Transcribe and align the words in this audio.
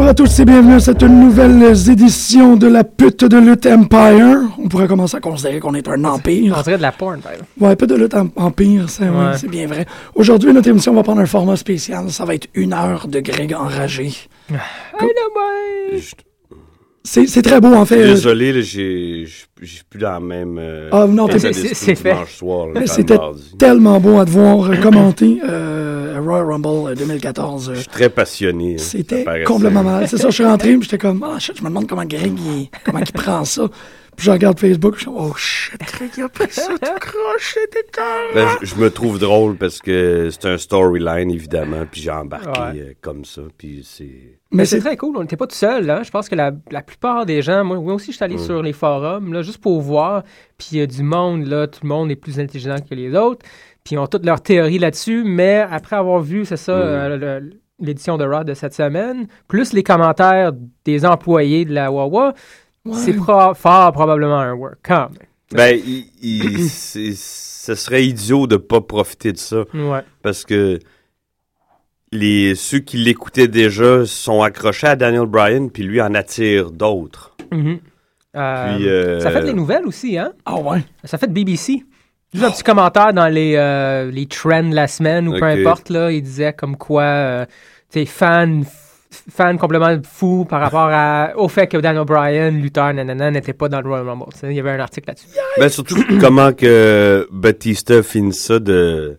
Bonjour 0.00 0.12
à 0.12 0.14
tous 0.14 0.40
et 0.40 0.46
bienvenue 0.46 0.72
à 0.76 0.80
cette 0.80 1.02
nouvelle 1.02 1.62
édition 1.62 2.56
de 2.56 2.66
la 2.66 2.84
pute 2.84 3.22
de 3.22 3.36
lutte 3.36 3.66
Empire. 3.66 4.38
On 4.58 4.66
pourrait 4.66 4.88
commencer 4.88 5.18
à 5.18 5.20
considérer 5.20 5.60
qu'on 5.60 5.74
est 5.74 5.86
un 5.88 6.02
empire. 6.04 6.54
On 6.58 6.62
dirait 6.62 6.78
de 6.78 6.82
la 6.82 6.90
porn, 6.90 7.20
par 7.20 7.32
exemple. 7.32 7.50
Ouais, 7.60 7.76
pute 7.76 7.90
de 7.90 7.96
lutte 7.96 8.14
em- 8.14 8.30
Empire, 8.34 8.88
c'est 8.88 9.04
ouais, 9.10 9.48
bien 9.50 9.66
vrai. 9.66 9.84
Aujourd'hui, 10.14 10.54
notre 10.54 10.70
émission 10.70 10.94
va 10.94 11.02
prendre 11.02 11.20
un 11.20 11.26
format 11.26 11.56
spécial. 11.56 12.10
Ça 12.10 12.24
va 12.24 12.34
être 12.34 12.48
une 12.54 12.72
heure 12.72 13.08
de 13.08 13.20
Greg 13.20 13.52
enragé. 13.52 14.10
Je- 14.48 16.14
C'est 17.02 17.42
très 17.42 17.60
beau, 17.60 17.72
en 17.74 17.84
fait. 17.86 18.04
Désolé, 18.04 18.52
là, 18.52 18.60
j'ai, 18.60 19.26
plus 19.56 19.98
dans 19.98 20.18
le 20.20 20.26
même. 20.26 20.58
euh, 20.58 20.88
Ah, 20.92 21.06
non, 21.06 21.28
c'est- 21.38 21.52
fait. 21.94 22.14
c'était 22.86 23.18
tellement 23.58 23.98
beau 24.00 24.18
à 24.18 24.24
te 24.26 24.30
voir 24.30 24.70
euh, 24.70 24.76
commenter 24.76 25.40
euh, 25.48 26.20
Royal 26.22 26.44
Rumble 26.46 26.90
euh, 26.90 26.94
2014. 26.94 27.70
euh, 27.70 27.74
Je 27.74 27.78
suis 27.80 27.88
très 27.88 28.10
passionné. 28.10 28.74
hein, 28.74 28.78
C'était 28.78 29.24
complètement 29.44 29.82
mal. 29.82 30.06
C'est 30.08 30.18
ça, 30.18 30.28
je 30.28 30.34
suis 30.34 30.44
rentré, 30.44 30.76
j'étais 30.80 30.98
comme, 30.98 31.22
ah 31.26 31.38
shit, 31.38 31.56
je 31.56 31.62
me 31.62 31.68
demande 31.68 31.88
comment 31.88 32.04
Greg, 32.04 32.38
il, 32.38 32.68
comment 32.84 32.98
il 33.00 33.12
prend 33.12 33.44
ça. 33.44 33.68
Puis 34.16 34.26
je 34.26 34.30
regarde 34.32 34.60
Facebook, 34.60 34.96
je 34.96 35.00
suis 35.00 35.10
oh 35.10 35.32
shit, 35.36 35.80
Greg, 35.80 36.10
il 36.18 36.22
a 36.24 36.28
pris 36.28 36.50
ça 36.50 36.66
tout 36.68 36.78
croche. 37.00 37.56
Ben, 38.34 38.46
je, 38.60 38.74
me 38.74 38.90
trouve 38.90 39.18
drôle 39.18 39.56
parce 39.56 39.78
que 39.78 40.28
c'est 40.30 40.46
un 40.46 40.58
storyline, 40.58 41.30
évidemment, 41.30 41.86
puis 41.90 42.02
j'ai 42.02 42.10
embarqué 42.10 42.60
Ouais. 42.60 42.96
comme 43.00 43.24
ça, 43.24 43.40
puis 43.56 43.86
c'est... 43.88 44.39
Mais 44.52 44.64
c'est 44.64 44.80
très 44.80 44.96
cool, 44.96 45.16
on 45.16 45.20
n'était 45.20 45.36
pas 45.36 45.46
tout 45.46 45.54
seul. 45.54 45.86
Là. 45.86 46.02
Je 46.02 46.10
pense 46.10 46.28
que 46.28 46.34
la, 46.34 46.50
la 46.72 46.82
plupart 46.82 47.24
des 47.24 47.40
gens, 47.40 47.62
moi, 47.64 47.78
moi 47.78 47.94
aussi, 47.94 48.10
je 48.10 48.16
suis 48.16 48.24
allé 48.24 48.36
sur 48.38 48.62
les 48.62 48.72
forums, 48.72 49.32
là, 49.32 49.42
juste 49.42 49.58
pour 49.60 49.80
voir. 49.80 50.24
Puis 50.58 50.68
il 50.72 50.78
y 50.78 50.80
a 50.80 50.86
du 50.86 51.02
monde, 51.04 51.46
là, 51.46 51.66
tout 51.68 51.80
le 51.84 51.88
monde 51.88 52.10
est 52.10 52.16
plus 52.16 52.40
intelligent 52.40 52.76
que 52.80 52.94
les 52.94 53.14
autres. 53.14 53.46
Puis 53.84 53.94
ils 53.94 53.98
ont 53.98 54.06
toutes 54.08 54.26
leurs 54.26 54.40
théories 54.42 54.78
là-dessus. 54.80 55.22
Mais 55.24 55.64
après 55.70 55.94
avoir 55.96 56.20
vu, 56.20 56.44
c'est 56.44 56.56
ça, 56.56 56.72
euh, 56.72 57.16
le- 57.40 57.50
l'édition 57.78 58.18
de 58.18 58.24
Rod 58.24 58.46
de 58.46 58.54
cette 58.54 58.74
semaine, 58.74 59.26
plus 59.48 59.72
les 59.72 59.82
commentaires 59.84 60.50
des 60.84 61.06
employés 61.06 61.64
de 61.64 61.72
la 61.72 61.90
Wawa, 61.92 62.34
c'est 62.92 63.12
pro- 63.14 63.54
fort 63.54 63.92
probablement 63.92 64.38
un 64.40 64.52
work. 64.54 64.78
Quand 64.82 65.08
Ben, 65.52 65.78
il, 66.20 66.68
ce 66.68 67.74
serait 67.74 68.04
idiot 68.04 68.46
de 68.46 68.56
pas 68.56 68.80
profiter 68.80 69.32
de 69.32 69.38
ça, 69.38 69.64
même. 69.72 69.88
Ouais. 69.90 70.00
parce 70.22 70.44
que 70.44 70.78
les, 72.12 72.54
ceux 72.54 72.80
qui 72.80 72.96
l'écoutaient 72.96 73.48
déjà 73.48 74.04
sont 74.04 74.42
accrochés 74.42 74.88
à 74.88 74.96
Daniel 74.96 75.26
Bryan, 75.26 75.70
puis 75.70 75.82
lui 75.82 76.00
en 76.00 76.14
attire 76.14 76.70
d'autres. 76.70 77.36
Mhm. 77.52 77.78
Euh, 78.36 78.76
Puis, 78.76 78.88
euh, 78.88 79.20
Ça 79.20 79.30
fait 79.30 79.42
des 79.42 79.52
nouvelles 79.52 79.86
aussi, 79.86 80.16
hein? 80.16 80.32
Ah 80.44 80.56
ouais. 80.56 80.84
Ça 81.04 81.18
fait 81.18 81.26
de 81.26 81.32
BBC. 81.32 81.82
Juste 82.32 82.46
un 82.46 82.50
petit 82.50 82.62
commentaire 82.62 83.12
dans 83.12 83.26
les, 83.26 83.54
euh, 83.56 84.08
les 84.10 84.26
trends 84.26 84.62
de 84.68 84.74
la 84.74 84.86
semaine 84.86 85.26
ou 85.26 85.32
peu 85.36 85.44
importe, 85.44 85.88
là, 85.88 86.12
il 86.12 86.22
disait 86.22 86.52
comme 86.52 86.76
quoi, 86.76 87.02
euh, 87.02 87.44
tu 87.90 87.98
sais, 88.00 88.04
fan, 88.06 88.64
fan 89.10 89.58
complètement 89.58 89.96
fou 90.08 90.44
par 90.44 90.60
rapport 90.60 90.90
à, 90.92 91.32
au 91.36 91.48
fait 91.48 91.66
que 91.66 91.76
Dan 91.76 91.98
O'Brien, 91.98 92.50
lutteur, 92.52 92.94
nanana, 92.94 93.32
n'était 93.32 93.52
pas 93.52 93.68
dans 93.68 93.80
le 93.80 93.88
Royal 93.88 94.08
Rumble. 94.08 94.26
Il 94.44 94.52
y 94.52 94.60
avait 94.60 94.70
un 94.70 94.78
article 94.78 95.08
là-dessus. 95.08 95.26
Ben, 95.58 95.68
surtout 95.68 95.96
comment 96.20 96.52
que 96.52 97.26
Batista 97.32 98.00
finit 98.04 98.32
ça 98.32 98.60
de 98.60 99.18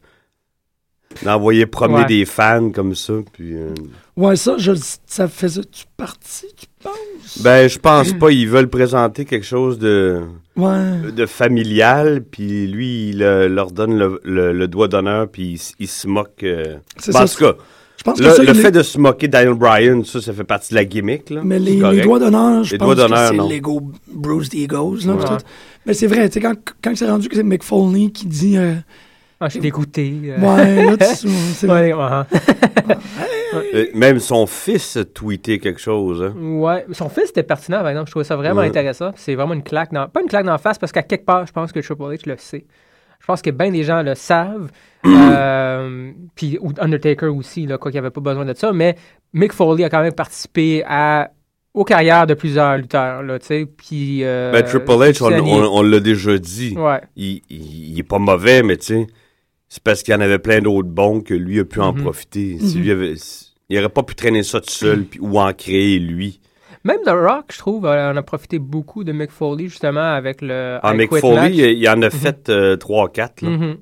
d'envoyer 1.24 1.66
promener 1.66 2.00
Ouais. 2.00 2.06
des 2.06 2.26
fans 2.26 2.70
comme 2.72 2.96
ça. 2.96 3.14
Puis, 3.34 3.54
euh, 3.56 3.70
Ouais, 4.18 4.36
ça, 4.36 4.56
je, 4.58 4.74
ça 5.06 5.28
faisait-tu 5.28 5.86
partie, 5.98 6.48
tu 6.58 6.66
penses? 6.84 7.42
ben, 7.42 7.68
je 7.70 7.80
pense 7.80 8.12
pas. 8.14 8.30
Ils 8.32 8.48
veulent 8.48 8.70
présenter 8.70 9.26
quelque 9.26 9.46
chose 9.46 9.80
de, 9.80 10.22
Ouais. 10.58 11.12
de 11.16 11.26
familial, 11.26 12.22
puis 12.30 12.68
lui, 12.68 13.10
il 13.10 13.24
euh, 13.24 13.48
leur 13.48 13.72
donne 13.72 13.98
le, 13.98 14.20
le- 14.24 14.52
le 14.54 14.68
doigt 14.68 14.88
d'honneur, 14.88 15.28
puis 15.30 15.60
il, 15.80 15.88
se 15.88 16.08
moque. 16.08 16.44
euh. 16.44 16.78
C'est 16.98 17.14
Ben, 17.14 17.20
ça. 17.20 17.24
en 17.24 17.28
tout 17.50 17.54
cas, 17.54 17.64
Je 17.98 18.04
pense 18.04 18.20
que 18.20 18.24
le, 18.24 18.30
ça, 18.32 18.44
le 18.44 18.50
il 18.50 18.58
est- 18.58 18.62
fait 18.62 18.72
de 18.72 18.82
se 18.84 18.98
moquer 18.98 19.28
Daniel 19.28 19.54
Bryan, 19.54 20.04
ça, 20.04 20.20
ça 20.22 20.34
fait 20.34 20.44
partie 20.44 20.72
de 20.72 20.76
la 20.76 20.86
gimmick. 20.86 21.30
Là. 21.30 21.42
Mais 21.44 21.60
les, 21.60 21.78
doigts 22.02 22.20
d'honneur, 22.20 22.64
je 22.64 22.72
Les 22.74 22.78
pense 22.80 22.96
que 22.96 23.08
c'est 23.08 23.48
l'ego 23.48 23.92
Bruce 24.12 24.50
Egos, 24.54 25.06
là, 25.06 25.14
Ouais. 25.16 25.26
Mais 25.86 25.94
c'est 25.94 26.08
vrai, 26.08 26.28
tu 26.30 26.34
sais, 26.34 26.42
quand, 26.42 26.54
quand 26.84 26.96
c'est 26.96 27.10
rendu 27.10 27.28
que 27.30 27.36
c'est 27.36 27.44
Mick 27.44 27.64
Foley 27.64 28.10
qui 28.12 28.26
dit, 28.28 28.58
euh, 28.58 28.74
Ah, 29.44 29.48
je 29.48 29.52
suis 29.54 29.60
dégoûté. 29.60 30.14
euh. 30.26 30.38
ouais, 30.40 30.86
là, 30.86 30.98
tu- 30.98 31.28
c'est 31.28 31.66
vrai. 31.68 31.92
Ouais, 31.94 32.00
ouais, 33.74 33.92
Même 33.96 34.20
son 34.20 34.46
fils 34.46 34.98
a 34.98 35.04
tweeté 35.06 35.60
quelque 35.60 35.80
chose. 35.82 36.22
Hein. 36.24 36.34
Ouais, 36.40 36.86
son 36.92 37.10
fils 37.10 37.30
était 37.32 37.44
pertinent, 37.44 37.80
par 37.80 37.90
exemple. 37.90 38.08
Je 38.08 38.12
trouvais 38.12 38.26
ça 38.26 38.36
vraiment 38.36 38.62
Ouais. 38.62 38.68
intéressant. 38.68 39.12
C'est 39.16 39.36
vraiment 39.36 39.54
une 39.56 39.64
claque 39.64 39.92
dans. 39.92 40.08
Pas 40.08 40.22
une 40.22 40.28
claque 40.28 40.46
dans 40.46 40.52
la 40.52 40.58
face, 40.58 40.78
parce 40.78 40.92
qu'à 40.92 41.04
quelque 41.04 41.26
part, 41.26 41.46
je 41.48 41.52
pense 41.52 41.72
que 41.72 41.80
Triple 41.80 42.04
H 42.04 42.30
le 42.30 42.36
sait. 42.38 42.66
Je 43.20 43.26
pense 43.26 43.42
que 43.42 43.50
bien 43.50 43.72
des 43.72 43.84
gens 43.84 44.02
le 44.04 44.16
savent. 44.16 44.70
euh, 45.06 46.12
puis 46.36 46.60
Undertaker 46.80 47.28
aussi, 47.36 47.66
là, 47.66 47.78
quoi 47.78 47.92
qu'il 47.92 48.00
n'y 48.00 48.06
avait 48.06 48.12
pas 48.14 48.22
besoin 48.22 48.46
de 48.46 48.54
ça. 48.54 48.72
Mais 48.74 48.96
Mick 49.34 49.54
Foley 49.54 49.84
a 49.84 49.90
quand 49.90 50.02
même 50.02 50.14
participé 50.14 50.84
à, 50.88 51.32
aux 51.74 51.84
carrières 51.84 52.28
de 52.28 52.34
plusieurs 52.36 52.78
lutteurs, 52.78 53.24
là, 53.24 53.40
tu 53.40 53.46
sais. 53.48 53.66
Puis. 53.66 54.24
euh, 54.24 54.52
Ben, 54.52 54.64
Triple 54.64 54.92
H, 54.92 55.24
on, 55.24 55.30
Sani- 55.30 55.52
on- 55.54 55.78
on 55.78 55.82
l'a 55.82 56.00
déjà 56.00 56.38
dit. 56.38 56.76
Ouais. 56.78 57.02
il, 57.16 57.42
il, 57.50 57.92
il 57.94 58.00
est 58.00 58.04
pas 58.04 58.20
mauvais, 58.20 58.62
mais 58.64 58.78
tu 58.78 58.86
sais, 58.86 59.08
c'est 59.74 59.82
parce 59.82 60.04
qu'il 60.04 60.14
y 60.14 60.18
en 60.18 60.20
avait 60.20 60.38
plein 60.38 60.60
d'autres 60.60 60.90
bons 60.90 61.22
que 61.22 61.34
lui 61.34 61.62
a 61.62 61.64
pu 61.64 61.80
en 61.80 61.94
Mhm. 61.94 62.04
profiter. 62.04 62.58
Si 62.60 62.78
lui 62.78 62.92
avait, 62.92 63.16
si- 63.16 63.54
il 63.70 63.80
aurait 63.80 63.88
pas 63.88 64.04
pu 64.04 64.16
traîner 64.16 64.44
ça 64.44 64.60
tout 64.60 64.70
seul 64.70 65.06
puis, 65.06 65.22
ou 65.22 65.40
en 65.40 65.54
créer 65.54 65.98
lui. 65.98 66.42
Même 66.84 66.98
The 67.06 67.12
Rock, 67.12 67.46
je 67.54 67.58
trouve, 67.60 67.86
euh, 67.86 68.12
on 68.12 68.18
a 68.18 68.22
profité 68.22 68.60
beaucoup 68.60 69.06
de 69.06 69.14
Mick 69.14 69.32
Foley, 69.32 69.68
justement, 69.70 70.14
avec 70.14 70.42
le. 70.42 70.78
En 70.84 70.94
I 70.94 70.98
Mick 70.98 71.10
Quit 71.12 71.20
Foley, 71.22 71.36
match. 71.36 71.52
il, 71.54 71.60
il 71.78 71.90
en 71.90 72.02
a 72.02 72.10
fait 72.10 72.50
3-4. 72.80 73.44
Mhm. 73.44 73.78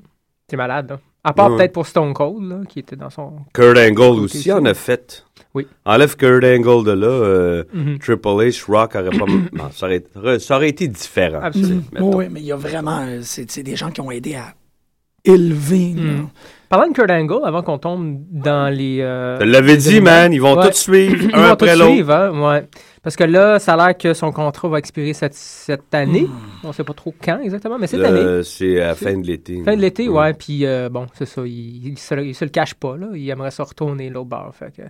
C'est 0.47 0.57
malade, 0.57 0.89
là. 0.91 0.99
À 1.23 1.33
part 1.33 1.49
Ouais. 1.51 1.57
peut-être 1.57 1.73
pour 1.73 1.85
Stone 1.87 2.13
Cold, 2.13 2.43
là, 2.49 2.61
qui 2.69 2.79
était 2.79 2.95
dans 2.95 3.09
son. 3.09 3.33
Kurt 3.53 3.77
Angle 3.77 4.19
aussi 4.21 4.51
en 4.53 4.63
a 4.65 4.73
fait. 4.73 5.25
Oui. 5.55 5.65
Enlève 5.85 6.15
Kurt 6.15 6.43
Angle 6.43 6.85
de 6.85 6.91
là, 6.91 7.07
euh, 7.07 7.63
Mhm. 7.73 7.99
Triple 7.99 8.27
H, 8.27 8.65
Rock 8.71 8.95
aurait 8.95 9.09
pas. 9.17 9.25
non, 9.53 9.69
ça, 9.71 9.87
aurait, 9.87 10.39
ça 10.39 10.55
aurait 10.55 10.69
été 10.69 10.87
différent. 10.87 11.39
Absolument. 11.41 11.81
Mhm. 11.93 12.15
Oui, 12.15 12.25
mais 12.31 12.39
il 12.41 12.45
y 12.45 12.51
a 12.51 12.55
vraiment, 12.55 13.01
euh, 13.05 13.19
c'est 13.23 13.63
des 13.63 13.75
gens 13.75 13.91
qui 13.91 13.99
ont 14.01 14.11
aidé 14.11 14.35
à 14.35 14.53
élever. 15.25 15.93
là. 15.95 16.01
Mm. 16.13 16.29
Parlant 16.69 16.87
de 16.89 16.93
Kurt 16.93 17.09
Angle, 17.09 17.39
avant 17.45 17.63
qu'on 17.63 17.79
tombe 17.79 18.19
dans 18.31 18.71
les. 18.71 19.01
euh, 19.01 19.39
Je 19.39 19.45
l'avais 19.45 19.75
dit, 19.77 20.01
man, 20.01 20.31
ils 20.31 20.39
vont 20.41 20.55
Ouais. 20.55 20.67
tous 20.69 20.77
suivre, 20.77 21.15
Ils 21.29 21.35
un 21.35 21.47
vont 21.47 21.51
après 21.53 21.73
tous 21.73 21.79
l'autre. 21.79 21.91
suivre, 21.93 22.13
hein, 22.13 22.41
ouais. 22.53 22.67
Parce 23.01 23.15
que 23.15 23.23
là, 23.23 23.57
ça 23.59 23.73
a 23.73 23.87
l'air 23.87 23.97
que 23.97 24.13
son 24.13 24.31
contrat 24.31 24.67
va 24.67 24.77
expirer 24.77 25.13
cette, 25.13 25.33
cette 25.33 25.91
année. 25.95 26.23
Hmm. 26.27 26.67
On 26.67 26.71
sait 26.73 26.83
pas 26.83 26.93
trop 26.93 27.13
quand 27.23 27.39
exactement, 27.39 27.77
mais 27.79 27.87
cette 27.87 28.03
année. 28.03 28.43
C'est 28.43 28.79
à 28.81 28.87
la 28.87 28.95
fin 28.95 29.17
de 29.17 29.25
l'été. 29.25 29.63
Fin 29.63 29.75
de 29.75 29.81
l'été, 29.81 30.07
Mm. 30.09 30.13
ouais. 30.15 30.33
Puis 30.33 30.65
euh, 30.65 30.89
bon, 30.89 31.07
c'est 31.15 31.25
ça. 31.25 31.41
Il, 31.45 31.87
il, 31.87 31.97
se, 31.97 32.13
il 32.19 32.35
se 32.35 32.45
le 32.45 32.51
cache 32.51 32.75
pas, 32.75 32.97
là. 32.97 33.07
Il 33.15 33.27
aimerait 33.29 33.51
se 33.51 33.61
retourner 33.63 34.09
l'autre 34.09 34.29
bord. 34.29 34.51
Fait 34.53 34.71
que 34.75 34.83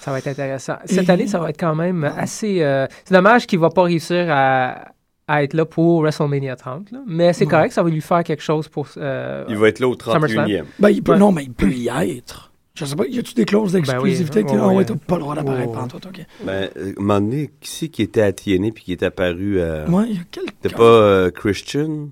ça 0.00 0.12
va 0.12 0.18
être 0.18 0.28
intéressant. 0.28 0.74
Cette 0.84 1.08
Et- 1.08 1.10
année, 1.10 1.26
ça 1.26 1.38
va 1.40 1.50
être 1.50 1.58
quand 1.58 1.74
même 1.74 2.04
assez. 2.16 2.62
euh, 2.62 2.86
c'est 3.04 3.14
dommage 3.14 3.46
qu'il 3.48 3.58
va 3.58 3.70
pas 3.70 3.82
réussir 3.82 4.26
à, 4.30 4.84
à 5.28 5.42
être 5.44 5.54
là 5.54 5.64
pour 5.64 6.00
WrestleMania 6.02 6.56
30, 6.56 6.90
là. 6.90 6.98
Mais 7.06 7.32
c'est 7.32 7.44
Ouais. 7.44 7.50
correct, 7.50 7.72
ça 7.72 7.82
va 7.82 7.90
lui 7.90 8.00
faire 8.00 8.24
quelque 8.24 8.42
chose 8.42 8.66
pour. 8.68 8.88
euh, 8.96 9.44
Il 9.48 9.56
va 9.56 9.68
être 9.68 9.78
là 9.78 9.88
au 9.88 9.94
SummerSlam. 9.94 10.46
31e. 10.46 10.64
Ben, 10.78 10.88
il 10.90 11.02
peut, 11.02 11.12
Ouais. 11.12 11.18
non, 11.18 11.30
mais 11.32 11.44
il 11.44 11.52
peut 11.52 11.70
y 11.70 11.88
être. 11.88 12.50
Je 12.74 12.84
sais 12.84 12.94
pas, 12.96 13.06
y 13.06 13.18
a-tu 13.18 13.34
des 13.34 13.44
clauses 13.44 13.72
d'exclusivité? 13.72 14.44
Ben 14.44 14.50
oui, 14.52 14.56
ah 14.58 14.62
ouais, 14.66 14.70
ouais, 14.70 14.76
ouais. 14.78 14.84
t'as 14.84 14.94
pas 14.94 15.16
le 15.16 15.20
droit 15.20 15.34
d'apparaître 15.34 15.68
Oh. 15.70 15.74
pendant 15.74 15.88
tout, 15.88 16.06
ok. 16.06 16.20
Ben, 16.44 16.52
euh, 16.52 16.68
à 16.76 16.80
un 16.80 16.92
moment 17.02 17.20
donné, 17.20 17.50
qui 17.60 17.70
c'est 17.70 17.88
qui 17.88 18.02
était 18.02 18.22
à 18.22 18.32
TNA 18.32 18.70
puis 18.72 18.84
qui 18.84 18.92
est 18.92 19.02
apparu 19.02 19.60
à... 19.60 19.84
Ouais, 19.90 20.04
il 20.08 20.16
y 20.16 20.18
a 20.18 20.22
quelqu'un. 20.30 20.52
C'était 20.62 20.74
pas 20.76 20.82
euh, 20.84 21.30
Christian? 21.30 22.08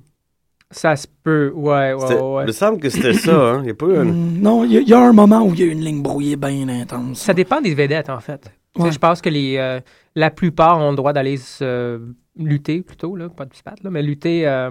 Ça 0.73 0.97
se 0.97 1.07
peut, 1.23 1.53
ouais, 1.55 1.93
ouais, 1.95 2.21
ouais. 2.21 2.43
Il 2.43 2.47
me 2.49 2.53
semble 2.53 2.81
que 2.81 2.91
c'était 2.91 3.13
ça, 3.13 3.37
hein? 3.51 3.61
Il 3.63 3.69
y 3.69 3.71
a 3.71 3.75
pas 3.75 3.87
eu 3.87 3.97
un... 3.99 4.05
Mm, 4.05 4.39
Non, 4.41 4.65
il 4.65 4.73
y, 4.73 4.77
a- 4.79 4.81
il 4.81 4.89
y 4.89 4.93
a 4.93 4.99
un 5.01 5.13
moment 5.13 5.43
où 5.43 5.55
il 5.55 5.61
y 5.61 5.63
a 5.63 5.67
une 5.67 5.81
ligne 5.81 6.03
brouillée 6.03 6.35
bien 6.35 6.69
intense. 6.69 7.21
Ça 7.21 7.33
dépend 7.33 7.61
des 7.61 7.73
vedettes, 7.75 8.11
en 8.11 8.19
fait. 8.19 8.51
Ouais. 8.77 8.91
Je 8.91 8.99
pense 8.99 9.23
que 9.23 9.29
les, 9.29 9.57
euh, 9.59 9.79
la 10.17 10.31
plupart 10.31 10.81
ont 10.81 10.91
le 10.91 10.97
droit 10.97 11.13
d'aller 11.13 11.37
se 11.37 12.01
lutter, 12.39 12.83
plutôt, 12.83 13.17
là, 13.17 13.29
pas 13.29 13.45
de 13.45 13.55
se 13.55 13.63
battre, 13.63 13.83
là, 13.85 13.91
mais 13.91 14.03
lutter 14.03 14.47
euh, 14.47 14.71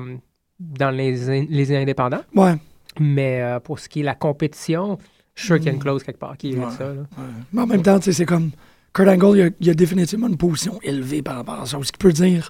dans 0.60 0.92
les, 0.92 1.30
in- 1.30 1.46
les 1.50 1.76
indépendants. 1.76 2.22
Ouais. 2.36 2.56
Mais 3.00 3.42
euh, 3.42 3.60
pour 3.60 3.80
ce 3.80 3.90
qui 3.90 4.02
est 4.02 4.04
la 4.04 4.16
compétition, 4.16 4.98
je 5.34 5.42
suis 5.42 5.48
sûr 5.48 5.58
qu'il 5.58 5.66
y 5.66 5.70
a 5.70 5.74
une 5.74 5.80
clause 5.80 6.04
quelque 6.04 6.20
part 6.20 6.38
qui 6.38 6.52
est 6.52 6.58
Ouais. 6.58 6.72
ça. 6.78 6.86
là. 6.86 7.02
Ouais. 7.02 7.24
Mais 7.54 7.62
en 7.62 7.68
même 7.68 7.82
temps, 7.82 8.00
c'est 8.02 8.26
comme. 8.26 8.52
Kurt 8.94 9.10
Angle, 9.10 9.38
il 9.38 9.42
a, 9.44 9.50
il 9.60 9.70
a 9.70 9.74
définitivement 9.74 10.28
une 10.28 10.38
position 10.38 10.80
élevée 10.82 11.22
par 11.22 11.36
rapport 11.36 11.60
à 11.62 11.66
ça. 11.66 11.78
Ce 11.84 11.92
qui 11.92 11.98
peut 11.98 12.14
dire 12.14 12.50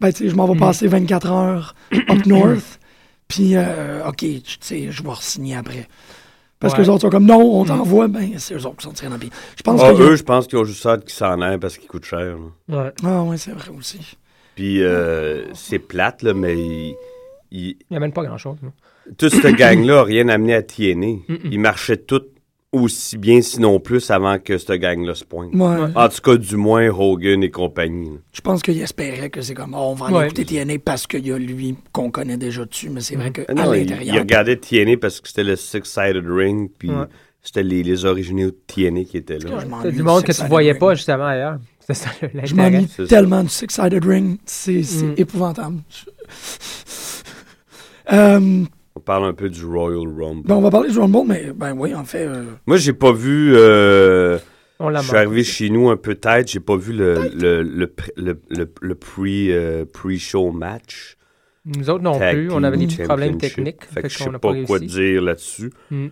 ben, 0.00 0.12
tu 0.12 0.24
sais, 0.24 0.28
je 0.28 0.36
m'en 0.36 0.46
vais 0.46 0.52
Mhm. 0.52 0.60
passer 0.60 0.86
24 0.86 1.30
heures 1.32 1.74
up 2.10 2.24
north, 2.26 2.78
puis, 3.26 3.56
euh, 3.56 4.06
OK, 4.06 4.18
tu 4.18 4.42
sais, 4.60 4.90
je 4.90 5.02
vais 5.02 5.08
re-signer 5.08 5.56
après. 5.56 5.88
Parce 6.60 6.74
que 6.74 6.78
Ouais. 6.78 6.84
les 6.84 6.88
autres 6.90 7.00
sont 7.02 7.10
comme, 7.10 7.24
non, 7.24 7.40
on 7.60 7.64
t'envoie, 7.64 8.06
ben, 8.08 8.32
c'est 8.38 8.54
eux 8.54 8.66
autres 8.66 8.76
qui 8.76 8.84
sont 8.84 8.92
tirés 8.92 9.08
dans 9.08 9.14
le 9.14 9.20
pied. 9.20 9.30
Je 9.56 9.62
pense 9.62 9.80
Ah, 9.82 9.92
que. 9.92 10.02
eux, 10.02 10.16
je 10.16 10.22
pense 10.22 10.46
qu'ils 10.46 10.58
ont 10.58 10.64
juste 10.64 10.84
hâte 10.86 11.02
qu'ils 11.04 11.12
s'en 11.14 11.40
aillent 11.40 11.58
parce 11.58 11.78
qu'ils 11.78 11.88
coûtent 11.88 12.04
cher. 12.04 12.36
là. 12.68 12.84
Ouais. 12.84 12.92
Ah, 13.04 13.22
ouais, 13.22 13.36
c'est 13.38 13.52
vrai 13.52 13.70
aussi. 13.76 14.16
Puis 14.58 14.82
euh, 14.82 15.44
c'est 15.54 15.78
plate, 15.78 16.22
là, 16.24 16.34
mais 16.34 16.56
il- 16.58 16.96
il- 17.52 17.68
Il 17.68 17.76
n'y 17.92 17.96
a 17.96 18.00
même 18.00 18.10
pas 18.12 18.24
grand-chose. 18.24 18.56
toute 19.16 19.32
cette 19.32 19.54
gang-là 19.54 19.94
n'a 19.94 20.02
rien 20.02 20.28
amené 20.28 20.54
à 20.54 20.62
TNA. 20.62 21.06
Mm-mm. 21.28 21.38
Ils 21.52 21.60
marchaient 21.60 21.96
tous 21.96 22.22
aussi 22.72 23.16
bien, 23.18 23.40
sinon 23.40 23.78
plus, 23.78 24.10
avant 24.10 24.40
que 24.40 24.58
cette 24.58 24.72
gang-là 24.80 25.14
se 25.14 25.24
pointe. 25.24 25.54
Ouais. 25.54 25.76
En 25.94 26.08
tout 26.08 26.20
cas, 26.22 26.36
du 26.36 26.56
moins, 26.56 26.88
Hogan 26.88 27.42
et 27.44 27.50
compagnie. 27.52 28.10
là. 28.10 28.16
Je 28.32 28.40
pense 28.40 28.62
qu'il 28.62 28.78
espérait 28.82 29.30
que 29.30 29.40
c'est 29.42 29.54
comme, 29.54 29.74
oh, 29.74 29.90
on 29.90 29.94
va 29.94 30.06
aller 30.06 30.16
Ouais. 30.16 30.24
écouter 30.26 30.44
TNA 30.44 30.74
parce 30.84 31.06
qu'il 31.06 31.24
y 31.24 31.30
a 31.32 31.38
lui 31.38 31.76
qu'on 31.92 32.10
connaît 32.10 32.36
déjà 32.36 32.64
dessus, 32.64 32.90
mais 32.90 33.00
c'est 33.00 33.14
vrai 33.14 33.30
qu'à 33.30 33.44
Ah 33.46 33.54
non, 33.54 33.72
il, 33.74 33.86
l'intérieur. 33.88 34.14
il 34.16 34.18
regardait 34.18 34.56
TNA 34.56 34.96
parce 34.96 35.20
que 35.20 35.28
c'était 35.28 35.44
le 35.44 35.54
Six-Sided 35.54 36.26
Ring, 36.28 36.68
puis 36.76 36.90
Ouais. 36.90 37.06
C'était 37.42 37.62
les, 37.62 37.82
les 37.82 38.04
originaux 38.04 38.50
de 38.50 38.56
TNA 38.66 39.04
qui 39.04 39.16
étaient 39.16 39.38
là. 39.38 39.60
C'est 39.82 39.92
du 39.92 40.02
monde 40.02 40.22
que 40.24 40.32
tu 40.32 40.46
voyais 40.46 40.74
pas 40.74 40.94
justement 40.94 41.26
ailleurs. 41.26 41.58
C'est 41.80 41.94
ça 41.94 42.10
Je 42.44 42.54
m'ennuie 42.54 42.86
tellement 43.08 43.42
du 43.42 43.48
Six-Sided 43.48 44.04
Ring, 44.04 44.38
c'est 44.44 44.80
Mm. 44.82 45.14
épouvantable. 45.16 45.76
Euh, 48.12 48.64
On 48.96 49.00
parle 49.00 49.26
un 49.26 49.34
peu 49.34 49.50
du 49.50 49.64
Royal 49.64 49.98
Rumble. 50.08 50.42
ben, 50.46 50.54
on 50.56 50.60
va 50.62 50.70
parler 50.70 50.90
du 50.90 50.98
Rumble, 50.98 51.26
mais 51.28 51.52
ben 51.54 51.74
oui, 51.76 51.94
en 51.94 52.04
fait, 52.04 52.24
euh, 52.26 52.44
Moi, 52.66 52.78
j'ai 52.78 52.94
pas 52.94 53.12
vu... 53.12 53.52
euh, 53.54 54.38
On 54.78 54.88
l'a 54.88 55.02
je 55.02 55.08
suis 55.08 55.16
arrivé 55.16 55.44
chez 55.44 55.68
nous 55.70 55.90
un 55.90 55.96
peu 55.98 56.14
tête, 56.14 56.50
j'ai 56.50 56.60
pas 56.60 56.76
vu 56.76 56.92
le, 56.94 57.30
le, 57.34 57.62
le, 57.62 57.86
pr- 57.86 58.10
le, 58.16 58.40
le, 58.48 58.72
le 58.80 58.94
pre, 58.94 59.20
euh, 59.50 59.84
pre-show 59.84 60.50
match. 60.52 61.16
Nous 61.66 61.90
autres 61.90 62.02
non 62.02 62.18
Tag 62.18 62.34
plus. 62.34 62.50
On 62.50 62.62
avait 62.62 62.78
des 62.78 62.86
petits 62.86 63.02
problèmes 63.02 63.36
techniques. 63.36 63.84
Fait 63.92 64.02
que 64.02 64.08
je 64.08 64.16
sais 64.16 64.30
pas 64.30 64.38
pas 64.38 64.54
quoi 64.66 64.78
dire 64.78 65.20
là-dessus. 65.20 65.70
Mm. 65.90 66.06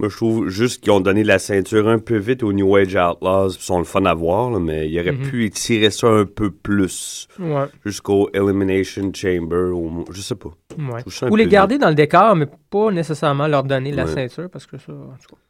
Moi, 0.00 0.08
je 0.08 0.16
trouve 0.16 0.48
juste 0.48 0.82
qu'ils 0.82 0.90
ont 0.90 1.00
donné 1.00 1.22
la 1.22 1.38
ceinture 1.38 1.86
un 1.88 1.98
peu 2.00 2.16
vite 2.16 2.42
aux 2.42 2.52
New 2.52 2.74
Age 2.74 2.96
Outlaws. 2.96 3.50
Ils 3.54 3.60
sont 3.62 3.78
le 3.78 3.84
fun 3.84 4.04
à 4.06 4.14
voir, 4.14 4.50
là, 4.50 4.58
mais 4.58 4.90
ils 4.90 4.98
auraient 4.98 5.12
Mhm. 5.12 5.30
pu 5.30 5.44
étirer 5.44 5.90
ça 5.90 6.08
un 6.08 6.24
peu 6.24 6.50
plus 6.50 7.28
Ouais, 7.38 7.66
jusqu'au 7.84 8.28
Elimination 8.34 9.12
Chamber. 9.14 9.70
Ou, 9.72 10.04
je 10.12 10.20
sais 10.20 10.34
pas. 10.34 10.50
ouais. 10.76 11.30
Ou 11.30 11.36
les 11.36 11.46
garder 11.46 11.78
dans 11.78 11.90
le 11.90 11.94
décor, 11.94 12.34
mais 12.34 12.46
pas 12.70 12.90
nécessairement 12.90 13.46
leur 13.46 13.62
donner 13.62 13.92
la 13.92 14.04
Ouais. 14.04 14.12
ceinture, 14.14 14.50
parce 14.50 14.66
que 14.66 14.78
ça, 14.78 14.92
en 14.92 15.14
tout 15.22 15.34
cas. 15.36 15.40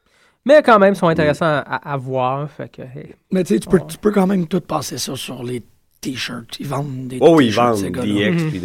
Mais 0.44 0.62
quand 0.62 0.78
même, 0.78 0.92
ils 0.92 0.96
sont 0.98 1.08
intéressants 1.08 1.46
à, 1.46 1.92
à 1.92 1.96
voir. 1.96 2.50
Fait 2.50 2.68
que, 2.70 2.82
hey. 2.82 3.14
mais 3.32 3.44
tu 3.44 3.54
sais, 3.54 3.60
tu 3.60 3.66
peux, 3.68 3.78
Ouais. 3.78 3.84
tu 3.88 3.96
peux 3.96 4.10
quand 4.10 4.26
même 4.26 4.46
tout 4.46 4.60
passer 4.60 4.98
ça 4.98 5.16
sur 5.16 5.42
les 5.42 5.62
t-shirts. 6.02 6.60
Ils 6.60 6.66
vendent 6.66 7.08
des 7.08 7.16
Oh 7.22 7.40
ils 7.40 7.46
t-shirts, 7.46 7.68
vendent 7.76 7.78
ces 7.78 7.90
gars-là. 7.90 8.30
DX. 8.30 8.50
Puis, 8.50 8.60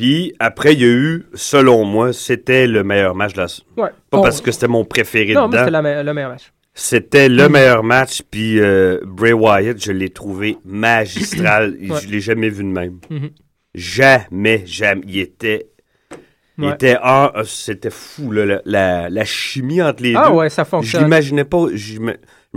Puis 0.00 0.32
après, 0.38 0.72
il 0.72 0.80
y 0.80 0.84
a 0.84 0.88
eu, 0.88 1.26
selon 1.34 1.84
moi, 1.84 2.12
c'était 2.14 2.66
le 2.66 2.82
meilleur 2.82 3.14
match 3.14 3.34
de 3.34 3.40
la... 3.42 3.46
Ouais. 3.76 3.90
Pas 4.10 4.18
Oh. 4.18 4.22
parce 4.22 4.40
que 4.40 4.50
c'était 4.50 4.66
mon 4.66 4.84
préféré 4.86 5.34
Non, 5.34 5.42
mais 5.42 5.48
dedans. 5.48 5.58
c'était 5.58 5.70
la 5.70 5.82
me- 5.82 6.02
le 6.02 6.14
meilleur 6.14 6.30
match. 6.30 6.52
C'était 6.72 7.28
le 7.28 7.44
Mhm. 7.46 7.52
meilleur 7.52 7.82
match, 7.82 8.22
puis 8.30 8.60
euh, 8.60 8.98
Bray 9.04 9.32
Wyatt, 9.34 9.82
je 9.82 9.92
l'ai 9.92 10.08
trouvé 10.08 10.56
magistral. 10.64 11.76
Ouais. 11.90 12.00
Je 12.02 12.08
l'ai 12.08 12.20
jamais 12.20 12.48
vu 12.48 12.64
de 12.64 12.68
même. 12.70 12.98
Mhm. 13.10 13.28
Jamais, 13.74 14.62
jamais. 14.66 15.02
Il 15.06 15.18
était... 15.18 15.66
Il 16.58 16.64
Ouais. 16.64 16.72
était 16.74 16.96
ah, 17.02 17.32
euh, 17.36 17.44
c'était 17.44 17.90
fou 17.90 18.32
là, 18.32 18.44
la, 18.46 18.60
la, 18.64 19.08
la 19.10 19.24
chimie 19.24 19.80
entre 19.82 20.02
les 20.02 20.14
Ah 20.14 20.28
deux. 20.28 20.34
ouais, 20.34 20.48
ça 20.50 20.64
je 20.64 20.68
fonctionne. 20.68 21.04
l'imaginais 21.04 21.44
pas, 21.44 21.66
je 21.72 21.94
je 21.94 22.00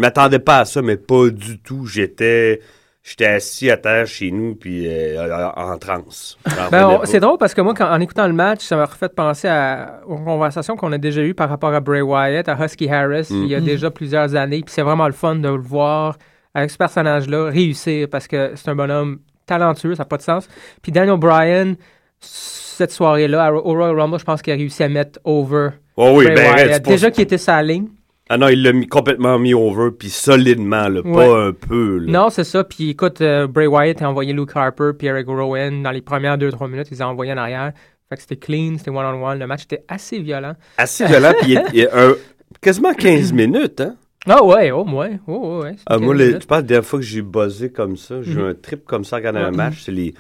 m'attendais 0.02 0.40
pas 0.40 0.60
à 0.60 0.66
ça, 0.66 0.82
mais 0.82 0.98
pas 0.98 1.30
du 1.30 1.60
tout. 1.60 1.86
J'étais, 1.86 2.60
j'étais 3.04 3.26
assis 3.26 3.70
à 3.70 3.78
terre 3.78 4.08
chez 4.08 4.32
nous 4.32 4.56
puis 4.56 4.88
euh, 4.88 5.50
en 5.56 5.78
transe. 5.78 6.38
Ben, 6.72 7.02
c'est 7.04 7.20
drôle 7.20 7.38
parce 7.38 7.54
que 7.54 7.62
moi, 7.62 7.74
quand- 7.74 7.92
en 7.92 8.00
écoutant 8.00 8.26
le 8.28 8.34
match, 8.34 8.62
ça 8.62 8.76
m'a 8.78 8.86
refait 8.86 9.10
penser 9.10 9.48
à, 9.50 10.00
aux 10.08 10.16
conversations 10.18 10.76
qu'on 10.78 10.92
a 10.94 10.98
déjà 10.98 11.22
eues 11.22 11.34
par 11.34 11.50
rapport 11.50 11.74
à 11.74 11.80
Bray 11.82 12.02
Wyatt, 12.02 12.48
à 12.48 12.58
Husky 12.66 12.90
Harris, 12.90 13.28
il 13.30 13.48
y 13.48 13.56
a 13.56 13.60
Mhm. 13.60 13.66
déjà 13.66 13.92
plusieurs 13.92 14.36
années. 14.36 14.62
Puis 14.62 14.74
c'est 14.74 14.82
vraiment 14.82 15.08
le 15.08 15.14
fun 15.14 15.36
de 15.36 15.50
le 15.50 15.62
voir 15.62 16.18
avec 16.56 16.70
ce 16.72 16.78
personnage-là 16.78 17.50
réussir 17.50 18.08
parce 18.10 18.28
que 18.28 18.52
c'est 18.56 18.70
un 18.70 18.76
bonhomme 18.76 19.20
talentueux, 19.46 19.96
ça 19.96 20.04
n'a 20.04 20.08
pas 20.08 20.18
de 20.18 20.22
sens. 20.22 20.48
Puis 20.82 20.92
Daniel 20.94 21.18
Bryan, 21.18 21.76
cette 22.20 22.92
soirée-là, 22.92 23.54
au 23.54 23.74
Royal 23.74 24.00
Rumble, 24.00 24.18
je 24.20 24.24
pense 24.24 24.42
qu'il 24.42 24.54
a 24.54 24.56
réussi 24.56 24.82
à 24.84 24.88
mettre 24.90 25.20
over 25.26 25.70
Oh 25.98 26.14
oui, 26.16 26.26
Bray 26.26 26.36
ben, 26.36 26.54
Wyatt. 26.68 26.82
Déjà 26.84 27.12
qu'il 27.12 27.24
était 27.24 27.38
sa 27.38 27.62
ligne. 27.62 27.88
Ah 28.34 28.38
non, 28.40 28.48
il 28.48 28.64
l'a 28.64 28.74
mis 28.74 28.88
complètement 28.88 29.38
mis 29.38 29.54
over 29.54 29.90
puis 29.92 30.10
solidement, 30.10 30.88
là, 30.88 31.02
Ouais. 31.02 31.14
pas 31.28 31.38
un 31.48 31.52
peu. 31.54 31.98
Là. 32.00 32.12
Non, 32.12 32.30
c'est 32.30 32.44
ça. 32.44 32.64
Puis 32.64 32.90
écoute, 32.90 33.22
euh, 33.22 33.46
Bray 33.46 33.68
Wyatt 33.68 34.02
a 34.02 34.10
envoyé 34.10 34.34
Luke 34.34 34.50
Harper 34.56 34.92
puis 34.98 35.06
Eric 35.08 35.28
Rowan 35.28 35.84
dans 35.84 35.92
les 35.92 36.02
premières 36.02 36.38
2-3 36.38 36.68
minutes. 36.68 36.88
Ils 36.92 37.04
ont 37.04 37.08
envoyés 37.08 37.34
en 37.34 37.38
arrière. 37.38 37.74
Fait 38.10 38.16
que 38.16 38.22
c'était 38.24 38.38
clean, 38.38 38.76
c'était 38.80 38.90
one-on-one. 38.90 39.38
Le 39.38 39.46
match 39.46 39.64
était 39.66 39.84
assez 39.88 40.20
violent. 40.20 40.54
Assez 40.78 41.06
violent 41.06 41.34
puis 41.42 41.58
il 41.74 41.80
est 41.82 41.92
un- 41.94 42.16
quasiment 42.62 42.94
15 42.94 43.32
minutes, 43.34 43.82
hein? 43.82 43.96
Ah 44.28 44.44
ouais, 44.44 44.72
au 44.72 44.84
moins. 44.86 45.12
Oh, 45.28 45.60
ouais, 45.60 45.64
ouais. 45.72 45.76
Ah, 45.86 45.98
moi, 46.00 46.16
15 46.16 46.18
les- 46.20 46.32
je 46.32 46.38
pense 46.38 46.46
que 46.48 46.54
la 46.56 46.62
dernière 46.64 46.86
fois 46.88 47.00
que 47.00 47.06
j'ai 47.06 47.22
buzzé 47.22 47.72
comme 47.72 47.98
ça, 47.98 48.22
j'ai 48.22 48.32
eu 48.32 48.38
Mhm. 48.38 48.48
un 48.50 48.54
trip 48.56 48.86
comme 48.86 49.04
ça 49.04 49.22
quand 49.22 49.36
un 49.36 49.52
Ouais. 49.52 49.52
match, 49.52 49.82
c'est 49.84 49.92
les, 49.92 50.14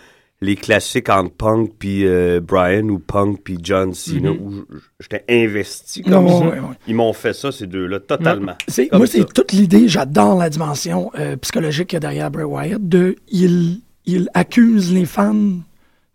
les 0.43 0.55
classiques 0.55 1.09
entre 1.09 1.31
Punk 1.31 1.71
puis 1.79 2.05
euh, 2.05 2.39
Brian 2.39 2.87
ou 2.89 2.99
Punk 2.99 3.39
puis 3.43 3.57
John 3.61 3.93
Cena 3.93 4.31
Mhm. 4.31 4.37
où 4.39 4.53
j'étais 4.99 5.23
investi 5.29 6.03
Non, 6.05 6.17
comme 6.17 6.27
ça. 6.29 6.37
ouais, 6.39 6.45
ouais, 6.51 6.59
ouais. 6.59 6.75
Ils 6.87 6.95
m'ont 6.95 7.13
fait 7.13 7.33
ça, 7.33 7.51
ces 7.51 7.65
deux-là, 7.67 7.99
totalement. 7.99 8.53
Moi, 8.91 9.07
c'est 9.07 9.33
toute 9.33 9.51
l'idée, 9.53 9.87
j'adore 9.87 10.37
la 10.37 10.49
dimension 10.49 11.11
euh, 11.17 11.35
psychologique 11.37 11.87
qu'il 11.87 11.95
y 11.95 11.97
a 11.97 11.99
derrière 12.01 12.29
Bray 12.31 12.45
Wyatt, 12.45 12.87
de 12.87 13.15
il, 13.29 13.81
il 14.05 14.29
accuse 14.33 14.93
les 14.93 15.05
fans 15.05 15.33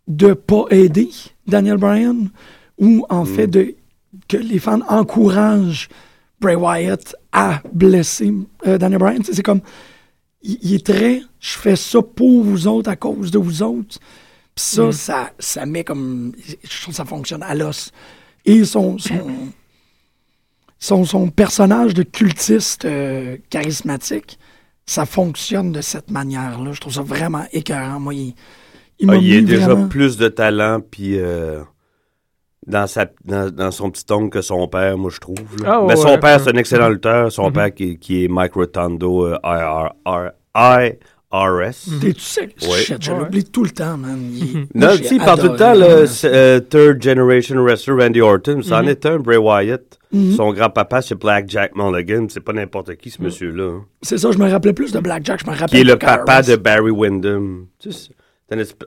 de 0.07 0.33
pas 0.33 0.65
aider 0.69 1.09
Daniel 1.47 1.77
Bryan, 1.77 2.29
ou 2.77 3.05
en 3.09 3.25
fait 3.25 3.47
de 3.47 3.75
que 4.27 4.37
les 4.37 4.59
fans 4.59 4.81
encouragent 4.87 5.87
Bray 6.39 6.55
Wyatt 6.55 7.15
à 7.31 7.61
blesser 7.73 8.33
euh, 8.67 8.77
Daniel 8.77 8.99
Bryan. 8.99 9.21
C'est 9.23 9.43
comme, 9.43 9.61
il, 10.41 10.57
il 10.61 10.73
est 10.75 10.85
très, 10.85 11.21
je 11.39 11.57
fais 11.57 11.75
ça 11.75 12.01
pour 12.01 12.43
vous 12.43 12.67
autres, 12.67 12.89
à 12.89 12.95
cause 12.95 13.31
de 13.31 13.37
vous 13.39 13.61
autres. 13.63 13.97
Puis 14.55 14.65
ça, 14.65 14.83
Mm. 14.87 14.91
ça, 14.91 15.31
ça 15.39 15.65
met 15.65 15.83
comme, 15.83 16.33
je 16.63 16.81
trouve 16.81 16.93
que 16.93 16.97
ça 16.97 17.05
fonctionne 17.05 17.43
à 17.43 17.55
l'os. 17.55 17.91
Et 18.45 18.63
son, 18.65 18.97
son, 18.97 19.21
son, 20.79 21.03
son 21.05 21.29
personnage 21.29 21.93
de 21.93 22.03
cultiste 22.03 22.85
euh, 22.85 23.37
charismatique, 23.49 24.39
ça 24.85 25.05
fonctionne 25.05 25.71
de 25.71 25.81
cette 25.81 26.09
manière-là. 26.09 26.71
Je 26.73 26.79
trouve 26.81 26.93
ça 26.93 27.01
vraiment 27.01 27.45
écœurant. 27.51 27.99
Moi, 27.99 28.13
il, 28.15 28.33
il 28.99 29.09
Ah, 29.09 29.15
il 29.15 29.33
a 29.33 29.41
mis 29.41 29.45
déjà 29.45 29.65
vraiment- 29.67 29.87
plus 29.87 30.17
de 30.17 30.27
talent 30.29 30.79
puis 30.81 31.17
euh, 31.19 31.61
dans, 32.67 32.87
sa, 32.87 33.05
dans, 33.25 33.49
dans 33.49 33.71
son 33.71 33.89
petit 33.89 34.05
ongle 34.11 34.29
que 34.29 34.41
son 34.41 34.67
père, 34.67 34.97
moi, 34.97 35.09
je 35.13 35.19
trouve. 35.19 35.37
Ah, 35.65 35.81
Mais 35.87 35.95
son 35.95 36.09
ouais. 36.09 36.19
père, 36.19 36.39
c'est 36.39 36.49
un 36.53 36.57
excellent 36.57 36.89
lutteur. 36.89 37.31
Son 37.31 37.47
Mhm. 37.47 37.53
père 37.53 37.73
qui, 37.73 37.97
qui 37.97 38.25
est 38.25 38.27
Mike 38.27 38.53
Rotundo, 38.53 39.25
euh, 39.27 39.37
IRS. 41.31 41.99
T'es-tu 42.01 42.19
sérieux? 42.19 42.49
Ouais. 42.63 42.77
Shit, 42.79 43.03
je 43.03 43.11
Ouais. 43.11 43.19
l'oublie 43.19 43.43
tout 43.43 43.63
le 43.63 43.69
temps, 43.69 43.97
man. 43.97 44.19
Il- 44.33 44.65
Non, 44.73 44.89
j'ai 44.93 45.01
tu 45.01 45.07
sais, 45.09 45.15
il 45.15 45.21
parle 45.21 45.39
tout 45.39 45.51
le 45.51 45.55
temps, 45.57 45.73
le 45.75 46.05
euh, 46.25 46.59
Third 46.59 47.01
Generation 47.03 47.61
Wrestler 47.63 48.03
Randy 48.03 48.19
Orton. 48.21 48.61
Ça 48.63 48.79
en 48.79 48.83
Mhm. 48.83 48.89
est 48.89 49.05
un, 49.05 49.19
Bray 49.19 49.37
Wyatt. 49.37 49.99
Son 50.35 50.51
grand-papa, 50.53 51.03
c'est 51.03 51.13
Black 51.13 51.45
Jack 51.47 51.75
Mulligan. 51.75 52.25
C'est 52.29 52.39
pas 52.39 52.51
n'importe 52.53 52.95
qui, 52.95 53.11
ce 53.11 53.21
monsieur-là. 53.21 53.63
hein. 53.77 53.85
C'est 54.01 54.17
ça, 54.17 54.31
je 54.31 54.39
me 54.39 54.49
rappelais 54.49 54.73
plus 54.73 54.91
de 54.91 54.99
Blackjack. 54.99 55.41
Je 55.45 55.45
me 55.45 55.55
rappelle 55.55 55.69
Qui 55.69 55.77
est 55.81 55.83
le 55.83 55.97
papa 55.97 56.41
de 56.41 56.55
Barry 56.55 56.89
Windham. 56.89 57.67
Tu 57.77 57.91
sais, 57.91 58.09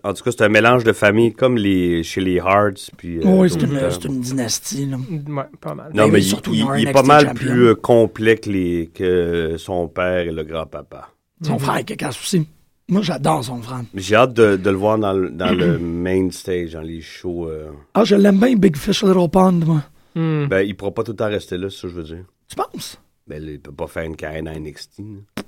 en 0.05 0.13
tout 0.15 0.25
cas, 0.25 0.31
c'est 0.31 0.43
un 0.43 0.49
mélange 0.49 0.85
de 0.85 0.93
famille, 0.93 1.33
comme 1.33 1.57
les, 1.57 2.03
chez 2.03 2.21
les 2.21 2.37
Hearts. 2.37 2.91
Puis, 2.97 3.19
euh, 3.19 3.23
Oui, 3.25 3.49
c'est 3.51 3.59
d'autres, 3.59 3.73
une, 3.73 3.79
euh, 3.79 3.91
c'est 3.91 4.05
une 4.07 4.21
dynastie. 4.21 4.87
Là. 4.87 4.97
Ouais, 4.97 5.45
pas 5.61 5.75
mal. 5.75 5.91
Non, 5.95 6.09
mais 6.09 6.21
il, 6.23 6.89
est 6.89 6.93
pas 6.93 7.03
mal 7.03 7.27
champion. 7.29 7.35
plus 7.35 7.67
euh, 7.69 7.75
complet 7.75 8.37
que, 8.39 8.51
les, 8.51 8.91
que 8.95 9.57
son 9.59 9.89
père 9.89 10.21
et 10.29 10.33
le 10.33 10.43
grand-papa. 10.45 11.09
Son 11.43 11.55
Mhm. 11.55 11.59
frère 11.59 11.85
qui 11.85 11.97
casse 11.97 12.19
aussi. 12.21 12.47
Moi, 12.89 13.03
j'adore 13.03 13.43
son 13.45 13.61
frère. 13.63 13.83
J'ai 13.95 14.17
hâte 14.17 14.35
de, 14.35 14.57
de 14.57 14.71
le 14.71 14.77
voir 14.77 14.99
dans, 14.99 15.13
le- 15.13 15.31
dans 15.31 15.53
le 15.53 15.79
main 15.79 16.31
stage, 16.31 16.73
dans 16.73 16.81
les 16.83 17.01
shows. 17.01 17.49
euh. 17.49 17.71
Ah, 17.95 18.05
je 18.05 18.17
l'aime 18.17 18.39
bien, 18.39 18.55
Big 18.57 18.77
Fish 18.77 19.03
Little 19.03 19.29
Pond, 19.31 19.53
moi. 19.65 19.83
Hmm. 20.15 20.47
Ben, 20.47 20.61
il 20.61 20.77
pourra 20.77 20.91
pas 20.93 21.03
tout 21.05 21.13
le 21.13 21.17
temps 21.17 21.29
rester 21.29 21.57
là, 21.57 21.71
c'est 21.71 21.77
ça 21.77 21.83
que 21.83 21.89
je 21.89 21.95
veux 21.95 22.03
dire. 22.03 22.25
Tu 22.49 22.57
penses? 22.57 23.01
Ben, 23.27 23.43
là, 23.43 23.53
il 23.53 23.61
peut 23.61 23.73
pas 23.73 23.87
faire 23.87 24.03
une 24.05 24.17
carrière 24.17 24.43
dans 24.43 24.51
NXT. 24.53 24.99
là. 24.99 25.43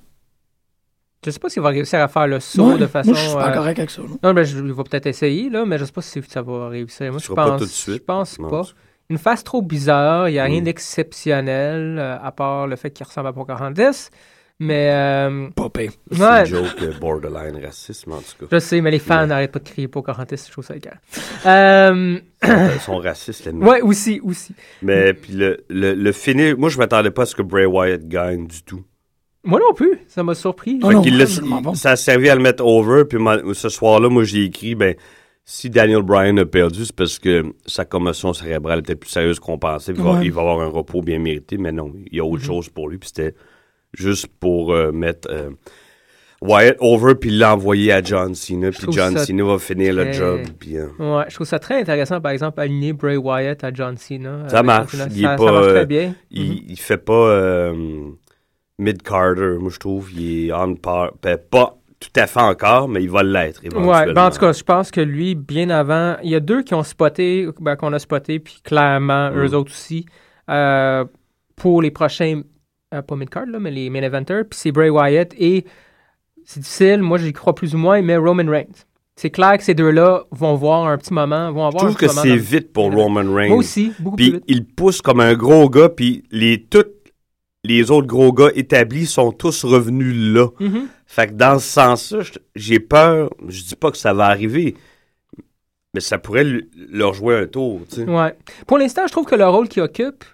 Je 1.25 1.31
sais 1.31 1.39
pas 1.39 1.49
s'il 1.49 1.63
va 1.63 1.71
réussir 1.71 2.01
à 2.01 2.09
faire 2.09 2.27
le 2.27 2.39
saut 2.41 2.73
Ouais, 2.73 2.79
de 2.79 2.87
façon. 2.87 3.11
Moi, 3.11 3.19
je 3.19 3.25
suis 3.27 3.35
pas 3.37 3.51
euh, 3.51 3.55
correct 3.55 3.79
avec 3.79 3.91
ça. 3.91 4.03
là. 4.03 4.09
Non, 4.23 4.35
ben, 4.35 4.43
je, 4.45 4.59
il 4.59 4.73
va 4.73 4.83
peut-être 4.85 5.07
essayer, 5.07 5.49
là, 5.51 5.65
mais 5.65 5.79
je 5.79 5.85
sais 5.85 5.93
pas 5.93 6.03
si 6.03 6.21
ça 6.29 6.43
va 6.43 6.69
réussir. 6.69 7.11
Moi, 7.11 7.21
je 7.23 7.33
pas 7.33 7.47
pense, 7.47 7.61
tout 7.61 7.67
de 7.67 7.71
suite. 7.71 7.95
je 7.97 8.03
pense 8.03 8.39
Non, 8.39 8.49
pas. 8.51 8.63
Une 9.11 9.19
face 9.19 9.45
trop 9.45 9.61
bizarre, 9.63 10.29
il 10.29 10.33
n'y 10.33 10.39
a 10.39 10.45
rien 10.45 10.61
Mm. 10.61 10.65
d'exceptionnel, 10.65 11.99
euh, 11.99 12.17
à 12.23 12.33
part 12.33 12.67
le 12.67 12.77
fait 12.77 12.91
qu'il 12.91 13.07
ressemble 13.07 13.29
à 13.29 13.33
Pocahontas. 13.33 14.11
Mais, 14.61 14.89
euh, 14.93 15.49
Pas 15.57 15.69
pire. 15.69 15.91
C'est 16.13 16.21
Ouais. 16.23 16.41
une 16.41 16.47
joke 16.47 16.83
euh, 16.83 16.93
borderline 17.01 17.61
racisme, 17.65 18.13
en 18.13 18.19
tout 18.19 18.47
cas. 18.47 18.47
je 18.53 18.59
sais, 18.61 18.81
mais 18.81 18.93
les 18.93 19.01
fans 19.01 19.23
Ouais. 19.23 19.27
n'arrêtent 19.27 19.51
pas 19.51 19.59
de 19.59 19.69
crier 19.69 19.89
Pocahontas, 19.89 20.45
je 20.47 20.53
trouve 20.53 20.65
ça 20.65 20.77
égal. 20.77 21.01
Euh, 21.45 22.19
Ils 22.45 22.81
sont 22.81 22.99
racistes, 22.99 23.47
les 23.47 23.53
mecs. 23.55 23.69
ouais, 23.69 23.81
aussi, 23.83 24.21
aussi. 24.23 24.55
Mais 24.81 25.13
puis 25.13 25.33
le, 25.33 25.65
le, 25.69 25.95
le 25.95 26.13
finish, 26.13 26.55
moi 26.55 26.69
je 26.69 26.79
m'attendais 26.79 27.11
pas 27.11 27.23
à 27.23 27.27
ce 27.27 27.35
que 27.35 27.43
Bray 27.43 27.67
Wyatt 27.67 28.07
gagne 28.07 28.47
du 28.47 28.63
tout. 28.63 28.85
Moi 29.45 29.61
non 29.61 29.75
plus, 29.75 29.99
ça 30.09 30.23
m'a 30.23 30.35
surpris. 30.35 30.79
Ah 30.83 30.89
Fait 30.89 30.95
non, 30.95 31.03
qu'il 31.03 31.19
l'a- 31.19 31.25
vraiment 31.27 31.61
bon. 31.61 31.75
Ça 31.75 31.91
a 31.93 31.97
servi 31.97 32.29
à 32.31 32.35
le 32.35 32.43
mettre 32.43 32.65
over. 32.65 33.05
Puis 33.05 33.19
ce 33.55 33.69
soir-là, 33.69 34.09
moi, 34.09 34.25
j'ai 34.25 34.45
écrit, 34.45 34.75
ben, 34.75 34.95
si 35.45 35.69
Daniel 35.69 36.03
Bryan 36.03 36.39
a 36.39 36.47
perdu, 36.47 36.87
c'est 36.87 36.97
parce 36.97 37.19
que 37.19 37.45
sa 37.67 37.85
commotion 37.85 38.33
cérébrale 38.33 38.79
était 38.81 38.95
plus 38.97 39.11
sérieuse 39.11 39.39
qu'on 39.39 39.59
pensait. 39.59 39.93
Il 39.95 40.01
va, 40.03 40.13
Ouais. 40.13 40.25
il 40.25 40.33
va 40.33 40.41
avoir 40.41 40.61
un 40.61 40.69
repos 40.69 41.03
bien 41.03 41.19
mérité, 41.19 41.59
mais 41.59 41.73
non, 41.73 41.93
il 42.11 42.17
y 42.17 42.21
a 42.21 42.25
autre 42.25 42.43
Mhm. 42.43 42.47
chose 42.47 42.69
pour 42.71 42.89
lui. 42.89 42.97
Puis 42.99 43.11
c'était 43.15 43.35
juste 43.93 44.27
pour 44.41 44.73
euh, 44.73 44.91
mettre 44.93 45.29
euh, 45.31 45.51
Wyatt 46.41 46.77
over 46.81 47.15
puis 47.15 47.31
l'envoyer 47.31 47.93
à 47.93 48.03
John 48.03 48.35
Cena. 48.35 48.71
Puis 48.71 48.81
trouve 48.81 48.95
John 48.95 49.17
ça 49.17 49.25
Cena 49.25 49.45
va 49.45 49.59
finir 49.59 49.95
le 49.95 50.05
très- 50.05 50.13
job. 50.15 50.41
Puis, 50.59 50.77
euh, 50.79 50.87
Ouais, 50.99 51.25
je 51.29 51.35
trouve 51.35 51.47
ça 51.47 51.59
très 51.59 51.81
intéressant, 51.81 52.21
par 52.21 52.33
exemple, 52.33 52.61
aligner 52.61 52.93
Bray 52.93 53.17
Wyatt 53.17 53.63
à 53.65 53.73
John 53.73 53.97
Cena. 53.97 54.49
Ça 54.49 54.59
avec 54.59 54.67
marche. 54.67 54.93
Cena. 54.93 55.07
Il 55.11 55.21
est 55.21 55.23
Ça, 55.23 55.37
pas, 55.37 55.45
ça 55.47 55.53
marche 55.53 55.67
euh, 55.67 55.73
très 55.75 55.87
bien. 55.87 56.15
il, 56.31 56.51
Mhm. 56.51 56.59
il 56.69 56.79
fait 56.79 56.99
pas 56.99 57.13
euh, 57.13 57.75
mid-Carter, 58.79 59.57
moi, 59.61 59.71
je 59.71 59.79
trouve. 59.79 60.11
Il 60.13 60.49
est 60.49 60.53
on 60.53 60.75
par. 60.75 61.13
ben, 61.23 61.39
pas 61.39 61.77
tout 62.01 62.21
à 62.21 62.27
fait 62.27 62.41
encore, 62.41 62.89
mais 62.89 63.03
il 63.03 63.09
va 63.11 63.23
l'être. 63.23 63.63
Ouais, 63.65 64.13
ben 64.13 64.27
en 64.27 64.31
tout 64.31 64.39
cas, 64.39 64.53
je 64.53 64.63
pense 64.63 64.91
que 64.91 65.01
lui, 65.01 65.35
bien 65.35 65.71
avant, 65.71 66.17
il 66.23 66.31
y 66.31 66.35
a 66.35 66.41
deux 66.41 66.63
qui 66.63 66.75
ont 66.75 66.83
spoté, 66.83 67.49
ben, 67.61 67.77
qu'on 67.77 67.93
a 67.95 67.99
spoté, 67.99 68.39
puis 68.41 68.59
clairement, 68.63 69.31
Mm. 69.31 69.39
eux 69.39 69.55
autres 69.55 69.71
aussi, 69.73 70.05
euh, 70.51 71.05
pour 71.57 71.81
les 71.81 71.91
prochains, 71.91 72.43
euh, 72.93 73.01
pas 73.01 73.17
mid-card, 73.17 73.47
là, 73.47 73.59
mais 73.59 73.71
les 73.71 73.89
main 73.89 74.03
eventers, 74.03 74.45
puis 74.51 74.59
c'est 74.59 74.71
Bray 74.73 74.91
Wyatt, 74.91 75.33
et 75.39 75.65
c'est 76.45 76.61
difficile, 76.61 77.01
moi 77.01 77.17
j'y 77.17 77.33
crois 77.33 77.55
plus 77.55 77.75
ou 77.75 77.79
moins, 77.79 78.03
mais 78.03 78.17
Roman 78.19 78.51
Reigns. 78.51 78.85
C'est 79.17 79.31
clair 79.31 79.57
que 79.57 79.63
ces 79.65 79.75
deux-là 79.75 80.25
vont 80.33 80.57
voir 80.57 80.87
un 80.89 80.99
petit 80.99 81.15
moment, 81.15 81.53
vont 81.53 81.63
Je 81.63 81.67
avoir 81.69 81.85
un 81.85 81.87
trouve 81.87 81.97
petit 81.97 82.07
que 82.07 82.13
c'est 82.13 82.29
dans- 82.29 82.37
vite 82.37 82.73
pour. 82.73 82.93
Roman 82.93 83.33
Reigns. 83.33 83.49
Moi 83.49 83.59
aussi, 83.59 83.93
beaucoup 83.99 84.17
plus 84.17 84.25
Puis 84.25 84.33
vite. 84.35 84.45
il 84.49 84.65
pousse 84.67 85.01
comme 85.01 85.21
un 85.21 85.35
gros 85.35 85.71
gars, 85.71 85.89
puis 85.89 86.25
les 86.31 86.61
tous 86.65 86.85
les 87.65 87.91
autres 87.91 88.07
gros 88.07 88.33
gars 88.33 88.51
établis 88.55 89.07
sont 89.07 89.33
tous 89.33 89.65
revenus 89.65 90.15
là. 90.15 90.49
Mhm. 90.61 90.89
Fait 91.07 91.29
que 91.29 91.33
dans 91.33 91.59
ce 91.59 91.67
sens-là, 91.67 92.21
j'ai 92.55 92.79
peur. 92.79 93.31
Je 93.49 93.63
dis 93.63 93.77
pas 93.77 93.91
que 93.91 93.97
ça 93.97 94.13
va 94.13 94.27
arriver, 94.27 94.77
mais 95.95 96.01
ça 96.01 96.19
pourrait 96.19 96.45
leur 96.91 97.15
jouer 97.15 97.39
un 97.39 97.47
tour. 97.47 97.81
Tu 97.89 97.97
sais. 97.97 98.05
Ouais. 98.05 98.37
Pour 98.67 98.79
l'instant, 98.79 99.03
je 99.07 99.13
trouve 99.13 99.25
que 99.25 99.35
le 99.35 99.49
rôle 99.49 99.69
qu'il 99.69 99.83
occupe, 99.83 100.25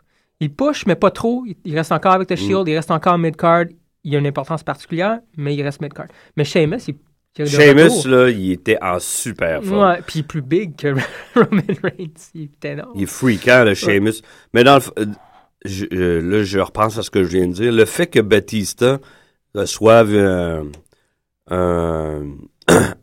il 0.40 0.52
push, 0.52 0.86
mais 0.86 0.96
pas 0.96 1.10
trop. 1.10 1.44
Il, 1.46 1.56
il 1.64 1.76
reste 1.76 1.92
encore 1.92 2.12
avec 2.12 2.28
The 2.28 2.36
Shield, 2.36 2.66
il 2.66 2.74
reste 2.74 2.90
encore 2.90 3.18
mid-card. 3.18 3.66
Il 4.02 4.16
a 4.16 4.18
une 4.18 4.26
importance 4.26 4.62
particulière, 4.62 5.20
mais 5.36 5.54
il 5.54 5.62
reste 5.62 5.80
mid-card. 5.82 6.06
Mais 6.36 6.44
Sheamus, 6.44 6.88
il, 6.88 6.96
Sheamus, 7.46 8.06
là, 8.06 8.28
il 8.30 8.52
était 8.52 8.78
en 8.82 8.98
super 8.98 9.62
forme. 9.62 9.82
Ouais, 9.82 10.02
puis 10.06 10.18
il 10.18 10.20
est 10.20 10.26
plus 10.26 10.42
big 10.42 10.76
que 10.76 10.94
Roman 11.34 11.62
Reigns. 11.82 12.30
Il 12.34 12.42
est 12.44 12.64
énorme. 12.64 12.92
Il 12.94 13.02
est 13.02 13.06
freakant, 13.06 13.64
le 13.64 13.74
Sheamus. 13.74 14.22
Mais 14.54 14.64
dans 14.64 14.76
le 14.76 15.02
euh, 15.02 15.06
je- 15.64 15.86
euh, 15.92 16.20
là, 16.22 16.42
je 16.42 16.58
repense 16.58 16.98
à 16.98 17.02
ce 17.02 17.10
que 17.10 17.22
je 17.22 17.28
viens 17.28 17.48
de 17.48 17.52
dire. 17.52 17.72
Le 17.72 17.84
fait 17.84 18.06
que 18.06 18.20
Batista 18.20 18.98
reçoive 19.54 20.10
euh, 20.14 20.64
un, 21.48 22.22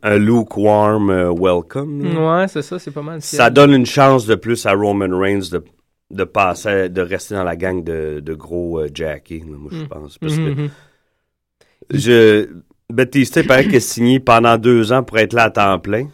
un 0.02 0.18
lukewarm 0.18 1.10
euh, 1.10 1.32
welcome, 1.32 2.02
là, 2.14 2.40
Ouais, 2.40 2.48
c'est 2.48 2.62
ça, 2.62 2.78
c'est 2.78 2.90
pas 2.90 3.02
mal. 3.02 3.20
ça 3.22 3.50
donne 3.50 3.72
une 3.72 3.86
chance 3.86 4.26
de 4.26 4.34
plus 4.34 4.64
à 4.66 4.72
Roman 4.72 5.16
Reigns 5.18 5.50
de, 5.52 5.62
de 6.10 6.24
passer, 6.24 6.88
de 6.88 7.00
rester 7.02 7.34
dans 7.34 7.44
la 7.44 7.56
gang 7.56 7.84
de, 7.84 8.20
de 8.20 8.34
gros 8.34 8.80
euh, 8.80 8.88
Jackie, 8.92 9.40
là, 9.40 9.56
moi, 9.56 9.70
je 9.72 9.82
Mm. 9.84 9.88
pense. 9.88 10.18
Parce 10.18 10.36
que 10.38 10.48
Mhm. 10.48 10.70
je, 11.90 12.48
Batista, 12.90 13.40
il 13.42 13.46
paraît 13.46 13.64
qu'il 13.66 13.76
a 13.76 13.80
signé 13.80 14.20
pendant 14.20 14.56
deux 14.56 14.92
ans 14.92 15.02
pour 15.02 15.18
être 15.18 15.32
là 15.34 15.44
à 15.44 15.50
temps 15.50 15.78
plein. 15.78 16.08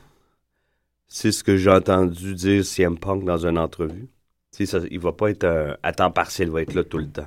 C'est 1.06 1.30
ce 1.30 1.44
que 1.44 1.56
j'ai 1.56 1.70
entendu 1.70 2.34
dire 2.34 2.64
CM 2.64 2.98
Punk 2.98 3.24
dans 3.24 3.46
une 3.46 3.58
entrevue. 3.58 4.08
Sais, 4.54 4.66
ça, 4.66 4.78
il 4.90 5.00
va 5.00 5.12
pas 5.12 5.30
être 5.30 5.44
euh, 5.44 5.74
à 5.82 5.92
temps 5.92 6.10
partiel, 6.10 6.48
il 6.48 6.52
va 6.52 6.62
être 6.62 6.74
là 6.74 6.84
tout 6.84 6.98
le 6.98 7.08
temps. 7.08 7.26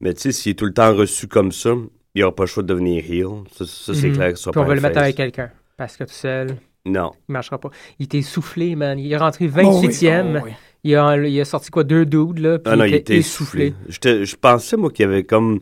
Mais 0.00 0.14
tu 0.14 0.20
sais, 0.20 0.32
s'il 0.32 0.52
est 0.52 0.54
tout 0.54 0.64
le 0.66 0.72
temps 0.72 0.94
reçu 0.94 1.26
comme 1.26 1.52
ça, 1.52 1.74
il 2.14 2.22
aura 2.22 2.34
pas 2.34 2.44
le 2.44 2.46
choix 2.48 2.62
de 2.62 2.68
devenir 2.68 3.04
heel. 3.04 3.44
Ça, 3.52 3.64
ça, 3.66 3.94
c'est 3.94 4.08
Mhm. 4.08 4.14
clair 4.14 4.30
que 4.30 4.36
ce 4.36 4.42
sera 4.44 4.52
Puis 4.52 4.60
on 4.60 4.62
pas 4.62 4.68
va 4.68 4.72
un 4.72 4.76
le 4.76 4.80
mettre 4.80 4.94
face. 4.94 5.02
avec 5.04 5.16
quelqu'un. 5.16 5.50
Parce 5.76 5.96
que 5.96 6.04
tout 6.04 6.12
seul, 6.12 6.56
Non. 6.86 7.12
il 7.28 7.32
marchera 7.32 7.58
pas. 7.58 7.70
Il 7.98 8.04
était 8.04 8.18
essoufflé, 8.18 8.76
man. 8.76 8.98
Il 8.98 9.12
est 9.12 9.16
rentré 9.16 9.46
Oh 9.46 9.58
oui, 9.80 9.88
28e. 9.88 10.40
oh 10.40 10.44
oui. 10.46 10.52
il, 10.84 10.94
a, 10.96 11.16
il 11.16 11.40
a 11.40 11.44
sorti 11.44 11.70
quoi, 11.70 11.84
deux 11.84 12.06
dudes, 12.06 12.38
là. 12.38 12.58
Puis 12.58 12.72
Ah 12.72 12.76
non, 12.76 12.84
il 12.84 12.94
était 12.94 13.16
essoufflé. 13.16 13.74
Je 13.88 14.36
pensais, 14.36 14.76
moi, 14.76 14.90
qu'il 14.90 15.04
avait 15.06 15.24
comme. 15.24 15.60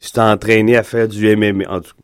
J'étais 0.00 0.20
entraîné 0.20 0.76
à 0.76 0.82
faire 0.82 1.08
du 1.08 1.26
MMA. 1.36 1.64
En 1.70 1.80
tout 1.80 1.94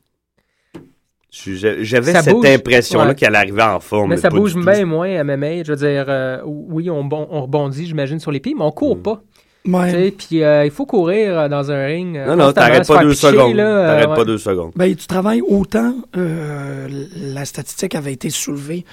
J'avais 1.30 2.12
cette 2.12 2.34
bouge. 2.34 2.46
impression-là 2.46 3.08
Ouais. 3.10 3.14
qu'elle 3.14 3.34
arrivait 3.36 3.62
en 3.62 3.78
forme. 3.80 4.10
Mais 4.10 4.16
ça 4.16 4.30
bouge 4.30 4.54
bien 4.56 4.84
moins 4.84 5.08
à 5.16 5.22
MMA. 5.24 5.62
Je 5.62 5.72
veux 5.72 5.76
dire, 5.76 6.06
euh, 6.08 6.38
oui, 6.44 6.90
on, 6.90 7.08
on 7.12 7.42
rebondit, 7.42 7.86
j'imagine, 7.86 8.18
sur 8.18 8.32
les 8.32 8.40
pieds, 8.40 8.54
mais 8.56 8.64
on 8.64 8.72
court 8.72 8.96
Mm. 8.96 9.02
pas. 9.02 9.22
Ouais. 9.66 10.10
Puis 10.12 10.42
euh, 10.42 10.64
il 10.64 10.70
faut 10.70 10.86
courir 10.86 11.38
euh, 11.38 11.48
dans 11.48 11.70
un 11.70 11.84
ring. 11.86 12.18
Non, 12.26 12.34
non, 12.34 12.50
t'arrêtes 12.52 12.88
pas 12.88 13.02
deux 13.02 13.12
secondes. 13.14 13.54
là, 13.54 13.66
euh, 13.66 13.86
T'arrêtes 13.88 14.08
ouais. 14.08 14.16
pas 14.16 14.24
deux 14.24 14.38
secondes. 14.38 14.72
Ben, 14.74 14.94
tu 14.96 15.06
travailles 15.06 15.42
autant. 15.42 15.94
euh, 16.16 16.88
la 17.16 17.44
statistique 17.44 17.94
avait 17.94 18.12
été 18.14 18.30
soulevée. 18.30 18.84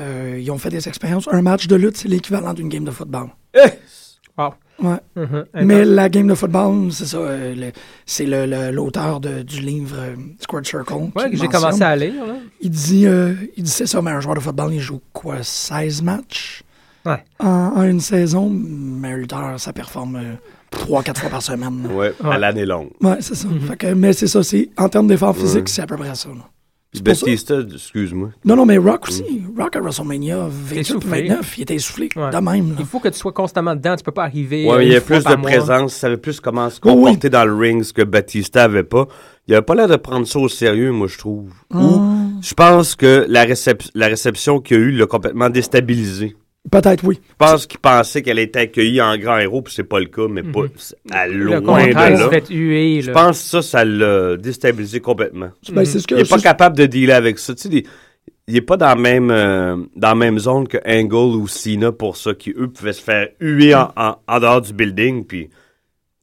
Euh, 0.00 0.38
ils 0.40 0.50
ont 0.50 0.58
fait 0.58 0.70
des 0.70 0.88
expériences. 0.88 1.28
Un 1.30 1.42
match 1.42 1.68
de 1.68 1.76
lutte, 1.76 1.98
c'est 1.98 2.08
l'équivalent 2.08 2.54
d'une 2.54 2.68
game 2.68 2.84
de 2.84 2.90
football. 2.90 3.28
Wow. 4.38 4.54
Ouais. 4.82 4.96
Mhm. 5.16 5.44
Mais 5.64 5.84
la 5.84 6.08
game 6.08 6.26
de 6.26 6.34
football, 6.34 6.92
c'est 6.92 7.06
ça. 7.06 7.16
euh, 7.18 7.70
c'est 8.04 8.26
l'auteur 8.72 9.20
de- 9.20 9.42
du 9.42 9.60
livre 9.60 9.96
euh, 9.98 10.14
Squared 10.40 10.66
Circle. 10.66 11.10
Ouais, 11.14 11.30
que 11.30 11.36
j'ai 11.36 11.48
commencé 11.48 11.82
à 11.82 11.96
lire. 11.96 12.26
Là. 12.26 12.34
Il 12.60 12.70
dit, 12.70 13.06
euh, 13.06 13.34
il 13.56 13.62
dit 13.64 13.70
c'est 13.70 13.86
ça, 13.86 14.02
mais 14.02 14.10
un 14.10 14.20
joueur 14.20 14.34
de 14.34 14.40
football, 14.40 14.72
il 14.74 14.80
joue 14.80 15.00
quoi 15.12 15.36
16 15.42 16.02
matchs? 16.02 16.62
Ouais. 17.06 17.22
en, 17.38 17.46
en 17.76 17.82
une 17.84 18.00
saison. 18.00 18.50
Mais 18.50 19.12
un 19.12 19.16
lutteur, 19.16 19.60
ça 19.60 19.72
performe 19.72 20.20
3-4 20.72 21.18
fois 21.20 21.30
par 21.30 21.40
semaine. 21.42 21.84
là. 21.88 21.94
Ouais, 21.94 22.12
Ouais. 22.22 22.34
à 22.34 22.38
l'année 22.38 22.66
longue. 22.66 22.90
Ouais, 23.00 23.18
c'est 23.20 23.36
ça. 23.36 23.46
Mhm. 23.48 23.60
Fait 23.60 23.76
que- 23.76 23.94
mais 23.94 24.12
c'est 24.12 24.26
ça, 24.26 24.40
en 24.76 24.88
termes 24.88 25.06
d'effort 25.06 25.36
physique, 25.36 25.68
c'est 25.68 25.82
à 25.82 25.86
peu 25.86 25.96
près 25.96 26.14
ça. 26.16 26.28
là. 26.30 26.34
Ça- 26.98 27.02
Batista, 27.04 27.54
excuse-moi. 27.74 28.30
Non, 28.44 28.56
non, 28.56 28.66
mais 28.66 28.76
Rock 28.78 29.08
aussi. 29.08 29.42
Rock 29.58 29.76
à 29.76 29.80
WrestleMania 29.80 30.46
28 30.48 30.78
Essoufflé. 30.80 31.22
29, 31.28 31.58
il 31.58 31.62
était 31.62 31.74
essoufflé. 31.74 32.08
Ouais. 32.16 32.30
De 32.30 32.36
même. 32.36 32.70
là. 32.70 32.76
Il 32.80 32.86
faut 32.86 33.00
que 33.00 33.08
tu 33.08 33.18
sois 33.18 33.32
constamment 33.32 33.74
dedans. 33.74 33.96
Tu 33.96 34.02
peux 34.04 34.12
pas 34.12 34.24
arriver. 34.24 34.66
Mais 34.76 34.86
il 34.86 34.92
y 34.92 34.96
a 34.96 35.00
plus 35.00 35.22
de 35.24 35.28
mois. 35.28 35.36
présence. 35.50 35.94
Il 35.96 35.98
savait 35.98 36.16
plus 36.16 36.40
comment 36.40 36.68
se 36.70 36.80
Oui, 36.84 36.92
oui. 36.92 37.02
comporter 37.04 37.30
dans 37.30 37.44
le 37.44 37.54
ring, 37.54 37.82
ce 37.82 37.92
que 37.92 38.02
Batista 38.02 38.64
avait 38.64 38.82
pas. 38.84 39.06
Il 39.48 39.54
avait 39.54 39.62
pas 39.64 39.74
l'air 39.74 39.88
de 39.88 39.96
prendre 39.96 40.26
ça 40.26 40.38
au 40.38 40.48
sérieux, 40.48 40.90
moi, 40.90 41.06
je 41.06 41.18
trouve. 41.18 41.50
Ou, 41.72 41.78
Hum, 41.78 42.40
je 42.42 42.52
pense 42.54 42.94
que 42.96 43.24
la, 43.28 43.44
récep- 43.46 43.90
la 43.94 44.08
réception 44.08 44.60
qu'il 44.60 44.76
y 44.76 44.80
a 44.80 44.82
eu 44.82 44.90
l'a 44.90 45.06
complètement 45.06 45.48
déstabilisé. 45.50 46.36
Peut-être, 46.70 47.04
oui. 47.04 47.20
Je 47.28 47.34
pense 47.38 47.66
qu'il 47.66 47.78
pensait 47.78 48.22
qu'elle 48.22 48.38
était 48.40 48.60
accueillie 48.60 49.00
en 49.00 49.16
grand 49.16 49.38
héros, 49.38 49.62
puis 49.62 49.72
c'est 49.74 49.84
pas 49.84 50.00
le 50.00 50.06
cas, 50.06 50.26
mais 50.28 50.42
pas 50.42 50.62
c'est 50.76 50.96
à 51.12 51.26
Le 51.28 51.34
loin 51.44 51.60
de 51.60 51.66
contraire, 51.66 52.10
il 52.10 52.16
se 52.18 52.22
là. 52.22 52.28
fait 52.30 52.48
huer. 52.50 53.02
Je 53.02 53.10
pense 53.12 53.38
que 53.40 53.44
ça, 53.48 53.62
ça 53.62 53.84
l'a 53.84 54.36
déstabilisé 54.36 55.00
complètement. 55.00 55.50
Ben, 55.72 55.84
c'est 55.84 56.00
ce 56.00 56.06
que 56.06 56.14
Il 56.16 56.22
est 56.22 56.28
pas 56.28 56.38
c'est- 56.38 56.42
capable 56.42 56.76
de 56.76 56.86
dealer 56.86 57.12
avec 57.14 57.38
ça. 57.38 57.54
Tu 57.54 57.62
sais, 57.62 57.68
il- 57.70 57.86
il 58.48 58.56
est 58.56 58.60
pas 58.62 58.76
dans 58.76 58.86
la 58.86 58.96
même 58.96 59.30
euh, 59.30 59.76
dans 59.94 60.08
la 60.08 60.14
même 60.14 60.38
zone 60.38 60.66
que 60.68 60.78
Angle 60.86 61.36
ou 61.36 61.46
Cena 61.48 61.92
pour 61.92 62.16
ça, 62.16 62.34
qui 62.34 62.50
eux 62.50 62.68
pouvaient 62.68 62.92
se 62.92 63.02
faire 63.02 63.28
huer 63.40 63.74
en, 63.74 63.92
en- 63.96 64.16
en 64.26 64.40
dehors 64.40 64.60
du 64.60 64.72
building, 64.72 65.24
puis 65.24 65.48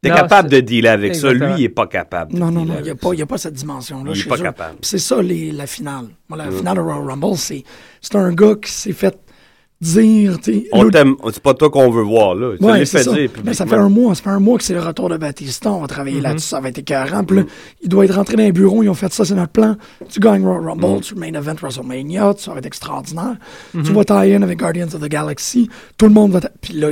t'es 0.02 0.10
Non, 0.10 0.16
capable 0.16 0.50
c'est- 0.50 0.56
de 0.62 0.62
dealer 0.68 0.90
avec 0.90 1.16
ça. 1.16 1.32
Lui, 1.34 1.46
il 1.58 1.64
est 1.64 1.70
pas 1.70 1.88
capable. 1.88 2.34
de 2.34 2.40
Non, 2.40 2.52
non, 2.52 2.66
non, 2.66 2.76
il 2.80 2.84
n'y 2.84 2.90
a, 2.90 2.96
pas- 2.96 3.08
ça. 3.10 3.14
il 3.14 3.20
y 3.20 3.22
a 3.22 3.26
pas 3.26 3.38
cette 3.38 3.54
dimension-là. 3.54 4.12
Il 4.14 4.18
est 4.18 4.22
chez 4.22 4.30
pas 4.30 4.38
eux. 4.38 4.42
capable. 4.44 4.76
C'est 4.82 4.98
ça, 5.00 5.22
les- 5.22 5.52
la 5.54 5.68
finale. 5.68 6.06
Moi, 6.28 6.38
la 6.38 6.52
finale 6.52 6.76
de 6.76 6.82
Royal 6.82 7.06
Rumble, 7.10 7.38
c'est 7.38 7.64
c'est 8.02 8.16
un 8.16 8.34
gars 8.34 8.56
qui 8.62 8.72
s'est 8.72 8.92
fait 8.94 9.18
dire. 9.84 10.38
On 10.72 10.90
t'aime, 10.90 11.16
c'est 11.32 11.44
pas 11.44 11.54
toi 11.54 11.70
qu'on 11.70 11.90
veut 11.92 12.02
voir 12.04 12.36
là. 12.36 12.54
Ouais, 12.60 12.86
fait 12.86 13.04
ça. 13.04 13.14
dire 13.14 13.30
Mais 13.44 13.54
ça 13.54 13.66
fait 13.66 13.76
un 13.76 13.90
mois, 13.90 14.16
ça 14.16 14.24
fait 14.24 14.30
un 14.30 14.40
mois 14.40 14.58
que 14.58 14.64
c'est 14.64 14.74
le 14.74 14.80
retour 14.82 15.10
de 15.10 15.18
Batista. 15.18 15.72
On 15.72 15.82
va 15.82 15.88
travailler 15.88 16.18
Mhm. 16.18 16.24
là-dessus, 16.24 16.48
ça 16.48 16.60
va 16.60 16.70
être 16.70 16.78
écœurant. 16.80 17.24
Puis 17.24 17.38
là, 17.38 17.44
il 17.82 17.90
doit 17.90 18.06
être 18.06 18.16
rentré 18.16 18.36
dans 18.38 18.44
les 18.44 18.52
bureaux, 18.52 18.82
ils 18.84 18.90
ont 18.90 18.94
fait 18.94 19.12
ça, 19.14 19.26
c'est 19.26 19.36
notre 19.36 19.52
plan. 19.52 19.76
Tu 20.10 20.20
gagnes 20.20 20.44
Royal 20.46 20.64
Rumble, 20.70 20.86
Mhm. 20.96 21.02
tu 21.02 21.16
main 21.16 21.34
event 21.34 21.56
WrestleMania, 21.62 22.34
ça 22.38 22.52
va 22.54 22.60
être 22.60 22.66
extraordinaire. 22.66 23.36
Tu 23.72 23.92
vas 23.92 24.04
tie-in 24.06 24.42
avec 24.42 24.58
Guardians 24.60 24.88
of 24.94 25.02
the 25.02 25.10
Galaxy, 25.10 25.70
tout 25.98 26.06
le 26.08 26.14
monde 26.14 26.32
va. 26.32 26.40
Puis 26.62 26.74
là, 26.74 26.90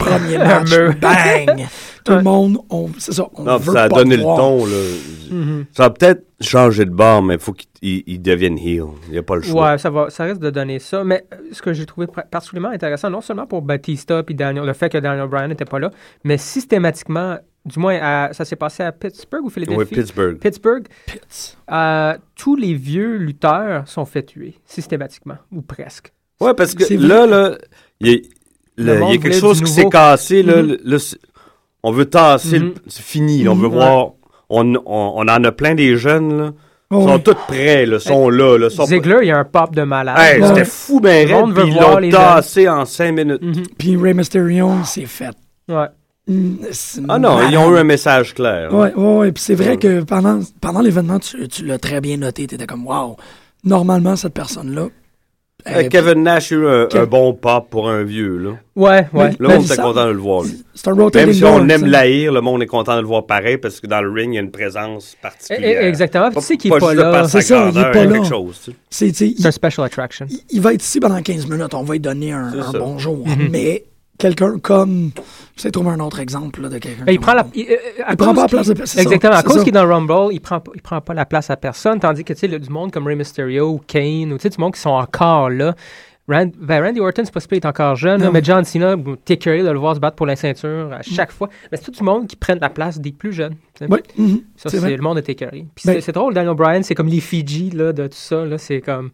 premier 0.00 0.38
match, 0.38 0.70
bang! 1.00 1.66
Tout 2.04 2.12
Ouais. 2.12 2.18
le 2.18 2.24
monde, 2.24 2.58
on, 2.70 2.88
c'est 2.98 3.12
ça, 3.12 3.28
on 3.34 3.44
Non, 3.44 3.58
veut 3.58 3.72
ça 3.74 3.82
a 3.84 3.88
pas 3.90 3.98
donné 3.98 4.16
le 4.16 4.22
voir. 4.22 4.38
ton 4.38 4.64
là. 4.64 4.72
Mhm. 5.30 5.66
Ça 5.72 5.82
va 5.84 5.90
peut-être 5.90 6.24
changer 6.40 6.86
de 6.86 6.90
bord, 6.90 7.22
mais 7.22 7.34
il 7.34 7.40
faut 7.40 7.52
qu'il 7.52 7.68
il- 7.82 8.02
il 8.06 8.22
devienne 8.22 8.56
heel. 8.58 8.84
Il 9.06 9.12
n'y 9.12 9.18
a 9.18 9.22
pas 9.22 9.36
le 9.36 9.42
choix. 9.42 9.72
Ouais, 9.72 9.78
ça, 9.78 9.90
va, 9.90 10.08
ça 10.10 10.24
risque 10.24 10.40
de 10.40 10.48
donner 10.50 10.78
ça. 10.78 11.04
Mais 11.04 11.24
euh, 11.32 11.36
ce 11.52 11.60
que 11.62 11.72
j'ai 11.74 11.84
trouvé 11.86 12.06
particulièrement 12.30 12.74
intéressant, 12.74 13.10
non 13.10 13.20
seulement 13.20 13.46
pour 13.46 13.60
Batista 13.62 14.22
puis 14.22 14.34
Daniel, 14.34 14.64
le 14.64 14.72
fait 14.72 14.88
que 14.88 14.96
Daniel 14.98 15.28
Bryan 15.28 15.48
n'était 15.48 15.64
pas 15.66 15.78
là, 15.78 15.90
mais 16.24 16.38
systématiquement, 16.38 17.36
du 17.66 17.78
moins, 17.78 17.98
à- 18.00 18.32
ça 18.32 18.44
s'est 18.46 18.56
passé 18.56 18.82
à 18.82 18.92
Pittsburgh 18.92 19.44
ou 19.44 19.50
Philadelphie? 19.50 19.78
Oui, 19.78 19.84
Pittsburgh. 19.86 20.38
Pittsburgh, 20.38 20.86
Pitts. 21.06 21.58
euh, 21.70 22.14
tous 22.34 22.56
les 22.56 22.72
vieux 22.74 23.16
lutteurs 23.16 23.86
sont 23.86 24.06
fait 24.06 24.22
tuer, 24.22 24.54
systématiquement, 24.64 25.36
ou 25.52 25.60
presque. 25.60 26.12
Ouais, 26.40 26.54
parce 26.54 26.74
que 26.74 26.84
C'est 26.84 26.96
là, 26.96 27.26
là, 27.26 27.58
il 28.00 28.08
a, 28.14 28.18
il 28.78 28.86
y 28.86 28.90
a 28.90 29.16
quelque 29.18 29.32
chose 29.38 29.60
qui 29.60 29.70
s'est 29.70 29.88
cassé. 29.88 30.42
Là, 30.42 30.62
le- 30.62 30.98
on 31.82 31.92
veut 31.92 32.04
tasser, 32.06 32.60
c'est 32.88 33.02
fini. 33.02 33.46
On 33.48 33.54
veut 33.54 33.68
voir. 33.68 34.12
On, 34.48 34.74
on, 34.74 34.82
on 34.84 35.20
en 35.22 35.44
a 35.44 35.52
plein 35.52 35.74
des 35.74 35.96
jeunes. 35.96 36.36
Là. 36.38 36.50
Oh, 36.92 37.02
Ils 37.02 37.08
sont 37.08 37.14
oui. 37.14 37.22
tous 37.22 37.36
prêts. 37.46 37.86
Là, 37.86 38.00
sont 38.00 38.28
là. 38.30 38.58
là 38.58 38.68
sont 38.68 38.84
Ziggler, 38.84 39.18
il 39.22 39.28
y 39.28 39.30
a 39.30 39.38
un 39.38 39.44
pop 39.44 39.74
de 39.74 39.82
malade. 39.82 40.16
pas- 40.16 40.32
Hey, 40.34 40.40
Ouais. 40.42 40.48
C'était 40.48 40.64
fou, 40.64 40.98
ben 41.00 41.26
raide, 41.26 41.54
puis 41.54 41.64
Ils 41.68 41.72
voir 41.72 42.00
l'ont 42.00 42.10
tassé 42.10 42.68
en 42.68 42.84
cinq 42.84 43.12
minutes. 43.12 43.40
Mhm. 43.42 43.62
Puis 43.78 43.96
Rey 43.96 44.12
Mysterio, 44.12 44.72
c'est 44.84 45.06
fait. 45.06 45.34
Ouais. 45.68 45.86
Mm, 46.26 46.56
Ah 47.08 47.18
non, 47.20 47.48
ils 47.48 47.56
ont 47.56 47.72
eu 47.74 47.78
un 47.78 47.84
message 47.84 48.34
clair. 48.34 48.74
Ouais, 48.74 48.92
ouais, 48.94 49.16
ouais. 49.18 49.32
Puis 49.32 49.42
c'est 49.42 49.54
vrai 49.54 49.70
Ouais. 49.70 49.76
que 49.76 50.02
pendant, 50.02 50.40
pendant 50.60 50.80
l'événement, 50.80 51.18
tu, 51.20 51.46
tu 51.48 51.64
l'as 51.64 51.78
très 51.78 52.00
bien 52.00 52.16
noté. 52.16 52.46
Tu 52.48 52.56
étais 52.56 52.66
comme, 52.66 52.86
wow, 52.86 53.16
normalement, 53.64 54.16
cette 54.16 54.34
personne-là. 54.34 54.88
Euh, 55.66 55.70
elle- 55.76 55.88
Kevin 55.88 56.22
Nash 56.22 56.52
a 56.52 56.54
eu 56.54 56.66
un, 56.66 56.84
Kev- 56.86 56.98
un 57.00 57.06
bon 57.06 57.32
pop 57.34 57.68
pour 57.70 57.88
un 57.88 58.02
vieux. 58.02 58.38
Là, 58.38 58.50
Ouais, 58.76 59.06
ouais. 59.12 59.30
Le 59.38 59.48
Ben, 59.48 59.54
monde 59.56 59.64
était 59.66 59.74
ça- 59.74 59.82
content 59.82 60.06
de 60.06 60.12
le 60.12 60.18
voir. 60.18 60.42
lui. 60.44 60.64
C'est 60.74 60.88
un 60.88 60.94
rotating 60.94 61.26
Même 61.26 61.34
si 61.34 61.44
on 61.44 61.68
aime 61.68 61.86
l'haïr, 61.86 62.32
le 62.32 62.40
monde 62.40 62.62
est 62.62 62.66
content 62.66 62.96
de 62.96 63.00
le 63.02 63.06
voir 63.06 63.26
pareil 63.26 63.58
parce 63.58 63.80
que 63.80 63.86
dans 63.86 64.00
le 64.00 64.10
ring, 64.10 64.32
il 64.32 64.36
y 64.36 64.38
a 64.38 64.42
une 64.42 64.50
présence 64.50 65.14
Eh, 65.18 65.22
particulière. 65.22 65.82
eh, 65.82 65.86
Exactement. 65.88 66.26
Puis 66.26 66.34
Pas, 66.36 66.40
tu 66.40 66.46
sais 66.46 66.56
qu'il 66.56 66.72
est 66.72 66.78
pas 66.78 66.94
là. 66.94 67.28
C'est 67.28 67.40
ça, 67.42 67.56
il 67.56 67.68
est 67.68 67.72
grandeur, 67.82 67.92
pas 67.92 68.04
là. 68.04 68.24
chose. 68.24 68.70
C'est, 68.88 69.06
un 69.22 69.26
il, 69.26 69.52
special 69.52 69.86
attraction. 69.86 70.26
il- 70.30 70.40
il 70.50 70.60
va 70.60 70.72
être 70.74 70.82
ici 70.82 71.00
pendant 71.00 71.20
15 71.20 71.46
minutes. 71.48 71.74
On 71.74 71.82
va 71.82 71.92
lui 71.94 72.00
donner 72.00 72.32
un, 72.32 72.50
bonjour. 72.78 73.26
Mhm. 73.26 73.48
Mais 73.50 73.84
quelqu'un 74.20 74.58
comme. 74.58 75.10
J'essaie 75.56 75.68
de 75.68 75.72
trouver 75.72 75.90
un 75.90 76.00
autre 76.00 76.20
exemple 76.20 76.62
là, 76.62 76.68
de 76.68 76.78
quelqu'un. 76.78 77.04
Ben, 77.04 77.12
il 77.12 77.20
prend 77.20 77.34
la, 77.34 77.44
il, 77.54 77.66
euh, 77.70 77.76
Il 78.10 78.16
prend 78.16 78.32
pas 78.34 78.42
la 78.42 78.48
place 78.48 78.68
de 78.68 78.84
ça, 78.86 79.02
Exactement. 79.02 79.34
à 79.34 79.42
cause 79.42 79.58
qu'il 79.60 79.68
est 79.68 79.72
dans 79.72 79.84
le 79.84 79.92
Rumble, 79.92 80.32
il 80.32 80.40
prend, 80.40 80.60
pas- 80.60 80.72
il 80.74 80.80
prend 80.82 81.00
pas 81.00 81.14
la 81.14 81.26
place 81.26 81.50
à 81.50 81.56
personne. 81.56 81.98
Tandis 82.00 82.24
que, 82.24 82.32
tu 82.32 82.38
sais, 82.48 82.58
du 82.58 82.70
monde 82.70 82.92
comme 82.92 83.06
Rey 83.06 83.16
Mysterio 83.16 83.68
ou 83.70 83.80
Kane, 83.86 84.32
ou 84.32 84.36
tu 84.36 84.42
sais, 84.42 84.48
du 84.50 84.58
monde 84.60 84.74
qui 84.74 84.80
sont 84.80 84.90
encore 84.90 85.50
là. 85.50 85.74
Rand- 86.28 86.52
ben, 86.60 86.84
Randy 86.84 87.00
Orton, 87.00 87.22
c'est 87.24 87.34
pas 87.34 87.40
super, 87.40 87.56
il 87.58 87.60
est 87.62 87.66
encore 87.66 87.96
jeune, 87.96 88.22
là, 88.22 88.30
mais 88.30 88.40
John 88.44 88.64
Cena, 88.64 88.94
t'es 89.24 89.36
curieux 89.36 89.64
de 89.64 89.70
le 89.70 89.78
voir 89.80 89.96
se 89.96 90.00
battre 90.00 90.14
pour 90.14 90.26
la 90.26 90.36
ceinture 90.36 90.90
à 90.92 91.02
chaque 91.02 91.32
fois. 91.32 91.48
Mais 91.72 91.76
c'est 91.78 91.84
tout 91.84 91.90
du 91.90 92.04
monde 92.04 92.28
qui 92.28 92.36
prennent 92.36 92.60
la 92.60 92.70
place 92.70 93.00
des 93.00 93.10
plus 93.10 93.32
jeunes. 93.32 93.56
sais. 93.76 93.86
Ouais, 93.90 94.02
mhm, 94.16 94.42
Ça, 94.54 94.68
c'est 94.70 94.96
le 94.96 95.02
monde 95.02 95.18
était 95.18 95.32
écœuré. 95.32 95.66
Puis 95.74 95.86
Ben- 95.86 96.00
c'est- 96.00 96.12
drôle, 96.12 96.32
Daniel 96.34 96.54
Bryan, 96.54 96.82
c'est 96.84 96.94
comme 96.94 97.08
les 97.08 97.18
Fiji 97.20 97.70
là, 97.70 97.92
de 97.92 98.04
tout 98.06 98.12
ça. 98.14 98.44
C'est 98.58 98.80
comme 98.80 99.10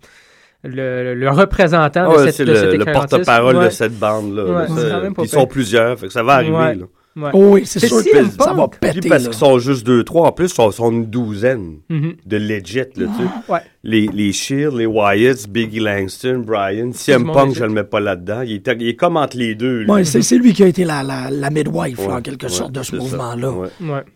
le, 0.67 1.15
le 1.15 1.31
représentant 1.31 2.09
Ah 2.11 2.17
de 2.19 2.25
ouais, 2.25 2.33
cette, 2.33 2.47
de 2.47 2.53
le, 2.53 2.61
le 2.67 2.75
écréantiste. 2.75 3.11
porte-parole 3.11 3.57
Ouais. 3.57 3.65
de 3.67 3.71
cette 3.71 3.99
bande-là. 3.99 4.45
Ouais, 4.45 5.11
Ils 5.23 5.29
sont 5.29 5.47
plusieurs, 5.47 5.99
fait 5.99 6.07
que 6.09 6.13
ça 6.13 6.23
va 6.23 6.35
arriver. 6.35 6.55
Ouais. 6.57 6.75
là. 6.75 6.85
Ouais. 7.19 7.31
Oh 7.33 7.53
oui, 7.53 7.63
c'est 7.65 7.81
sûr 7.81 8.05
que 8.05 8.25
ça 8.39 8.53
va 8.53 8.69
Punk. 8.69 8.79
péter. 8.79 9.01
Puis 9.01 9.09
parce 9.09 9.25
qu'ils 9.25 9.33
sont 9.33 9.59
juste 9.59 9.87
deux, 9.87 10.05
trois. 10.05 10.29
En 10.29 10.33
plus, 10.33 10.51
ils 10.51 10.55
sont, 10.55 10.71
sont 10.71 10.91
une 10.93 11.07
douzaine 11.07 11.77
Mhm. 11.89 12.17
de 12.27 12.37
legit. 12.37 12.81
Là, 12.81 12.85
tu 12.95 13.05
sais. 13.07 13.51
Ouais. 13.51 13.61
les, 13.85 14.07
les 14.13 14.33
les 14.71 14.85
Wyatts, 14.85 15.49
Biggie 15.49 15.81
Langston, 15.81 16.43
Brian. 16.47 16.91
CM 16.93 17.33
Punk, 17.33 17.55
je 17.55 17.65
le 17.65 17.71
mets 17.71 17.85
pas 17.85 18.01
là-dedans. 18.01 18.43
Il 18.43 18.53
est, 18.57 18.69
il 18.79 18.89
est 18.89 18.97
comme 18.97 19.17
entre 19.17 19.39
les 19.39 19.55
deux. 19.55 19.87
Ouais, 19.87 20.05
c'est, 20.05 20.37
lui 20.37 20.53
qui 20.53 20.63
a 20.63 20.67
été 20.67 20.85
la, 20.85 21.03
la, 21.03 21.31
la 21.31 21.49
midwife, 21.49 22.07
là, 22.07 22.17
en 22.17 22.21
quelque 22.21 22.49
ouais, 22.49 22.53
sorte, 22.53 22.73
de 22.73 22.83
ce 22.83 22.95
mouvement-là. 22.97 23.51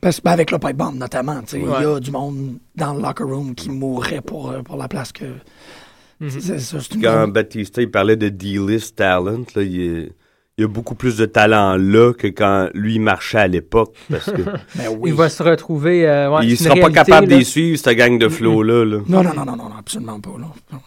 Parce 0.03 0.21
ben, 0.21 0.33
avec 0.33 0.51
le 0.51 0.59
pipe 0.59 0.77
bomb, 0.77 0.93
notamment, 0.99 1.41
il 1.55 1.61
y 1.63 1.65
a 1.87 1.99
du 2.01 2.11
monde 2.11 2.59
dans 2.77 2.93
le 2.93 3.01
locker 3.01 3.25
room 3.25 3.55
qui 3.55 3.71
mourrait 3.71 4.21
pour, 4.21 4.51
euh, 4.51 4.61
pour 4.63 4.77
la 4.77 4.89
place 4.89 5.11
que. 5.13 5.25
Mhm. 6.21 6.31
c'est, 6.31 6.59
ça, 6.59 6.79
c'est 6.81 6.95
une 6.95 7.03
Quand 7.03 7.29
Batista 7.29 7.81
il 7.83 7.91
parlait 7.91 8.17
de 8.17 8.29
D-list 8.29 8.97
talent, 8.97 9.45
là, 9.57 9.63
il, 9.63 9.81
est- 9.81 10.13
il 10.59 10.63
y 10.63 10.65
a 10.65 10.69
beaucoup 10.69 10.95
plus 10.95 11.17
de 11.17 11.25
talent 11.25 11.77
là 11.79 12.13
que 12.13 12.27
quand 12.27 12.69
lui 12.75 12.99
marchait 12.99 13.39
à 13.39 13.49
l'époque. 13.49 13.95
Parce 14.11 14.27
que 14.31 14.43
Ben 14.77 14.89
oui. 14.99 15.11
Il 15.11 15.15
va 15.15 15.31
se 15.31 15.43
retrouver. 15.43 16.07
euh, 16.07 16.31
ouais, 16.31 16.47
il 16.47 16.57
c'est 16.59 16.65
sera 16.65 16.77
pas 16.77 16.91
capable 16.91 17.29
les 17.29 17.45
suivre, 17.45 17.79
cette 17.79 17.97
gang 17.97 18.19
de 18.19 18.29
flow-là. 18.29 18.85
Là, 18.85 18.99
Non, 19.09 19.23
non, 19.23 19.33
non, 19.35 19.45
non, 19.47 19.57
non, 19.57 19.69
non, 19.71 19.77
absolument 19.79 20.21
pas. 20.21 20.31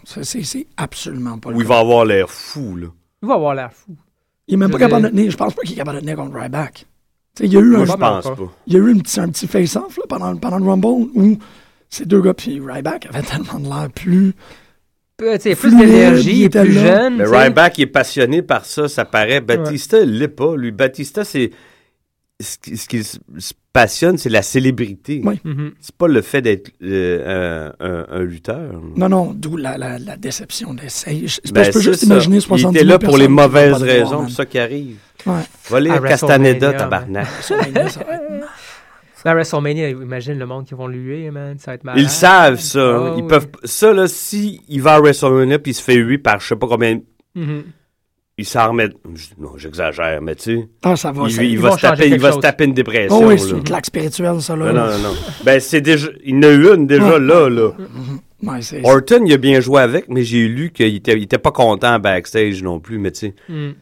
C'est, 0.05 0.67
absolument 0.77 1.39
pas 1.39 1.49
le 1.49 1.55
Où 1.55 1.61
il 1.61 1.67
va 1.67 1.79
avoir 1.79 2.05
l'air 2.05 2.29
fou. 2.29 2.75
Là. 2.77 2.87
Il 3.23 3.27
va 3.27 3.33
avoir 3.35 3.55
l'air 3.55 3.71
fou. 3.73 3.95
Il 4.47 4.53
est 4.53 4.57
même 4.57 4.67
Je 4.69 4.73
pas 4.73 4.79
capable 4.79 5.03
de 5.05 5.09
tenir. 5.09 5.31
Je 5.31 5.37
pense 5.37 5.53
pas 5.55 5.61
qu'il 5.63 5.73
est 5.73 5.77
capable 5.77 5.95
de 5.97 6.01
tenir 6.01 6.17
contre 6.17 6.37
Ryback. 6.37 6.73
Tu 6.75 6.85
sais, 7.39 7.45
il 7.47 7.53
y 7.53 7.57
a 7.57 7.61
eu 7.61 7.63
Moi, 7.71 7.79
un, 7.79 7.85
je 7.85 7.91
pense 7.93 8.23
pas. 8.25 8.35
pas. 8.35 8.51
il 8.67 8.73
y 8.73 8.75
a 8.75 8.79
eu 8.79 8.91
un 8.93 8.97
petit, 8.99 9.19
un 9.19 9.29
petit 9.29 9.47
face-off 9.47 9.97
là, 9.97 10.03
pendant, 10.07 10.35
pendant 10.35 10.59
le 10.59 10.65
Rumble 10.65 11.09
où 11.15 11.39
ces 11.89 12.05
deux 12.05 12.21
gars, 12.21 12.35
puis 12.35 12.59
Ryback 12.63 13.07
avait 13.07 13.23
tellement 13.23 13.59
de 13.59 13.65
l'air 13.67 13.89
plus. 13.89 14.35
Peu- 15.17 15.35
tu 15.37 15.41
sais, 15.49 15.55
plus 15.55 15.75
d'énergie, 15.77 16.29
il 16.31 16.37
il 16.37 16.43
est 16.43 16.45
était 16.47 16.61
plus 16.63 16.73
jeune. 16.73 17.17
Mais. 17.17 17.25
Ryback 17.25 17.77
il 17.77 17.81
est 17.83 17.87
passionné 17.87 18.41
par 18.41 18.65
ça, 18.65 18.87
ça 18.87 19.05
paraît. 19.05 19.41
Batista, 19.41 19.99
il 19.99 20.17
l'est 20.17 20.27
pas. 20.27 20.55
Lui, 20.55 20.71
Batista, 20.71 21.23
c'est. 21.23 21.51
Ce 22.41 22.57
qui, 22.57 22.75
ce 22.75 22.87
qui 22.89 23.03
se 23.03 23.17
passionne, 23.71 24.17
c'est 24.17 24.29
la 24.29 24.41
célébrité. 24.41 25.21
Ouais. 25.23 25.39
Mhm. 25.43 25.71
C'est 25.79 25.95
pas 25.95 26.07
le 26.07 26.21
fait 26.21 26.41
d'être 26.41 26.71
euh, 26.83 27.71
un, 27.79 27.85
un- 27.87 28.05
un 28.09 28.23
lutteur. 28.23 28.81
Non, 28.97 29.07
non, 29.07 29.33
d'où 29.35 29.55
la, 29.55 29.77
la, 29.77 29.97
la 29.99 30.17
déception 30.17 30.73
d'essayer. 30.73 31.27
Je, 31.27 31.39
Ben, 31.53 31.63
je 31.63 31.71
peux 31.71 31.79
c'est 31.79 31.85
juste 31.91 31.99
ça. 32.01 32.05
imaginer 32.07 32.37
Il 32.37 32.41
70 32.41 32.65
était 32.75 32.79
000 32.79 32.89
là 32.89 32.99
pour 32.99 33.17
les 33.17 33.27
mauvaises 33.27 33.81
raisons, 33.81 34.27
c'est 34.27 34.33
ça 34.35 34.45
qui 34.45 34.57
arrive. 34.59 34.97
Ouais. 35.27 35.33
Va 35.69 35.77
aller 35.77 35.91
À 35.91 35.99
Castaneda, 35.99 36.73
tabarnak. 36.73 37.27
La 39.25 39.33
WrestleMania, 39.33 39.89
imagine 39.89 40.37
le 40.37 40.45
monde 40.45 40.65
qui 40.65 40.73
vont 40.73 40.87
lui, 40.87 41.29
man. 41.31 41.57
Ça 41.59 41.71
va 41.71 41.75
être 41.75 41.83
malade. 41.83 42.01
Ils 42.01 42.09
savent, 42.09 42.59
ça. 42.59 42.79
Ah, 42.97 43.13
ils 43.17 43.21
oui. 43.23 43.27
peuvent, 43.29 43.47
ça, 43.63 43.93
là, 43.93 44.07
si 44.07 44.61
il 44.67 44.81
va 44.81 44.95
à 44.95 44.99
WrestleMania 44.99 45.59
puis 45.59 45.71
il 45.71 45.75
se 45.75 45.81
fait 45.81 45.95
huer 45.95 46.17
par 46.17 46.39
je 46.41 46.47
sais 46.49 46.55
pas 46.55 46.67
combien, 46.67 46.99
Mhm. 47.35 47.63
il 48.37 48.45
s'en 48.45 48.69
remet. 48.69 48.89
Non, 49.37 49.57
j'exagère, 49.57 50.21
mais 50.21 50.35
tu 50.35 50.43
sais. 50.43 50.69
Ah, 50.83 50.95
ça 50.97 51.11
va. 51.11 51.23
il, 51.27 51.31
ça- 51.31 51.43
il 51.43 51.51
ils 51.51 51.59
va, 51.59 51.71
se 51.71 51.81
taper, 51.81 52.07
il 52.09 52.19
va 52.19 52.31
se 52.33 52.39
taper 52.39 52.65
une 52.65 52.73
dépression. 52.73 53.17
Oh 53.17 53.27
oui, 53.27 53.35
là. 53.35 53.41
c'est 53.41 53.49
une 53.51 53.63
claque 53.63 53.85
spirituelle, 53.85 54.41
ça, 54.41 54.55
là. 54.55 54.73
Non, 54.73 54.85
non, 54.85 54.91
non, 54.91 54.97
non. 55.09 55.13
Ben, 55.45 55.59
c'est 55.59 55.81
déjà. 55.81 56.09
Il 56.23 56.35
y 56.35 56.37
en 56.39 56.43
a 56.43 56.51
eu 56.51 56.73
une 56.75 56.87
déjà 56.87 57.13
Ouais. 57.13 57.19
là, 57.19 57.49
là. 57.49 57.69
Ouais, 58.43 58.61
c'est- 58.61 58.81
Orton, 58.83 59.23
il 59.25 59.31
a 59.31 59.37
bien 59.37 59.61
joué 59.61 59.81
avec, 59.81 60.09
mais 60.09 60.23
j'ai 60.23 60.49
lu 60.49 60.71
qu'il 60.71 60.93
était, 60.95 61.13
il 61.15 61.23
était 61.23 61.37
pas 61.37 61.51
content 61.51 61.97
backstage 61.97 62.61
non 62.61 62.81
plus, 62.81 62.97
mais 62.97 63.11
tu 63.11 63.19
sais. 63.19 63.35
Mhm. 63.47 63.75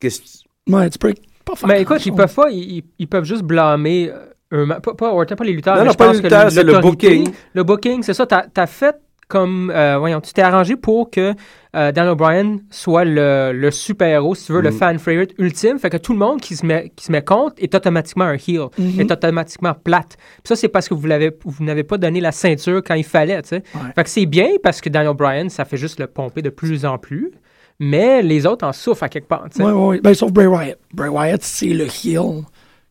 qu'est-ce- 0.00 0.20
Ouais, 0.68 0.90
tu 0.90 0.98
peux 0.98 1.14
pas 1.46 1.54
faire 1.56 1.68
Mais 1.68 1.80
écoute, 1.82 2.04
ils 2.04 2.12
peuvent 2.14 2.34
pas, 2.34 2.50
ils, 2.50 2.76
ils- 2.78 2.84
ils 2.98 3.08
peuvent 3.08 3.24
juste 3.24 3.42
blâmer 3.42 4.10
euh, 4.10 4.18
eux-mêmes. 4.52 4.80
Pas, 4.80 4.94
pas, 4.94 5.12
Orton, 5.12 5.34
pas 5.36 5.44
les 5.44 5.52
lutteurs, 5.52 5.76
Non, 5.76 5.84
non, 5.84 5.92
je 5.92 5.96
pas 5.96 6.06
pense 6.06 6.16
les 6.16 6.22
lutteurs, 6.22 6.50
c'est 6.50 6.62
le 6.64 6.78
booking. 6.80 7.30
Le 7.54 7.62
booking, 7.64 8.02
c'est 8.02 8.14
ça. 8.14 8.26
T'as 8.26 8.44
as 8.56 8.66
fait 8.66 8.96
comme, 9.26 9.72
euh, 9.74 9.96
voyons, 9.98 10.20
tu 10.20 10.34
t'es 10.34 10.42
arrangé 10.42 10.76
pour 10.76 11.10
que 11.10 11.32
euh, 11.74 11.90
Daniel 11.92 12.12
O'Brien 12.12 12.58
soit 12.70 13.04
le, 13.06 13.52
le 13.54 13.70
super-héros, 13.70 14.34
si 14.34 14.46
tu 14.46 14.52
veux, 14.52 14.60
le 14.60 14.70
Mhm. 14.70 14.76
fan 14.76 14.98
favorite 14.98 15.34
ultime. 15.38 15.78
Fait 15.78 15.88
que 15.88 15.96
tout 15.96 16.12
le 16.12 16.18
monde 16.18 16.40
qui 16.42 16.54
se 16.56 16.64
met, 16.64 16.92
qui 16.94 17.06
se 17.06 17.10
met 17.10 17.22
contre 17.24 17.54
est 17.58 17.74
automatiquement 17.74 18.26
un 18.26 18.34
heel, 18.34 18.66
Mhm. 18.78 19.00
est 19.00 19.10
automatiquement 19.10 19.72
plate. 19.82 20.16
Puis 20.18 20.42
ça, 20.44 20.56
c'est 20.56 20.68
parce 20.68 20.88
que 20.88 20.94
vous 20.94 21.06
l'avez, 21.06 21.30
vous 21.46 21.64
n'avez 21.64 21.82
pas 21.84 21.96
donné 21.96 22.20
la 22.20 22.32
ceinture 22.32 22.82
quand 22.86 22.94
il 22.94 23.02
fallait, 23.02 23.40
tu 23.42 23.48
sais. 23.48 23.62
Ouais. 23.74 23.80
Fait 23.96 24.04
que 24.04 24.10
c'est 24.10 24.26
bien 24.26 24.50
parce 24.62 24.80
que 24.82 24.90
Daniel 24.90 25.14
Bryan, 25.14 25.48
ça 25.48 25.64
fait 25.64 25.78
juste 25.78 25.98
le 25.98 26.06
pomper 26.06 26.42
de 26.42 26.50
plus 26.50 26.84
en 26.84 26.98
plus. 26.98 27.32
Mais 27.80 28.22
les 28.22 28.46
autres 28.46 28.64
en 28.64 28.72
souffrent 28.72 29.02
à 29.02 29.08
quelque 29.08 29.26
part, 29.26 29.46
tu 29.50 29.56
sais. 29.56 29.64
Ouais, 29.64 29.72
ouais, 29.72 29.86
ouais. 29.86 30.00
Ben, 30.00 30.14
sauf 30.14 30.30
Bray 30.32 30.46
Wyatt. 30.46 30.78
Bray 30.92 31.08
Wyatt, 31.08 31.42
c'est 31.42 31.66
le 31.66 31.86
heel 31.86 32.44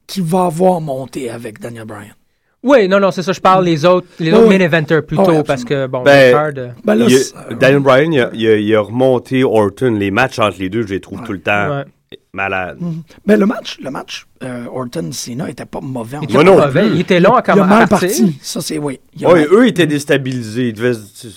qui 0.08 0.22
va 0.22 0.46
avoir 0.46 0.82
monté 0.82 1.30
avec 1.30 1.60
Daniel 1.60 1.86
Bryan. 1.86 2.14
Oui, 2.62 2.88
non, 2.88 3.00
non, 3.02 3.12
c'est 3.12 3.24
ça. 3.24 3.34
Je 3.34 3.42
parle 3.42 3.66
les 3.66 3.84
autres, 3.84 4.08
les 4.20 4.32
autres 4.32 4.48
main 4.48 4.60
eventers 4.60 5.06
plutôt, 5.06 5.24
Ouais, 5.32 5.44
parce 5.44 5.66
que, 5.66 5.86
bon, 5.88 6.02
Ben, 6.04 6.34
euh, 6.34 6.70
Ben 6.86 6.96
là, 6.96 7.06
Il 7.10 7.16
a- 7.16 7.20
c'est- 7.20 7.34
Daniel 7.60 7.82
Bryan, 7.82 8.14
il 8.14 8.20
a, 8.22 8.30
il 8.34 8.48
a- 8.48 8.58
il 8.58 8.76
a 8.76 8.80
remonté 8.82 9.44
Orton. 9.44 9.92
Les 10.00 10.12
matchs 10.12 10.40
entre 10.40 10.60
les 10.60 10.70
deux, 10.70 10.84
je 10.84 10.94
les 10.94 11.02
trouve 11.02 11.20
Ouais. 11.20 11.26
tout 11.26 11.34
le 11.34 11.42
temps 11.42 11.70
ouais. 11.80 11.84
malades. 12.32 12.78
Ben, 13.26 13.38
le 13.38 13.46
match, 13.46 13.80
le 13.84 13.92
match 13.92 14.26
euh, 14.44 14.66
Orton-Cena 14.74 15.50
était 15.50 15.66
pas 15.66 15.82
mauvais. 15.82 16.18
en 16.18 16.22
Il 16.22 16.30
était 16.30 16.44
non 16.44 16.56
pas 16.58 16.68
mauvais. 16.68 16.82
plus. 16.84 16.94
Il 16.96 17.02
était 17.02 17.20
long 17.20 17.34
à, 17.36 17.44
Il 17.46 17.52
a 17.52 17.56
mal 17.66 17.88
partir. 17.90 18.08
parti. 18.08 18.40
Ça, 18.42 18.62
c'est 18.62 18.78
oui. 18.78 19.00
Il 19.20 19.28
Oui, 19.28 19.34
mal- 19.42 19.48
eux 19.52 19.68
étaient 19.68 19.88
déstabilisés. 19.88 20.70
Ils 20.70 20.74
devaient 20.74 20.94
se- 20.94 21.28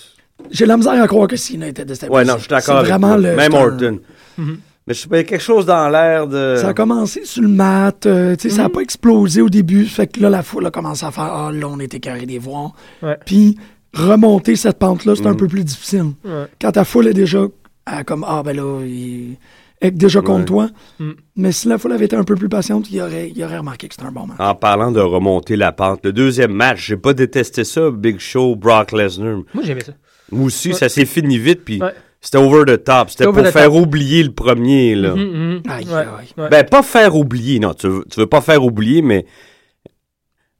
J'ai 0.53 0.65
la 0.67 0.77
misère 0.77 1.03
à 1.03 1.09
croire 1.09 1.27
que 1.27 1.37
Cena 1.37 1.67
était 1.67 1.85
déstabilisé. 1.85 2.17
Ouais, 2.21 2.25
non, 2.25 2.35
je 2.37 2.41
suis 2.43 2.49
d'accord 2.49 2.85
vraiment 2.85 3.09
toi. 3.15 3.17
le. 3.19 3.35
Même 3.37 3.55
Orton. 3.55 3.99
Mais 4.87 4.95
je 4.95 5.01
sais 5.01 5.09
pas, 5.09 5.17
il 5.17 5.19
y 5.19 5.23
a 5.23 5.25
quelque 5.25 5.43
chose 5.43 5.67
dans 5.67 5.89
l'air 5.89 6.29
de... 6.29 6.57
Ça 6.61 6.69
a 6.69 6.75
commencé 6.75 7.25
sur 7.25 7.43
le 7.43 7.49
mat, 7.49 8.07
euh, 8.07 8.37
tu 8.37 8.49
sais, 8.49 8.55
ça 8.57 8.63
n'a 8.63 8.69
pas 8.69 8.81
explosé 8.81 9.41
au 9.43 9.49
début, 9.49 9.85
fait 9.85 10.07
que 10.07 10.21
là, 10.21 10.31
la 10.31 10.43
foule 10.45 10.65
a 10.67 10.71
commencé 10.71 11.05
à 11.05 11.11
faire 11.11 11.25
«Ah, 11.25 11.51
là, 11.53 11.67
on 11.69 11.81
était 11.81 11.99
carré 11.99 12.25
des. 12.25 12.39
Ouais. 12.39 13.17
Puis, 13.27 13.57
remonter 13.95 14.55
cette 14.55 14.79
pente-là, 14.79 15.15
c'est 15.17 15.27
un 15.27 15.31
Mhm. 15.33 15.37
peu 15.39 15.49
plus 15.49 15.65
difficile. 15.65 16.13
Ouais. 16.25 16.45
Quand 16.61 16.71
ta 16.73 16.85
foule 16.85 17.09
est 17.09 17.15
déjà 17.15 17.47
à 17.85 18.05
comme 18.05 18.25
«Ah, 18.29 18.43
ben 18.45 18.55
là, 18.57 18.81
il 18.87 19.37
est 19.81 19.91
déjà 19.91 20.21
contre 20.21 20.39
Ouais. 20.41 20.45
toi. 20.45 20.69
Mhm. 21.01 21.15
Mais 21.35 21.51
si 21.51 21.67
la 21.67 21.79
foule 21.79 21.93
avait 21.93 22.05
été 22.05 22.15
un 22.15 22.23
peu 22.25 22.37
plus 22.37 22.49
patiente, 22.49 22.89
il 22.91 23.01
aurait, 23.01 23.33
il 23.35 23.43
aurait 23.43 23.59
remarqué 23.59 23.89
que 23.89 23.95
c'était 23.95 24.07
un 24.07 24.13
bon 24.13 24.27
match. 24.29 24.37
En 24.39 24.55
parlant 24.55 24.93
de 24.93 25.01
remonter 25.01 25.57
la 25.57 25.73
pente, 25.73 26.01
le 26.05 26.13
deuxième 26.13 26.53
match, 26.53 26.87
j'ai 26.87 26.97
pas 26.97 27.13
détesté 27.13 27.65
ça, 27.65 27.91
Big 27.91 28.21
Show, 28.21 28.55
Brock 28.55 28.93
Lesnar. 28.93 29.39
Moi, 29.53 29.65
j'aimais 29.65 29.83
ça. 29.83 29.93
Moi 30.31 30.45
aussi, 30.47 30.69
Ouais. 30.69 30.75
ça 30.75 30.89
s'est 30.89 31.05
fini 31.07 31.39
vite, 31.39 31.63
puis 31.65 31.83
Ouais. 31.83 31.93
C'était 32.27 32.39
over 32.39 32.65
the 32.67 32.83
top. 32.83 33.11
C'était 33.11 33.25
pour 33.25 33.35
the 33.37 33.47
faire 33.53 33.71
top. 33.71 33.83
oublier 33.83 34.23
le 34.25 34.33
premier, 34.33 34.95
là. 34.97 35.15
Mhm, 35.15 35.23
mhm. 35.25 35.63
Aïe, 35.69 35.87
Ouais, 35.87 35.95
aïe. 35.95 36.07
ouais. 36.37 36.49
Ben, 36.51 36.65
pas 36.67 36.83
faire 36.83 37.15
oublier, 37.17 37.61
non. 37.61 37.73
Tu 37.75 37.87
veux, 37.89 38.05
tu 38.11 38.19
veux 38.19 38.27
pas 38.27 38.41
faire 38.41 38.65
oublier, 38.65 39.01
mais 39.01 39.27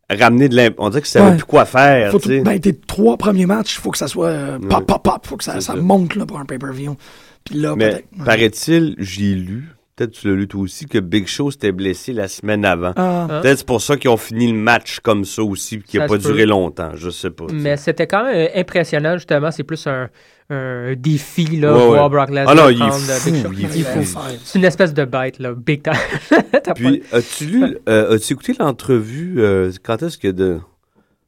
ramener 0.09 0.49
de 0.49 0.55
l'imp... 0.55 0.77
On 0.79 0.89
dirait 0.91 1.03
que 1.03 1.09
ça 1.09 1.19
savait 1.19 1.31
Ouais. 1.33 1.37
plus 1.37 1.45
quoi 1.47 1.65
faire, 1.65 2.13
Faut 2.13 2.21
tu 2.21 2.29
sais. 2.29 2.39
tout- 2.39 2.45
ben, 2.45 2.61
tes 2.61 2.77
trois 2.77 3.17
premiers 3.17 3.47
matchs, 3.47 3.75
il 3.77 3.81
faut 3.81 3.91
que 3.91 3.99
ça 3.99 4.07
soit 4.07 4.29
euh, 4.29 4.59
pop, 4.61 4.87
pop, 4.87 5.03
pop. 5.03 5.27
faut 5.27 5.37
que 5.37 5.43
ça, 5.45 5.61
ça 5.61 5.75
monte 5.75 6.15
là, 6.15 6.25
pour 6.27 6.39
un 6.39 6.45
pay-per-view. 6.45 6.97
Puis 7.45 7.57
là, 7.59 7.75
peut-être... 7.75 7.95
ouais. 8.19 8.25
paraît-il, 8.25 8.95
j'ai 8.99 9.35
lu, 9.35 9.69
peut-être 9.97 10.13
tu 10.13 10.29
l'as 10.29 10.35
lu 10.35 10.47
toi 10.47 10.61
aussi, 10.61 10.85
que 10.87 10.99
Big 10.99 11.27
Show 11.27 11.51
s'était 11.51 11.73
blessé 11.73 12.13
la 12.13 12.29
semaine 12.29 12.65
avant. 12.65 12.93
Ah, 12.97 13.27
Hein? 13.31 13.41
Peut-être 13.41 13.59
c'est 13.59 13.67
pour 13.67 13.81
ça 13.81 13.97
qu'ils 13.97 14.11
ont 14.11 14.17
fini 14.19 14.47
le 14.53 14.59
match 14.59 15.01
comme 15.01 15.25
ça 15.25 15.43
aussi, 15.43 15.79
puis 15.79 15.89
qui 15.89 15.99
a 15.99 16.03
Ça 16.03 16.09
pas 16.09 16.19
duré 16.19 16.43
peut. 16.45 16.49
longtemps. 16.51 16.91
Je 16.95 17.09
sais 17.11 17.31
pas. 17.31 17.47
Mais 17.53 17.77
c'était 17.79 18.07
quand 18.07 18.25
même 18.25 18.49
impressionnant, 18.55 19.15
justement. 19.17 19.51
C'est 19.51 19.65
plus 19.65 19.87
un, 19.87 20.09
un 20.51 20.95
défi, 20.97 21.47
là, 21.57 21.73
Ouais, 21.75 21.87
voir 21.87 22.05
ouais. 22.05 22.11
Brock 22.11 22.29
Lesnar 22.29 22.49
Ah 22.49 22.55
non, 22.55 22.69
il 22.69 22.77
est 22.77 22.79
prendre 22.79 22.95
fou, 22.95 23.31
Big 23.31 23.43
Show. 23.43 23.53
il 23.55 23.65
est 23.65 23.83
fou. 24.05 24.19
C'est 24.45 24.59
une 24.59 24.65
espèce 24.67 24.93
de 24.95 25.05
bête, 25.07 25.39
là, 25.39 25.55
big 25.55 25.83
time. 25.83 25.95
Pas- 26.65 26.75
Puis, 26.75 27.03
as-tu 27.13 27.45
lu, 27.47 27.79
euh, 27.89 28.15
as-tu 28.15 28.35
écouté 28.35 28.55
l'entrevue, 28.59 29.37
euh, 29.39 29.73
quand 29.83 30.03
est-ce 30.03 30.19
que 30.19 30.29
de... 30.29 30.59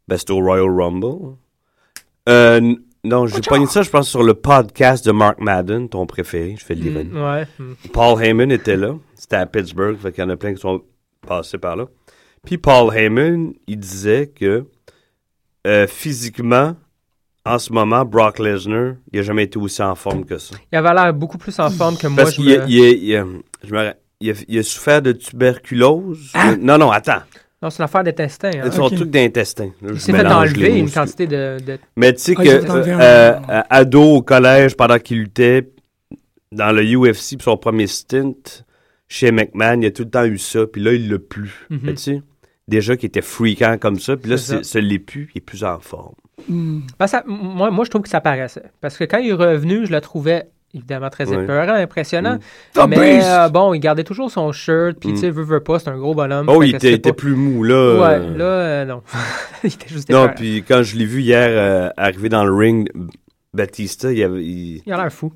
Ben, 0.09 0.17
c'était 0.19 0.33
au 0.33 0.41
Royal 0.41 0.69
Rumble? 0.71 1.37
Euh, 2.29 2.75
non, 3.09 3.27
j'ai 3.27 3.41
pogné 3.41 3.67
ça, 3.67 3.83
je 3.83 3.91
pense, 3.91 4.09
sur 4.09 4.23
le 4.23 4.35
podcast 4.35 5.05
de 5.05 5.13
Mark 5.13 5.41
Madden, 5.41 5.89
ton 5.89 6.07
préféré, 6.07 6.55
je 6.59 6.65
fais 6.65 6.75
de 6.75 6.83
l'ironie. 6.83 7.11
Mm, 7.11 7.23
ouais. 7.23 7.47
mm. 7.59 7.73
Paul 7.93 8.23
Heyman 8.23 8.51
était 8.53 8.77
là, 8.77 8.95
c'était 9.15 9.37
à 9.37 9.47
Pittsburgh, 9.47 9.97
fait 9.99 10.13
qu'il 10.13 10.23
y 10.23 10.27
en 10.27 10.31
a 10.31 10.37
plein 10.37 10.55
qui 10.55 10.61
sont 10.61 10.83
passé 11.27 11.59
par 11.59 11.77
là. 11.77 11.87
Puis 12.45 12.59
Paul 12.59 12.95
Heyman, 12.97 13.53
il 13.67 13.79
disait 13.79 14.29
que 14.29 14.65
euh, 15.67 15.87
physiquement, 15.87 16.77
en 17.45 17.59
ce 17.59 17.73
moment, 17.73 18.05
Brock 18.05 18.39
Lesnar, 18.39 18.95
il 19.13 19.19
a 19.21 19.23
jamais 19.23 19.45
été 19.45 19.59
aussi 19.59 19.83
en 19.83 19.95
forme 19.95 20.25
que 20.25 20.39
ça. 20.39 20.55
Il 20.73 20.77
avait 20.77 20.93
l'air 20.95 21.13
beaucoup 21.15 21.39
plus 21.39 21.59
en 21.59 21.71
forme 21.71 21.97
que 21.97 22.07
moi. 22.07 22.23
Parce 22.25 22.37
je 22.37 22.43
me- 22.43 22.47
il 22.69 22.83
a- 22.83 22.89
il 22.91 23.17
a- 23.17 23.27
je 23.65 23.73
me 23.73 23.79
ra- 23.79 23.95
il 24.21 24.31
a- 24.31 24.45
il 24.49 24.59
a 24.59 24.63
souffert 24.63 25.03
de 25.03 25.13
tuberculose. 25.13 26.31
Ah! 26.35 26.51
Euh, 26.51 26.57
Non, 26.61 26.79
non, 26.79 26.91
attends. 26.91 27.23
Non, 27.61 27.71
c'est 27.71 27.79
une 27.81 27.85
affaire 27.87 28.05
d'intestin. 28.05 28.51
hein. 28.55 28.61
C'est 28.65 28.73
son 28.73 28.89
truc 28.89 29.11
d'intestin. 29.11 29.71
Il 29.83 30.01
s'est 30.01 30.13
fait 30.13 30.27
enlever 30.27 30.79
une 30.79 30.91
quantité 30.91 31.27
de. 31.27 31.57
de- 31.67 31.79
Mais 31.97 32.13
tu 32.13 32.21
sais 32.21 32.35
Ah, 32.39 32.43
que 32.45 32.71
un- 32.71 33.01
euh, 33.01 33.39
euh, 33.51 33.63
ado 33.69 34.03
au 34.03 34.23
collège, 34.23 34.77
pendant 34.77 34.99
qu'il 34.99 35.19
luttait 35.19 35.69
dans 36.53 36.71
le 36.73 36.83
UFC, 36.85 37.37
puis 37.37 37.43
son 37.45 37.57
premier 37.57 37.87
stint 37.89 38.33
chez 39.09 39.33
McMahon, 39.33 39.81
il 39.81 39.87
a 39.87 39.91
tout 39.91 40.05
le 40.05 40.11
temps 40.11 40.25
eu 40.25 40.39
ça, 40.39 40.67
puis 40.67 40.83
là, 40.83 40.93
il 40.93 41.11
l'a 41.11 41.19
plus. 41.19 41.67
Mhm. 41.71 41.81
Tu 41.91 41.97
sais, 41.97 42.23
déjà 42.69 42.97
qu'il 42.97 43.09
était 43.09 43.23
freakant 43.23 43.77
comme 43.79 43.99
ça, 43.99 44.17
puis 44.17 44.31
là, 44.31 44.37
C'est 44.37 44.59
ça. 44.59 44.63
ça 44.63 44.81
l'est 44.81 44.99
plus, 44.99 45.31
il 45.35 45.39
est 45.39 45.41
plus 45.41 45.65
en 45.65 45.79
forme. 45.81 46.15
Hmm. 46.49 46.81
Ben, 46.99 47.07
ça- 47.09 47.25
moi, 47.27 47.71
moi, 47.73 47.85
je 47.85 47.91
trouve 47.91 48.03
que 48.03 48.09
ça 48.09 48.21
paraissait. 48.21 48.63
Parce 48.81 48.97
que 48.97 49.03
quand 49.05 49.19
il 49.19 49.31
est 49.31 49.33
revenu, 49.33 49.85
je 49.85 49.91
le 49.91 50.01
trouvais 50.01 50.49
évidemment 50.75 51.09
très 51.11 51.29
Ouais. 51.29 51.43
épeurant, 51.43 51.75
impressionnant. 51.75 52.35
Mm. 52.37 52.39
The 52.75 52.87
mais 52.89 52.97
Beast! 53.17 53.29
euh, 53.29 53.49
bon, 53.49 53.75
il 53.75 53.81
gardait 53.81 54.05
toujours 54.05 54.31
son 54.31 54.53
shirt, 54.53 54.97
puis 55.01 55.11
Mm. 55.11 55.15
tu 55.15 55.21
sais, 55.21 55.31
veut, 55.31 55.43
veut 55.45 55.61
pas, 55.61 55.79
c'est 55.79 55.89
un 55.89 55.97
gros 55.99 56.15
bonhomme. 56.15 56.47
Oh, 56.49 56.63
il 56.63 56.71
était, 56.71 56.79
c'était 56.81 56.93
était 56.95 57.11
pas- 57.11 57.17
plus 57.17 57.35
mou, 57.35 57.63
là. 57.65 57.95
Ouais, 58.01 58.37
là, 58.37 58.45
euh, 58.45 58.85
non. 58.85 59.03
il 59.65 59.73
était 59.73 59.89
juste 59.89 60.11
Non, 60.11 60.29
puis 60.35 60.63
quand 60.67 60.83
je 60.83 60.97
l'ai 60.97 61.07
vu 61.07 61.23
hier 61.23 61.49
euh, 61.51 61.89
arriver 61.97 62.29
dans 62.29 62.45
le 62.45 62.53
ring, 62.55 62.89
Batista, 63.55 64.13
il, 64.13 64.23
avait, 64.23 64.45
il, 64.45 64.83
Il 64.87 64.93
a 64.93 64.97
l'air 64.99 65.13
fou. 65.13 65.33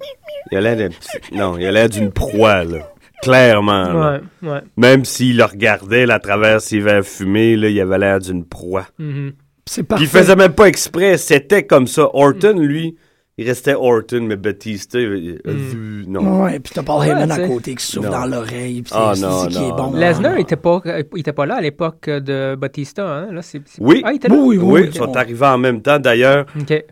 il 0.51 0.59
a 0.59 0.61
l'air 0.61 0.77
d'un 0.77 0.89
petit- 0.89 1.35
Non, 1.35 1.57
il 1.59 1.67
a 1.67 1.73
l'air 1.73 1.89
d'une 1.89 2.13
proie, 2.13 2.65
là. 2.65 2.89
Clairement. 3.23 3.85
là. 3.93 4.21
Ouais, 4.43 4.49
ouais. 4.51 4.61
Même 4.77 5.05
s'il 5.05 5.37
le 5.37 5.45
regardait 5.45 6.07
là, 6.07 6.15
à 6.15 6.19
travers 6.19 6.61
ses 6.61 6.81
verres 6.81 7.05
fumés, 7.05 7.57
là, 7.57 7.69
il 7.69 7.81
avait 7.81 7.99
l'air 7.99 8.19
d'une 8.19 8.45
proie. 8.45 8.87
Mhm. 8.99 9.33
C'est 9.65 9.83
Puis 9.83 9.87
parfait. 9.89 10.05
il 10.05 10.09
faisait 10.09 10.35
même 10.37 10.53
pas 10.55 10.67
exprès, 10.67 11.17
c'était 11.19 11.65
comme 11.65 11.87
ça. 11.87 12.09
Orton, 12.15 12.59
lui, 12.59 12.97
il 13.39 13.47
restait 13.49 13.75
Orton, 13.75 14.23
mais 14.23 14.37
Batista, 14.37 15.01
il- 15.01 15.41
il 15.45 15.51
a 15.51 15.53
Mm. 15.53 15.57
vu- 15.57 16.05
non. 16.07 16.43
Ouais, 16.45 16.61
puis 16.61 16.73
t'as 16.75 16.83
Paul 16.83 17.05
Heyman 17.07 17.31
Ouais, 17.33 17.45
à 17.45 17.49
côté 17.49 17.75
qui 17.75 17.85
souffle 17.87 18.11
dans 18.11 18.27
l'oreille, 18.27 18.83
puis 18.83 18.93
Ah, 18.95 19.13
c'est 19.15 19.23
non, 19.23 19.47
qui 19.47 19.57
est 19.57 19.61
non, 19.61 19.77
bon. 19.77 19.91
non. 19.93 19.99
Lesnar 19.99 20.33
Ah, 20.37 20.41
était 20.41 20.57
pas, 20.57 20.81
euh, 20.87 21.03
il 21.15 21.21
était 21.21 21.33
pas 21.33 21.47
là 21.47 21.55
à 21.57 21.61
l'époque 21.61 22.09
de 22.11 22.55
Batista. 22.57 23.07
Hein? 23.09 23.33
Là, 23.33 23.43
c'est, 23.43 23.63
c'est- 23.67 23.81
Oui. 23.83 24.03
Ah, 24.05 24.13
il 24.13 24.17
était 24.17 24.29
là? 24.29 24.35
Oui, 24.35 24.59
oui, 24.59 24.65
Oui, 24.65 24.81
oui. 24.83 24.89
ils 24.93 24.95
sont 24.99 25.17
arrivés 25.17 25.47
en 25.47 25.59
même 25.59 25.81
temps. 25.83 25.99
D'ailleurs, 25.99 26.47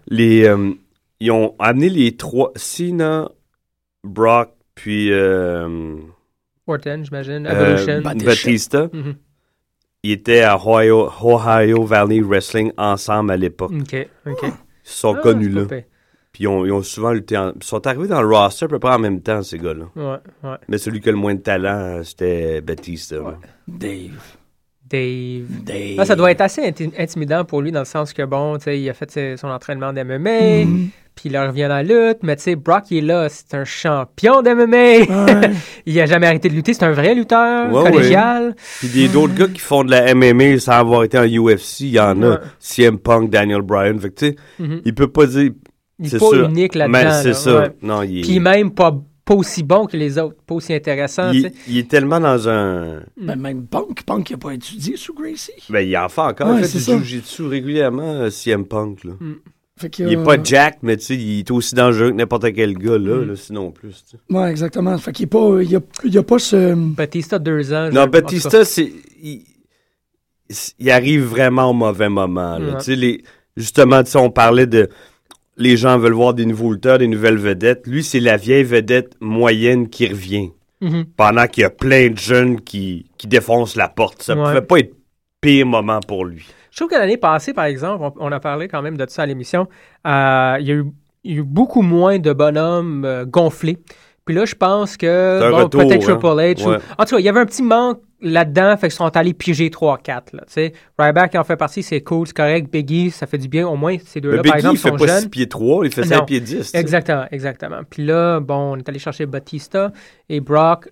les, 0.09 0.45
euh, 0.47 0.71
ils 1.21 1.31
ont 1.31 1.55
amené 1.59 1.89
les 1.91 2.17
trois, 2.17 2.53
Cena, 2.57 3.29
Brock, 4.03 4.51
puis 4.75 5.13
euh, 5.13 5.97
Orton, 6.67 7.03
j'imagine. 7.05 7.47
euh, 7.47 8.01
Batista. 8.01 8.89
Mhm. 8.93 9.15
Ils 10.03 10.13
étaient 10.13 10.41
à 10.41 10.57
Ohio, 10.57 11.11
Ohio 11.23 11.85
Valley 11.85 12.23
Wrestling 12.23 12.73
ensemble 12.79 13.33
à 13.33 13.37
l'époque. 13.37 13.73
OK, 13.79 14.09
OK. 14.27 14.39
Ils 14.45 14.51
se 14.85 14.99
sont 15.01 15.15
Ah, 15.19 15.21
connus 15.23 15.51
là. 15.51 15.65
Puis 16.33 16.45
ils 16.45 16.49
ont, 16.49 16.65
ils 16.65 16.71
ont 16.73 16.83
souvent 16.83 17.11
lutté. 17.13 17.37
en- 17.37 17.53
Ils 17.57 17.65
sont 17.65 17.85
arrivés 17.87 18.07
dans 18.09 18.23
le 18.23 18.29
roster 18.29 18.67
à 18.67 18.69
peu 18.69 18.79
près 18.79 18.93
en 18.95 18.99
même 19.01 19.21
temps, 19.21 19.43
ces 19.43 19.59
gars-là. 19.59 19.85
Ouais, 19.97 20.19
ouais. 20.49 20.57
Mais 20.69 20.79
celui 20.79 21.01
qui 21.01 21.09
a 21.09 21.13
le 21.13 21.19
moins 21.19 21.35
de 21.35 21.41
talent, 21.41 21.79
euh, 21.79 22.03
c'était 22.05 22.61
Batista. 22.61 23.17
là. 23.17 23.35
Dave. 23.67 24.37
Dave. 24.89 25.47
Dave. 25.65 25.97
Ah, 25.99 26.05
ça 26.05 26.17
doit 26.17 26.31
être 26.33 26.41
assez 26.41 26.63
inti- 26.63 26.93
intimidant 26.99 27.45
pour 27.45 27.63
lui 27.63 27.71
dans 27.73 27.81
le 27.81 27.85
sens 27.85 28.13
que, 28.13 28.23
bon, 28.25 28.57
tu 28.59 28.65
sais, 28.65 28.81
il 28.81 28.89
a 28.91 28.95
fait 28.95 29.37
son 29.37 29.49
entraînement 29.49 29.93
d'MMA, 29.93 30.65
Mhm. 30.65 30.89
puis 31.15 31.31
il 31.31 31.39
revient 31.39 31.63
dans 31.69 31.69
la 31.69 31.83
lutte, 31.85 32.19
mais 32.25 32.35
tu 32.35 32.43
sais, 32.43 32.57
Brock, 32.57 32.85
il 32.91 32.99
est 32.99 33.01
là, 33.03 33.29
c'est 33.29 33.55
un 33.55 33.65
champion 33.65 34.43
d'MMA. 34.43 34.77
Ouais. 35.09 35.51
il 35.87 36.01
a 36.01 36.07
jamais 36.07 36.27
arrêté 36.27 36.49
de 36.49 36.55
lutter, 36.55 36.75
c'est 36.75 36.85
un 36.85 36.91
vrai 36.93 37.15
lutteur, 37.15 37.73
Ouais, 37.73 37.89
collégial. 37.91 38.57
Puis 38.81 38.89
des 38.89 39.07
d'autres 39.09 39.35
gars 39.35 39.47
qui 39.47 39.61
font 39.61 39.85
de 39.85 39.93
la 39.93 40.13
MMA 40.15 40.59
sans 40.59 40.73
avoir 40.73 41.05
été 41.05 41.19
en 41.19 41.25
UFC, 41.25 41.83
il 41.83 41.91
y 41.91 42.01
en 42.01 42.21
Ouais. 42.21 42.27
a. 42.35 42.41
CM 42.59 42.99
Punk, 42.99 43.31
Daniel 43.31 43.63
Bryan. 43.63 43.97
Fait 44.01 44.11
que 44.11 44.15
tu 44.15 44.27
sais, 44.31 44.37
Mhm. 44.59 44.81
il 44.85 44.95
peut 44.95 45.09
pas 45.11 45.27
dire. 45.27 45.51
Il 46.01 46.07
est 46.07 46.09
c'est 46.11 46.19
pas 46.19 46.29
sûr. 46.31 46.49
unique 46.49 46.75
là-dedans. 46.75 46.99
Mais 46.99 47.05
là, 47.05 47.23
c'est 47.23 47.35
ça. 47.35 47.61
ouais. 47.61 47.71
Non, 47.83 48.03
il 48.03 48.19
est, 48.19 48.23
Puis 48.23 48.41
même 48.41 48.71
pas, 48.73 48.99
pas 49.25 49.35
aussi 49.35 49.63
bon 49.63 49.87
que 49.87 49.97
les 49.97 50.19
autres, 50.19 50.37
pas 50.47 50.55
aussi 50.57 50.73
intéressant, 50.75 51.31
il, 51.31 51.53
il 51.69 51.79
est 51.79 51.89
tellement 51.89 52.19
dans 52.19 52.49
un. 52.49 53.03
Ben, 53.21 53.37
même 53.37 53.67
Punk, 53.67 54.03
Punk, 54.05 54.31
il 54.31 54.35
a 54.35 54.39
pas 54.39 54.53
étudié 54.55 54.97
sous 54.97 55.15
Gracie. 55.15 55.53
Ben, 55.69 55.81
il 55.81 55.97
en 55.97 56.09
fait 56.09 56.21
encore. 56.23 56.49
Ouais, 56.49 56.61
il 56.61 56.65
fait 56.67 56.79
du 56.79 56.85
ça. 56.85 56.97
jiu-jitsu 56.97 57.43
régulièrement, 57.47 58.03
euh, 58.15 58.31
CM 58.31 58.65
Punk. 58.67 59.05
Là. 59.05 59.13
Fait 59.77 59.89
que, 59.89 60.03
Il 60.03 60.13
est 60.13 60.17
euh, 60.17 60.25
pas 60.25 60.37
Jack, 60.43 60.79
mais 60.83 60.97
tu 60.97 61.05
sais, 61.05 61.17
il 61.17 61.39
est 61.39 61.51
aussi 61.51 61.75
dangereux 61.75 62.11
que 62.11 62.17
n'importe 62.17 62.53
quel 62.55 62.77
gars, 62.77 62.99
là, 62.99 63.17
Mm. 63.17 63.29
là, 63.29 63.37
sinon 63.37 63.71
plus. 63.71 64.05
Ouais, 64.29 64.51
exactement. 64.51 64.97
Fait 64.99 65.13
qu'il 65.13 65.25
est 65.25 65.27
pas, 65.27 65.63
il 65.63 65.71
y 65.71 65.77
a, 65.77 65.81
il 66.05 66.15
y 66.15 66.19
a 66.19 66.23
pas 66.23 66.39
ce. 66.39 66.75
Batista, 66.75 67.39
deux 67.39 67.73
ans. 67.73 67.89
Non, 67.93 68.03
en. 68.03 68.07
Batista, 68.07 68.65
c'est. 68.65 68.91
Il, 69.23 69.43
il 70.79 70.91
arrive 70.91 71.23
vraiment 71.25 71.71
au 71.71 71.73
mauvais 71.73 72.09
moment. 72.09 72.59
là. 72.59 72.81
Sais, 72.81 72.97
les, 72.97 73.23
justement, 73.57 74.03
tu 74.03 74.11
sais, 74.11 74.19
on 74.19 74.31
parlait 74.31 74.67
de. 74.67 74.89
Les 75.61 75.77
gens 75.77 75.99
veulent 75.99 76.15
voir 76.15 76.35
des 76.35 76.47
nouveaux 76.47 76.73
lutteurs, 76.73 76.99
des 76.99 77.07
nouvelles 77.07 77.37
vedettes. 77.39 77.87
Lui, 77.87 78.03
c'est 78.03 78.19
la 78.19 78.37
vieille 78.37 78.65
vedette 78.65 79.13
moyenne 79.21 79.89
qui 79.89 80.09
revient. 80.09 80.51
Mhm. 80.81 81.05
Pendant 81.17 81.47
qu'il 81.47 81.61
y 81.61 81.65
a 81.65 81.71
plein 81.71 82.09
de 82.09 82.17
jeunes 82.19 82.61
qui, 82.63 83.05
qui 83.19 83.27
défoncent 83.29 83.77
la 83.77 83.89
porte. 83.89 84.23
Ça 84.23 84.35
Ouais. 84.35 84.43
pouvait 84.43 84.63
pas 84.63 84.79
être 84.79 84.95
pire 85.43 85.67
moment 85.67 86.01
pour 86.01 86.25
lui. 86.25 86.47
Je 86.71 86.77
trouve 86.79 86.89
que 86.89 86.95
l'année 86.95 87.19
passée, 87.19 87.53
par 87.53 87.67
exemple, 87.67 88.03
on, 88.03 88.29
on 88.29 88.33
a 88.33 88.41
parlé 88.41 88.67
quand 88.69 88.81
même 88.81 88.97
de 88.97 89.05
ça 89.09 89.23
à 89.23 89.27
l'émission, 89.27 89.69
euh, 90.07 90.57
il, 90.61 90.67
y 90.67 90.71
a 90.71 90.75
eu, 90.77 90.85
il 91.25 91.33
y 91.33 91.35
a 91.37 91.39
eu 91.41 91.43
beaucoup 91.43 91.83
moins 91.83 92.19
de 92.19 92.33
bonhommes 92.33 93.05
euh, 93.05 93.25
gonflés. 93.27 93.77
Puis 94.25 94.35
là, 94.35 94.45
je 94.47 94.55
pense 94.55 94.97
que 94.97 95.51
bon, 95.51 95.69
peut-être 95.69 95.93
hein. 95.93 95.99
Triple 96.19 96.27
H. 96.27 96.65
ou- 96.65 96.71
Ouais. 96.71 96.79
en 96.99 97.05
tout 97.05 97.17
cas, 97.17 97.19
il 97.19 97.25
y 97.25 97.29
avait 97.29 97.41
un 97.41 97.47
petit 97.47 97.63
manque 97.63 98.01
là-dedans, 98.23 98.77
fait 98.77 98.89
qu'ils 98.89 98.97
sont 98.97 99.17
allés 99.17 99.35
piger 99.35 99.69
3-4. 99.71 100.09
Là, 100.09 100.21
tu 100.47 100.53
sais. 100.53 100.73
Ryback 100.99 101.35
en 101.35 101.45
fait 101.45 101.57
partie, 101.57 101.83
c'est 101.83 102.01
cool, 102.03 102.27
c'est 102.27 102.37
correct. 102.37 102.71
Biggie, 102.73 103.11
ça 103.11 103.27
fait 103.27 103.39
du 103.39 103.49
bien. 103.49 103.67
Au 103.67 103.77
moins, 103.77 103.97
ces 104.05 104.21
deux-là, 104.21 104.37
par 104.43 104.45
Biggie, 104.45 104.57
exemple, 104.57 104.75
il 104.77 104.79
fait 104.81 104.89
sont 104.91 104.97
pas 104.97 105.07
jeunes. 105.07 105.21
6 105.23 105.29
pieds 105.29 105.49
3, 105.49 105.87
il 105.87 105.93
fait 105.93 106.03
Non. 106.03 106.09
5 106.09 106.27
pieds 106.27 106.41
10. 106.41 106.57
tu 106.57 106.63
sais. 106.65 106.79
Exactement, 106.79 107.25
exactement. 107.31 107.81
Puis 107.89 108.05
là, 108.05 108.41
bon, 108.41 108.73
on 108.73 108.77
est 108.77 108.89
allé 108.89 108.99
chercher 108.99 109.27
Batista 109.27 109.93
et 110.29 110.41
Brock. 110.41 110.89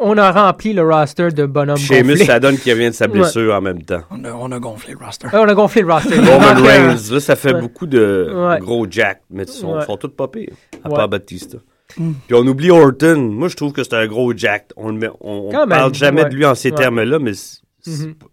On 0.00 0.16
a 0.16 0.30
rempli 0.30 0.74
le 0.74 0.82
roster 0.88 1.30
de 1.32 1.44
bonhommes 1.44 1.76
Sheamus, 1.76 2.10
gonflés. 2.12 2.24
ça 2.26 2.38
donne 2.38 2.56
qu'il 2.56 2.72
revient 2.72 2.86
de 2.90 2.94
sa 2.94 3.06
Ouais. 3.06 3.12
blessure 3.18 3.52
en 3.52 3.60
même 3.60 3.82
temps. 3.82 4.02
On 4.12 4.22
a, 4.24 4.30
on 4.32 4.52
a 4.52 4.60
gonflé 4.60 4.92
le 4.96 5.04
roster. 5.04 5.26
On 5.32 5.48
a 5.48 5.54
gonflé 5.54 5.82
le 5.82 5.92
roster. 5.92 6.18
Roman 6.20 6.54
Reigns, 6.62 6.94
là, 7.10 7.18
ça 7.18 7.34
fait 7.34 7.52
ouais. 7.52 7.60
beaucoup 7.60 7.86
de 7.86 8.30
Ouais. 8.32 8.60
gros 8.60 8.86
Jack, 8.88 9.22
mais 9.28 9.42
ils 9.42 9.48
sont, 9.48 9.74
Ouais. 9.74 9.84
sont 9.84 9.96
tous 9.96 10.06
pas 10.10 10.28
pires, 10.28 10.52
à 10.84 10.88
Ouais. 10.88 10.94
part 10.94 11.08
Batista. 11.08 11.58
Mm. 11.96 12.12
Puis 12.26 12.34
on 12.34 12.46
oublie 12.46 12.70
Orton. 12.70 13.16
Moi, 13.18 13.48
je 13.48 13.56
trouve 13.56 13.72
que 13.72 13.82
c'est 13.82 13.94
un 13.94 14.06
gros 14.06 14.32
Jack. 14.36 14.70
On 14.76 14.92
ne 14.92 15.06
on, 15.08 15.48
on 15.48 15.50
Quand 15.50 15.66
même, 15.66 15.78
parle 15.78 15.94
jamais 15.94 16.22
ouais. 16.24 16.28
de 16.28 16.34
lui 16.34 16.44
en 16.44 16.54
ces 16.54 16.70
Ouais. 16.70 16.76
termes-là, 16.76 17.18
mais 17.18 17.34
c'est- 17.34 17.60
c'est 17.80 18.06
Mhm. 18.06 18.14
pas- 18.14 18.26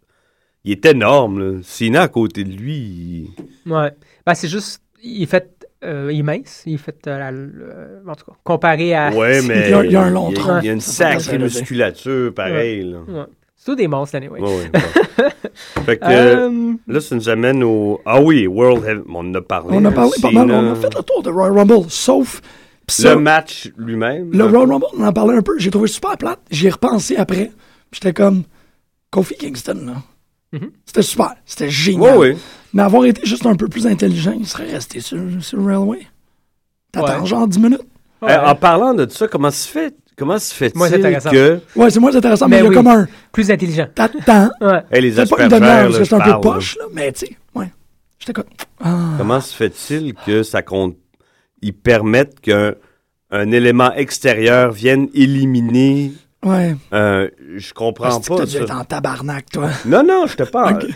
il 0.66 0.72
est 0.74 0.86
énorme. 0.86 1.40
Là. 1.40 1.60
Sina, 1.64 2.02
à 2.04 2.08
côté 2.10 2.44
de 2.44 2.52
lui, 2.52 2.76
il- 3.66 3.72
Ouais. 3.72 3.92
Ben, 4.26 4.34
c'est 4.36 4.48
juste, 4.50 4.82
il 5.04 5.24
est 5.24 5.26
fait, 5.28 5.68
euh, 5.84 6.10
il 6.12 6.20
est 6.20 6.24
mince, 6.24 6.64
il 6.66 6.74
est 6.74 6.78
fait, 6.78 7.08
euh, 7.08 7.18
la- 7.18 8.12
en 8.12 8.16
tout 8.16 8.26
cas, 8.26 8.34
comparé 8.44 8.94
à... 8.94 9.12
ouais, 9.12 9.42
mais 9.48 9.66
Il 9.68 9.72
y 9.72 9.74
a- 9.74 9.86
il 9.86 9.92
y 9.92 9.96
a 9.96 10.02
un 10.04 10.10
long 10.10 10.30
il 10.32 10.38
y 10.38 10.42
il 10.62 10.66
y 10.66 10.70
a 10.70 10.74
une 10.74 10.82
sacrée 10.82 11.38
musculature, 11.38 12.34
pareil. 12.34 12.84
là. 12.84 12.98
Ouais. 13.08 13.26
C'est 13.56 13.72
tout 13.72 13.76
des 13.76 13.88
monstres, 13.88 14.16
anyway. 14.18 14.42
Ouais, 14.42 14.48
ouais, 14.48 14.72
fait 15.86 15.98
que, 15.98 16.06
Euh, 16.06 16.74
là, 16.88 17.00
ça 17.00 17.16
nous 17.16 17.30
amène 17.30 17.64
au... 17.64 18.00
Ah 18.06 18.22
oui, 18.22 18.46
World 18.48 18.84
Heavy... 18.86 19.02
On 19.10 19.20
en 19.20 19.34
a 19.34 19.42
parlé. 19.42 19.70
On 19.78 19.86
a 19.86 19.92
parlé 19.92 20.12
pas 20.22 20.30
mal, 20.32 20.52
on 20.52 20.72
a 20.74 20.76
fait 20.76 20.94
le 20.94 21.02
tour 21.02 21.24
de 21.24 21.30
Royal 21.32 21.54
Rumble, 21.58 21.90
sauf. 21.90 22.42
Le 23.04 23.16
match 23.16 23.72
lui-même. 23.78 24.32
le 24.32 24.44
Royal 24.46 24.70
Rumble, 24.72 24.86
on 24.98 25.04
en 25.06 25.12
parlait 25.14 25.36
un 25.38 25.42
peu, 25.42 25.58
j'ai 25.58 25.72
trouvé 25.72 25.88
super 25.88 26.18
plate. 26.18 26.40
J'y 26.52 26.68
ai 26.68 26.70
repensé 26.72 27.16
après. 27.18 27.52
Puis 27.92 28.00
J'étais 28.02 28.14
comme. 28.14 28.44
Kofi 29.12 29.36
Kingston, 29.36 29.80
là. 29.86 29.94
Mhm. 30.60 30.72
C'était 30.86 31.02
super, 31.02 31.34
c'était 31.46 31.66
Oui, 31.66 31.72
génial. 31.72 32.18
oui. 32.18 32.38
Mais 32.74 32.84
avoir 32.84 33.06
été 33.06 33.26
juste 33.26 33.46
un 33.46 33.56
peu 33.56 33.68
plus 33.68 33.88
intelligent, 33.88 34.34
il 34.38 34.46
serait 34.46 34.70
resté 34.72 35.00
sur, 35.00 35.20
sur 35.42 35.58
le 35.58 35.66
railway. 35.66 36.00
T'attends 36.92 37.22
Ouais. 37.22 37.26
genre 37.26 37.48
10 37.48 37.60
minutes. 37.60 37.82
ouais. 38.22 38.32
Eh, 38.34 38.38
en 38.50 38.56
parlant 38.56 38.94
de 38.94 39.10
ça, 39.10 39.28
comment 39.28 39.52
se 39.52 39.68
fait, 39.68 39.96
comment 40.18 40.38
se 40.38 40.54
fait-il 40.54 40.74
que 41.32 41.60
Ouais, 41.76 41.90
c'est 41.90 42.00
moins 42.00 42.16
intéressant, 42.16 42.48
mais, 42.48 42.58
Mais 42.58 42.62
il 42.62 42.64
y 42.64 42.68
a 42.68 42.70
oui. 42.70 42.76
comme 42.76 42.88
un. 42.88 43.08
Plus 43.32 43.50
intelligent. 43.52 43.88
T'attends. 43.96 44.50
Ouais. 44.62 44.82
hey, 44.92 45.02
les 45.02 45.12
C'est 45.14 45.30
pas 45.30 45.44
une 45.44 45.50
demi-heure 45.50 45.76
là, 45.76 45.84
parce 45.86 45.98
que 45.98 46.04
je 46.04 46.10
c'est 46.10 46.16
un 46.16 46.34
peu 46.36 46.42
poche, 46.42 46.78
là, 46.78 46.86
mais 46.94 47.12
tu 47.14 47.26
sais, 47.26 47.38
ouais. 47.56 47.72
J'étais 48.20 48.34
comme. 48.34 48.46
Ah. 48.84 49.12
Comment 49.18 49.40
se 49.42 49.54
fait-il 49.56 50.14
que 50.26 50.44
ça 50.44 50.62
compte 50.62 50.96
ils 51.62 51.74
permettent 51.74 52.40
qu'un 52.40 52.76
un 53.32 53.52
élément 53.52 53.92
extérieur 53.94 54.72
vienne 54.72 55.10
éliminer 55.14 56.12
Ouais. 56.44 56.76
euh, 56.94 57.28
je 57.56 57.74
comprends 57.74 58.22
Parce 58.22 58.28
pas 58.28 58.44
être 58.44 58.68
ça. 58.68 58.78
en 58.78 58.84
tabarnak, 58.84 59.50
toi. 59.52 59.70
Non 59.86 60.04
non, 60.04 60.28
je 60.28 60.36
te 60.38 60.44
parle. 60.44 60.76
Ok. 60.84 60.90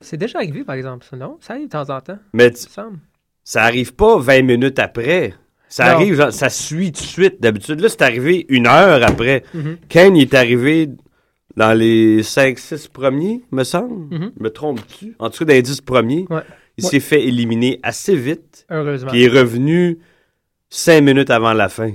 C'est 0.00 0.16
déjà 0.16 0.38
arrivé, 0.38 0.62
par 0.62 0.76
exemple, 0.76 1.04
ça, 1.10 1.16
non? 1.16 1.38
Ça 1.40 1.54
arrive 1.54 1.66
de 1.66 1.70
temps 1.70 1.90
en 1.90 2.00
temps, 2.00 2.18
Mais 2.32 2.52
tu- 2.52 2.66
ça 3.42 3.62
arrive 3.64 3.94
pas 3.94 4.18
20 4.18 4.42
minutes 4.42 4.78
après. 4.78 5.34
Ça 5.68 5.86
Non. 5.86 5.90
arrive, 5.96 6.14
genre, 6.14 6.32
ça 6.32 6.48
suit 6.50 6.92
tout 6.92 7.02
de 7.02 7.06
suite. 7.08 7.40
D'habitude, 7.40 7.80
là, 7.80 7.88
c'est 7.88 8.02
arrivé 8.02 8.46
une 8.48 8.68
heure 8.68 9.02
après. 9.02 9.42
Mhm. 9.54 9.78
Kane, 9.88 10.14
il 10.16 10.22
est 10.22 10.34
arrivé 10.34 10.90
dans 11.56 11.76
les 11.76 12.22
5-6 12.22 12.86
premiers, 12.88 13.42
me 13.50 13.64
semble. 13.64 14.14
Mhm. 14.14 14.32
Me 14.38 14.48
trompes-tu? 14.50 15.16
En 15.18 15.30
tout 15.30 15.38
cas, 15.38 15.44
dans 15.46 15.52
les 15.54 15.62
10 15.62 15.80
premiers. 15.80 16.26
Ouais. 16.30 16.42
Il 16.78 16.84
Ouais. 16.84 16.90
s'est 16.90 17.00
fait 17.00 17.24
éliminer 17.24 17.80
assez 17.82 18.14
vite. 18.16 18.66
Heureusement. 18.70 19.10
Puis 19.10 19.20
il 19.20 19.24
est 19.24 19.38
revenu 19.40 19.98
5 20.70 21.00
minutes 21.02 21.30
avant 21.30 21.52
la 21.52 21.68
fin. 21.68 21.92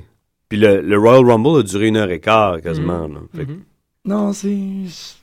Puis 0.50 0.58
le, 0.60 0.82
le 0.82 0.98
Royal 0.98 1.24
Rumble 1.30 1.60
a 1.60 1.64
duré 1.64 1.88
une 1.88 1.98
heure 1.98 2.10
et 2.12 2.20
quart 2.20 2.60
quasiment. 2.62 3.08
là. 3.08 3.20
Fait 3.36 3.46
que 3.46 3.52
Mhm. 3.52 3.60
Non, 4.04 4.34
c'est. 4.34 4.58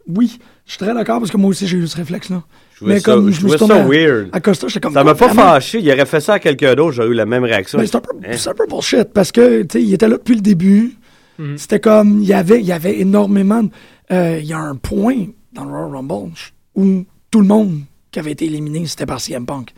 Oui, 0.06 0.38
je 0.64 0.70
suis 0.70 0.78
très 0.78 0.94
d'accord 0.94 1.18
parce 1.18 1.32
que 1.32 1.36
moi 1.36 1.50
aussi 1.50 1.66
j'ai 1.66 1.76
eu 1.76 1.86
ce 1.88 1.96
réflexe-là. 1.96 2.44
Je 2.70 2.76
trouvais 2.76 2.94
Mais 2.94 3.00
ça, 3.00 3.12
comme 3.12 3.26
je 3.32 3.40
je 3.40 3.44
me 3.46 3.48
trouvais 3.48 3.58
suis 3.58 3.66
ça 3.66 3.82
tourné 3.82 4.06
weird. 4.06 4.28
À 4.32 4.40
Costa, 4.40 4.68
j'étais 4.68 4.78
comme. 4.80 4.92
Ça 4.94 5.02
m'a 5.02 5.16
pas 5.16 5.26
Vraiment? 5.26 5.42
fâché. 5.54 5.80
Il 5.80 5.90
aurait 5.90 6.06
fait 6.06 6.20
ça 6.20 6.34
à 6.34 6.38
quelqu'un 6.38 6.76
d'autre, 6.76 6.92
j'aurais 6.92 7.08
eu 7.08 7.14
la 7.14 7.26
même 7.26 7.42
réaction. 7.42 7.76
Ben, 7.80 7.86
c'est 7.88 7.96
un, 7.96 8.00
peu, 8.00 8.12
Hein? 8.24 8.36
un 8.46 8.54
peu 8.54 8.66
bullshit 8.68 9.12
parce 9.12 9.32
que, 9.32 9.62
tu 9.62 9.68
sais, 9.80 9.82
il 9.84 9.92
était 9.92 10.06
là 10.06 10.16
depuis 10.16 10.36
le 10.36 10.40
début. 10.42 10.94
Mhm. 11.40 11.58
C'était 11.58 11.80
comme, 11.80 12.20
il 12.22 12.28
y 12.28 12.32
avait, 12.32 12.60
il 12.60 12.66
y 12.66 12.72
avait 12.72 13.00
énormément. 13.00 13.62
euh, 14.12 14.38
Il 14.40 14.46
y 14.46 14.52
a 14.52 14.58
un 14.60 14.76
point 14.76 15.26
dans 15.52 15.64
le 15.64 15.70
Royal 15.72 15.90
Rumble 15.96 16.30
où 16.76 17.04
tout 17.32 17.40
le 17.40 17.46
monde 17.48 17.80
qui 18.10 18.18
avait 18.18 18.32
été 18.32 18.46
éliminé, 18.46 18.86
c'était 18.86 19.06
par 19.06 19.20
CM 19.20 19.46
Punk. 19.46 19.72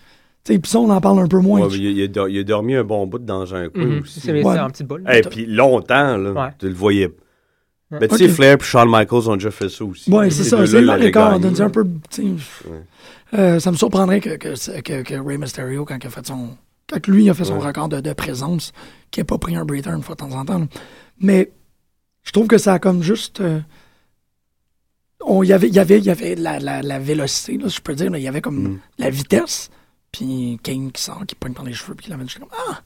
Tu 0.45 0.55
sais, 0.55 0.59
puis 0.59 0.71
ça, 0.71 0.79
on 0.79 0.89
en 0.91 1.01
parle 1.01 1.19
un 1.21 1.27
peu 1.27 1.39
moins. 1.39 1.61
Ouais, 1.63 1.75
il, 1.77 1.85
il 1.99 2.03
a, 2.05 2.07
do- 2.09 2.27
il 2.27 2.39
a 2.39 2.45
dormi 2.45 2.75
un 2.75 2.85
bon 2.85 3.07
bout 3.07 3.19
dans 3.19 3.55
un 3.55 3.69
coin 3.69 3.85
Mhm. 3.85 4.01
aussi. 4.03 4.21
C'est 4.21 4.43
Ouais. 4.43 4.59
en 4.59 4.69
petite 4.71 4.87
boule. 4.87 5.05
Et 5.13 5.21
puis 5.21 5.45
longtemps, 5.47 6.17
là, 6.17 6.33
Ouais. 6.33 6.51
tu 6.59 6.67
le 6.69 6.75
voyais. 6.75 7.07
Ouais. 7.91 7.99
Mais 8.01 8.09
tu 8.09 8.17
sais. 8.17 8.29
Flair 8.29 8.57
et 8.59 8.63
Shawn 8.65 8.89
Michaels 8.89 9.29
ont 9.29 9.35
déjà 9.37 9.51
fait 9.51 9.69
ça 9.69 9.85
aussi. 9.85 10.11
Ouais, 10.11 10.31
Ces 10.31 10.45
c'est 10.45 10.51
ça. 10.51 10.67
C'est 10.67 11.61
un 11.61 11.71
peu. 11.71 11.85
tu 12.11 12.23
sais, 12.39 12.65
euh, 13.35 13.59
ça 13.61 13.71
me 13.71 13.77
surprendrait 13.77 14.21
que, 14.21 14.37
que, 14.37 14.81
que, 14.81 15.03
que 15.03 15.15
Ray 15.15 15.39
Mysterio, 15.39 15.85
quand 15.85 15.97
il 16.03 16.07
a 16.07 16.11
fait 16.11 16.27
son. 16.27 16.51
Quand 16.91 17.07
lui 17.07 17.29
a 17.31 17.35
fait 17.35 17.45
son 17.45 17.59
Ouais. 17.59 17.67
record 17.67 17.89
de, 17.89 18.01
de 18.01 18.13
présence, 18.13 18.73
qu'il 19.11 19.21
n'ait 19.21 19.27
pas 19.27 19.39
pris 19.39 19.55
un 19.57 19.65
breather 19.65 19.93
une 19.95 20.03
fois 20.03 20.15
de 20.15 20.21
temps 20.21 20.33
en 20.33 20.45
temps. 20.45 20.59
là. 20.59 20.67
Mais 21.21 21.53
je 22.25 22.33
trouve 22.33 22.47
que 22.49 22.59
ça 22.59 22.75
a 22.75 22.79
comme 22.79 23.03
juste. 23.03 23.41
euh, 23.41 23.61
on, 25.23 25.43
y 25.43 25.53
avait, 25.53 25.69
il 25.69 25.75
y 25.75 25.79
avait, 25.79 25.99
il 25.99 26.05
y 26.05 26.11
avait 26.11 26.35
la, 26.35 26.59
la, 26.59 26.83
la 26.83 26.99
vélocité, 26.99 27.57
là, 27.59 27.69
si 27.69 27.77
je 27.77 27.81
peux 27.83 27.95
dire. 27.95 28.11
là. 28.11 28.19
Il 28.19 28.23
y 28.25 28.29
avait 28.29 28.41
comme 28.41 28.63
Mm. 28.63 28.79
la 28.99 29.11
vitesse. 29.11 29.71
Puis 30.13 30.59
Kane 30.63 30.91
qui 30.91 31.03
sort, 31.03 31.23
qui 31.27 31.35
pointe 31.35 31.55
par 31.55 31.65
les 31.65 31.73
cheveux, 31.73 31.95
puis 31.95 32.05
qui 32.05 32.11
l'amène. 32.11 32.27
Je 32.27 32.33
suis 32.33 32.41
comme 32.41 32.49
Ah! 32.69 32.81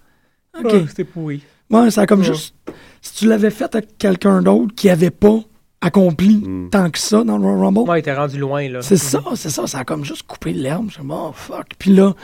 OK. 0.61 0.71
Ah, 0.73 0.79
C'était 0.89 1.05
pourri. 1.05 1.43
Ouais, 1.71 1.91
ça 1.91 2.03
a 2.03 2.07
comme 2.07 2.21
Ouais. 2.21 2.27
juste. 2.27 2.55
Si 3.01 3.15
tu 3.15 3.27
l'avais 3.27 3.51
fait 3.51 3.75
à 3.75 3.81
quelqu'un 3.81 4.43
d'autre 4.43 4.75
qui 4.75 4.89
avait 4.91 5.11
pas 5.11 5.39
accompli 5.81 6.37
Mm. 6.37 6.71
tant 6.71 6.91
que 6.91 6.99
ça 6.99 7.25
dans 7.25 7.37
le 7.39 7.45
Royal 7.45 7.61
Rumble, 7.65 7.85
Moi, 7.87 7.97
il 7.99 8.01
était 8.01 8.15
rendu 8.15 8.39
loin, 8.39 8.69
là. 8.69 8.83
c'est 8.83 8.97
ça, 8.97 9.23
c'est 9.37 9.51
ça. 9.51 9.67
Ça 9.67 9.79
a 9.81 9.85
comme 9.85 10.05
juste 10.05 10.23
coupé 10.25 10.53
l'herbe. 10.53 10.87
Je 10.89 10.93
suis 10.95 10.99
comme, 11.01 11.11
oh 11.13 11.33
fuck. 11.35 11.67
Puis 11.79 11.93
là, 11.95 12.15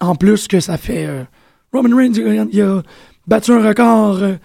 en 0.00 0.14
plus 0.14 0.46
que 0.48 0.60
ça 0.60 0.76
fait. 0.78 1.06
euh, 1.06 1.24
Roman 1.72 1.96
Reigns, 1.96 2.12
il 2.14 2.26
a, 2.40 2.46
il 2.50 2.60
a 2.62 2.82
battu 3.26 3.52
un 3.52 3.66
record. 3.66 4.16
euh, 4.22 4.36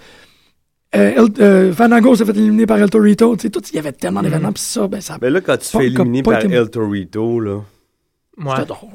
euh, 0.95 1.13
El- 1.25 1.41
euh, 1.43 1.73
Fandango 1.73 2.15
s'est 2.15 2.25
fait 2.25 2.32
éliminer 2.38 2.65
par 2.65 2.77
El 2.77 2.89
Torito. 2.89 3.36
Tu 3.36 3.43
sais, 3.43 3.49
tout, 3.49 3.62
il 3.71 3.75
y 3.75 3.79
avait 3.79 3.91
tellement 3.91 4.19
Mhm. 4.21 4.25
d'événements. 4.27 4.51
Puis 4.53 4.63
ça, 4.63 4.88
ben, 4.88 5.01
ça 5.01 5.17
Mais 5.21 5.29
là, 5.29 5.41
quand 5.41 5.53
tu 5.58 5.65
te 5.67 5.77
fais 5.77 5.86
éliminer 5.88 6.23
par 6.23 6.43
été- 6.43 6.53
El 6.53 6.69
Torito, 6.69 7.39
là. 7.39 7.56
Ouais. 8.38 8.45
c'était 8.56 8.65
drôle. 8.67 8.89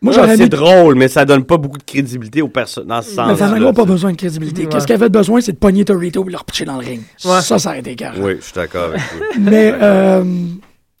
Moi, 0.00 0.12
j'aurais 0.12 0.28
c'est 0.36 0.42
aimé. 0.42 0.48
drôle, 0.48 0.94
mais 0.94 1.08
ça 1.08 1.24
donne 1.24 1.42
pas 1.44 1.56
beaucoup 1.56 1.78
de 1.78 1.82
crédibilité 1.82 2.40
aux 2.40 2.48
personnes 2.48 2.86
dans 2.86 3.02
ce 3.02 3.08
Mais 3.10 3.16
sens. 3.16 3.38
Fandango 3.38 3.64
n'a 3.64 3.72
pas 3.72 3.84
besoin 3.84 4.12
de 4.12 4.16
crédibilité. 4.16 4.62
Ouais. 4.62 4.68
Qu'est-ce 4.68 4.86
qu'il 4.86 4.94
avait 4.94 5.08
besoin, 5.08 5.40
c'est 5.40 5.50
de 5.52 5.56
pogner 5.58 5.84
Torito 5.84 6.24
et 6.24 6.30
le 6.30 6.36
repitcher 6.36 6.64
dans 6.64 6.74
le 6.80 6.86
ring. 6.86 7.00
Ouais. 7.24 7.40
Ça, 7.40 7.58
ça 7.58 7.70
a 7.70 7.78
été 7.78 7.96
carré. 7.96 8.20
Oui, 8.22 8.36
je 8.38 8.44
suis 8.44 8.52
d'accord 8.54 8.84
avec 8.90 9.00
toi. 9.00 9.26
Mais 9.40 9.74
euh, 9.74 10.22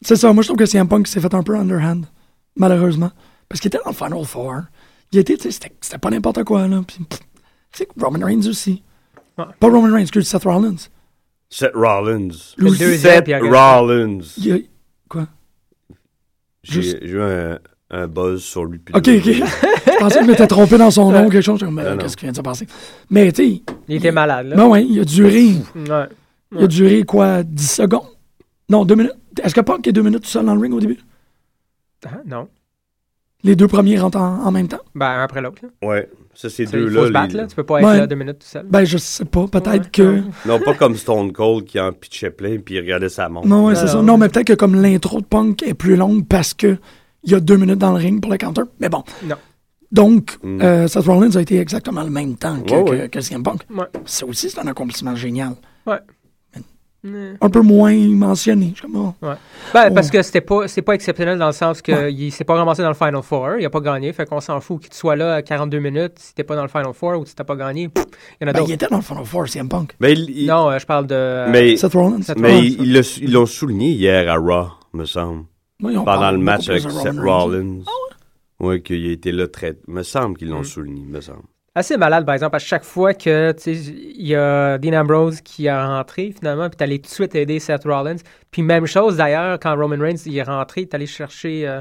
c'est 0.02 0.16
ça, 0.16 0.32
moi 0.32 0.42
je 0.42 0.48
trouve 0.48 0.58
que 0.58 0.66
CM 0.66 0.88
Punk 0.88 1.06
s'est 1.06 1.20
fait 1.20 1.32
un 1.32 1.44
peu 1.44 1.54
underhand, 1.54 2.00
malheureusement. 2.56 3.12
Parce 3.48 3.60
qu'il 3.60 3.68
était 3.68 3.78
dans 3.84 3.90
le 3.90 3.94
Final 3.96 4.24
Four. 4.24 4.54
Il 5.12 5.18
était, 5.20 5.36
tu 5.36 5.44
sais, 5.44 5.50
c'était 5.52 5.72
c'était 5.80 5.98
pas 5.98 6.10
n'importe 6.10 6.42
quoi, 6.42 6.66
là. 6.66 6.82
Puis, 6.86 6.98
pff, 7.08 7.20
tu 7.72 7.84
sais, 7.84 7.88
Roman 8.00 8.24
Reigns 8.26 8.46
aussi. 8.48 8.82
Ouais. 9.38 9.44
Pas 9.60 9.68
Roman 9.68 9.92
Reigns, 9.94 10.06
que 10.12 10.20
Seth 10.20 10.44
Rollins. 10.44 10.76
Seth 11.50 11.72
Rollins. 11.74 12.28
Lui 12.58 12.70
Le 12.70 12.76
deuxième, 12.76 13.24
Seth. 13.24 13.42
Rollins. 13.42 14.18
Il 14.38 14.52
a- 14.52 14.58
Quoi? 15.08 15.26
J'ai 16.62 16.82
Juste- 16.82 16.98
eu 17.02 17.20
un, 17.20 17.58
un 17.90 18.06
buzz 18.08 18.42
sur 18.42 18.64
lui. 18.64 18.78
puis 18.78 18.94
Ok, 18.94 19.08
ok. 19.08 19.22
je 19.24 19.98
pensais 19.98 20.18
que 20.18 20.24
je 20.26 20.30
m'étais 20.30 20.46
trompé 20.46 20.76
dans 20.76 20.90
son 20.90 21.10
nom 21.12 21.26
ou 21.26 21.30
quelque 21.30 21.42
chose. 21.44 21.62
Euh, 21.62 21.66
non. 21.70 21.96
Qu'est-ce 21.96 22.16
qui 22.16 22.24
vient 22.24 22.32
de 22.32 22.36
se 22.36 22.42
passer? 22.42 22.66
Mais, 23.10 23.30
tu 23.32 23.42
sais, 23.56 23.62
Il 23.88 23.96
était 23.96 24.12
malade, 24.12 24.48
là. 24.48 24.56
ben 24.56 24.66
ouais, 24.66 24.84
il 24.84 25.00
a 25.00 25.04
duré. 25.04 25.52
Ouais. 25.74 26.06
Il 26.52 26.64
a 26.64 26.66
duré 26.66 27.02
quoi, 27.04 27.42
10 27.42 27.70
secondes? 27.70 28.08
Non, 28.68 28.84
2 28.84 28.94
minutes. 28.96 29.14
Est-ce 29.42 29.54
que 29.54 29.60
Punk 29.60 29.86
est 29.86 29.92
2 29.92 30.02
minutes 30.02 30.22
tout 30.24 30.28
seul 30.30 30.44
dans 30.44 30.54
le 30.54 30.60
ring 30.60 30.74
au 30.74 30.80
début? 30.80 30.98
Ah, 32.04 32.20
non. 32.26 32.48
Les 33.44 33.54
deux 33.56 33.68
premiers 33.68 33.98
rentrent 33.98 34.18
en, 34.20 34.44
en 34.44 34.50
même 34.50 34.66
temps? 34.68 34.80
Ben, 34.94 35.06
un 35.06 35.22
après 35.22 35.40
l'autre. 35.40 35.62
là. 35.62 35.88
Ouais, 35.88 36.10
ça, 36.34 36.48
ces 36.50 36.64
Tu 36.64 36.70
sais, 36.70 36.76
Il 36.78 36.82
faut 36.84 36.88
se 36.88 36.94
deux-là. 36.94 37.10
battre, 37.10 37.32
les- 37.34 37.40
là. 37.40 37.46
Tu 37.46 37.56
peux 37.56 37.64
pas 37.64 37.80
être 37.80 37.86
Ouais. 37.88 37.98
là 37.98 38.06
deux 38.06 38.14
minutes 38.16 38.38
tout 38.40 38.46
seul. 38.46 38.66
Ben, 38.68 38.84
je 38.84 38.98
sais 38.98 39.24
pas. 39.24 39.46
Peut-être 39.48 39.68
Ouais, 39.84 39.90
que. 39.92 40.22
non. 40.46 40.60
Pas 40.60 40.74
comme 40.74 40.96
Stone 40.96 41.32
Cold 41.32 41.64
qui 41.64 41.78
en 41.80 41.92
pitchait 41.92 42.30
plein 42.30 42.58
puis 42.58 42.76
il 42.76 42.80
regardait 42.80 43.08
sa 43.08 43.28
montre. 43.28 43.46
Non, 43.48 43.66
ouais, 43.66 43.74
c'est 43.74 43.82
Non, 43.82 43.86
ça. 43.88 43.96
non. 43.98 44.02
Non, 44.02 44.18
mais 44.18 44.28
peut-être 44.28 44.46
que 44.48 44.52
comme 44.54 44.80
l'intro 44.80 45.20
de 45.20 45.26
Punk 45.26 45.62
est 45.62 45.74
plus 45.74 45.96
longue 45.96 46.26
parce 46.26 46.54
que 46.54 46.76
il 47.24 47.32
y 47.32 47.34
a 47.34 47.40
deux 47.40 47.56
minutes 47.56 47.78
dans 47.78 47.90
le 47.90 47.96
ring 47.98 48.20
pour 48.22 48.30
le 48.30 48.38
counter. 48.38 48.62
Mais 48.80 48.88
bon. 48.88 49.02
Non. 49.24 49.36
Donc, 49.90 50.38
Mm. 50.42 50.60
euh, 50.62 50.86
Seth 50.86 51.04
Rollins 51.06 51.34
a 51.36 51.40
été 51.40 51.58
exactement 51.58 52.02
le 52.02 52.10
même 52.10 52.36
temps 52.36 52.60
que, 52.60 52.72
Ouais, 52.74 52.84
que, 52.84 52.90
ouais. 52.90 53.08
que 53.08 53.20
CM 53.20 53.42
Punk. 53.42 53.62
Ouais. 53.74 53.84
Ça 54.04 54.26
aussi, 54.26 54.50
c'est 54.50 54.58
un 54.60 54.66
accomplissement 54.66 55.16
génial. 55.16 55.54
Mm. 55.86 55.92
Un 57.40 57.50
peu 57.50 57.60
moins 57.60 57.94
mentionné. 58.08 58.74
Comme, 58.80 58.96
oh. 58.96 59.14
Ben, 59.22 59.36
Oh. 59.74 59.94
parce 59.94 60.10
que 60.10 60.22
c'était 60.22 60.40
pas, 60.40 60.66
c'est 60.68 60.82
pas 60.82 60.94
exceptionnel 60.94 61.38
dans 61.38 61.46
le 61.48 61.52
sens 61.52 61.82
que 61.82 61.92
Ouais. 61.92 62.12
il 62.14 62.30
s'est 62.30 62.44
pas 62.44 62.54
ramassé 62.54 62.82
dans 62.82 62.88
le 62.88 62.94
Final 62.94 63.22
Four, 63.22 63.56
il 63.58 63.64
a 63.66 63.70
pas 63.70 63.80
gagné, 63.80 64.12
fait 64.12 64.26
qu'on 64.26 64.40
s'en 64.40 64.60
fout 64.60 64.82
que 64.82 64.88
tu 64.88 64.96
sois 64.96 65.16
là 65.16 65.34
à 65.36 65.42
42 65.42 65.78
minutes, 65.78 66.12
si 66.18 66.34
t'es 66.34 66.44
pas 66.44 66.56
dans 66.56 66.62
le 66.62 66.68
Final 66.68 66.92
Four 66.94 67.18
ou 67.20 67.26
si 67.26 67.34
t'as 67.34 67.44
pas 67.44 67.56
gagné, 67.56 67.88
pff, 67.88 68.04
il 68.40 68.44
y 68.44 68.46
en 68.46 68.48
a 68.48 68.52
Ben, 68.52 68.58
il 68.58 68.62
d'autres. 68.62 68.72
était 68.74 68.86
dans 68.88 68.96
le 68.96 69.02
Final 69.02 69.24
Four, 69.24 69.48
CM 69.48 69.68
Punk. 69.68 69.94
Mais, 70.00 70.12
il- 70.12 70.30
il- 70.30 70.46
Non, 70.46 70.70
euh, 70.70 70.78
je 70.78 70.86
parle 70.86 71.06
de... 71.06 71.50
mais, 71.50 71.76
Seth 71.76 71.92
Rollins. 71.94 72.22
Seth 72.22 72.38
mais 72.38 72.52
Rollins. 72.56 73.02
ils 73.20 73.32
l'ont 73.32 73.46
souligné 73.46 73.90
hier 73.90 74.30
à 74.32 74.36
Raw, 74.36 74.68
me 74.92 75.04
semble. 75.04 75.44
Oui, 75.82 75.96
on 75.96 76.04
Pendant 76.04 76.30
le 76.32 76.38
match 76.38 76.68
avec 76.68 76.82
Seth 76.82 76.92
Roman 77.16 77.44
Reigns. 77.46 77.48
Rollins. 77.48 77.78
Oui, 78.60 78.82
qu'il 78.82 79.06
a 79.08 79.12
été 79.12 79.30
là 79.30 79.46
très. 79.46 79.76
Me 79.86 80.02
semble 80.02 80.36
qu'ils 80.36 80.48
l'ont 80.48 80.60
Mm. 80.60 80.64
souligné, 80.64 81.04
me 81.06 81.20
semble. 81.20 81.42
Assez 81.78 81.96
malade, 81.96 82.26
par 82.26 82.34
exemple, 82.34 82.56
à 82.56 82.58
chaque 82.58 82.82
fois 82.82 83.14
que, 83.14 83.54
il 83.68 84.26
y 84.26 84.34
a 84.34 84.78
Dean 84.78 85.00
Ambrose 85.00 85.40
qui 85.40 85.66
est 85.66 85.72
rentré, 85.72 86.34
finalement, 86.36 86.68
puis 86.68 86.76
t'es 86.76 86.82
allé 86.82 86.98
tout 86.98 87.08
de 87.08 87.14
suite 87.14 87.36
aider 87.36 87.60
Seth 87.60 87.84
Rollins. 87.84 88.16
Puis 88.50 88.62
même 88.62 88.84
chose, 88.86 89.18
d'ailleurs, 89.18 89.60
quand 89.60 89.76
Roman 89.76 90.02
Reigns 90.02 90.16
il 90.26 90.36
est 90.36 90.42
rentré, 90.42 90.86
t'es 90.86 90.96
allé 90.96 91.06
chercher 91.06 91.68
euh, 91.68 91.80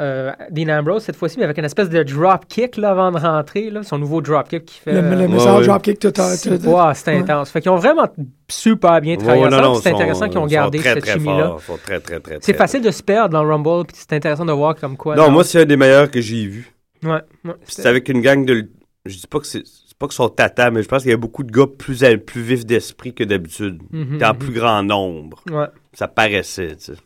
euh, 0.00 0.32
Dean 0.50 0.68
Ambrose, 0.68 1.02
cette 1.02 1.16
fois-ci, 1.16 1.38
mais 1.38 1.44
avec 1.44 1.56
une 1.56 1.64
espèce 1.64 1.88
de 1.88 2.02
drop 2.02 2.44
kick, 2.46 2.76
là, 2.76 2.90
avant 2.90 3.10
de 3.10 3.16
rentrer, 3.16 3.70
là, 3.70 3.82
son 3.82 3.96
nouveau 3.96 4.20
drop 4.20 4.50
kick 4.50 4.66
qui 4.66 4.80
fait... 4.80 4.92
Le, 4.92 5.00
le 5.00 5.22
euh, 5.22 5.28
message 5.28 5.60
ouais. 5.60 5.66
dropkick, 5.66 5.98
tout 5.98 6.12
à 6.18 6.36
c'est 6.36 6.50
wow, 6.66 6.92
c'était 6.92 7.12
ouais. 7.12 7.18
intense. 7.20 7.50
Fait 7.50 7.62
qu'ils 7.62 7.70
ont 7.70 7.76
vraiment 7.76 8.06
super 8.50 9.00
bien 9.00 9.16
travaillé 9.16 9.44
Ouais, 9.44 9.54
ensemble, 9.54 9.80
c'est 9.82 9.92
intéressant 9.94 10.28
qu'ils 10.28 10.38
ont 10.40 10.46
gardé 10.46 10.78
très, 10.78 10.92
cette 10.92 11.10
chimie-là. 11.10 11.48
forts, 11.48 11.62
sont 11.62 11.78
très, 11.82 12.00
très, 12.00 12.20
très, 12.20 12.34
C'est 12.42 12.52
très 12.52 12.58
facile 12.58 12.82
de 12.82 12.90
se 12.90 13.02
perdre 13.02 13.30
dans 13.30 13.42
le 13.42 13.50
Rumble, 13.50 13.86
puis 13.86 13.96
c'est 13.98 14.12
intéressant 14.12 14.44
de 14.44 14.52
voir 14.52 14.74
comme 14.76 14.98
quoi... 14.98 15.16
Non, 15.16 15.30
moi, 15.30 15.42
c'est 15.42 15.62
un 15.62 15.64
des 15.64 15.78
meilleurs 15.78 16.10
que 16.10 16.20
j'ai 16.20 16.44
vu. 16.44 16.70
Ouais, 17.02 17.20
C'est 17.64 17.86
avec 17.86 18.08
une 18.08 18.20
gang 18.20 18.44
de. 18.44 18.68
Je 19.08 19.18
dis 19.18 19.26
pas 19.26 19.40
que 19.40 19.46
c'est. 19.46 19.62
pas 19.98 20.06
qu'ils 20.06 20.14
sont 20.14 20.28
tata, 20.28 20.70
mais 20.70 20.82
je 20.82 20.88
pense 20.88 21.02
qu'il 21.02 21.10
y 21.10 21.14
a 21.14 21.18
beaucoup 21.18 21.42
de 21.42 21.50
gars 21.50 21.66
plus, 21.66 22.04
plus 22.24 22.42
vifs 22.42 22.66
d'esprit 22.66 23.14
que 23.14 23.24
d'habitude. 23.24 23.82
Mhm, 23.90 24.18
T'es 24.18 24.24
en 24.26 24.32
mhm. 24.34 24.38
plus 24.38 24.52
grand 24.52 24.82
nombre. 24.82 25.42
Ouais, 25.50 25.66
Ça 25.92 26.06
paraissait, 26.08 26.76
tu 26.76 26.94
sais. 26.94 27.00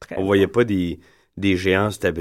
très 0.00 0.16
On 0.18 0.24
voyait 0.24 0.48
pas 0.48 0.64
des, 0.64 0.98
des 1.36 1.56
géants 1.56 1.90
tu 1.90 1.98
sais. 2.00 2.12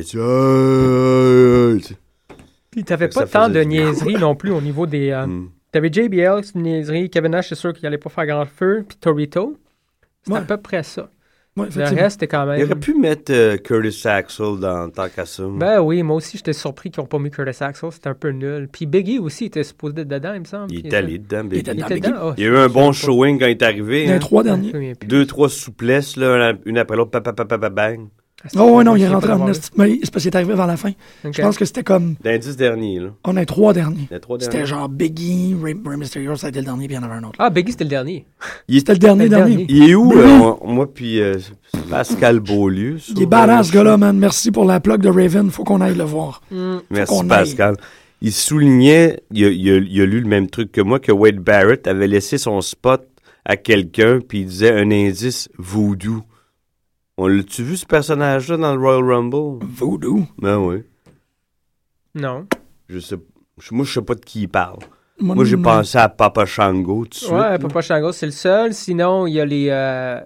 Puis 2.72 2.84
t'avais 2.84 3.10
pas 3.10 3.26
tant 3.26 3.50
de 3.50 3.60
niaiseries 3.62 4.16
non 4.18 4.36
plus 4.36 4.52
au 4.52 4.62
niveau 4.62 4.86
des... 4.86 5.10
euh, 5.10 5.26
Mm. 5.26 5.50
T'avais 5.72 5.92
JBL, 5.92 6.44
c'est 6.44 6.56
une 6.56 6.64
niaiserie. 6.64 7.10
Kevin 7.10 7.32
Nash, 7.32 7.50
c'est 7.50 7.56
sûr 7.56 7.74
qu'il 7.74 7.86
allait 7.86 7.98
pas 7.98 8.10
faire 8.10 8.26
grand 8.26 8.46
feu. 8.46 8.86
Puis 8.88 8.98
Torito, 8.98 9.58
c'est 10.24 10.32
Ouais. 10.32 10.40
à 10.40 10.42
peu 10.42 10.58
près 10.58 10.84
ça. 10.84 11.10
Ouais, 11.58 11.68
Le 11.76 11.84
reste, 11.96 12.22
quand 12.30 12.44
Il 12.44 12.50
même... 12.60 12.64
aurait 12.72 12.80
pu 12.80 12.94
mettre 12.94 13.32
euh, 13.34 13.58
Curtis 13.58 14.08
Axel 14.08 14.60
dans 14.60 14.90
tant 14.90 15.10
qu'à 15.10 15.26
ça. 15.26 15.44
Ben 15.50 15.82
oui, 15.82 16.04
moi 16.04 16.18
aussi, 16.18 16.38
j'étais 16.38 16.54
surpris 16.54 16.92
qu'ils 16.92 17.02
n'ont 17.02 17.08
pas 17.08 17.20
mis 17.20 17.32
Curtis 17.32 17.64
Axel. 17.64 17.92
C'était 17.92 18.10
un 18.10 18.14
peu 18.14 18.30
nul. 18.30 18.68
Puis 18.72 18.86
Biggie 18.86 19.20
aussi 19.20 19.46
était 19.46 19.64
supposé 19.64 20.02
être 20.02 20.08
dedans, 20.08 20.34
il 20.36 20.42
me 20.42 20.46
semble. 20.46 20.72
il 20.74 20.86
est 20.86 20.94
allé 20.94 21.18
dedans, 21.18 21.44
Il 21.52 21.58
était 21.58 21.72
Il 21.72 21.76
dedans, 21.78 21.86
était 21.88 21.96
Biggie. 21.96 22.10
dedans? 22.12 22.22
Oh, 22.30 22.34
Il 22.38 22.44
y 22.44 22.48
a 22.48 22.50
eu 22.52 22.58
un 22.58 22.68
bon 22.70 22.88
pas. 22.88 22.92
showing 22.94 23.40
quand 23.40 23.48
il 23.48 23.52
est 23.52 23.64
arrivé. 23.64 24.06
Les 24.06 24.12
hein. 24.14 24.20
trois 24.20 24.44
Je 24.44 24.50
me 24.50 24.56
derniers. 24.72 24.96
Deux, 25.06 25.26
trois 25.26 25.50
souplesses, 25.50 26.16
là, 26.16 26.54
une 26.66 26.78
après 26.78 26.96
l'autre, 26.96 27.12
pa, 27.12 27.22
pa, 27.22 27.34
pa, 27.34 27.46
pa, 27.46 27.58
pa, 27.58 27.70
bang. 27.70 28.08
Ah, 28.46 28.50
Oh, 28.60 28.78
ouais, 28.78 28.84
non, 28.84 28.96
il 28.96 29.02
est 29.02 29.08
rentré 29.08 29.32
en 29.34 29.46
Mais 29.46 29.54
c'est 29.54 30.12
parce 30.12 30.24
qu'il 30.24 30.32
est 30.32 30.36
arrivé 30.36 30.54
vers 30.54 30.68
la 30.68 30.78
fin. 30.78 30.92
Je 31.24 31.42
pense 31.42 31.58
que 31.58 31.66
c'était 31.66 31.84
comme. 31.84 32.16
Dix 32.24 32.56
derniers, 32.56 33.00
là. 33.00 33.10
On 33.26 33.36
a 33.36 33.46
trois 33.46 33.74
derniers. 33.74 34.08
C'était 34.40 34.66
genre 34.66 34.88
Biggie, 34.88 35.56
Ray, 35.62 35.76
Ray 35.84 35.98
Mysterio, 35.98 36.36
ça 36.36 36.48
a 36.48 36.50
été 36.52 36.60
le 36.60 36.66
dernier, 36.66 36.88
puis 36.88 36.96
il 36.96 37.00
y 37.00 37.04
en 37.04 37.04
avait 37.04 37.16
un 37.16 37.24
autre. 37.24 37.36
Ah, 37.40 37.50
Biggie, 37.50 37.72
c'était 37.72 37.86
le 37.86 37.90
dernier. 37.90 38.26
C'était 38.70 38.94
le 38.94 39.00
dernier, 39.00 39.24
Le 39.24 39.30
dernier. 39.30 39.56
dernier. 39.58 39.66
Il 39.70 39.90
est 39.90 39.96
où, 39.96 40.14
euh, 40.14 40.54
moi- 40.64 40.94
puis 40.94 41.20
euh, 41.20 41.38
Pascal 41.90 42.40
Beaulieu? 42.40 42.98
Il 43.10 43.24
est 43.24 43.26
badass, 43.26 43.68
ce 43.68 43.74
gars-là, 43.74 43.98
man. 43.98 44.18
Merci 44.18 44.52
pour 44.52 44.66
la 44.66 44.80
plug 44.80 45.02
de 45.02 45.10
Raven. 45.10 45.50
Faut 45.50 45.64
qu'on 45.64 45.82
aille 45.82 45.96
le 45.98 46.04
voir. 46.04 46.42
Merci, 46.92 47.12
qu'on 47.14 47.22
aille. 47.32 47.40
Pascal. 47.40 47.76
Il 48.22 48.32
soulignait, 48.32 49.20
il 49.32 49.46
a, 49.46 49.50
il 49.50 49.70
a- 49.72 49.78
il 49.78 50.02
a 50.02 50.06
lu 50.06 50.22
le 50.22 50.28
même 50.28 50.48
truc 50.50 50.72
que 50.72 50.82
moi, 50.82 51.00
que 51.00 51.12
Wade 51.12 51.38
Barrett 51.40 51.88
avait 51.88 52.08
laissé 52.08 52.38
son 52.38 52.62
spot 52.62 53.02
à 53.46 53.58
quelqu'un, 53.58 54.20
puis 54.28 54.40
il 54.42 54.46
disait 54.46 54.72
un 54.74 54.90
indice 54.92 55.50
voodoo. 55.58 56.22
On 57.18 57.28
l'a-tu 57.28 57.64
vu, 57.64 57.78
ce 57.78 57.86
personnage-là, 57.86 58.58
dans 58.58 58.76
le 58.76 58.80
Royal 58.82 59.04
Rumble? 59.04 59.66
Voodoo? 59.66 60.26
Ben 60.38 60.58
oui. 60.58 60.84
Non. 62.14 62.46
Je 62.90 63.00
sais, 63.00 63.16
je- 63.60 63.74
moi, 63.74 63.86
je 63.86 63.94
sais 63.94 64.02
pas 64.02 64.16
de 64.16 64.20
qui 64.22 64.44
il 64.44 64.48
parle. 64.50 64.80
Moi, 65.20 65.36
Moi, 65.36 65.46
j'ai 65.46 65.58
pensé 65.58 65.98
à 65.98 66.10
Papa 66.10 66.46
Shango 66.46 67.04
tout 67.06 67.10
de 67.10 67.14
suite. 67.16 67.32
Ouais, 67.32 67.40
là. 67.40 67.58
Papa 67.60 67.82
Shango, 67.82 68.12
c'est 68.12 68.28
le 68.28 68.32
seul. 68.32 68.74
Sinon, 68.74 69.26
il 69.26 69.34
y 69.34 69.40
a 69.42 69.46
les. 69.46 69.68
euh, 69.70 70.22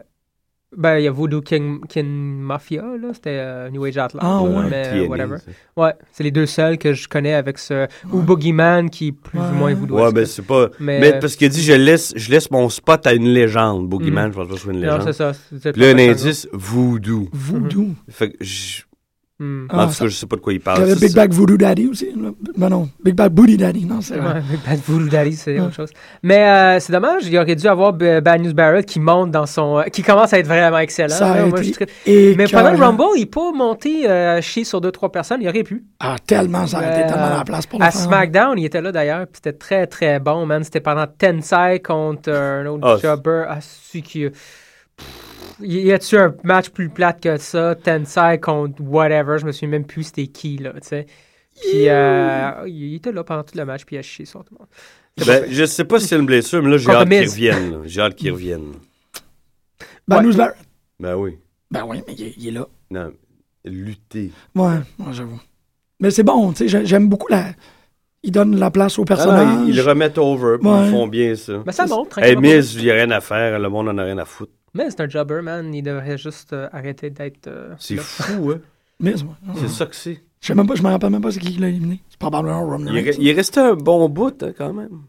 Ben, 0.78 0.98
il 1.00 1.04
y 1.04 1.08
a 1.08 1.12
Voodoo 1.12 1.42
King, 1.42 1.82
King 1.90 2.40
Mafia, 2.40 2.82
là. 2.82 3.10
C'était 3.14 3.38
euh, 3.42 3.70
New 3.70 3.84
Age 3.84 3.98
Outlaw. 3.98 4.20
Ah, 4.22 4.42
ouais. 4.42 4.70
Mais 4.70 4.84
TNA, 5.02 5.10
whatever. 5.10 5.38
ça. 5.38 5.52
Ouais, 5.76 5.94
c'est 6.14 6.24
les 6.24 6.32
deux 6.32 6.46
seuls 6.46 6.78
que 6.78 6.94
je 6.94 7.10
connais 7.10 7.34
avec 7.34 7.58
ce. 7.58 7.88
Ou 8.12 8.22
Boogeyman 8.22 8.90
qui 8.90 9.08
est 9.08 9.12
plus 9.12 9.38
Ouais. 9.38 9.46
ou 9.52 9.56
moins 9.56 9.74
Voodoo. 9.74 9.96
Ouais, 10.00 10.14
ben 10.14 10.26
c'est 10.26 10.46
pas. 10.46 10.70
Mais- 10.80 11.00
Mais, 11.02 11.20
parce 11.20 11.36
qu'il 11.36 11.48
a 11.48 11.50
dit, 11.50 11.62
je 11.62 11.74
laisse, 11.74 12.14
je 12.16 12.32
laisse 12.32 12.50
mon 12.52 12.70
spot 12.70 13.06
à 13.06 13.14
une 13.14 13.28
légende. 13.28 13.90
Boogeyman, 13.90 14.32
je 14.32 14.38
pense 14.38 14.48
pas 14.48 14.54
que 14.54 14.58
ce 14.60 14.64
soit 14.64 14.74
une 14.74 14.80
Mm. 14.80 14.84
Non, 14.86 14.92
légende. 14.98 15.08
c'est 15.08 15.14
ça. 15.18 15.34
c'est 15.62 15.72
Puis 15.74 15.82
là, 15.82 15.90
un 15.90 15.98
indice, 16.10 16.48
voodoo. 16.54 17.28
Voodoo. 17.34 17.88
Fait 18.10 18.32
que 18.32 18.38
je- 18.40 18.84
Hmm. 19.44 19.66
Ah, 19.72 19.86
en 19.86 19.88
tout 19.88 19.94
ça- 19.94 20.04
cas, 20.06 20.10
je 20.12 20.16
sais 20.16 20.28
pas 20.28 20.36
de 20.36 20.42
quoi 20.42 20.54
il 20.54 20.58
Il 20.58 20.60
y 20.60 20.64
parle. 20.64 20.84
avait 20.84 20.94
C'est 20.94 21.08
Big. 21.08 21.16
Bag 21.16 21.32
Voodoo 21.34 21.58
Daddy 21.58 21.88
aussi. 21.88 22.10
Ben 22.58 22.70
non, 22.70 22.90
Big 23.04 23.16
Bag 23.16 23.32
Booty 23.32 23.58
Daddy, 23.58 23.86
non, 23.86 24.00
c'est 24.00 24.18
vrai. 24.18 24.36
Ouais, 24.36 24.42
mais 24.52 24.58
Bad 24.68 24.80
Voodoo 24.86 25.08
Daddy, 25.10 25.34
c'est 25.34 25.56
Ouais. 25.56 25.62
autre 25.66 25.74
chose. 25.76 25.90
Mais 26.22 26.48
euh, 26.48 26.80
c'est 26.80 26.94
dommage, 26.94 27.24
il 27.26 27.36
aurait 27.40 27.56
dû 27.56 27.66
avoir 27.68 27.92
B- 27.92 28.22
Bad 28.22 28.40
News 28.42 28.54
Barrett 28.54 28.86
qui 28.86 29.00
monte 29.00 29.32
dans 29.32 29.48
son. 29.48 29.80
euh, 29.80 29.84
qui 29.86 30.04
commence 30.04 30.32
à 30.34 30.38
être 30.38 30.46
vraiment 30.46 30.78
excellent. 30.78 31.10
Ça 31.16 31.32
a 31.34 31.46
Moi, 31.48 31.60
été 31.60 31.74
je 32.06 32.36
Mais 32.38 32.46
pendant 32.48 32.72
le 32.72 32.78
Rumble, 32.78 33.04
il 33.16 33.22
n'est 33.22 33.26
pas 33.26 33.52
monté 33.52 34.08
euh, 34.08 34.42
chier 34.42 34.64
sur 34.64 34.80
deux, 34.80 34.92
trois 34.92 35.12
personnes, 35.12 35.42
il 35.42 35.50
aurait 35.50 35.64
pu. 35.64 35.86
Ah, 36.00 36.18
tellement, 36.28 36.68
ça 36.68 36.78
a 36.78 36.92
été 36.92 37.06
Euh, 37.06 37.08
tellement 37.12 37.38
la 37.38 37.44
place 37.44 37.66
pour 37.66 37.80
le 37.80 37.86
À 37.86 37.90
faire. 37.90 38.02
SmackDown, 38.02 38.60
il 38.60 38.66
était 38.66 38.82
là 38.82 38.92
d'ailleurs, 38.92 39.22
puis 39.26 39.42
c'était 39.44 39.58
très 39.58 39.88
très 39.88 40.20
bon, 40.20 40.46
man. 40.46 40.64
C'était 40.64 40.82
pendant 40.82 41.08
Tensai 41.08 41.80
contre 41.84 42.30
euh, 42.30 42.62
un 42.62 42.66
autre 42.68 42.88
Ah, 42.88 42.98
jobber. 43.02 43.46
Ah, 43.50 43.58
celui 43.62 44.04
qui. 44.04 44.28
Y 45.60 45.92
a-tu 45.92 46.18
un 46.18 46.34
match 46.44 46.70
plus 46.70 46.90
plate 46.90 47.22
que 47.22 47.38
ça? 47.38 47.76
Tensai 47.76 48.40
contre 48.40 48.82
whatever, 48.82 49.38
je 49.38 49.46
me 49.46 49.52
souviens 49.52 49.70
même 49.70 49.86
plus 49.86 50.04
c'était 50.04 50.28
qui, 50.28 50.58
là, 50.58 50.72
tu 50.74 50.80
sais. 50.88 51.06
Puis 51.62 51.88
euh, 51.90 52.52
il 52.68 52.96
était 52.96 53.12
là 53.12 53.24
pendant 53.24 53.44
tout 53.44 53.56
le 53.58 53.66
match, 53.66 53.86
puis 53.86 53.96
il 53.96 54.00
a 54.00 54.02
chié 54.02 54.26
sur 54.26 54.44
tout 54.44 54.56
le 54.56 54.60
monde. 54.60 54.68
Ben, 55.28 55.46
je 55.52 55.66
sais 55.66 55.84
pas 55.86 56.00
si 56.00 56.08
c'est 56.08 56.16
une 56.16 56.26
blessure, 56.26 56.64
mais 56.64 56.70
là, 56.72 56.78
j'ai 56.78 56.90
hâte 56.90 57.10
qu'il 57.10 57.28
revienne. 57.28 57.82
J'ai 57.86 58.02
hâte 58.02 58.16
qu'il 58.16 58.32
revienne. 58.32 58.72
Ben, 60.08 60.26
Ouais. 60.26 60.48
Ben 61.00 61.16
oui. 61.16 61.38
Ben 61.70 61.84
oui, 61.86 62.02
mais 62.08 62.14
il, 62.18 62.26
est- 62.26 62.34
il 62.38 62.48
est 62.48 62.52
là. 62.52 62.68
Non, 62.90 63.12
lutter. 63.66 64.32
Ouais, 64.56 64.76
ouais, 65.00 65.14
j'avoue. 65.14 65.40
Mais 66.00 66.10
c'est 66.12 66.24
bon, 66.24 66.52
tu 66.54 66.58
sais, 66.60 66.68
j'ai- 66.68 66.86
j'aime 66.86 67.08
beaucoup 67.08 67.28
la. 67.30 67.46
Il 68.24 68.32
donne 68.32 68.56
la 68.58 68.70
place 68.72 68.98
au 69.00 69.04
Ah 69.04 69.06
personnage. 69.06 69.48
non, 69.48 69.64
ils, 69.66 69.70
ils 69.70 69.76
le 69.76 69.82
remettent 69.84 70.18
over, 70.18 70.58
puis 70.60 70.70
Ouais. 70.70 70.86
ils 70.86 70.92
font 70.92 71.08
bien 71.08 71.36
ça. 71.36 71.62
Mais 71.66 71.72
ça 71.72 71.86
montre, 71.88 72.18
Hey, 72.20 72.34
tranquillement. 72.36 72.56
Miz, 72.58 72.76
il 72.76 72.84
n'y 72.84 72.92
a 72.92 72.94
rien 72.96 73.12
à 73.12 73.20
faire, 73.22 73.60
le 73.60 73.70
monde 73.70 73.90
en 73.90 73.98
a 73.98 74.04
rien 74.04 74.18
à 74.18 74.26
foutre. 74.26 74.52
Mais 74.74 74.90
c'est 74.90 75.02
un 75.02 75.10
jobber, 75.10 75.42
man. 75.42 75.74
Il 75.74 75.84
devrait 75.84 76.18
juste 76.18 76.54
euh, 76.54 76.68
arrêter 76.72 77.10
d'être. 77.10 77.48
euh, 77.48 77.74
C'est 77.80 77.96
là. 77.96 78.02
fou, 78.04 78.52
hein? 78.52 78.60
Mais 79.00 79.16
c'est- 79.18 79.24
ouais. 79.24 79.30
C'est 79.56 79.70
ça 79.70 79.86
que 79.86 79.96
c'est. 79.96 80.22
Je 80.40 80.48
sais 80.48 80.56
même 80.56 80.66
pas, 80.68 80.76
je 80.76 80.82
me 80.82 80.90
rappelle 80.90 81.10
même 81.12 81.22
pas 81.22 81.32
c'est 81.32 81.40
qui 81.40 81.54
qui 81.54 81.60
l'a 81.60 81.68
éliminé. 81.70 82.02
C'est 82.10 82.18
probablement 82.20 82.66
Roman 82.66 82.92
Il, 82.92 82.98
est- 82.98 83.18
il 83.20 83.28
est 83.28 83.34
resté 83.34 83.60
un 83.60 83.74
bon 83.76 84.08
bout, 84.10 84.42
hein, 84.44 84.52
quand 84.58 84.74
même. 84.74 85.02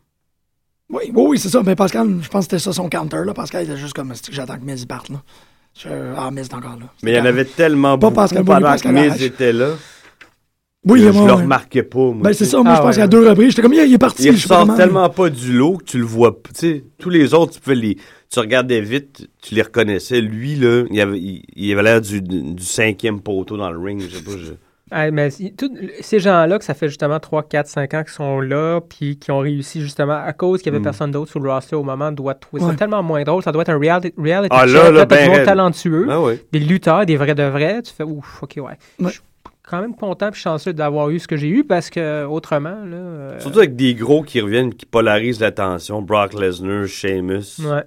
Oui, 0.91 1.05
oui, 1.15 1.25
oui, 1.29 1.39
c'est 1.39 1.49
ça. 1.49 1.63
Mais 1.65 1.75
Pascal, 1.75 2.19
je 2.21 2.29
pense 2.29 2.47
que 2.47 2.51
c'était 2.57 2.59
ça 2.63 2.73
son 2.73 2.89
counter. 2.89 3.23
Là. 3.25 3.33
Pascal 3.33 3.65
était 3.65 3.77
juste 3.79 3.95
comme, 3.95 4.13
C'est 4.15 4.27
que 4.29 4.35
j'attends 4.35 4.59
que 4.59 4.65
Miz 4.65 4.83
y 4.83 4.87
parte. 4.87 5.09
Là? 5.09 5.23
Je- 5.79 5.89
Ah, 6.17 6.31
Miz 6.31 6.49
est 6.49 6.55
encore 6.55 6.79
là. 6.79 6.87
Mais 7.03 7.13
il 7.13 7.17
y 7.17 7.21
en 7.21 7.25
avait 7.25 7.47
tellement 7.47 7.93
Pas 7.99 8.09
beaucoup 8.09 8.15
Pascal 8.17 8.45
pendant 8.45 8.59
que 8.59 8.63
Pascal 8.65 8.93
Miz 8.95 9.07
Arrache. 9.09 9.23
était 9.23 9.53
là. 9.55 9.71
Oui, 10.85 11.01
que 11.01 11.07
il 11.07 11.13
je 11.13 11.19
ouais, 11.19 11.27
le 11.27 11.33
remarquais 11.33 11.83
pas, 11.85 11.99
moi. 11.99 12.15
Ben, 12.25 12.33
c'est 12.35 12.45
ça. 12.45 12.59
Moi, 12.59 12.73
Ah, 12.73 12.77
je 12.77 12.81
pense 12.83 12.97
ouais. 12.97 13.03
qu'à 13.03 13.07
deux 13.07 13.27
reprises, 13.29 13.51
j'étais 13.51 13.63
comme, 13.63 13.73
il 13.73 13.87
il 13.87 13.95
est 13.95 13.99
parti. 13.99 14.25
Il 14.25 14.37
je 14.37 14.43
sais 14.43 14.49
pas 14.49 14.57
ressort 14.57 14.67
comment. 14.67 14.77
tellement 14.77 15.09
pas 15.11 15.31
du 15.31 15.53
lot 15.57 15.77
que 15.79 15.85
tu 15.85 15.99
le 15.99 16.05
vois. 16.05 16.43
p- 16.43 16.51
Tu 16.53 16.61
sais, 16.61 16.85
tous 16.99 17.09
les 17.09 17.33
autres, 17.35 17.53
tu 17.53 17.61
pouvais 17.61 17.77
les, 17.77 17.97
tu 18.33 18.41
regardais 18.41 18.81
vite, 18.81 19.29
tu 19.43 19.55
les 19.55 19.63
reconnaissais. 19.63 20.21
Lui, 20.21 20.55
là, 20.57 20.85
il 20.91 21.01
avait, 21.01 21.19
il, 21.19 21.43
il 21.55 21.73
avait 21.73 21.83
l'air 21.83 22.01
du, 22.01 22.21
du 22.23 22.63
cinquième 22.65 23.21
poteau 23.21 23.57
dans 23.57 23.71
le 23.71 23.79
ring. 23.79 24.01
Je 24.01 24.17
sais 24.17 24.25
pas. 24.25 24.31
je- 24.37 24.53
Ah, 24.95 25.11
mais 25.11 25.31
tous 25.57 25.71
ces 26.03 26.19
gens-là, 26.21 26.59
que 26.59 26.65
ça 26.67 26.75
fait 26.75 26.89
justement 26.89 27.19
3, 27.19 27.45
4, 27.45 27.67
5 27.67 27.95
ans 27.95 28.03
qu'ils 28.03 28.13
sont 28.13 28.41
là, 28.41 28.81
puis 28.87 29.17
qui 29.19 29.31
ont 29.31 29.39
réussi 29.39 29.81
justement 29.81 30.23
à 30.23 30.35
cause 30.35 30.61
qu'il 30.61 30.71
n'y 30.71 30.77
avait 30.77 30.81
Mm. 30.83 30.85
personne 30.85 31.11
d'autre 31.13 31.31
sur 31.31 31.41
le 31.41 31.51
roster 31.51 31.77
au 31.77 31.83
moment, 31.83 32.13
doit 32.13 32.35
trouver 32.35 32.63
Ouais. 32.63 32.71
ça 32.73 32.77
tellement 32.77 33.03
moins 33.03 33.23
drôle. 33.23 33.43
Ça 33.43 33.53
doit 33.53 33.63
être 33.63 33.71
un 33.71 33.79
reality, 33.79 34.13
reality 34.19 34.55
Ah, 34.55 34.67
là, 34.67 34.91
là, 34.91 35.07
t'as 35.07 35.29
ben 35.29 35.45
talentueux, 35.47 36.09
Ah 36.11 36.21
ouais. 36.21 36.45
des 36.53 36.59
lutteurs, 36.59 37.07
des 37.07 37.17
vrais 37.17 37.35
de 37.35 37.43
vrais. 37.43 37.81
Tu 37.81 37.91
fais, 37.95 38.03
ouf, 38.05 38.43
ok, 38.43 38.53
ouais. 38.57 38.63
Ouais. 38.65 38.77
Je 39.01 39.09
suis 39.09 39.21
quand 39.63 39.81
même 39.81 39.95
content 39.95 40.29
et 40.29 40.35
chanceux 40.35 40.75
d'avoir 40.75 41.09
eu 41.09 41.19
ce 41.21 41.27
que 41.27 41.39
j'ai 41.39 41.49
eu 41.49 41.65
parce 41.65 41.89
que 41.89 42.27
autrement, 42.27 42.85
là. 42.85 42.97
euh, 42.97 43.41
Surtout 43.41 43.61
avec 43.61 43.77
des 43.77 43.95
gros 43.95 44.23
qui 44.23 44.43
reviennent, 44.43 44.75
qui 44.75 44.85
polarisent 44.85 45.41
l'attention. 45.41 46.03
Brock 46.03 46.35
Lesnar, 46.39 46.87
Sheamus, 46.87 47.61
Ouais. 47.61 47.85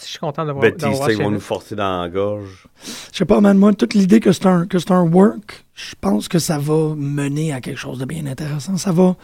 Je 0.00 0.06
suis 0.06 0.18
content 0.18 0.46
d'avoir 0.46 0.62
d'avoir 0.72 0.90
Batista, 0.90 1.12
ils 1.12 1.22
vont 1.22 1.30
nous 1.30 1.38
forcer 1.40 1.76
dans 1.76 2.00
la 2.00 2.08
gorge. 2.08 2.66
Je 3.12 3.18
sais 3.18 3.24
pas, 3.26 3.42
man, 3.42 3.58
moi, 3.58 3.74
toute 3.74 3.92
l'idée 3.92 4.20
que 4.20 4.32
c'est 4.32 4.46
un, 4.46 4.66
que 4.66 4.78
c'est 4.78 4.90
un 4.90 5.02
work, 5.02 5.66
je 5.74 5.94
pense 6.00 6.28
que 6.28 6.38
ça 6.38 6.58
va 6.58 6.94
mener 6.96 7.52
à 7.52 7.60
quelque 7.60 7.76
chose 7.78 7.98
de 7.98 8.06
bien 8.06 8.24
intéressant. 8.24 8.78
Ça 8.78 8.90
va. 8.90 9.16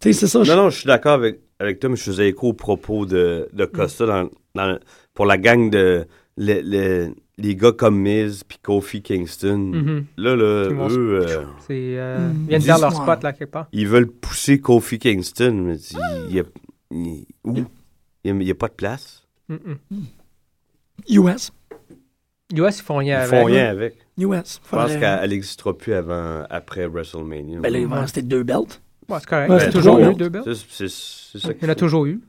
Tu 0.00 0.12
sais, 0.12 0.20
c'est 0.20 0.26
ça. 0.26 0.42
je- 0.42 0.50
Non, 0.50 0.64
non, 0.64 0.70
je 0.70 0.78
suis 0.78 0.86
d'accord 0.88 1.12
avec, 1.12 1.38
avec 1.60 1.78
toi, 1.78 1.90
mais 1.90 1.94
je 1.96 2.02
faisais 2.02 2.28
écho 2.30 2.48
au 2.48 2.52
propos 2.52 3.06
de, 3.06 3.48
de 3.52 3.64
Costa 3.64 4.06
dans, 4.06 4.28
dans- 4.56 4.78
pour 5.14 5.24
la 5.24 5.38
gang 5.38 5.70
de 5.70 6.04
le- 6.36 6.60
le- 6.62 7.14
les 7.36 7.54
gars 7.54 7.70
comme 7.70 7.96
Miz 8.00 8.42
puis 8.42 8.58
Kofi 8.60 9.02
Kingston. 9.02 9.56
Mhm. 9.72 10.04
Là, 10.16 10.34
là, 10.34 10.44
eux, 10.68 11.20
euh, 11.22 11.44
C'est, 11.64 11.96
euh, 11.96 12.18
Mm. 12.28 12.34
ils 12.42 12.48
viennent 12.48 12.60
de 12.60 12.66
faire 12.66 12.78
leur 12.80 12.92
spot 12.92 13.22
là 13.22 13.32
quelque 13.32 13.50
part. 13.52 13.68
ils 13.72 13.86
veulent 13.86 14.08
pousser 14.10 14.60
Kofi 14.60 14.98
Kingston, 14.98 15.52
mais 15.64 15.76
il 16.28 16.34
y 16.34 16.40
a, 16.40 16.44
il- 16.90 17.24
où? 17.44 17.54
Il 18.24 18.34
n'y 18.34 18.50
a, 18.50 18.54
pas 18.56 18.66
de 18.66 18.72
place. 18.74 19.22
Mm, 19.48 19.54
mm. 19.90 20.04
US. 21.10 21.52
US, 22.54 22.78
ils 22.78 22.82
font 22.82 22.96
rien 22.96 23.18
Ils 23.20 23.22
avec. 23.24 23.40
font 23.40 23.44
rien 23.46 23.68
avec. 23.68 23.94
US. 24.18 24.60
Je 24.64 24.68
pense 24.70 24.96
qu'elle 24.96 25.30
n'existera 25.30 25.76
plus 25.76 25.94
avant, 25.94 26.44
après 26.50 26.86
WrestleMania. 26.86 27.60
Ben 27.60 27.72
là, 27.72 27.78
il 27.78 27.86
va 27.86 28.00
rester 28.00 28.22
deux 28.22 28.42
belts. 28.42 28.80
Ouais, 29.08 29.18
c'est 29.20 29.26
correct. 29.28 29.50
Ouais, 29.50 29.56
Il 29.56 29.60
y 29.60 29.62
a 29.62 29.64
c'est 29.66 29.70
toujours 29.78 29.98
eu 30.00 30.14
deux 30.14 30.28
belts. 30.28 30.54
C'est- 30.68 30.88
ça 30.88 31.48
Il 31.48 31.54
qu'il 31.54 31.62
y 31.64 31.66
en 31.66 31.72
a 31.72 31.74
toujours 31.74 32.06
eu. 32.06 32.20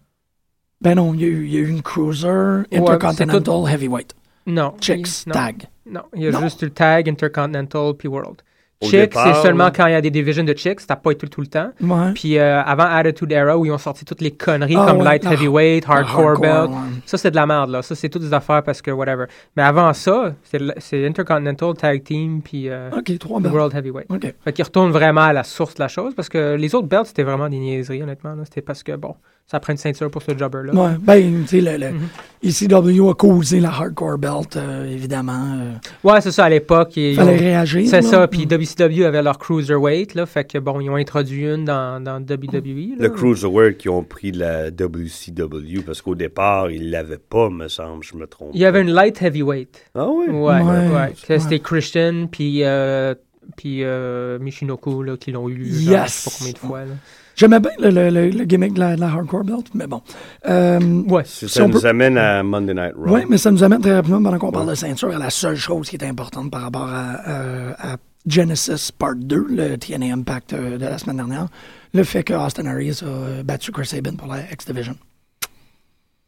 Ben 0.82 0.96
non, 0.96 1.14
il 1.14 1.22
y 1.22 1.24
a 1.26 1.28
eu, 1.28 1.46
il 1.46 1.54
y 1.54 1.58
a 1.58 1.60
eu 1.60 1.68
une 1.70 1.82
Cruiser 1.82 2.64
Intercontinental 2.72 3.70
Heavyweight. 3.70 4.14
Non. 4.46 4.74
Chicks, 4.80 5.28
non, 5.28 5.34
tag. 5.34 5.68
Non, 5.86 6.04
il 6.16 6.22
y 6.24 6.28
a 6.28 6.32
Non. 6.32 6.40
juste 6.42 6.64
le 6.64 6.70
tag, 6.70 7.10
Intercontinental, 7.10 7.94
puis 7.96 8.08
World. 8.08 8.42
Départ, 8.90 9.36
c'est 9.36 9.42
seulement 9.42 9.70
quand 9.76 9.88
il 9.88 9.92
y 9.92 9.96
a 9.96 10.02
des 10.02 10.10
divisions 10.10 10.44
de 10.46 10.54
Chicks, 10.56 10.88
t'as 10.88 10.96
pas 10.96 11.12
été 11.12 11.28
tout 11.28 11.42
le 11.42 11.48
temps. 11.48 11.72
Ouais. 11.82 12.14
Puis 12.14 12.38
euh, 12.38 12.62
avant 12.64 12.86
Attitude 12.86 13.32
Era, 13.32 13.58
où 13.58 13.66
ils 13.66 13.72
ont 13.72 13.78
sorti 13.78 14.06
toutes 14.06 14.22
les 14.22 14.32
conneries 14.32 14.76
Ah 14.78 14.86
comme 14.88 15.00
ouais, 15.00 15.04
Light 15.04 15.24
la- 15.26 15.34
Heavyweight, 15.34 15.84
Hardcore, 15.88 16.40
Belt. 16.40 16.70
ouais. 16.70 16.76
Ça, 17.06 17.18
c'est 17.18 17.30
de 17.32 17.36
la 17.36 17.46
merde, 17.46 17.72
là. 17.72 17.82
Ça, 17.82 17.94
c'est 17.96 18.08
toutes 18.08 18.22
des 18.22 18.34
affaires 18.34 18.64
parce 18.64 18.82
que 18.82 18.92
whatever. 18.92 19.26
Mais 19.58 19.64
avant 19.64 19.92
ça, 19.94 20.34
c'est 20.78 21.06
Intercontinental, 21.06 21.74
Tag 21.74 22.04
Team, 22.04 22.42
puis 22.42 22.70
euh, 22.70 22.90
Ok, 22.98 23.18
trois 23.20 23.40
belts. 23.42 23.52
World 23.54 23.76
Heavyweight. 23.76 24.08
Ok. 24.10 24.34
Fait 24.44 24.54
qu'ils 24.54 24.64
retournent 24.66 24.92
vraiment 24.92 25.22
à 25.22 25.34
la 25.34 25.44
source 25.44 25.76
de 25.76 25.82
la 25.82 25.88
chose 25.90 26.14
parce 26.16 26.30
que 26.30 26.56
les 26.56 26.74
autres 26.74 26.88
belts, 26.88 27.08
c'était 27.08 27.24
vraiment 27.24 27.50
des 27.50 27.58
niaiseries, 27.60 28.02
honnêtement. 28.02 28.36
C'était 28.46 28.62
parce 28.62 28.84
que, 28.84 28.96
bon, 28.96 29.16
ça 29.50 29.60
prend 29.60 29.74
une 29.74 29.78
ceinture 29.78 30.12
pour 30.12 30.22
ce 30.22 30.38
jobber-là. 30.38 30.74
Ouais, 30.74 30.92
ben, 31.02 31.42
tu 31.42 31.48
sais, 31.48 31.62
le, 31.62 31.78
le 31.78 31.92
Mhm. 31.94 32.08
ECW 32.44 33.10
a 33.10 33.14
causé 33.16 33.60
la 33.60 33.70
Hardcore 33.70 34.18
Belt, 34.18 34.56
euh, 34.58 34.86
évidemment. 34.90 35.58
euh, 35.60 35.74
Ouais, 36.08 36.22
c'est 36.22 36.32
ça, 36.32 36.46
à 36.46 36.50
l'époque. 36.50 36.96
ils 36.98 37.16
fallait 37.16 37.34
ont- 37.36 37.38
réagir. 37.40 37.90
C'est 37.90 38.02
ça, 38.04 38.28
puis 38.28 38.46
Mm. 38.46 38.50
WCW 38.50 39.06
avait 39.06 39.22
leur 39.24 39.40
Cruiserweight, 39.40 40.14
là, 40.16 40.26
fait 40.28 40.44
que 40.46 40.58
bon, 40.60 40.80
ils 40.80 40.90
ont 40.90 40.96
introduit 40.96 41.46
une 41.46 41.66
dans, 41.66 42.02
dans 42.04 42.20
WWE. 42.22 42.96
là. 43.00 43.08
Le 43.08 43.10
Cruiserweight 43.10 43.78
qui 43.78 43.90
ont 43.90 44.04
pris 44.04 44.32
la 44.32 44.70
WCW 44.70 45.82
parce 45.86 46.02
qu'au 46.02 46.16
départ, 46.16 46.70
ils 46.72 46.92
l'avaient 46.92 47.18
pas, 47.18 47.50
me 47.50 47.68
semble, 47.68 48.04
je 48.04 48.16
me 48.16 48.28
trompe. 48.28 48.52
Il 48.54 48.62
y 48.62 48.66
avait 48.66 48.82
une 48.82 48.92
Light 48.92 49.22
Heavyweight. 49.22 49.86
Ah 49.96 50.08
oui? 50.08 50.28
Ouais, 50.30 50.36
ouais. 50.36 50.62
Ouais, 50.62 51.14
Que 51.28 51.34
ouais. 51.34 51.40
C'était 51.40 51.60
Christian, 51.60 52.28
puis 52.32 52.64
euh, 52.64 53.16
puis 53.58 53.80
euh, 53.84 54.38
Michinoku, 54.40 55.02
là, 55.04 55.18
qui 55.18 55.32
l'ont 55.32 55.50
eu, 55.50 55.66
genre, 55.66 55.94
Yes! 56.04 56.06
je 56.06 56.12
sais 56.12 56.30
pas 56.30 56.36
combien 56.38 56.54
de 56.54 56.58
fois, 56.60 56.80
là. 56.86 56.92
J'aimais 57.40 57.60
bien 57.62 57.72
le, 57.80 57.90
le, 57.90 58.10
le, 58.10 58.30
le 58.32 58.44
gimmick 58.44 58.74
de 58.74 58.80
la, 58.82 58.96
de 58.98 59.00
la 59.00 59.08
Hardcore 59.08 59.46
Belt, 59.46 59.68
mais 59.74 59.88
bon. 59.88 60.02
Euh, 60.50 60.80
Ouais. 61.08 61.24
Ça 61.26 61.48
Si 61.48 61.62
nous 61.62 61.80
peut- 61.80 61.88
amène 61.88 62.18
à 62.18 62.44
Monday 62.44 62.74
Night 62.74 62.94
Raw. 62.98 63.16
Oui, 63.16 63.22
mais 63.30 63.38
ça 63.38 63.50
nous 63.50 63.64
amène 63.64 63.80
très 63.80 63.96
rapidement, 63.96 64.22
pendant 64.22 64.38
qu'on 64.38 64.52
parle 64.52 64.68
de 64.70 64.76
ceinture, 64.76 65.16
à 65.16 65.20
la 65.20 65.30
seule 65.30 65.56
chose 65.56 65.90
qui 65.90 65.96
est 65.96 66.04
importante 66.04 66.52
par 66.52 66.64
rapport 66.64 66.90
à, 66.90 67.22
euh, 67.30 67.72
à 67.78 67.96
Genesis 68.28 68.92
Part 68.98 69.16
2, 69.16 69.48
le 69.52 69.78
TNA 69.78 70.14
Impact 70.14 70.52
euh, 70.52 70.78
de 70.78 70.84
la 70.86 70.98
semaine 70.98 71.16
dernière, 71.16 71.48
le 71.94 72.04
fait 72.04 72.24
que 72.24 72.34
Austin 72.34 72.66
Aries 72.66 73.00
a 73.04 73.42
battu 73.44 73.72
Chris 73.72 73.86
Sabin 73.86 74.16
pour 74.18 74.28
la 74.28 74.40
X-Division. 74.52 74.96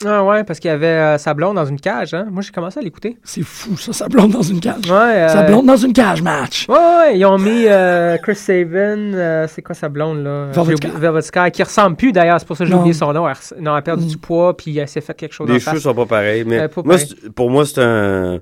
Ah 0.06 0.24
ouais, 0.24 0.44
parce 0.44 0.60
qu'il 0.60 0.70
y 0.70 0.74
avait 0.74 0.86
euh, 0.88 1.18
sa 1.18 1.34
blonde 1.34 1.56
dans 1.56 1.66
une 1.66 1.80
cage, 1.80 2.14
hein. 2.14 2.26
Moi, 2.32 2.42
j'ai 2.42 2.52
commencé 2.52 2.80
à 2.80 2.82
l'écouter. 2.82 3.18
C'est 3.24 3.44
fou, 3.44 3.78
ça, 3.78 3.94
ça 3.94 4.08
blonde 4.08 4.32
dans 4.32 4.42
une 4.42 4.60
cage. 4.60 4.90
Ouais. 4.90 5.28
euh, 5.30 5.44
blonde 5.44 5.66
dans 5.66 5.76
une 5.78 5.94
cage 5.94 6.22
match. 6.22 6.68
Ouais, 6.70 6.76
ouais, 6.76 7.18
ils 7.18 7.26
ont 7.26 7.38
mis 7.38 7.66
euh, 7.68 8.18
Chris 8.18 8.36
Sabin, 8.36 9.14
euh, 9.14 9.48
c'est 9.48 9.62
quoi 9.62 9.76
sa 9.76 9.90
blonde 9.90 10.24
là? 10.24 10.48
Velvet 10.52 10.76
J'ai 10.82 10.88
Sky. 10.90 10.98
Velvet 11.00 11.22
Sky, 11.22 11.52
qui 11.52 11.64
ressemble 11.64 11.96
plus 11.96 12.12
d'ailleurs, 12.12 12.40
c'est 12.40 12.48
pour 12.48 12.58
ça 12.58 12.64
que 12.64 12.70
j'ai 12.70 12.76
oublié 12.76 12.94
son 12.94 13.14
nom. 13.14 13.28
Elle, 13.28 13.36
res- 13.36 13.60
non, 13.60 13.72
elle 13.74 13.78
a 13.78 13.82
perdu 13.82 14.06
Mm. 14.06 14.10
du 14.10 14.18
poids, 14.18 14.56
puis 14.58 14.78
elle 14.78 14.88
s'est 14.88 15.02
fait 15.02 15.14
quelque 15.14 15.34
chose 15.34 15.48
Les 15.50 15.56
en 15.56 15.60
cheveux 15.60 15.72
face. 15.76 15.84
sont 15.84 15.94
pas 15.94 16.06
pareils, 16.06 16.44
mais 16.46 16.60
Euh, 16.62 16.68
pas 16.68 16.82
moi, 16.84 16.96
pareil. 16.96 17.16
pour 17.36 17.50
moi, 17.50 17.66
c'est 17.66 17.82
un. 17.82 18.40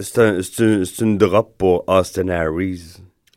C'est 0.00 0.18
un, 0.18 0.38
c'est 0.42 0.62
un- 0.64 0.84
c'est 0.84 1.04
une 1.04 1.18
drop 1.18 1.54
pour 1.58 1.84
Austin 1.86 2.28
Harris. 2.28 2.96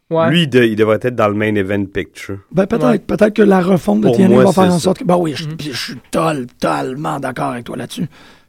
Ouais. 0.10 0.30
Lui, 0.30 0.44
il, 0.44 0.50
de- 0.50 0.64
il 0.64 0.76
devrait 0.76 1.00
être 1.02 1.16
dans 1.16 1.28
le 1.28 1.34
main 1.34 1.54
event 1.56 1.84
picture. 1.86 2.38
Ben, 2.52 2.68
peut-être, 2.68 2.86
Ouais. 2.86 3.00
peut-être 3.00 3.34
que 3.34 3.42
la 3.42 3.62
refonte 3.62 4.02
de 4.02 4.08
Pour 4.08 4.18
TNA 4.18 4.28
moi, 4.30 4.44
va 4.46 4.52
faire 4.52 4.64
en 4.66 4.72
ça. 4.72 4.80
sorte 4.80 5.00
que. 5.00 5.04
Ben 5.04 5.18
oui, 5.18 5.34
je, 5.36 5.46
Mhm. 5.48 5.56
je 5.60 5.72
suis 5.72 5.96
tol- 6.12 6.46
totalement 6.60 7.20
d'accord 7.20 7.52
avec 7.52 7.64
toi 7.66 7.76
là-dessus. 7.78 8.06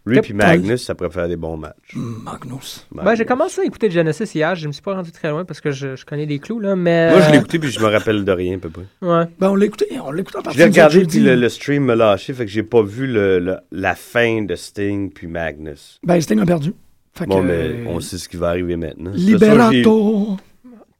Lui 0.08 0.20
puis 0.20 0.34
Magnus, 0.34 0.84
ça 0.84 0.94
pourrait 0.94 1.10
faire 1.10 1.26
des 1.26 1.34
bons 1.34 1.56
matchs. 1.56 1.94
Mm, 1.96 2.22
Magnus. 2.22 2.86
Ben, 2.92 3.16
j'ai 3.16 3.24
commencé 3.24 3.60
à 3.62 3.64
écouter 3.64 3.90
Genesis 3.90 4.30
hier, 4.36 4.54
je 4.54 4.68
me 4.68 4.72
suis 4.72 4.80
pas 4.82 4.94
rendu 4.94 5.10
très 5.10 5.30
loin 5.30 5.44
parce 5.44 5.60
que 5.60 5.72
je, 5.72 5.96
je 5.96 6.04
connais 6.04 6.26
des 6.26 6.38
clous, 6.38 6.60
là, 6.60 6.76
mais... 6.76 7.10
Moi, 7.10 7.22
je 7.22 7.30
l'ai 7.32 7.38
euh, 7.38 7.40
écouté 7.40 7.58
puis 7.58 7.70
je 7.72 7.80
me 7.80 7.86
rappelle 7.86 8.24
de 8.24 8.30
rien, 8.30 8.54
à 8.54 8.58
peu 8.58 8.68
près. 8.68 8.84
Ouais. 9.02 9.24
Ben, 9.40 9.50
on 9.50 9.56
l'a 9.56 9.64
écouté, 9.66 9.86
on 10.00 10.12
l'a 10.12 10.20
écouté 10.20 10.38
partir 10.44 10.58
l'ai 10.60 10.66
de 10.70 10.72
regardé 10.74 11.06
puis 11.06 11.18
le, 11.18 11.34
le 11.34 11.48
stream 11.48 11.86
me 11.86 11.94
lâché, 11.96 12.34
fait 12.34 12.44
que 12.44 12.50
j'ai 12.52 12.62
pas 12.62 12.82
vu 12.82 13.08
le, 13.08 13.40
le- 13.40 13.56
la 13.72 13.96
fin 13.96 14.42
de 14.42 14.54
Sting 14.54 15.10
puis 15.12 15.26
Magnus. 15.26 15.98
Ben, 16.04 16.20
Sting 16.20 16.38
a 16.38 16.46
perdu. 16.46 16.72
Fait 17.12 17.26
Bon, 17.26 17.40
que, 17.40 17.46
mais 17.46 17.84
on 17.88 17.98
sait 17.98 18.18
ce 18.18 18.28
qui 18.28 18.36
va 18.36 18.50
arriver 18.50 18.76
maintenant. 18.76 19.10
J'ai- 19.14 19.32
Liberato. 19.32 20.36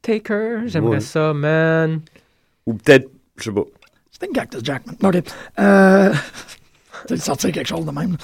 Taker, 0.07 0.61
j'aimerais 0.67 0.95
Ouais. 0.95 0.99
ça, 1.01 1.33
man. 1.33 1.99
Ou 2.65 2.73
peut-être, 2.73 3.09
je 3.37 3.43
sais 3.43 3.51
pas. 3.51 3.63
C'était 4.11 4.27
une 4.27 4.33
Cactus 4.33 4.61
Jackman. 4.63 4.93
OK. 5.03 5.23
Euh... 5.59 6.13
Sortir 7.17 7.51
quelque 7.51 7.67
chose 7.67 7.85
de 7.85 7.91
même. 7.91 8.17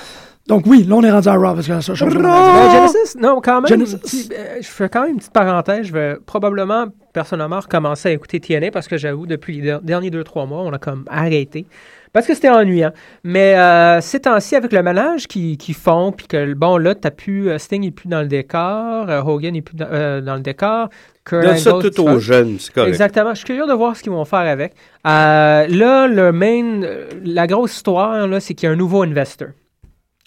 Donc 0.48 0.64
oui, 0.66 0.84
là, 0.84 0.96
on 0.96 1.04
est 1.04 1.12
rendu 1.12 1.28
à 1.30 1.36
Raw 1.36 1.54
parce 1.56 1.68
que 1.68 1.72
la 1.72 1.82
seule 1.82 1.96
chose 1.96 2.14
qu'on 2.14 2.26
a 2.26 2.66
Euh, 2.66 2.70
dit- 2.70 2.76
Genesis, 2.94 3.18
non, 3.18 3.40
quand 3.42 3.62
même. 3.62 3.70
Genesis. 3.70 4.30
euh, 4.38 4.58
je 4.62 4.68
fais 4.68 4.90
quand 4.90 5.02
même 5.04 5.12
une 5.12 5.18
petite 5.18 5.32
parenthèse. 5.32 5.86
Je 5.88 5.94
vais 5.94 6.18
probablement, 6.26 6.88
personnellement, 7.14 7.60
recommencer 7.62 8.10
à 8.10 8.12
écouter 8.12 8.40
TNA 8.42 8.72
parce 8.72 8.88
que 8.90 8.98
j'avoue, 8.98 9.26
depuis 9.26 9.56
les 9.58 9.62
der- 9.62 9.82
derniers 9.82 10.10
2-3 10.10 10.46
mois, 10.48 10.62
on 10.64 10.74
a 10.74 10.80
comme 10.80 11.06
arrêté. 11.10 11.66
Parce 12.14 12.28
que 12.28 12.36
c'était 12.36 12.50
ennuyant. 12.50 12.92
Mais 13.24 13.56
euh, 13.58 14.00
ces 14.00 14.20
temps-ci, 14.22 14.56
avec 14.56 14.72
le 14.72 14.84
ménage 14.84 15.28
qu'ils 15.28 15.58
qu'ils 15.58 15.74
font, 15.74 16.12
puis 16.12 16.28
que, 16.28 16.54
bon, 16.54 16.78
là, 16.78 16.94
t'as 16.94 17.10
plus. 17.10 17.50
euh, 17.50 17.58
Sting 17.58 17.82
n'est 17.82 17.92
plus 17.92 18.08
dans 18.08 18.22
le 18.22 18.28
décor, 18.28 19.10
euh, 19.10 19.22
Hogan 19.22 19.54
n'est 19.54 19.64
plus 19.64 19.76
dans, 19.76 19.88
euh, 19.92 20.22
dans 20.22 20.36
le 20.36 20.42
décor. 20.42 20.90
Kurt 21.26 21.44
Donne 21.44 21.58
ça 21.58 21.72
tout 21.82 22.02
aux 22.02 22.20
jeunes, 22.20 22.58
c'est 22.60 22.72
correct. 22.74 22.90
Exactement. 22.90 23.32
Je 23.32 23.38
suis 23.38 23.46
curieux 23.46 23.66
de 23.66 23.74
voir 23.74 23.96
ce 23.96 24.04
qu'ils 24.04 24.12
vont 24.12 24.26
faire 24.26 24.40
avec. 24.40 24.74
Euh, 25.08 25.66
là, 25.68 26.08
le 26.08 26.32
main, 26.32 26.82
la 27.24 27.48
grosse 27.48 27.76
histoire, 27.78 28.28
là, 28.28 28.40
c'est 28.40 28.54
qu'il 28.54 28.68
y 28.68 28.70
a 28.70 28.74
un 28.74 28.78
nouveau 28.78 29.02
investor. 29.04 29.48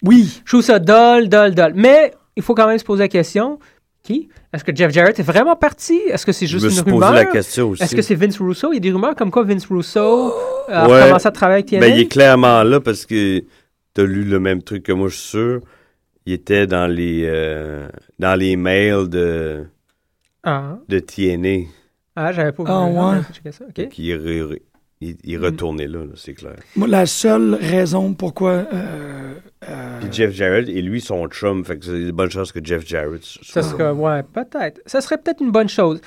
Oui. 0.03 0.41
Je 0.43 0.51
trouve 0.51 0.61
ça 0.63 0.79
dol, 0.79 1.29
dol, 1.29 1.55
dol. 1.55 1.71
Mais 1.75 2.13
il 2.35 2.43
faut 2.43 2.53
quand 2.53 2.67
même 2.67 2.77
se 2.79 2.83
poser 2.83 3.03
la 3.05 3.07
question 3.07 3.59
qui? 4.07 4.29
Est-ce 4.53 4.63
que 4.63 4.75
Jeff 4.75 4.91
Jarrett 4.91 5.19
est 5.19 5.23
vraiment 5.23 5.55
parti? 5.55 5.99
Est-ce 6.09 6.25
que 6.25 6.31
c'est 6.31 6.47
Je 6.47 6.53
juste 6.57 6.63
me 6.65 6.69
une 6.69 6.75
suis 6.75 6.83
posé 6.83 6.95
rumeur? 6.95 7.13
la 7.13 7.25
question 7.25 7.69
aussi. 7.69 7.83
Est-ce 7.83 7.95
que 7.95 8.01
c'est 8.01 8.15
Vince 8.15 8.39
Russo? 8.39 8.71
Il 8.71 8.75
y 8.75 8.77
a 8.77 8.79
des 8.79 8.91
rumeurs 8.91 9.15
comme 9.15 9.31
quoi 9.31 9.43
Vince 9.43 9.65
Russo 9.67 10.33
a 10.69 10.87
Ouais. 10.89 11.03
commencé 11.07 11.27
à 11.27 11.31
travailler 11.31 11.57
avec 11.63 11.65
TNA. 11.67 11.79
Ben, 11.81 11.93
il 11.95 12.01
est 12.01 12.07
clairement 12.07 12.63
là 12.63 12.79
parce 12.79 13.05
que 13.05 13.43
t'as 13.93 14.03
lu 14.03 14.23
le 14.23 14.39
même 14.39 14.61
truc 14.63 14.83
que 14.83 14.91
moi, 14.93 15.09
je 15.09 15.15
suis 15.15 15.27
sûr. 15.29 15.61
Il 16.25 16.33
était 16.33 16.67
dans 16.67 16.87
les 16.87 17.23
euh, 17.25 17.87
dans 18.19 18.35
les 18.39 18.55
mails 18.55 19.07
de, 19.09 19.63
Ah, 20.43 20.77
de 20.89 20.99
TNA. 20.99 21.67
ah 22.15 22.31
j'avais 22.31 22.51
pas 22.51 22.63
vu. 22.63 22.69
Ah, 22.71 22.85
Ah, 22.85 23.11
ouais. 23.11 23.17
j'ai 23.29 23.33
checké 23.35 23.51
ça. 23.51 23.65
OK. 23.65 23.75
Donc, 23.83 23.97
il 23.99 24.59
il, 25.01 25.15
il 25.23 25.33
est 25.35 25.37
retourné 25.37 25.87
là, 25.87 25.99
là, 25.99 26.11
c'est 26.15 26.33
clair. 26.33 26.55
Moi, 26.75 26.87
la 26.87 27.05
seule 27.05 27.55
raison 27.55 28.13
pourquoi... 28.13 28.51
euh, 28.51 29.33
euh, 29.69 29.99
Puis 30.01 30.09
Jeff 30.11 30.31
Jarrett 30.33 30.67
et 30.69 30.81
lui 30.81 31.01
sont 31.01 31.27
chum, 31.27 31.63
fait 31.65 31.77
que 31.77 31.85
c'est 31.85 31.91
une 31.91 32.11
bonne 32.11 32.29
chance 32.31 32.51
que 32.51 32.59
Jeff 32.63 32.85
Jarrett. 32.85 33.21
Ça 33.43 33.61
serait, 33.61 33.91
ouais, 33.91 34.23
peut-être. 34.23 34.81
Ça 34.85 35.01
serait 35.01 35.17
peut-être 35.17 35.41
une 35.41 35.51
bonne 35.51 35.69
chose. 35.69 35.99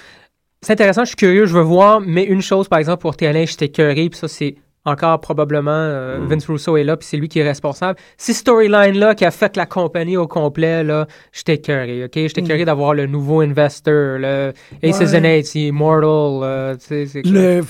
C'est 0.63 0.73
intéressant, 0.75 1.03
je 1.05 1.09
suis 1.09 1.17
curieux, 1.17 1.47
je 1.47 1.55
veux 1.55 1.63
voir, 1.63 2.01
mais 2.01 2.25
une 2.25 2.43
chose, 2.43 2.69
par 2.69 2.79
exemple, 2.79 3.01
pour 3.01 3.17
TNA, 3.17 3.47
j'étais 3.47 3.69
curieux, 3.71 4.11
puis 4.11 4.19
ça, 4.19 4.29
c'est 4.29 4.57
encore 4.85 5.21
probablement 5.21 5.71
euh, 5.73 6.19
Mm. 6.21 6.27
Vince 6.29 6.47
Russo 6.47 6.77
est 6.77 6.85
là, 6.85 6.97
puis 6.97 7.07
c'est 7.07 7.17
lui 7.19 7.29
qui 7.29 7.39
est 7.39 7.45
responsable. 7.47 7.99
Ces 8.17 8.33
storylines-là 8.33 9.15
qui 9.15 9.25
a 9.27 9.31
fait 9.31 9.57
la 9.57 9.67
compagnie 9.67 10.17
au 10.17 10.27
complet, 10.27 10.83
là, 10.85 11.07
j'étais 11.33 11.59
curieux, 11.59 12.05
OK? 12.07 12.13
J'étais 12.15 12.41
Mm. 12.43 12.47
curieux 12.47 12.65
d'avoir 12.65 12.95
le 12.95 13.07
nouveau 13.07 13.41
investor, 13.41 14.19
le 14.19 14.53
Aces 14.83 15.01
Ouais. 15.01 15.19
and 15.19 15.25
Eights, 15.25 15.55
Immortal, 15.55 16.41
euh, 16.43 16.75
tu 16.77 16.87
sais, 16.87 17.07
c'est 17.07 17.23
le, 17.27 17.61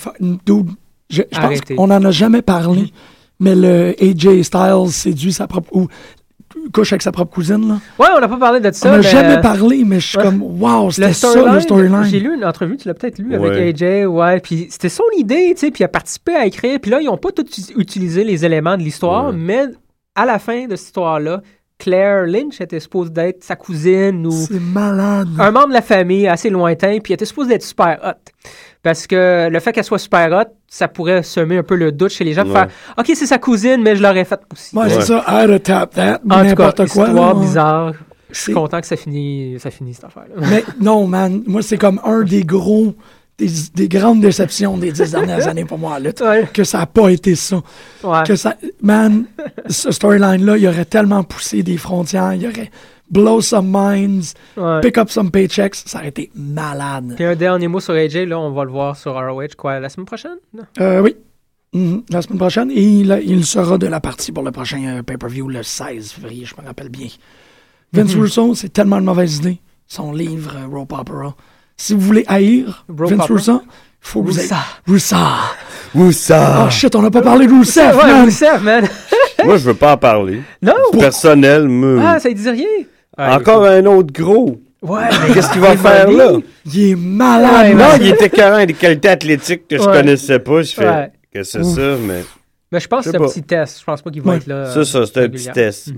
dude, 0.45 0.69
je, 1.11 1.21
je 1.31 1.39
pense 1.39 1.61
qu'on 1.61 1.87
n'en 1.87 2.03
a 2.03 2.11
jamais 2.11 2.41
parlé, 2.41 2.91
mais 3.39 3.55
le 3.55 3.93
AJ 4.01 4.41
Styles 4.43 4.89
séduit 4.91 5.33
sa 5.33 5.47
propre... 5.47 5.69
ou 5.75 5.87
couche 6.73 6.91
avec 6.93 7.01
sa 7.01 7.11
propre 7.11 7.33
cousine, 7.33 7.67
là. 7.67 7.79
Ouais, 7.97 8.07
on 8.15 8.19
n'a 8.19 8.27
pas 8.27 8.37
parlé 8.37 8.59
de 8.59 8.67
On 8.69 8.73
ça, 8.73 8.91
n'a 8.91 8.97
mais... 8.97 9.03
jamais 9.03 9.41
parlé, 9.41 9.83
mais 9.85 9.99
je 9.99 10.07
suis 10.07 10.17
ouais. 10.17 10.23
comme, 10.23 10.41
wow, 10.41 10.91
c'était 10.91 11.13
ça, 11.13 11.29
storyline, 11.29 11.53
le 11.55 11.59
storyline. 11.61 12.03
J'ai 12.03 12.19
lu 12.19 12.35
une 12.35 12.45
entrevue, 12.45 12.77
tu 12.77 12.87
l'as 12.87 12.93
peut-être 12.93 13.19
lu 13.19 13.35
Ouais. 13.37 13.49
avec 13.57 13.81
AJ, 13.81 14.05
ouais, 14.05 14.39
puis 14.41 14.67
c'était 14.69 14.89
son 14.89 15.03
idée, 15.17 15.53
tu 15.55 15.61
sais, 15.61 15.71
puis 15.71 15.81
il 15.81 15.85
a 15.85 15.87
participé 15.87 16.35
à 16.35 16.45
écrire, 16.45 16.79
puis 16.81 16.91
là, 16.91 16.99
ils 17.01 17.05
n'ont 17.05 17.17
pas 17.17 17.31
tout 17.31 17.45
utilisé 17.77 18.23
les 18.23 18.45
éléments 18.45 18.77
de 18.77 18.83
l'histoire, 18.83 19.27
Ouais. 19.27 19.35
mais 19.35 19.63
à 20.13 20.25
la 20.25 20.39
fin 20.39 20.65
de 20.67 20.75
cette 20.75 20.87
histoire-là, 20.87 21.41
Claire 21.79 22.27
Lynch 22.27 22.61
était 22.61 22.79
supposée 22.79 23.09
d'être 23.09 23.43
sa 23.43 23.55
cousine 23.55 24.27
ou 24.27 24.31
C'est 24.31 24.59
malade. 24.59 25.29
un 25.39 25.49
membre 25.51 25.69
de 25.69 25.73
la 25.73 25.81
famille 25.81 26.27
assez 26.27 26.49
lointain, 26.51 26.99
puis 27.01 27.13
elle 27.13 27.15
était 27.15 27.25
supposée 27.25 27.49
d'être 27.49 27.63
super 27.63 27.97
hot. 28.03 28.31
Parce 28.83 29.05
que 29.05 29.47
le 29.51 29.59
fait 29.59 29.73
qu'elle 29.73 29.83
soit 29.83 29.99
super 29.99 30.31
hot, 30.31 30.51
ça 30.67 30.87
pourrait 30.87 31.21
semer 31.21 31.57
un 31.59 31.63
peu 31.63 31.75
le 31.75 31.91
doute 31.91 32.09
chez 32.11 32.23
les 32.23 32.33
gens, 32.33 32.43
de 32.43 32.49
Ouais. 32.49 32.55
faire 32.55 32.67
«Ok, 32.97 33.11
c'est 33.13 33.27
sa 33.27 33.37
cousine, 33.37 33.81
mais 33.83 33.95
je 33.95 34.01
l'aurais 34.01 34.25
faite 34.25 34.41
aussi. 34.51 34.75
Ouais, 34.75 34.83
Ouais. 34.85 34.89
c'est 34.89 35.01
ça, 35.01 35.23
I'd 35.27 35.49
have 35.51 35.59
tapped 35.59 35.93
that, 35.95 36.15
En 36.15 36.17
tout 36.17 36.27
cas, 36.29 36.43
n'importe 36.43 36.87
quoi. 36.89 37.07
histoire 37.07 37.33
là. 37.35 37.39
bizarre. 37.39 37.93
Je 38.31 38.39
suis 38.39 38.53
content 38.53 38.79
que 38.81 38.87
ça 38.87 38.95
finisse, 38.95 39.61
ça 39.61 39.69
finisse 39.69 39.97
cette 39.97 40.05
affaire-là. 40.05 40.47
Mais 40.49 40.63
non, 40.79 41.05
man, 41.05 41.43
moi, 41.45 41.61
c'est 41.61 41.77
comme 41.77 41.99
un 42.05 42.21
des 42.23 42.43
gros, 42.43 42.95
des, 43.37 43.49
des 43.75 43.87
grandes 43.89 44.21
déceptions 44.21 44.77
des 44.77 44.91
dix 44.91 45.11
dernières 45.11 45.47
années 45.47 45.65
pour 45.65 45.77
moi, 45.77 45.99
là, 45.99 46.11
Ouais. 46.21 46.47
que 46.51 46.63
ça 46.63 46.79
n'a 46.79 46.85
pas 46.87 47.09
été 47.09 47.35
ça. 47.35 47.57
Ouais. 48.03 48.23
Que 48.25 48.35
ça, 48.35 48.55
man, 48.81 49.25
ce 49.67 49.91
storyline-là, 49.91 50.57
il 50.57 50.67
aurait 50.67 50.85
tellement 50.85 51.23
poussé 51.23 51.61
des 51.61 51.77
frontières, 51.77 52.33
il 52.33 52.47
aurait 52.47 52.71
blow 53.11 53.41
some 53.41 53.67
minds, 53.69 54.33
Ouais. 54.57 54.79
pick 54.81 54.97
up 54.97 55.09
some 55.09 55.29
paychecks, 55.29 55.75
ça 55.85 55.99
aurait 55.99 56.07
été 56.09 56.31
malade. 56.33 57.13
Puis 57.15 57.25
un 57.25 57.35
dernier 57.35 57.67
mot 57.67 57.79
sur 57.79 57.93
AJ, 57.93 58.25
là, 58.25 58.39
on 58.39 58.51
va 58.51 58.63
le 58.63 58.71
voir 58.71 58.95
sur 58.97 59.13
ROH, 59.13 59.55
quoi, 59.57 59.79
la 59.79 59.89
semaine 59.89 60.05
prochaine? 60.05 60.37
Non? 60.53 60.63
Euh, 60.79 61.01
oui. 61.01 61.15
Mhm, 61.73 62.03
La 62.09 62.21
semaine 62.21 62.37
prochaine, 62.39 62.69
et 62.71 62.81
il, 62.81 63.21
il 63.25 63.45
sera 63.45 63.77
de 63.77 63.87
la 63.87 63.99
partie 64.01 64.31
pour 64.31 64.43
le 64.43 64.51
prochain 64.51 64.81
euh, 64.97 65.03
pay-per-view 65.03 65.47
le 65.47 65.63
16 65.63 66.11
février, 66.11 66.45
je 66.45 66.53
me 66.61 66.65
rappelle 66.67 66.89
bien. 66.89 67.07
Vince 67.93 68.15
Mhm. 68.15 68.21
Russo, 68.21 68.55
c'est 68.55 68.69
tellement 68.73 68.97
une 68.99 69.05
mauvaise 69.05 69.37
idée, 69.37 69.59
son 69.87 70.11
livre 70.13 70.51
euh, 70.57 70.67
Rope 70.73 70.91
Opera. 70.93 71.35
Si 71.77 71.93
vous 71.93 72.01
voulez 72.01 72.23
haïr 72.27 72.85
Rope 72.89 73.11
Vince 73.11 73.21
Opera? 73.21 73.33
Russo, 73.33 73.61
il 73.63 73.67
faut 74.01 74.21
que 74.23 74.31
vous. 74.31 74.39
Russo. 74.87 75.15
Où 75.95 76.11
ça? 76.11 76.65
Oh 76.65 76.69
shit, 76.69 76.93
on 76.95 77.01
n'a 77.01 77.11
pas 77.11 77.21
parlé 77.21 77.47
de 77.47 77.51
Rousseff, 77.53 77.95
ouais, 77.97 78.05
man! 78.05 78.25
Rousseff, 78.25 78.61
man! 78.61 78.87
Moi, 79.45 79.57
je 79.57 79.65
veux 79.65 79.73
pas 79.73 79.93
en 79.93 79.97
parler. 79.97 80.41
non! 80.61 80.73
Personnel, 80.99 81.67
me... 81.67 81.99
Ah, 82.01 82.19
ça 82.19 82.29
ne 82.29 82.33
dit 82.33 82.49
rien? 82.49 82.67
Encore 83.29 83.65
un 83.65 83.85
autre 83.85 84.11
gros. 84.13 84.59
Ouais, 84.81 85.03
Qu'est-ce 85.33 85.51
qu'il 85.51 85.61
va 85.61 85.77
faire 85.77 86.09
là? 86.11 86.31
Il 86.65 86.89
est 86.91 86.95
malade, 86.95 87.67
Ouais. 87.67 87.73
Non, 87.75 87.85
il 87.99 88.07
était 88.07 88.29
carré 88.31 88.65
des 88.65 88.73
qualités 88.73 89.09
athlétiques 89.09 89.67
que 89.67 89.77
je 89.77 89.83
Ouais. 89.83 89.93
connaissais 89.93 90.39
pas. 90.39 90.61
Je 90.63 90.73
fais 90.73 90.87
Ouais. 90.89 91.11
que 91.33 91.43
c'est 91.43 91.63
ça, 91.63 91.95
mais 92.01 92.23
Mais 92.71 92.79
je 92.79 92.87
pense 92.87 93.05
que 93.05 93.11
c'est 93.11 93.17
un 93.17 93.19
petit 93.27 93.43
test. 93.43 93.79
Je 93.81 93.83
pense 93.85 94.01
pas 94.01 94.09
qu'il 94.09 94.21
va 94.23 94.37
être 94.37 94.47
là. 94.47 94.71
ça, 94.71 94.83
ça, 94.85 95.05
c'était 95.05 95.19
un 95.19 95.23
régulièrement. 95.23 95.53
petit 95.53 95.53
test. 95.53 95.89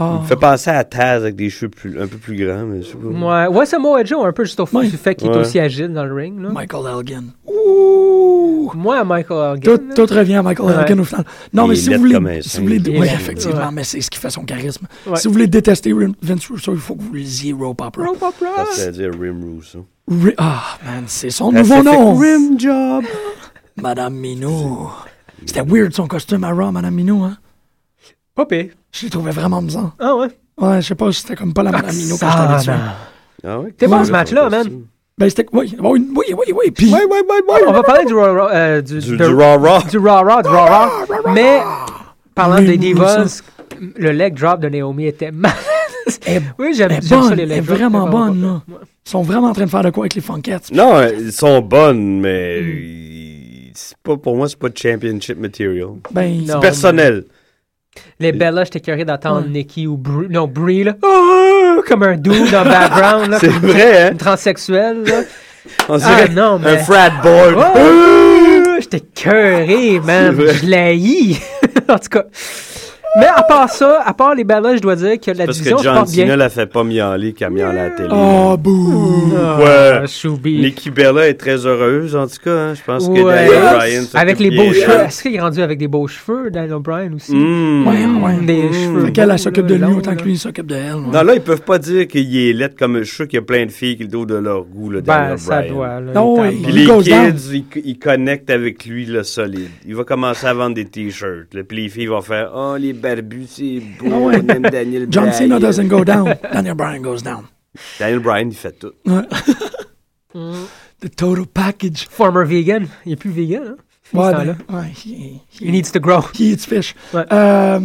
Ah. 0.00 0.12
Il 0.18 0.22
me 0.22 0.26
fait 0.26 0.36
penser 0.36 0.70
à 0.70 0.84
Taz 0.84 1.22
avec 1.22 1.34
des 1.34 1.50
cheveux 1.50 1.70
plus, 1.70 2.00
un 2.00 2.06
peu 2.06 2.18
plus 2.18 2.36
grands, 2.36 2.64
mais 2.64 2.82
je 2.82 2.88
sais 2.88 2.96
pas. 2.96 3.48
Ouais, 3.48 3.56
ouais 3.56 3.66
c'est 3.66 3.78
Moa 3.78 4.04
Joe, 4.04 4.24
un 4.24 4.32
peu 4.32 4.44
juste 4.44 4.60
au 4.60 4.66
fond 4.66 4.80
du 4.80 4.90
fait 4.90 5.14
qu'il 5.16 5.28
est 5.28 5.36
aussi 5.36 5.58
agile 5.58 5.92
dans 5.92 6.04
le 6.04 6.14
ring. 6.14 6.40
Là. 6.40 6.50
Michael 6.50 6.82
Elgin. 6.86 7.24
Ouh! 7.46 8.70
Moi, 8.74 9.02
Michael 9.04 9.56
Elgin. 9.56 9.76
Tout, 9.94 10.06
tout 10.06 10.14
revient 10.14 10.36
à 10.36 10.42
Michael 10.42 10.66
Ouais. 10.66 10.74
Elgin 10.82 11.00
au 11.00 11.04
final. 11.04 11.24
Non, 11.52 11.64
Il 11.64 11.68
mais 11.70 11.74
si 11.76 11.92
vous 11.92 11.98
voulez. 11.98 12.14
comme 12.14 12.26
un 12.28 12.40
Si 12.42 12.56
vous 12.58 12.62
voulez 12.64 12.80
oui, 12.86 13.06
effectivement, 13.06 13.56
Ouais. 13.58 13.72
mais 13.72 13.84
c'est 13.84 14.00
ce 14.00 14.10
qui 14.10 14.18
fait 14.18 14.30
son 14.30 14.44
charisme. 14.44 14.86
Ouais. 15.06 15.16
Si 15.16 15.26
vous 15.26 15.32
voulez 15.32 15.46
détester 15.48 15.92
Vince 16.22 16.46
Russo, 16.48 16.72
il 16.72 16.78
faut 16.78 16.94
que 16.94 17.02
vous 17.02 17.14
lisiez 17.14 17.52
Rope 17.52 17.80
Opera. 17.80 18.06
Rope 18.06 18.22
Opera. 18.22 18.66
C'est-à-dire 18.72 19.10
Rim 19.20 19.56
Russo. 19.56 19.86
Ri- 20.08 20.34
Ah, 20.38 20.62
man, 20.86 21.04
c'est 21.06 21.30
son 21.30 21.50
nouveau 21.50 21.82
nom. 21.82 22.14
Rim 22.14 22.58
Job. 22.58 23.04
Madame 23.80 24.14
Minou. 24.14 24.90
C'était 25.46 25.62
weird 25.62 25.92
son 25.94 26.06
costume 26.06 26.44
à 26.44 26.50
Raw, 26.52 26.70
Madame 26.72 26.94
Minou, 26.94 27.22
hein? 27.24 27.36
Pas 28.38 28.46
pire. 28.46 28.66
Je 28.92 29.02
l'ai 29.04 29.10
trouvé 29.10 29.32
vraiment 29.32 29.60
bizarre. 29.60 29.96
Ah 29.98 30.14
ouais? 30.14 30.28
Ouais, 30.60 30.80
je 30.80 30.86
sais 30.86 30.94
pas, 30.94 31.10
c'était 31.10 31.34
comme 31.34 31.52
pas 31.52 31.64
la 31.64 31.72
Madame 31.72 31.92
Minou 31.96 32.14
que 32.16 32.24
j'étais 32.24 32.26
Ah, 32.38 32.54
habitué. 32.54 32.72
Ah 33.44 33.58
ouais? 33.58 33.72
T'es 33.76 33.88
bon, 33.88 34.04
ce 34.04 34.12
match-là, 34.12 34.48
man. 34.48 34.66
Ben, 35.18 35.28
c'était. 35.28 35.46
Oui, 35.52 35.74
oui, 35.76 36.08
oui, 36.16 36.24
oui, 36.36 36.52
oui. 36.54 36.70
Puis. 36.70 36.86
Ouais, 36.92 37.04
ouais, 37.04 37.22
ouais. 37.28 37.60
On 37.66 37.72
va 37.72 37.82
parler 37.82 38.04
du 38.04 38.14
Raw 38.14 38.32
Raw, 38.32 38.48
euh, 38.52 38.80
du, 38.80 39.00
Du, 39.00 39.16
du 39.16 39.24
Raw 39.24 39.58
Raw. 39.58 39.82
du 39.90 39.98
Raw 39.98 40.22
Raw, 40.22 40.42
du 40.42 40.48
Raw 40.48 40.66
Raw. 40.66 41.32
Mais, 41.34 41.58
parlant 42.36 42.58
Oui, 42.58 42.66
des 42.66 42.70
oui, 42.70 42.78
Divas, 42.78 43.42
le 43.96 44.10
leg 44.12 44.34
drop 44.38 44.60
de 44.60 44.68
Naomi 44.68 45.06
était 45.06 45.32
mal. 45.32 45.52
Oui, 46.58 46.72
j'aime 46.74 47.02
ça, 47.02 47.20
les 47.20 47.32
elle 47.32 47.40
est 47.40 47.46
leg 47.56 47.64
drops. 47.64 47.78
vraiment 47.78 48.04
c'est 48.06 48.10
bonne, 48.12 48.40
là. 48.42 48.62
Ils 49.06 49.10
sont 49.10 49.22
vraiment 49.22 49.48
en 49.48 49.52
train 49.52 49.64
de 49.64 49.70
faire 49.70 49.82
de 49.82 49.90
quoi 49.90 50.04
avec 50.04 50.14
les 50.14 50.20
Funkettes. 50.22 50.70
Non, 50.72 51.02
ils 51.02 51.32
sont 51.32 51.60
bonnes, 51.60 52.20
mais 52.20 52.60
Hmm. 52.62 53.70
c'est 53.74 53.96
pas, 53.98 54.16
pour 54.16 54.36
moi, 54.36 54.48
c'est 54.48 54.58
pas 54.58 54.68
championship 54.74 55.38
material. 55.38 55.88
Ben, 56.12 56.44
Non. 56.46 56.60
Personnel. 56.60 57.24
Les 58.20 58.32
Bella, 58.32 58.64
j'étais 58.64 58.80
curieux 58.80 59.04
d'entendre 59.04 59.42
Ouais. 59.42 59.48
Nikki 59.50 59.86
ou 59.86 59.96
Brie. 59.96 60.26
Non, 60.28 60.46
Brie, 60.48 60.84
là. 60.84 60.94
Oh, 61.02 61.82
comme 61.86 62.02
un 62.02 62.16
dude 62.16 62.50
dans 62.50 62.64
le 62.64 62.70
background, 62.70 63.30
là. 63.30 63.38
C'est 63.40 63.48
vrai, 63.48 64.02
hein? 64.06 64.10
Une 64.12 64.18
transsexuelle, 64.18 65.02
là. 65.04 65.20
On 65.88 65.94
Ah 65.94 65.98
dirait 65.98 66.28
non, 66.34 66.58
mais. 66.58 66.70
un 66.70 66.78
frat 66.78 67.10
boy. 67.22 67.54
Oh, 67.56 68.76
J'étais 68.80 69.00
cœuré, 69.00 70.00
man. 70.00 70.34
Je 70.38 70.66
l'haïs. 70.66 71.40
en 71.88 71.98
tout 71.98 72.08
cas. 72.10 72.24
Mais 73.16 73.26
à 73.26 73.42
part 73.42 73.68
ça, 73.70 74.02
à 74.04 74.12
part 74.14 74.34
les 74.34 74.44
Bella, 74.44 74.76
je 74.76 74.80
dois 74.80 74.94
dire 74.94 75.18
que 75.18 75.30
la 75.30 75.46
Parce 75.46 75.58
que 75.58 75.62
division 75.64 75.78
se 75.78 75.82
John 75.84 75.94
porte 75.96 76.10
bien. 76.10 76.24
Cena 76.24 76.36
l'a 76.36 76.48
fait 76.50 76.66
pas 76.66 76.84
miauler 76.84 77.32
qu'à 77.32 77.48
miauler 77.50 77.78
à 77.78 77.88
la 77.88 77.90
télé. 77.90 78.08
Oh, 78.12 78.56
bouh! 78.58 79.32
Ah, 79.36 79.58
Ouais. 80.00 80.06
Choubi. 80.06 80.60
Nikki 80.60 80.90
Bella 80.90 81.26
est 81.28 81.34
très 81.34 81.66
heureuse, 81.66 82.14
en 82.14 82.26
tout 82.26 82.36
cas. 82.44 82.50
hein. 82.52 82.74
Je 82.74 82.82
pense 82.84 83.08
que. 83.08 83.14
Daniel 83.14 83.74
Bryan 83.76 84.04
Avec 84.14 84.38
les 84.38 84.50
beaux 84.50 84.72
cheveux. 84.72 85.00
Est-ce 85.06 85.22
qu'il 85.22 85.34
est 85.34 85.40
rendu 85.40 85.60
avec 85.62 85.78
des 85.78 85.88
beaux 85.88 86.06
cheveux, 86.06 86.50
Daniel 86.50 86.78
Bryan 86.80 87.14
aussi? 87.14 87.34
Mm. 87.34 87.86
Ouais, 87.86 88.04
ouais. 88.24 88.44
Des 88.46 88.72
cheveux. 88.72 89.06
Fait 89.06 89.12
qu'elle, 89.12 89.38
s'occupe 89.38 89.66
de 89.66 89.74
là, 89.76 89.86
lui 89.88 89.94
autant 89.96 90.10
là. 90.10 90.16
que 90.16 90.24
lui 90.24 90.32
il 90.32 90.38
s'occupe 90.38 90.66
de 90.66 90.74
elle. 90.74 90.94
ouais. 90.94 91.10
Non, 91.12 91.22
là, 91.22 91.34
ils 91.34 91.40
peuvent 91.40 91.62
pas 91.62 91.78
dire 91.78 92.06
qu'il 92.06 92.36
est 92.36 92.52
laid 92.52 92.74
comme 92.78 92.98
je 92.98 93.04
suis 93.04 93.16
sûr 93.16 93.26
qu'il 93.28 93.38
y 93.38 93.42
a 93.42 93.44
plein 93.44 93.64
de 93.66 93.70
filles 93.70 93.96
qui 93.96 94.02
le 94.04 94.08
dos 94.08 94.26
de 94.26 94.34
leur 94.34 94.64
goût, 94.64 94.90
le 94.90 95.00
Ben, 95.00 95.14
Daniel 95.20 95.38
ça 95.38 95.56
Bryan. 95.60 95.74
doit. 95.74 96.00
Là, 96.00 96.12
Non, 96.14 96.44
il 96.44 96.62
tape. 96.62 96.62
Puis 96.62 96.72
He 96.72 96.86
les 96.86 97.32
kids, 97.32 97.64
ils, 97.74 97.82
ils 97.84 97.98
connectent 97.98 98.50
avec 98.50 98.84
lui, 98.84 99.06
le 99.06 99.22
solide. 99.22 99.70
Il 99.86 99.94
va 99.96 100.04
commencer 100.04 100.46
à 100.46 100.52
vendre 100.54 100.74
des 100.74 100.84
t-shirts. 100.84 101.54
là. 101.54 101.62
Puis 101.66 101.82
les 101.82 101.88
filles 101.88 102.06
vont 102.06 102.20
faire 102.20 102.52
«Oh, 102.54 102.74
les 102.78 102.92
barbu, 102.98 103.46
c'est 103.48 103.80
beau, 103.98 104.06
Ah 104.12 104.18
ouais. 104.18 104.40
on 104.42 104.48
aime 104.48 104.62
Daniel 104.70 105.06
John 105.10 105.24
Bryan. 105.24 105.38
Cena 105.38 105.58
doesn't 105.58 105.88
go 105.88 106.04
down. 106.04 106.34
Daniel 106.52 106.74
Bryan 106.74 107.00
goes 107.00 107.22
down. 107.22 107.44
Daniel 107.98 108.18
Bryan, 108.20 108.48
il 108.50 108.54
fait 108.56 108.72
tout. 108.78 108.92
Ouais. 109.06 109.22
Mm. 110.34 110.52
The 111.00 111.08
total 111.14 111.46
package. 111.46 112.08
Former 112.10 112.44
vegan. 112.44 112.88
Il 113.06 113.12
est 113.12 113.16
plus 113.16 113.30
vegan, 113.30 113.62
hein? 113.64 113.76
Ouais, 114.12 114.32
ben, 114.32 114.56
ouais, 114.70 114.90
he, 115.04 115.40
He 115.60 115.70
needs 115.70 115.92
to 115.92 116.00
grow. 116.00 116.22
he 116.34 116.50
eats 116.52 116.64
fish. 116.66 116.94
Ouais. 117.14 117.24
Euh, 117.32 117.78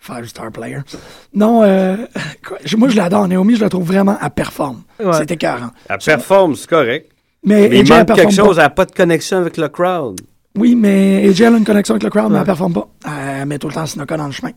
five 0.00 0.26
star 0.28 0.50
player. 0.50 0.80
Non, 1.32 1.62
euh, 1.62 1.96
moi 2.76 2.88
je 2.88 2.96
l'adore. 2.96 3.26
Naomi, 3.28 3.54
je 3.56 3.60
la 3.62 3.68
trouve 3.70 3.86
vraiment, 3.86 4.18
elle 4.22 4.30
performe. 4.30 4.82
Ouais. 5.00 5.12
C'est 5.18 5.30
écœurant. 5.30 5.70
Elle 5.88 5.98
performe, 5.98 6.56
c'est 6.56 6.68
correct. 6.68 7.10
Mais, 7.44 7.68
Mais 7.68 7.78
il 7.80 7.88
manque 7.88 8.12
quelque 8.14 8.32
chose, 8.32 8.56
pas. 8.56 8.62
elle 8.62 8.66
n'a 8.66 8.70
pas 8.70 8.84
de 8.86 8.92
connexion 8.92 9.38
avec 9.38 9.56
le 9.56 9.68
crowd. 9.68 10.20
Oui, 10.58 10.74
mais 10.74 11.26
AJ 11.28 11.42
a 11.42 11.48
une 11.50 11.64
connexion 11.64 11.94
avec 11.94 12.02
le 12.02 12.10
crowd, 12.10 12.30
mais 12.30 12.38
elle 12.38 12.44
performe 12.44 12.74
pas. 12.74 12.88
Elle 13.06 13.46
met 13.46 13.58
tout 13.58 13.68
le 13.68 13.74
temps 13.74 13.86
Snuka 13.86 14.16
dans 14.16 14.26
le 14.26 14.32
chemin. 14.32 14.52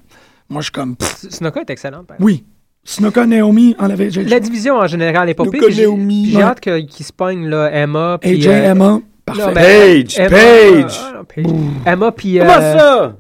Moi, 0.50 0.62
je 0.62 0.66
suis 0.66 0.72
comme, 0.72 0.96
pff, 0.96 1.26
Snuka 1.30 1.62
est 1.62 1.70
excellent. 1.70 2.04
par 2.04 2.16
exemple. 2.18 2.24
oui. 2.24 2.44
Snuka, 2.88 3.26
Naomi, 3.26 3.76
enlève 3.80 4.00
AJ. 4.02 4.20
La 4.30 4.40
division 4.40 4.76
en 4.76 4.86
général 4.86 5.28
est 5.30 5.34
pas 5.34 5.46
puis 5.46 5.60
J'ai 5.70 5.84
Naomi. 5.84 6.24
puis 6.24 6.32
j'ai 6.34 6.42
hâte 6.44 6.60
que- 6.60 6.80
qu'il 6.82 7.04
se 7.06 7.12
pogne 7.14 7.48
là, 7.48 7.72
Emma. 7.74 8.20
puis, 8.22 8.32
AJ, 8.36 8.48
euh, 8.48 8.72
Emma, 8.72 8.86
non, 8.90 9.04
parfait. 9.26 9.52
mais- 9.56 10.04
Page, 10.04 10.20
Emma, 10.20 10.30
Page. 10.30 11.00
ah, 11.02 11.12
non, 11.16 11.24
Page. 11.26 11.56
Emma 11.88 12.12
puis. 12.12 12.38
Comment 12.38 12.52
euh, 12.62 12.78
ça? 12.78 13.16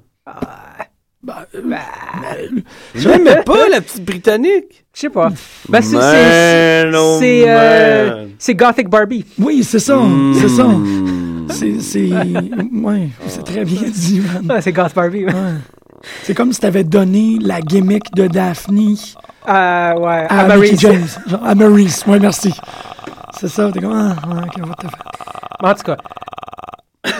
Bah, 1.23 1.47
euh, 1.55 1.61
Je 2.93 3.09
l'aimais 3.09 3.41
pas, 3.43 3.67
la 3.69 3.81
petite 3.81 4.05
Britannique. 4.05 4.85
Je 4.93 4.99
sais 5.01 5.09
pas. 5.09 5.29
Ben, 5.67 5.81
c'est- 5.81 5.99
c'est- 5.99 6.85
Man, 6.85 6.95
oh 6.95 7.17
c'est 7.19 7.43
euh, 7.49 8.15
man. 8.17 8.29
c'est 8.37 8.53
Gothic 8.53 8.87
Barbie. 8.87 9.25
oui, 9.39 9.63
c'est 9.63 9.79
ça, 9.79 9.99
c'est 10.39 10.49
ça. 10.49 10.67
C'est, 11.49 11.79
c'est, 11.79 12.09
ouais, 12.11 13.09
c'est 13.27 13.43
très 13.43 13.63
bien 13.65 13.81
dit, 13.83 14.19
man. 14.21 14.45
Ah, 14.49 14.61
c'est 14.61 14.71
Goth 14.71 14.93
Barbie. 14.93 15.25
Ouais. 15.25 15.31
C'est 16.23 16.33
comme 16.33 16.51
si 16.53 16.59
t'avais 16.59 16.83
donné 16.83 17.37
la 17.41 17.61
gimmick 17.61 18.13
de 18.13 18.27
Daphne 18.27 18.95
Ah, 19.45 19.93
ouais. 19.97 20.25
à, 20.29 20.39
À 20.41 20.47
Maryse. 20.47 20.79
James. 20.79 21.07
Genre, 21.27 21.43
à 21.43 21.55
Maurice, 21.55 22.05
ouais, 22.07 22.19
merci. 22.19 22.53
C'est 23.39 23.47
ça, 23.47 23.71
t'es 23.71 23.79
comme, 23.79 23.93
ah, 23.93 24.15
ouais, 24.27 24.41
ok, 24.41 24.67
what 24.67 24.75
the 24.75 24.83
fuck. 24.83 25.63
En 25.63 25.73
tout 25.73 25.83
cas, 25.83 25.97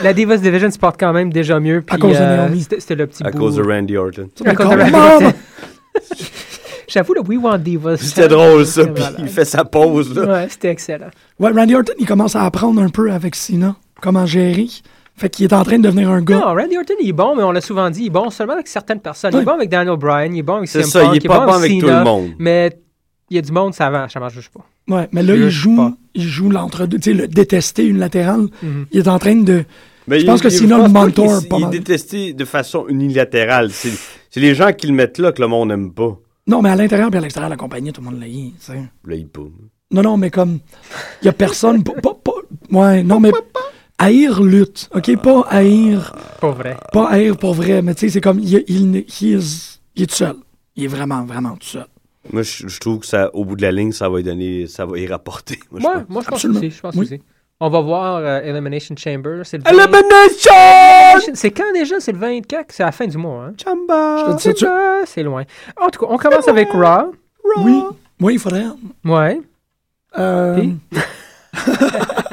la 0.02 0.12
Divas 0.12 0.36
Division 0.38 0.70
se 0.70 0.78
porte 0.78 0.96
quand 1.00 1.12
même 1.12 1.32
déjà 1.32 1.58
mieux. 1.60 1.82
puis, 1.82 1.98
cause 1.98 2.12
de 2.16 2.22
euh, 2.22 2.36
Naomi. 2.36 2.60
C'était 2.62 2.80
c'était 2.80 2.94
le 2.96 3.06
petit 3.06 3.24
À 3.24 3.30
bout. 3.30 3.38
cause 3.38 3.56
de 3.56 3.62
Randy 3.62 3.96
Orton. 3.96 4.28
À 4.44 4.54
cause 4.54 4.68
de 4.68 4.76
Randy 4.76 4.92
on! 4.94 4.98
Orton. 4.98 5.32
J'avoue, 6.88 7.14
le 7.14 7.20
We 7.22 7.38
Want 7.42 7.58
Divas. 7.58 7.96
C'était 7.96 8.28
drôle, 8.28 8.64
ça, 8.66 8.82
C'était 8.82 8.92
puis 8.92 9.04
il 9.20 9.28
fait 9.28 9.44
sa 9.44 9.64
pause, 9.64 10.14
là. 10.14 10.24
Ouais, 10.26 10.46
c'était 10.48 10.68
excellent. 10.68 11.08
Ouais, 11.40 11.50
Randy 11.50 11.74
Orton, 11.74 11.92
il 11.98 12.06
commence 12.06 12.36
à 12.36 12.44
apprendre 12.44 12.80
un 12.80 12.88
peu 12.88 13.10
avec 13.10 13.34
Cena 13.34 13.74
comment 14.00 14.26
gérer. 14.26 14.66
Fait 15.18 15.30
qu'il 15.30 15.46
est 15.46 15.54
en 15.54 15.62
train 15.64 15.78
de 15.78 15.84
devenir 15.84 16.10
un 16.10 16.20
gars. 16.20 16.38
Non, 16.40 16.54
Randy 16.54 16.76
Orton, 16.76 16.94
il 17.00 17.08
est 17.08 17.12
bon, 17.12 17.34
mais 17.36 17.42
on 17.42 17.50
l'a 17.50 17.62
souvent 17.62 17.88
dit, 17.88 18.02
il 18.02 18.06
est 18.06 18.10
bon 18.10 18.28
seulement 18.28 18.52
avec 18.52 18.68
certaines 18.68 19.00
personnes. 19.00 19.30
Il 19.34 19.40
est 19.40 19.44
bon 19.44 19.52
avec 19.52 19.70
Daniel 19.70 19.96
Bryan, 19.96 20.34
il 20.34 20.40
est 20.40 20.42
bon 20.42 20.56
avec 20.56 20.68
C'est 20.68 20.82
CM 20.82 20.90
ça, 20.90 21.00
Punk, 21.00 21.14
il 21.14 21.24
est 21.24 21.28
pas 21.28 21.46
bon 21.46 21.52
avec 21.52 21.72
tout 21.80 21.86
Cena, 21.86 21.98
le 22.00 22.04
monde. 22.04 22.30
Mais 22.38 22.78
il 23.30 23.36
y 23.36 23.38
a 23.38 23.42
du 23.42 23.50
monde, 23.52 23.72
ça 23.72 23.86
avance, 23.86 24.12
ça 24.12 24.20
marche 24.20 24.34
juste 24.34 24.50
pas. 24.52 24.66
Ouais, 24.94 25.08
mais 25.12 25.22
là, 25.22 25.34
Je 25.36 25.42
il 25.44 25.48
joue, 25.50 25.76
pas. 25.76 25.92
il 26.14 26.22
joue 26.22 26.50
l'entre-deux, 26.50 26.98
tu 26.98 27.10
sais, 27.12 27.16
le 27.16 27.28
détesté 27.28 27.86
unilatéral. 27.86 28.46
Mhm. 28.62 28.86
Il 28.92 29.00
est 29.00 29.08
en 29.08 29.18
train 29.18 29.36
de. 29.36 29.64
Mais 30.06 30.18
Je 30.20 30.24
il- 30.24 30.26
pense 30.26 30.42
que 30.42 30.48
il- 30.48 30.68
pense 30.68 30.78
le 30.78 30.82
pas 30.82 30.88
mentor 30.88 31.38
qu'il- 31.40 31.48
pas 31.48 31.56
Il 31.60 31.64
est 31.64 31.70
détesté 31.78 32.32
de 32.34 32.44
façon 32.44 32.84
unilatérale. 32.88 33.70
C'est 33.72 33.90
c'est 34.30 34.38
les 34.40 34.54
gens 34.54 34.72
qui 34.74 34.86
le 34.86 34.92
mettent 34.92 35.18
là 35.18 35.32
que 35.32 35.40
le 35.40 35.48
monde 35.48 35.68
n'aime 35.70 35.92
pas. 35.92 36.16
Non, 36.46 36.60
mais 36.62 36.68
à 36.70 36.76
l'intérieur 36.76 37.08
et 37.12 37.16
à 37.16 37.20
l'extérieur 37.20 37.48
de 37.48 37.54
la 37.54 37.56
compagnie, 37.56 37.90
tout 37.92 38.02
le 38.02 38.10
monde 38.10 38.20
l'a 38.20 38.28
eu, 38.28 38.50
tu 38.50 38.54
sais. 38.60 38.74
Là, 39.06 39.14
il 39.16 39.26
boum. 39.26 39.50
Non, 39.90 40.02
non, 40.02 40.16
mais 40.18 40.30
comme. 40.30 40.58
Il 41.22 41.24
y 41.24 41.28
a 41.28 41.32
personne. 41.32 41.82
pas, 41.84 41.94
pas- 41.94 42.16
pas- 42.22 42.32
ouais, 42.78 43.02
non, 43.02 43.18
mais. 43.18 43.32
Haïr 43.98 44.42
lutte, 44.42 44.90
OK? 44.94 45.16
Pas 45.22 45.46
haïr. 45.48 46.14
Pas 46.40 46.50
vrai. 46.50 46.76
Pas 46.92 47.08
haïr 47.08 47.36
pour 47.36 47.54
vrai, 47.54 47.80
mais 47.82 47.94
tu 47.94 48.00
sais, 48.00 48.08
c'est 48.10 48.20
comme. 48.20 48.38
Il, 48.40 48.62
il, 48.68 48.96
il, 49.20 49.38
is- 49.38 49.80
il 49.94 50.02
est 50.02 50.06
tout 50.06 50.14
seul. 50.16 50.36
Il 50.76 50.84
est 50.84 50.88
vraiment, 50.88 51.24
vraiment 51.24 51.56
tout 51.56 51.66
seul. 51.66 51.86
Moi, 52.32 52.42
je, 52.42 52.66
je 52.68 52.80
trouve 52.80 52.98
que 53.00 53.06
ça, 53.06 53.30
au 53.34 53.44
bout 53.44 53.56
de 53.56 53.62
la 53.62 53.72
ligne, 53.72 53.92
ça 53.92 54.08
va 54.08 54.20
y 54.20 54.22
donner, 54.22 54.66
ça 54.66 54.84
va 54.84 54.98
y 54.98 55.06
rapporter. 55.06 55.58
Moi, 55.70 55.80
je 55.80 55.86
Ouais, 55.86 56.04
moi, 56.08 56.22
je 56.22 56.28
pense 56.28 56.34
Absolument. 56.44 56.58
aussi. 56.60 56.70
Je 56.70 56.80
pense 56.80 56.94
Oui. 56.96 57.04
aussi. 57.06 57.22
On 57.58 57.70
va 57.70 57.80
voir 57.80 58.16
euh, 58.16 58.40
Elimination 58.42 58.94
Chamber. 58.98 59.40
C'est 59.44 59.56
le 59.56 59.62
Elimination! 59.66 60.52
20 61.28 61.34
C'est 61.34 61.50
quand 61.52 61.72
déjà? 61.72 61.98
C'est 62.00 62.12
le 62.12 62.18
24? 62.18 62.66
C'est 62.68 62.82
à 62.82 62.86
la 62.86 62.92
fin 62.92 63.06
du 63.06 63.16
mois, 63.16 63.44
hein? 63.46 63.54
Chamba! 63.62 64.36
C'est 65.06 65.22
loin. 65.22 65.44
En 65.80 65.88
tout 65.88 66.00
cas, 66.00 66.06
on 66.10 66.18
commence 66.18 66.48
avec 66.48 66.68
Raw. 66.70 67.12
Oui, 67.64 67.80
oui, 68.20 68.34
il 68.34 68.38
faudrait. 68.40 68.66
Ouais. 69.04 69.40
Euh? 70.18 70.64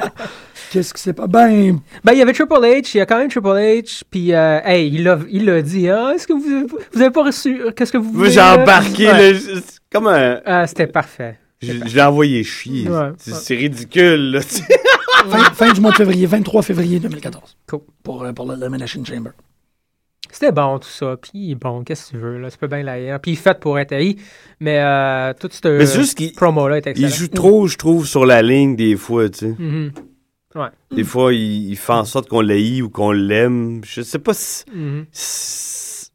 Qu'est-ce 0.74 0.92
qui 0.92 1.00
s'est 1.00 1.12
pas. 1.12 1.28
Ben, 1.28 1.78
Ben, 2.02 2.12
il 2.12 2.18
y 2.18 2.22
avait 2.22 2.32
Triple 2.32 2.52
H, 2.54 2.90
il 2.94 2.98
y 2.98 3.00
a 3.00 3.06
quand 3.06 3.16
même 3.18 3.28
Triple 3.30 3.46
H, 3.48 4.02
puis, 4.10 4.34
euh, 4.34 4.58
hey, 4.64 4.88
il 4.92 5.04
l'a, 5.04 5.18
il 5.30 5.44
l'a 5.44 5.62
dit, 5.62 5.88
hein, 5.88 6.10
est-ce 6.10 6.26
que 6.26 6.32
vous, 6.32 6.66
vous 6.92 7.00
avez 7.00 7.10
pas 7.12 7.22
reçu, 7.24 7.60
qu'est-ce 7.76 7.92
que 7.92 7.98
vous 7.98 8.10
voulez? 8.10 8.30
j'ai 8.30 8.36
là? 8.40 8.60
embarqué, 8.60 9.06
Ouais. 9.06 9.34
c'est 9.38 9.78
comme 9.92 10.08
un... 10.08 10.40
Ah, 10.44 10.66
c'était 10.66 10.88
parfait. 10.88 11.38
Je, 11.62 11.72
je 11.86 11.94
l'ai 11.94 12.02
envoyé 12.02 12.42
chier. 12.42 12.88
Ouais, 12.88 13.10
C'est 13.18 13.30
ouais. 13.32 13.38
c'est 13.40 13.54
ridicule, 13.54 14.32
là. 14.32 14.40
tu 14.42 14.56
sais. 14.56 14.64
fin, 15.28 15.44
fin 15.54 15.72
du 15.72 15.80
mois 15.80 15.92
de 15.92 15.96
février, 15.96 16.26
23 16.26 16.62
février 16.62 16.98
2014. 16.98 17.56
Cool. 17.68 17.80
Pour, 18.02 18.24
euh, 18.24 18.32
pour 18.32 18.50
l'Elimination 18.52 19.04
Chamber. 19.04 19.30
C'était 20.30 20.50
bon, 20.50 20.80
tout 20.80 20.88
ça, 20.88 21.16
puis 21.16 21.54
bon, 21.54 21.84
qu'est-ce 21.84 22.06
que 22.06 22.16
tu 22.16 22.22
veux, 22.22 22.38
là, 22.38 22.50
tu 22.50 22.58
peux 22.58 22.66
bien 22.66 22.82
l'ailleurs. 22.82 23.20
Puis 23.20 23.30
il 23.32 23.36
fait 23.36 23.58
pour 23.60 23.78
être 23.78 23.92
haï, 23.92 24.16
mais 24.58 24.80
euh, 24.80 25.32
tout 25.38 25.48
ce 25.52 25.68
Mais 25.68 25.86
c'est 25.86 26.00
juste 26.00 26.18
qu'il 26.18 26.32
promo-là 26.32 26.78
est 26.78 26.86
il 26.86 27.04
excellent. 27.04 27.08
joue 27.10 27.28
trop, 27.28 27.66
je 27.68 27.76
trouve, 27.76 28.04
sur 28.06 28.26
la 28.26 28.42
ligne 28.42 28.74
des 28.74 28.96
fois, 28.96 29.28
tu 29.28 29.38
sais. 29.38 29.54
Des 30.94 31.04
fois, 31.04 31.32
il, 31.34 31.70
il 31.70 31.76
fait 31.76 31.92
en 31.92 32.04
sorte 32.04 32.28
qu'on 32.28 32.40
l'haït 32.40 32.82
ou 32.82 32.88
qu'on 32.90 33.10
l'aime. 33.12 33.80
Je 33.84 34.02
sais 34.02 34.18
pas 34.18 34.34
si... 34.34 34.64
mhm. 34.72 35.06
si- 35.12 36.10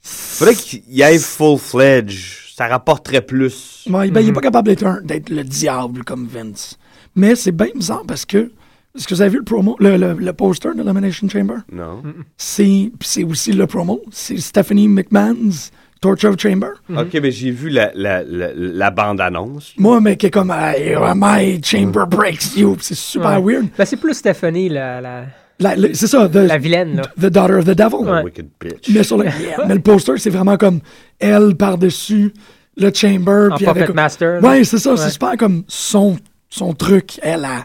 Faudrait 0.00 0.54
qu'il 0.54 0.82
y 0.88 1.02
aille 1.02 1.18
full-fledged. 1.18 2.54
Ça 2.56 2.66
rapporterait 2.66 3.20
plus. 3.24 3.84
Ouais, 3.88 4.10
ben, 4.10 4.20
Il 4.20 4.24
n'est 4.26 4.30
Mhm. 4.30 4.34
pas 4.34 4.40
capable 4.40 4.68
d'être 4.68 4.84
un- 4.86 5.00
d'être 5.02 5.30
le 5.30 5.44
diable 5.44 6.04
comme 6.04 6.26
Vince. 6.26 6.76
Mais 7.14 7.34
c'est 7.36 7.52
bien 7.52 7.68
bizarre 7.74 8.02
parce 8.06 8.24
que. 8.24 8.50
Est-ce 8.96 9.06
que 9.06 9.14
vous 9.14 9.20
avez 9.20 9.30
vu 9.30 9.38
le 9.38 9.44
promo, 9.44 9.76
le, 9.78 9.96
le, 9.96 10.14
le 10.14 10.32
poster 10.32 10.74
de 10.74 10.82
l'Elimination 10.82 11.28
Chamber? 11.28 11.58
Non. 11.70 12.02
C'est 12.36 12.90
aussi 13.22 13.52
le 13.52 13.66
promo. 13.66 14.00
C'est 14.10 14.38
Stephanie 14.38 14.88
McMahon's 14.88 15.70
Torture 16.00 16.34
Chamber. 16.38 16.68
Mhm. 16.88 16.98
Ok, 16.98 17.18
mais 17.22 17.30
j'ai 17.30 17.50
vu 17.50 17.68
la, 17.70 17.90
la, 17.94 18.22
la, 18.22 18.48
la 18.54 18.90
bande-annonce. 18.90 19.72
Moi, 19.76 20.00
mais 20.00 20.16
qui 20.16 20.26
est 20.26 20.30
comme 20.30 20.50
Hey, 20.52 20.94
My 21.16 21.60
Chamber 21.64 22.04
breaks 22.08 22.56
you. 22.56 22.74
Puis 22.76 22.84
C'est 22.84 22.94
super 22.94 23.42
Ouais. 23.42 23.54
weird. 23.54 23.66
Ben, 23.76 23.84
c'est 23.84 23.96
plus 23.96 24.14
Stephanie, 24.14 24.68
la, 24.68 25.00
la, 25.00 25.24
La- 25.60 25.74
le- 25.74 25.92
c'est 25.94 26.06
ça, 26.06 26.28
the, 26.28 26.36
la 26.36 26.56
vilaine, 26.58 26.96
là. 26.96 27.02
the 27.20 27.26
Daughter 27.32 27.54
of 27.54 27.64
the 27.64 27.70
Devil. 27.74 28.08
Ouais. 28.08 28.22
Wicked 28.22 28.46
bitch. 28.60 28.88
Mais, 28.94 29.02
sur 29.02 29.18
le, 29.18 29.24
mais 29.66 29.74
le 29.74 29.80
poster, 29.80 30.12
c'est 30.18 30.30
vraiment 30.30 30.56
comme 30.56 30.78
elle 31.18 31.56
par-dessus 31.56 32.32
le 32.76 32.92
chamber. 32.94 33.48
En 33.52 33.56
puis 33.56 33.66
Puppet 33.66 33.82
avec, 33.82 33.94
Master. 33.94 34.40
Ouais, 34.42 34.62
c'est 34.62 34.78
ça. 34.78 34.92
Ouais. 34.92 34.96
C'est 34.96 35.10
super 35.10 35.36
comme 35.36 35.64
son, 35.66 36.16
son 36.48 36.74
truc. 36.74 37.18
Elle, 37.22 37.44
a- 37.44 37.64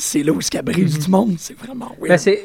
c'est 0.00 0.22
là 0.22 0.32
où 0.32 0.40
ce 0.40 0.50
brise 0.62 0.98
du 0.98 1.10
monde. 1.10 1.34
C'est 1.38 1.56
vraiment 1.58 1.92
weird. 2.00 2.08
Ben, 2.08 2.18
c'est, 2.18 2.42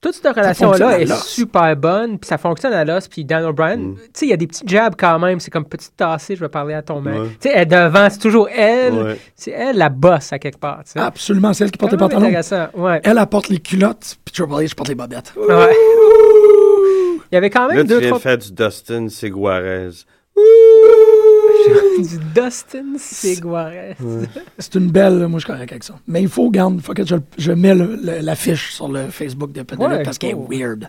toute 0.00 0.14
cette 0.14 0.26
relation-là 0.34 1.00
est 1.00 1.12
super 1.22 1.74
bonne, 1.76 2.18
puis 2.18 2.28
ça 2.28 2.36
fonctionne 2.38 2.72
à 2.74 2.84
l'os, 2.84 3.08
puis 3.08 3.24
Daniel 3.24 3.52
Bryan, 3.52 3.78
Mm. 3.80 3.94
tu 3.96 4.00
sais, 4.14 4.26
il 4.26 4.28
y 4.28 4.32
a 4.32 4.36
des 4.36 4.46
petits 4.46 4.64
jabs 4.66 4.94
quand 4.98 5.18
même, 5.18 5.40
c'est 5.40 5.50
comme 5.50 5.64
petite 5.64 5.96
tassée, 5.96 6.36
je 6.36 6.40
vais 6.40 6.48
parler 6.48 6.74
à 6.74 6.82
ton 6.82 7.00
mec. 7.00 7.14
Ouais. 7.14 7.28
Tu 7.40 7.48
sais, 7.48 7.50
elle 7.54 7.62
est 7.62 7.66
devant, 7.66 8.08
c'est 8.10 8.18
toujours 8.18 8.48
elle, 8.50 8.92
Ouais. 8.94 9.18
c'est 9.34 9.50
elle 9.50 9.76
la 9.78 9.88
bosse 9.88 10.32
à 10.32 10.38
quelque 10.38 10.58
part, 10.58 10.82
tu. 10.90 10.98
Absolument, 10.98 11.52
c'est 11.54 11.64
elle 11.64 11.70
qui 11.70 11.78
porte 11.78 11.92
les 11.92 11.98
pantalons. 11.98 12.26
intéressant, 12.26 12.66
ouais. 12.74 13.00
Elle 13.02 13.18
apporte 13.18 13.48
les 13.48 13.58
culottes, 13.58 14.16
puis 14.24 14.32
Triple 14.34 14.52
H 14.52 14.74
porte 14.74 14.88
les 14.88 14.94
bobettes. 14.94 15.32
Ouais. 15.36 15.74
Il 17.32 17.34
y 17.34 17.36
avait 17.38 17.50
quand 17.50 17.66
même 17.68 17.76
Là, 17.78 17.82
tu 17.82 17.88
deux, 17.88 17.98
viens 17.98 18.10
de 18.10 18.14
trois... 18.14 18.20
faire 18.20 18.38
du 18.38 18.52
Dustin 18.52 19.08
Seguarez. 19.08 19.90
du 21.98 22.18
Dustin 22.34 22.84
Seguarez. 22.98 23.96
C'est 24.58 24.74
une 24.74 24.90
belle, 24.90 25.26
moi 25.28 25.38
je 25.40 25.44
suis 25.44 25.52
correct 25.52 25.70
avec 25.72 25.84
ça. 25.84 25.94
Mais 26.06 26.22
il 26.22 26.28
faut, 26.28 26.50
garde, 26.50 26.80
faut 26.80 26.94
que 26.94 27.04
je, 27.06 27.16
je 27.38 27.52
mets 27.52 27.74
l'affiche 28.22 28.72
sur 28.72 28.88
le 28.88 29.08
Facebook 29.08 29.52
de 29.52 29.62
Penelope 29.62 29.90
Ouais, 29.90 30.02
parce 30.02 30.18
qu'elle 30.18 30.30
est 30.30 30.34
weird. 30.58 30.88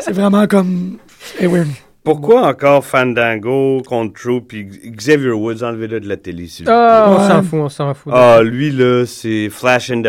c'est 0.00 0.12
vraiment 0.12 0.46
comme. 0.46 0.98
Elle 1.38 1.44
est 1.46 1.48
weird. 1.48 1.68
Pourquoi 2.04 2.48
encore 2.48 2.84
Fandango 2.84 3.80
contre 3.86 4.20
True 4.20 4.40
puis 4.40 4.64
Xavier 4.64 5.30
Woods, 5.30 5.62
enlevez-le 5.62 6.00
de 6.00 6.08
la 6.08 6.16
télé, 6.16 6.48
s'il 6.48 6.64
vous 6.64 6.70
plaît? 6.72 6.74
Ah, 6.76 7.06
on 7.08 7.20
Ouais. 7.22 7.28
s'en 7.28 7.42
fout, 7.44 7.58
on 7.60 7.68
s'en 7.68 7.94
fout. 7.94 8.12
Ah, 8.14 8.40
lui, 8.42 8.72
là, 8.72 9.04
c'est 9.06 9.48
Flash 9.50 9.90
in 9.92 10.02
the... 10.02 10.08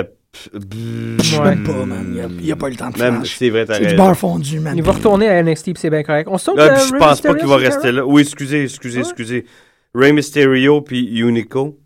Je 0.52 1.38
Ouais. 1.40 1.50
même 1.54 1.64
pas, 1.64 1.86
man. 1.86 2.06
Il 2.10 2.18
y 2.18 2.22
a- 2.22 2.28
n'y 2.28 2.52
a, 2.52 2.56
pas 2.56 2.68
eu 2.68 2.72
le 2.72 2.78
temps 2.78 2.90
de 2.90 2.98
Même, 2.98 3.18
flash. 3.18 3.36
c'est 3.38 3.52
vrai, 3.52 3.68
t'as 3.68 3.76
C'est 3.76 3.86
du 3.86 3.96
beurre 3.96 4.18
fondu, 4.18 4.60
man. 4.60 4.74
il 4.76 4.82
va 4.82 4.94
retourner 4.94 5.28
à 5.30 5.44
NXT, 5.44 5.66
puis 5.66 5.74
c'est 5.78 5.92
bien 5.92 6.02
correct. 6.02 6.28
On 6.32 6.40
se 6.40 6.46
tourne 6.46 6.58
Là, 6.58 6.76
je 6.76 6.96
pense 6.96 7.22
pas 7.22 7.36
qu'il 7.36 7.48
va 7.48 7.58
rester 7.58 7.92
là. 7.92 8.04
Oui, 8.04 8.24
excusez, 8.24 8.64
excusez, 8.64 9.02
Ouais. 9.02 9.06
excusez. 9.06 9.46
Rey 9.94 10.12
Mysterio 10.14 10.82
puis 10.82 11.20
Unico. 11.20 11.80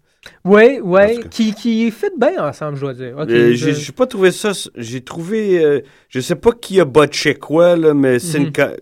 Oui, 0.44 0.80
oui, 0.84 1.22
qui, 1.30 1.54
qui 1.54 1.90
fit 1.92 2.08
bien 2.20 2.46
ensemble, 2.50 2.76
je 2.76 2.82
dois 2.82 2.94
dire. 2.94 3.18
Euh, 3.18 3.26
je- 3.28 3.54
j'ai 3.54 3.74
j'ai 3.74 3.92
pas 3.94 4.08
trouvé 4.08 4.32
ça. 4.32 4.52
J'ai 4.76 5.02
trouvé. 5.02 5.64
euh, 5.64 5.82
je 6.10 6.20
sais 6.20 6.36
pas 6.36 6.52
qui 6.52 6.80
a 6.82 6.86
botché 6.86 7.36
quoi, 7.36 7.76
là, 7.78 7.94
mais 7.94 8.20
c'est 8.20 8.40
Mhm. 8.40 8.46
une 8.48 8.54
ca- 8.56 8.76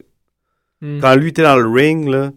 Hmm. 0.81 0.99
quand 0.99 1.15
lui 1.15 1.29
était 1.29 1.43
dans 1.43 1.55
le 1.57 1.67
ring, 1.69 2.07
là, 2.07 2.31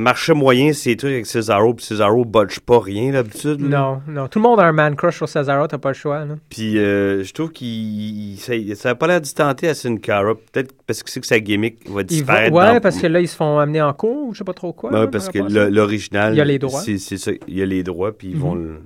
marché 0.00 0.32
moyen, 0.34 0.72
c'est 0.72 0.96
trucs 0.96 1.12
avec 1.12 1.26
Cesaro, 1.26 1.74
puis 1.74 1.84
Cesaro 1.84 2.24
botche 2.24 2.60
pas 2.60 2.80
rien 2.80 3.12
d'habitude. 3.12 3.60
Non, 3.60 4.00
non. 4.08 4.28
Tout 4.28 4.38
le 4.38 4.42
monde 4.42 4.60
a 4.60 4.64
un 4.64 4.72
man 4.72 4.96
crush 4.96 5.16
sur 5.16 5.28
Cesaro, 5.28 5.66
t'as 5.66 5.78
pas 5.78 5.90
le 5.90 5.94
choix. 5.94 6.24
Là. 6.24 6.34
Puis 6.48 6.78
euh, 6.78 7.22
je 7.22 7.32
trouve 7.32 7.50
qu'il 7.52 8.36
ça, 8.38 8.52
ça 8.74 8.90
a 8.90 8.94
pas 8.94 9.06
l'air 9.06 9.20
de 9.20 9.26
tenter 9.28 9.68
à 9.68 9.74
Sin 9.74 9.96
Cara. 9.98 10.34
Peut-être 10.52 10.74
parce 10.86 11.02
que 11.02 11.10
c'est 11.10 11.20
que 11.20 11.26
sa 11.26 11.38
gimmick 11.40 11.88
va 11.90 12.02
disparaître. 12.02 12.54
ouais, 12.54 12.74
dans- 12.74 12.80
parce 12.80 12.98
que 12.98 13.06
là, 13.06 13.20
ils 13.20 13.28
se 13.28 13.36
font 13.36 13.58
amener 13.58 13.82
en 13.82 13.92
cours, 13.92 14.28
ou 14.28 14.32
je 14.34 14.38
sais 14.38 14.44
pas 14.44 14.52
trop 14.54 14.72
quoi. 14.72 14.90
Ouais, 14.92 15.00
là, 15.00 15.06
parce 15.06 15.26
par 15.30 15.32
que 15.46 15.68
l'original. 15.70 16.34
Il 16.34 16.38
y 16.38 16.40
a 16.40 16.44
les 16.44 16.58
droits. 16.58 16.80
C'est 16.80 16.98
c'est 16.98 17.18
ça. 17.18 17.30
Il 17.48 17.58
y 17.58 17.62
a 17.62 17.66
les 17.66 17.82
droits, 17.82 18.12
puis 18.16 18.28
ils 18.30 18.36
vont 18.36 18.54
Mhm. 18.54 18.64
le. 18.64 18.80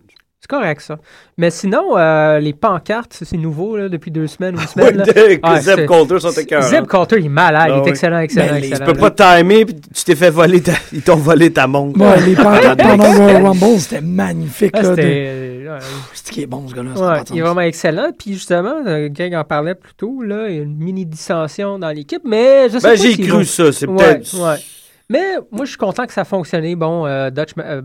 C'est 0.51 0.57
correct, 0.57 0.81
ça. 0.81 0.97
Mais 1.37 1.51
sinon, 1.51 1.99
euh, 1.99 2.39
les 2.39 2.55
pancartes, 2.55 3.19
c'est 3.23 3.37
nouveau 3.37 3.77
là, 3.77 3.91
depuis 3.91 4.11
deux 4.11 4.27
semaines 4.27 4.55
ou 4.57 4.61
une 4.61 4.83
Ouais, 4.83 4.89
semaine. 4.93 4.97
là. 4.97 5.05
que 5.13 5.41
Ah, 5.43 5.61
Zeb 5.61 5.77
c'est- 5.81 5.87
Coulter 5.87 6.21
sont 6.21 6.31
écœurants. 6.31 6.67
Zeb 6.67 6.87
Coulter, 6.87 7.17
il 7.19 7.27
est 7.27 7.29
malade. 7.29 7.65
Ah 7.67 7.69
il 7.69 7.79
est 7.79 7.83
oui. 7.83 7.89
excellent, 7.91 8.19
excellent, 8.21 8.47
Ben, 8.55 8.61
les- 8.63 8.69
excellent. 8.69 8.87
Tu 8.87 8.93
peux 8.99 9.11
pas 9.11 9.37
timer, 9.39 9.65
puis 9.67 9.75
tu 9.95 10.05
t'es 10.05 10.15
fait 10.17 10.31
voler 10.31 10.63
ta... 10.63 10.73
Ils 10.93 11.03
t'ont 11.03 11.17
volé 11.17 11.53
ta 11.53 11.67
montre. 11.67 12.01
Ouais, 12.01 12.21
les 12.25 12.35
pancartes 12.35 12.81
pendant 12.83 13.13
le 13.13 13.45
Rumble, 13.47 13.79
c'était 13.79 14.01
magnifique. 14.01 14.71
Ah, 14.73 14.81
là, 14.83 14.89
c'était... 14.89 15.03
de- 15.03 15.67
euh, 15.69 15.75
ouais. 15.75 15.81
C'est 16.15 16.33
qui 16.33 16.43
est 16.43 16.47
bon, 16.47 16.67
ce 16.67 16.75
gars-là. 16.75 16.91
Ouais, 16.93 17.23
il 17.31 17.39
est 17.39 17.43
vraiment 17.43 17.61
excellent. 17.61 18.11
Puis 18.19 18.33
justement, 18.33 18.77
euh, 18.87 19.09
Greg 19.11 19.35
en 19.35 19.45
parlait 19.45 19.75
plus 19.75 19.93
tôt, 19.95 20.23
là, 20.23 20.49
il 20.49 20.57
y 20.57 20.59
a 20.61 20.63
une 20.63 20.79
mini 20.79 21.05
dissension 21.05 21.79
dans 21.79 21.91
l'équipe, 21.91 22.23
mais 22.25 22.71
je 22.71 22.79
sais 22.79 22.89
Ben, 22.89 22.89
pas 22.89 22.95
j'ai 22.97 23.19
cru 23.19 23.31
vont- 23.41 23.45
ça. 23.45 23.71
C'est 23.71 23.87
Ouais, 23.87 23.97
peut-être. 23.97 24.35
ouais. 24.43 24.57
Mais 25.11 25.25
moi, 25.53 25.67
je 25.67 25.71
suis 25.71 25.79
content 25.79 26.07
que 26.07 26.13
ça 26.15 26.23
a 26.23 26.25
fonctionné. 26.25 26.75
Bon, 26.75 27.05
euh, 27.07 27.29
Dutch, 27.31 27.51
euh, 27.59 27.83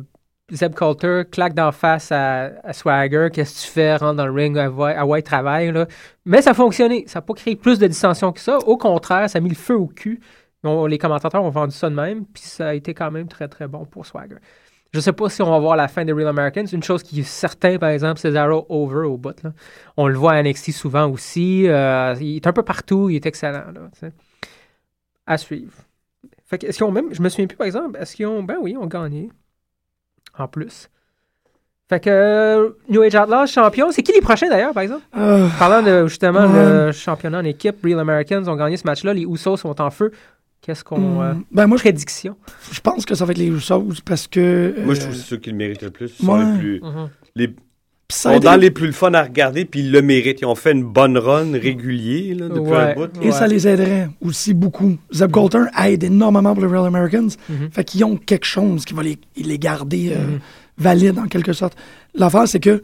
Zeb 0.54 0.76
Coulter 0.76 1.24
claque 1.32 1.54
d'en 1.54 1.72
face 1.72 2.12
à, 2.12 2.52
Swagger. 2.74 3.30
Qu'est-ce 3.34 3.62
que 3.62 3.68
tu 3.68 3.72
fais? 3.72 3.96
Rentre 3.96 4.16
dans 4.16 4.26
le 4.26 4.32
ring, 4.32 4.58
à 4.58 5.06
ouais, 5.06 5.22
travaille. 5.22 5.72
Là. 5.72 5.88
Mais 6.26 6.42
ça 6.42 6.52
a 6.52 6.54
fonctionné. 6.54 7.06
Ça 7.08 7.20
n'a 7.20 7.22
pas 7.24 7.34
créé 7.34 7.56
plus 7.56 7.80
de 7.80 7.88
dissension 7.88 8.32
que 8.32 8.40
ça. 8.40 8.58
Au 8.60 8.78
contraire, 8.78 9.30
ça 9.30 9.40
a 9.40 9.42
mis 9.42 9.50
le 9.50 9.56
feu 9.56 9.76
au 9.76 9.88
cul. 9.88 10.22
On- 10.64 10.86
les 10.86 10.98
commentateurs 10.98 11.44
ont 11.44 11.50
vendu 11.50 11.76
ça 11.76 11.90
de 11.90 11.96
même. 11.96 12.26
Puis 12.26 12.44
ça 12.44 12.70
a 12.70 12.74
été 12.74 12.94
quand 12.94 13.12
même 13.12 13.28
très, 13.28 13.48
très 13.48 13.68
bon 13.68 13.86
pour 13.86 14.06
Swagger. 14.06 14.38
Je 14.94 15.00
sais 15.00 15.14
pas 15.14 15.28
si 15.28 15.42
on 15.42 15.50
va 15.50 15.58
voir 15.58 15.76
la 15.76 15.88
fin 15.88 16.06
des 16.06 16.14
Real 16.14 16.28
Americans. 16.28 16.68
Une 16.72 16.84
chose 16.84 17.02
qui 17.02 17.22
est 17.22 17.24
certaine, 17.24 17.80
par 17.80 17.90
exemple, 17.90 18.20
Cesaro 18.20 18.68
over 18.70 19.08
au 19.08 19.18
bout. 19.18 19.42
Là. 19.44 19.54
On 19.98 20.08
le 20.08 20.16
voit 20.16 20.34
à 20.34 20.44
NXT 20.44 20.72
souvent 20.72 21.10
aussi. 21.10 21.68
Euh, 21.68 22.16
il 22.22 22.36
est 22.36 22.48
un 22.48 22.54
peu 22.54 22.64
partout. 22.64 23.10
Il 23.10 23.16
est 23.16 23.26
excellent. 23.26 23.64
À 25.26 25.38
suivre. 25.38 25.74
Fait 26.46 26.60
que, 26.60 26.68
est-ce 26.68 26.78
qu'ils 26.78 26.86
ont 26.86 26.92
même, 26.92 27.14
je 27.14 27.22
me 27.22 27.30
souviens 27.30 27.48
plus 27.48 27.58
par 27.58 27.66
exemple, 27.66 27.98
est-ce 28.00 28.16
qu'ils 28.16 28.28
ont, 28.28 28.44
ben 28.44 28.58
oui, 28.62 28.78
ont 28.78 28.86
gagné. 28.86 29.32
En 30.38 30.48
plus. 30.48 30.90
Fait 31.90 32.00
que 32.00 32.10
euh, 32.10 32.70
New 32.90 33.02
Age 33.02 33.14
Outlaws 33.16 33.48
champion, 33.48 33.92
c'est 33.92 34.02
qui 34.04 34.14
les 34.14 34.22
prochains 34.22 34.50
d'ailleurs 34.50 34.74
par 34.74 34.84
exemple? 34.84 35.04
Euh, 35.18 35.48
Parlant 35.60 35.84
de 35.84 36.08
justement 36.08 36.46
Ouais. 36.48 36.86
le 36.86 36.92
championnat 36.92 37.40
en 37.40 37.44
équipe, 37.44 37.76
Real 37.84 38.00
Americans 38.00 38.48
ont 38.48 38.56
gagné 38.56 38.78
ce 38.78 38.86
match-là, 38.88 39.14
les 39.14 39.24
Usos 39.24 39.58
sont 39.58 39.80
en 39.82 39.90
feu. 39.92 40.12
Qu'est-ce 40.62 40.84
qu'on. 40.84 41.22
euh, 41.22 41.34
hmm, 41.34 41.44
ben, 41.52 41.68
moi, 41.68 41.78
je, 41.78 41.84
prédiction? 41.84 42.38
je 42.72 42.80
pense 42.80 43.06
que 43.06 43.16
ça 43.16 43.26
va 43.26 43.32
être 43.32 43.38
les 43.38 43.48
Usos 43.48 44.02
parce 44.06 44.28
que. 44.28 44.74
Moi, 44.86 44.94
je 44.96 45.02
euh, 45.02 45.04
trouve 45.04 45.14
que 45.14 45.20
c'est 45.20 45.28
ceux 45.28 45.38
qui 45.38 45.52
le 45.52 45.58
méritent 45.58 45.84
le 45.84 45.92
plus. 45.92 46.16
Ils 46.20 46.26
sont 46.26 46.32
ouais. 46.40 46.46
les 46.54 46.58
plus. 46.60 46.82
Mhm. 46.82 47.10
Les, 47.36 47.56
sont 48.14 48.40
dans 48.40 48.56
les 48.56 48.72
plus 48.72 48.88
le 48.88 48.92
fun 48.94 49.14
à 49.14 49.24
regarder, 49.24 49.66
puis 49.66 49.82
ils 49.82 49.92
le 49.92 50.02
méritent. 50.02 50.42
Ils 50.42 50.46
ont 50.46 50.56
fait 50.56 50.72
une 50.72 50.84
bonne 50.84 51.18
run 51.18 51.52
régulier 51.54 52.34
là, 52.34 52.48
depuis 52.50 52.60
Ouais. 52.72 52.78
un 52.78 52.94
bout. 52.96 53.10
Et 53.22 53.26
Ouais. 53.28 53.32
ça 53.32 53.48
les 53.48 53.68
aiderait 53.68 54.10
aussi 54.22 54.54
beaucoup. 54.54 54.98
Zeb 55.14 55.32
Coulter 55.32 55.64
aide 55.86 56.04
énormément 56.04 56.54
pour 56.54 56.64
les 56.64 56.70
Real 56.70 56.86
Americans. 56.86 57.30
Mhm. 57.50 57.70
Fait 57.72 57.84
qu'ils 57.84 58.04
ont 58.06 58.18
quelque 58.18 58.46
chose 58.46 58.86
qui 58.86 58.94
va 58.94 59.04
les, 59.04 59.18
les 59.38 59.58
garder 59.60 60.14
euh, 60.16 60.20
Mhm. 60.28 60.40
valides 60.78 61.20
en 61.20 61.28
quelque 61.28 61.54
sorte. 61.54 61.76
L'affaire, 62.16 62.48
c'est 62.48 62.60
que 62.60 62.82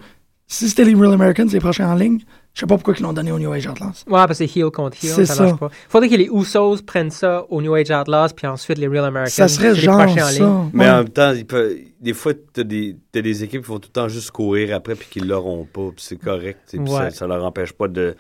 si 0.47 0.67
c'était 0.69 0.86
les 0.86 0.95
Real 0.95 1.13
Americans, 1.13 1.47
les 1.51 1.59
prochains 1.59 1.89
en 1.89 1.95
ligne, 1.95 2.19
je 2.53 2.61
sais 2.61 2.65
pas 2.65 2.75
pourquoi 2.75 2.93
ils 2.97 3.03
l'ont 3.03 3.13
donné 3.13 3.31
au 3.31 3.39
New 3.39 3.51
Age 3.53 3.67
Outlaws. 3.67 4.03
Ouais, 4.07 4.25
parce 4.27 4.39
que 4.39 4.45
c'est 4.47 4.59
heel 4.59 4.69
contre 4.71 4.97
heel, 5.03 5.11
ça, 5.11 5.25
ça. 5.25 5.43
marche 5.45 5.59
pas. 5.59 5.69
Faudrait 5.87 6.09
que 6.09 6.15
les 6.15 6.29
Usos 6.33 6.81
prennent 6.85 7.11
ça 7.11 7.45
au 7.49 7.61
New 7.61 7.73
Age 7.73 7.89
Outlaws, 7.91 8.29
puis 8.35 8.47
ensuite 8.47 8.77
les 8.77 8.87
Real 8.87 9.05
Americans. 9.05 9.31
Ça 9.31 9.47
serait 9.47 9.73
les 9.73 9.79
genre 9.79 10.03
prochains 10.03 10.25
en 10.25 10.29
ligne. 10.29 10.37
ça. 10.39 10.63
Mais 10.73 10.83
Ouais. 10.85 10.89
en 10.91 10.97
même 10.97 11.09
temps, 11.09 11.31
il 11.33 11.45
peut- 11.45 11.77
des 12.01 12.13
fois, 12.13 12.33
t'as 12.53 12.63
des, 12.63 12.95
des 13.13 13.43
équipes 13.43 13.61
qui 13.63 13.67
vont 13.69 13.79
tout 13.79 13.89
le 13.89 13.93
temps 14.01 14.07
juste 14.09 14.31
courir 14.31 14.75
après 14.75 14.95
puis 14.95 15.07
qui 15.09 15.19
l'auront 15.21 15.65
pas. 15.65 15.89
puis 15.95 16.03
c'est 16.03 16.17
correct. 16.19 16.59
puis 16.69 16.79
Ouais. 16.79 16.87
Ça, 16.87 17.09
ça 17.11 17.27
leur 17.27 17.43
empêche 17.45 17.71
pas 17.73 17.87
de 17.87 18.15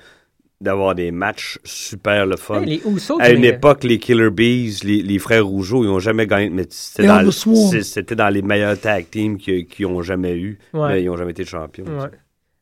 d'avoir 0.61 0.93
des 0.93 1.11
matchs 1.11 1.57
super 1.63 2.25
le 2.25 2.35
fun. 2.35 2.61
Hey, 2.63 2.65
les 2.65 2.81
Usos, 2.85 3.17
À 3.21 3.29
une 3.29 3.39
mais- 3.39 3.47
époque, 3.47 3.85
les 3.85 3.97
Killer 3.97 4.29
Bees, 4.29 4.79
les, 4.83 5.01
les 5.01 5.17
frères 5.17 5.45
Rougeau, 5.47 5.85
ils 5.85 5.87
ont 5.87 5.99
jamais 5.99 6.27
gagné. 6.27 6.49
Mais 6.49 6.65
c'était 6.69 7.07
dans, 8.15 8.27
les 8.29 8.41
meilleurs 8.41 8.77
tag 8.77 9.09
teams 9.09 9.37
qu'ils 9.37 9.65
qui 9.67 9.85
ont 9.85 10.01
jamais 10.01 10.35
eu. 10.35 10.59
Ouais. 10.73 10.89
Mais 10.89 11.03
ils 11.03 11.09
ont 11.09 11.15
jamais 11.15 11.31
été 11.31 11.45
champions. 11.45 11.85
Ouais. 11.85 12.09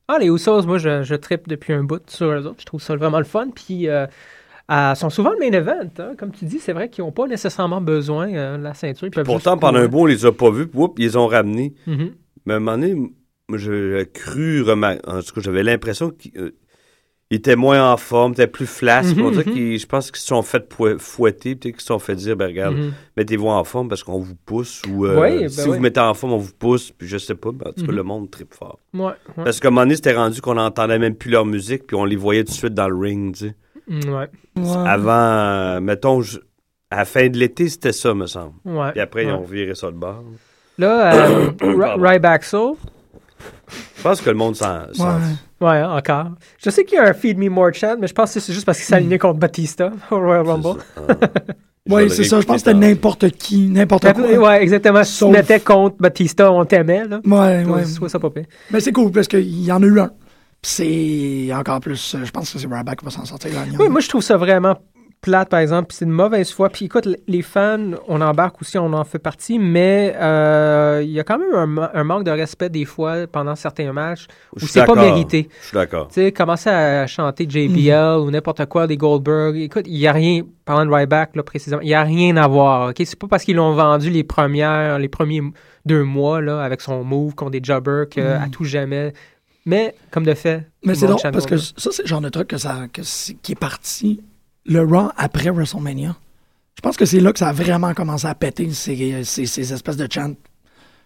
Ah, 0.09 0.17
les 0.19 0.27
Usos, 0.27 0.65
moi, 0.65 0.77
je, 0.77 1.03
je 1.03 1.15
trippe 1.15 1.47
depuis 1.47 1.73
un 1.73 1.83
bout 1.83 2.01
sur 2.09 2.27
eux 2.31 2.45
autres. 2.47 2.61
Je 2.61 2.65
trouve 2.65 2.81
ça 2.81 2.95
vraiment 2.95 3.17
le 3.19 3.25
fun. 3.25 3.49
Puis, 3.53 3.89
euh, 3.89 4.07
euh, 4.71 4.95
sont 4.95 5.09
souvent 5.09 5.31
le 5.31 5.39
main 5.39 5.51
event. 5.51 5.89
hein. 5.99 6.13
Comme 6.17 6.31
tu 6.31 6.45
dis, 6.45 6.59
c'est 6.59 6.71
vrai 6.73 6.89
qu'ils 6.89 7.03
n'ont 7.03 7.11
pas 7.11 7.27
nécessairement 7.27 7.81
besoin 7.81 8.33
euh, 8.33 8.57
de 8.57 8.63
la 8.63 8.73
ceinture. 8.73 9.09
Pourtant, 9.25 9.57
pendant 9.57 9.79
un 9.79 9.87
bout, 9.87 10.01
on 10.01 10.05
les 10.05 10.25
a 10.25 10.31
pas 10.31 10.49
vus. 10.49 10.67
Puis, 10.67 10.79
whoop, 10.79 10.97
ils 10.97 11.03
les 11.03 11.17
ont 11.17 11.27
ramenés. 11.27 11.73
Mhm. 11.87 12.11
Mais 12.45 12.53
à 12.53 12.57
un 12.57 12.59
moment 12.59 12.77
donné, 12.77 13.11
j'ai 13.55 14.09
cru 14.13 14.61
remarquer. 14.61 15.01
En 15.07 15.21
tout 15.21 15.33
cas, 15.35 15.41
j'avais 15.41 15.63
l'impression 15.63 16.11
qu'ils 16.11 16.53
euh, 17.31 17.35
étaient 17.35 17.55
moins 17.55 17.91
en 17.91 17.97
forme, 17.97 18.31
étaient 18.33 18.47
plus 18.47 18.65
flasques. 18.65 19.15
Mhm, 19.15 19.25
On 19.25 19.31
dirait 19.31 19.43
mhm. 19.45 19.53
qu'ils- 19.53 19.79
je 19.79 19.85
pense 19.85 20.11
qu'ils 20.11 20.19
se 20.21 20.27
sont 20.27 20.41
fait 20.41 20.65
fouetter, 20.97 21.55
peut-être 21.55 21.73
qu'ils 21.75 21.81
se 21.81 21.87
sont 21.87 21.99
fait 21.99 22.15
dire, 22.15 22.35
ben 22.35 22.47
regarde, 22.47 22.75
Mhm. 22.75 22.93
mettez-vous 23.17 23.47
en 23.47 23.63
forme 23.63 23.89
parce 23.89 24.03
qu'on 24.03 24.19
vous 24.19 24.35
pousse. 24.45 24.81
Ou 24.89 25.05
euh, 25.05 25.19
Ouais, 25.19 25.39
ben 25.41 25.49
si 25.49 25.61
ouais. 25.67 25.75
vous 25.75 25.79
mettez 25.81 25.99
en 25.99 26.13
forme, 26.13 26.33
on 26.33 26.37
vous 26.37 26.53
pousse. 26.57 26.91
Puis 26.91 27.07
je 27.07 27.17
sais 27.17 27.35
pas, 27.35 27.49
mais 27.51 27.67
en 27.67 27.71
tout 27.73 27.85
cas, 27.85 27.91
le 27.91 28.03
monde 28.03 28.29
tripe 28.31 28.53
fort. 28.53 28.79
Ouais, 28.93 29.05
ouais. 29.05 29.13
Parce 29.43 29.59
qu'à 29.59 29.67
un 29.67 29.71
moment 29.71 29.81
donné, 29.81 29.95
c'était 29.95 30.15
rendu 30.15 30.41
qu'on 30.41 30.55
n'entendait 30.55 30.99
même 30.99 31.15
plus 31.15 31.29
leur 31.31 31.45
musique, 31.45 31.85
puis 31.87 31.95
on 31.95 32.05
les 32.05 32.15
voyait 32.15 32.43
tout 32.43 32.51
de 32.51 32.57
suite 32.57 32.73
dans 32.73 32.87
le 32.89 32.95
ring, 32.97 33.35
tu 33.35 33.47
sais. 33.49 33.55
Mm, 33.89 33.99
ouais. 34.13 34.27
Ouais. 34.57 34.87
Avant, 34.87 35.11
euh, 35.11 35.79
mettons, 35.79 36.21
je- 36.21 36.39
à 36.89 36.97
la 36.99 37.05
fin 37.05 37.27
de 37.27 37.37
l'été, 37.37 37.67
c'était 37.69 37.91
ça, 37.93 38.13
me 38.13 38.25
semble. 38.27 38.53
Ouais. 38.65 38.91
Puis 38.91 39.01
après, 39.01 39.23
ils 39.25 39.31
ont 39.31 39.41
viré 39.43 39.75
ça 39.75 39.87
de 39.91 39.95
bord. 39.97 40.23
Là, 40.77 41.29
euh. 41.29 41.49
Ryback 41.99 42.43
Soul. 42.43 42.75
Je 43.97 44.01
pense 44.03 44.21
que 44.21 44.29
le 44.29 44.35
monde 44.35 44.55
s'en... 44.55 44.81
s'en- 44.93 45.07
Ouais. 45.15 45.21
Ouais, 45.59 45.81
encore. 45.83 46.27
Je 46.63 46.69
sais 46.69 46.85
qu'il 46.85 46.97
y 46.97 47.01
a 47.01 47.05
un 47.09 47.13
Feed 47.13 47.37
Me 47.37 47.49
More 47.49 47.73
chant, 47.73 47.95
mais 47.99 48.05
je 48.07 48.13
pense 48.13 48.31
que 48.33 48.39
c'est 48.39 48.53
juste 48.53 48.65
parce 48.65 48.77
qu'il 48.77 48.85
s'alignait 48.87 49.17
contre 49.17 49.39
Batista 49.39 49.91
au 50.11 50.19
Royal 50.19 50.45
Rumble. 50.47 50.79
Ah. 50.95 51.13
Le 51.89 52.09
c'est 52.09 52.25
ça. 52.25 52.41
Je 52.41 52.45
pense 52.45 52.55
que 52.63 52.69
c'était 52.69 52.73
n'importe 52.73 53.29
qui, 53.31 53.69
n'importe 53.69 54.11
quoi. 54.13 54.21
ouais, 54.23 54.61
exactement. 54.61 55.03
Si 55.05 55.13
tu 55.13 55.17
Sauf- 55.19 55.31
mettais 55.31 55.61
contre 55.61 55.95
Batista, 55.99 56.51
on 56.51 56.65
t'aimait. 56.65 57.05
Là. 57.07 57.21
Ouais, 57.23 57.63
ouais. 57.65 57.85
Je 57.85 57.95
trouvais 57.95 58.09
ça 58.09 58.19
pas 58.19 58.29
pire. 58.29 58.43
Mais 58.71 58.81
c'est 58.81 58.91
cool 58.91 59.09
parce 59.11 59.27
qu'il 59.29 59.63
y 59.63 59.71
en 59.71 59.81
a 59.81 59.85
eu 59.85 59.99
un. 60.01 60.11
Puis 60.61 60.71
c'est 61.47 61.53
encore 61.55 61.79
plus. 61.79 62.13
euh, 62.15 62.25
Je 62.25 62.31
pense 62.31 62.51
que 62.51 62.59
c'est 62.59 62.67
Ryback 62.67 62.99
qui 62.99 63.05
va 63.05 63.11
s'en 63.11 63.23
sortir 63.23 63.51
gagnant. 63.51 63.77
Oui, 63.79 63.87
moi, 63.87 64.01
je 64.01 64.09
trouve 64.09 64.21
ça 64.21 64.35
vraiment 64.35 64.75
plate, 65.27 65.49
par 65.49 65.59
exemple. 65.59 65.87
Puis 65.89 65.97
c'est 65.97 66.05
une 66.05 66.11
mauvaise 66.11 66.51
foi. 66.51 66.69
Puis 66.69 66.85
écoute, 66.85 67.07
les 67.27 67.41
fans, 67.41 67.91
on 68.07 68.21
embarque 68.21 68.61
aussi, 68.61 68.77
on 68.77 68.93
en 68.93 69.03
fait 69.03 69.19
partie, 69.19 69.59
mais 69.59 70.13
euh, 70.15 71.01
il 71.03 71.11
y 71.11 71.19
a 71.19 71.23
quand 71.25 71.37
même 71.37 71.53
un, 71.53 71.65
ma- 71.67 71.91
un 71.93 72.03
manque 72.05 72.23
de 72.23 72.31
respect 72.31 72.69
des 72.69 72.85
fois 72.85 73.27
pendant 73.29 73.55
certains 73.55 73.91
matchs 73.91 74.27
Je 74.55 74.63
où 74.63 74.67
suis 74.67 74.67
c'est 74.69 74.85
pas 74.85 74.95
d'accord. 74.95 75.03
mérité. 75.03 75.49
Je 75.61 75.67
suis 75.67 75.75
d'accord. 75.75 76.07
Tu 76.07 76.13
sais, 76.15 76.31
commencer 76.31 76.69
à 76.69 77.05
chanter 77.07 77.45
JBL 77.49 78.19
ou 78.19 78.31
n'importe 78.31 78.65
quoi, 78.67 78.87
des 78.87 78.95
Goldberg. 78.95 79.57
Écoute, 79.57 79.85
il 79.87 79.97
n'y 79.97 80.07
a 80.07 80.13
rien, 80.13 80.43
parlant 80.63 80.85
de 80.85 80.91
Ryback, 80.95 81.35
là, 81.35 81.43
précisément, 81.43 81.81
il 81.81 81.87
n'y 81.87 81.93
a 81.93 82.03
rien 82.03 82.37
à 82.37 82.47
voir. 82.47 82.89
ok? 82.89 82.95
C'est 83.05 83.19
pas 83.19 83.27
parce 83.27 83.43
qu'ils 83.43 83.57
l'ont 83.57 83.73
vendu 83.73 84.09
les 84.09 84.23
premières, 84.23 84.97
les 84.99 85.09
premiers 85.09 85.41
deux 85.85 86.03
mois, 86.03 86.39
là, 86.41 86.61
avec 86.63 86.79
son 86.81 87.03
move 87.03 87.35
contre 87.35 87.51
des 87.51 87.61
jobbers, 87.63 88.07
que, 88.09 88.21
à 88.21 88.47
tout 88.51 88.63
jamais. 88.63 89.13
Mais, 89.65 89.95
comme 90.11 90.23
de 90.23 90.33
fait. 90.33 90.65
Mais 90.85 90.95
c'est 90.95 91.07
drôle 91.07 91.19
parce 91.33 91.45
que 91.45 91.57
ça, 91.57 91.89
c'est 91.91 92.03
le 92.03 92.07
genre 92.07 92.21
de 92.21 92.29
truc 92.29 92.47
que 92.47 92.57
ça, 92.57 92.83
que 92.93 93.01
qui 93.41 93.51
est 93.51 93.59
parti 93.59 94.21
le 94.67 94.81
Raw 94.83 95.09
après 95.17 95.49
WrestleMania. 95.49 96.15
Je 96.75 96.81
pense 96.81 96.95
que 96.97 97.05
c'est 97.05 97.19
là 97.19 97.33
que 97.33 97.39
ça 97.39 97.49
a 97.49 97.53
vraiment 97.53 97.93
commencé 97.93 98.27
à 98.27 98.35
péter, 98.35 98.69
ces, 98.71 99.23
ces, 99.23 99.45
ces 99.47 99.73
espèces 99.73 99.97
de 99.97 100.07
chants 100.11 100.33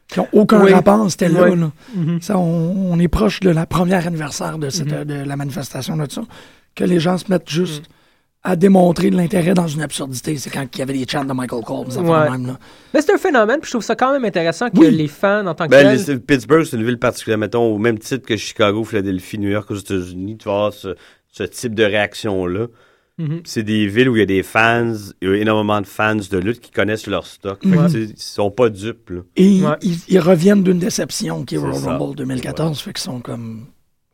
qui 0.08 0.20
n'ont 0.20 0.28
aucun 0.34 0.62
Oui. 0.64 0.74
rapport. 0.74 1.10
C'était 1.10 1.30
là. 1.30 1.50
Oui. 1.50 1.58
là. 1.58 1.72
Mhm. 1.96 2.22
Ça, 2.22 2.38
on, 2.38 2.92
on 2.92 3.00
est 3.00 3.08
proche 3.08 3.40
de 3.40 3.50
la 3.50 3.66
première 3.66 4.06
anniversaire 4.06 4.58
de, 4.58 4.70
cette, 4.70 4.92
Mhm. 4.92 5.06
de 5.06 5.14
la 5.24 5.36
manifestation 5.38 5.96
de 5.96 6.10
ça. 6.12 6.24
Que 6.76 6.84
les 6.84 7.00
gens 7.00 7.18
se 7.18 7.26
mettent 7.30 7.50
juste 7.50 7.84
à 8.44 8.56
démontrer 8.56 9.12
de 9.12 9.16
l'intérêt 9.16 9.54
dans 9.54 9.68
une 9.68 9.82
absurdité. 9.84 10.36
C'est 10.38 10.50
quand 10.50 10.66
il 10.74 10.80
y 10.80 10.82
avait 10.82 10.94
des 10.94 11.06
chants 11.08 11.24
de 11.24 11.32
Michael 11.32 11.64
Cole, 11.64 11.92
ça 11.92 12.02
Ouais. 12.02 12.30
même. 12.32 12.48
Là. 12.48 12.60
Mais 12.94 13.02
c'est 13.02 13.14
un 13.14 13.18
phénomène, 13.18 13.60
puis 13.62 13.68
je 13.68 13.74
trouve 13.74 13.84
ça 13.84 13.96
quand 13.96 14.12
même 14.12 14.26
intéressant 14.26 14.70
que 14.70 14.80
Oui. 14.80 14.90
les 14.92 15.08
fans, 15.08 15.46
en 15.46 15.54
tant 15.54 15.66
que 15.66 15.70
Ben, 15.70 15.96
tels, 15.96 16.16
les- 16.16 16.20
Pittsburgh, 16.20 16.64
c'est 16.66 16.76
une 16.76 16.84
ville 16.84 16.98
particulière, 16.98 17.38
mettons, 17.38 17.64
au 17.64 17.78
même 17.78 18.00
titre 18.00 18.26
que 18.26 18.36
Chicago, 18.36 18.84
Philadelphie, 18.84 19.38
New 19.38 19.50
York 19.50 19.70
aux 19.70 19.76
États-Unis. 19.76 20.38
Tu 20.38 20.46
vas 20.50 20.56
avoir 20.56 20.74
ce, 20.74 20.96
ce 21.32 21.44
type 21.44 21.76
de 21.76 21.84
réaction-là. 21.84 22.66
Mhm. 23.22 23.42
C'est 23.44 23.64
des 23.64 23.88
villes 23.88 24.10
où 24.10 24.16
il 24.16 24.20
y 24.20 24.24
a 24.24 24.26
des 24.26 24.44
fans, 24.44 24.94
il 25.22 25.30
y 25.30 25.32
a 25.32 25.36
énormément 25.36 25.80
de 25.82 25.86
fans 25.88 26.16
de 26.16 26.38
lutte 26.38 26.60
qui 26.60 26.72
connaissent 26.72 27.08
leur 27.08 27.26
stock. 27.28 27.60
Fait 27.62 27.78
Ouais. 27.78 27.92
ils 27.92 28.18
sont 28.18 28.52
pas 28.52 28.70
dupes, 28.70 29.10
là. 29.10 29.22
Et 29.36 29.62
Ouais. 29.62 29.76
ils, 29.82 29.98
ils 30.08 30.20
reviennent 30.20 30.64
d'une 30.64 30.80
déception 30.80 31.44
qui 31.46 31.56
est 31.56 31.58
C'est 31.60 31.64
Royal 31.66 31.82
ça. 31.84 31.98
Rumble 31.98 32.16
2014. 32.16 32.80
Fait 32.82 32.94
qu'ils 32.94 33.04
sont 33.04 33.20
comme 33.20 33.68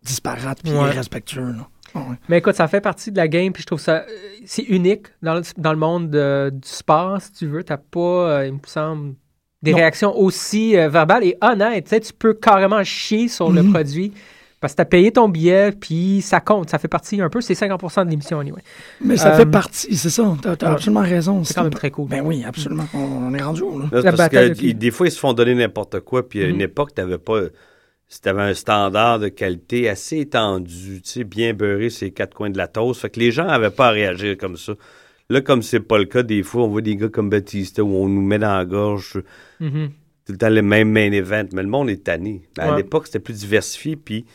disparates 0.04 0.62
puis 0.64 0.74
Ouais. 0.74 0.90
irrespectueux. 0.94 1.52
Là. 1.54 1.68
Ouais. 1.96 2.16
Mais 2.30 2.38
écoute, 2.40 2.56
ça 2.56 2.68
fait 2.68 2.82
partie 2.82 3.12
de 3.12 3.18
la 3.18 3.28
game, 3.28 3.52
puis 3.54 3.62
je 3.62 3.68
trouve 3.68 3.80
ça. 3.80 3.98
euh, 4.00 4.04
C'est 4.46 4.64
unique 4.64 5.08
dans 5.22 5.36
le, 5.36 5.42
dans 5.58 5.72
le 5.72 5.80
monde 5.80 6.10
de- 6.10 6.50
du 6.54 6.68
sport, 6.68 7.22
si 7.22 7.32
tu 7.34 7.48
veux. 7.48 7.64
T'as 7.64 7.78
pas, 7.78 8.00
euh, 8.40 8.48
il 8.48 8.54
me 8.54 8.60
semble, 8.66 9.16
des 9.64 9.72
Non. 9.72 9.78
réactions 9.78 10.16
aussi 10.18 10.78
euh, 10.78 10.88
verbales 10.90 11.24
et 11.24 11.36
honnêtes. 11.42 11.86
Tu 11.86 11.90
sais, 11.90 12.00
tu 12.00 12.14
peux 12.14 12.34
carrément 12.34 12.84
chier 12.84 13.28
sur 13.28 13.52
le 13.52 13.64
Mhm. 13.64 13.72
produit, 13.74 14.14
Parce 14.60 14.74
que 14.74 14.78
tu 14.78 14.82
as 14.82 14.86
payé 14.86 15.12
ton 15.12 15.30
billet, 15.30 15.72
puis 15.72 16.22
ça 16.22 16.40
compte, 16.40 16.70
ça 16.72 16.80
fait 16.80 16.88
partie 16.88 17.22
un 17.22 17.30
peu, 17.30 17.42
c'est 17.42 17.54
50% 17.54 18.06
de 18.06 18.10
l'émission, 18.10 18.40
anyway. 18.40 18.62
Mais 19.02 19.16
ça 19.16 19.34
Euh, 19.34 19.38
fait 19.38 19.46
partie, 19.46 19.96
c'est 19.96 20.10
ça. 20.10 20.36
T'as 20.42 20.50
as 20.50 20.54
ouais. 20.54 20.66
absolument 20.66 21.02
raison. 21.02 21.44
C'est 21.44 21.54
quand 21.54 21.64
même 21.64 21.74
très 21.74 21.92
cool. 21.92 22.10
Ben 22.10 22.22
oui, 22.26 22.44
absolument. 22.44 22.86
On, 22.96 22.98
on 23.30 23.34
est 23.36 23.42
rendu 23.42 23.62
où, 23.62 23.78
là? 23.80 23.86
Parce 23.92 24.30
que 24.30 24.72
des 24.72 24.92
fois, 24.92 25.08
ils 25.08 25.12
se 25.12 25.20
font 25.20 25.34
donner 25.34 25.54
n'importe 25.54 26.00
quoi. 26.00 26.28
Puis 26.28 26.42
à 26.44 26.48
une 26.48 26.56
Mhm. 26.56 26.62
époque, 26.62 26.96
t'avais 26.96 27.20
pas. 27.20 27.42
Si 28.10 28.22
t'avais 28.22 28.42
un 28.42 28.54
standard 28.54 29.20
de 29.20 29.28
qualité 29.28 29.90
assez 29.90 30.20
étendu, 30.20 31.02
tu 31.04 31.10
sais, 31.12 31.24
bien 31.26 31.54
beurré 31.54 31.90
ces 31.90 32.10
quatre 32.12 32.34
coins 32.34 32.50
de 32.50 32.58
la 32.58 32.68
toast. 32.68 33.02
Fait 33.02 33.10
que 33.10 33.20
les 33.20 33.32
gens 33.32 33.46
n'avaient 33.46 33.70
pas 33.70 33.88
à 33.88 33.92
réagir 33.92 34.38
comme 34.38 34.56
ça. 34.58 34.74
Là, 35.30 35.42
comme 35.42 35.62
c'est 35.62 35.82
pas 35.82 35.98
le 35.98 36.06
cas, 36.06 36.24
des 36.24 36.42
fois, 36.42 36.64
on 36.64 36.68
voit 36.70 36.82
des 36.82 36.96
gars 36.96 37.10
comme 37.10 37.30
Batista 37.30 37.84
où 37.84 37.94
on 37.94 38.08
nous 38.08 38.22
met 38.22 38.40
dans 38.40 38.56
la 38.58 38.64
gorge 38.66 39.22
Mhm. 39.60 39.90
tout 40.26 40.32
le 40.32 40.38
temps 40.38 40.48
les 40.50 40.62
mêmes 40.62 40.90
main 40.90 41.12
events. 41.12 41.50
Mais 41.54 41.62
le 41.64 41.68
monde 41.68 41.90
est 41.90 42.04
tanné. 42.06 42.44
Mais 42.58 42.64
à 42.64 42.76
l'époque, 42.78 43.08
c'était 43.08 43.20
plus 43.20 43.38
diversifié. 43.38 43.98
Puis 43.98 44.26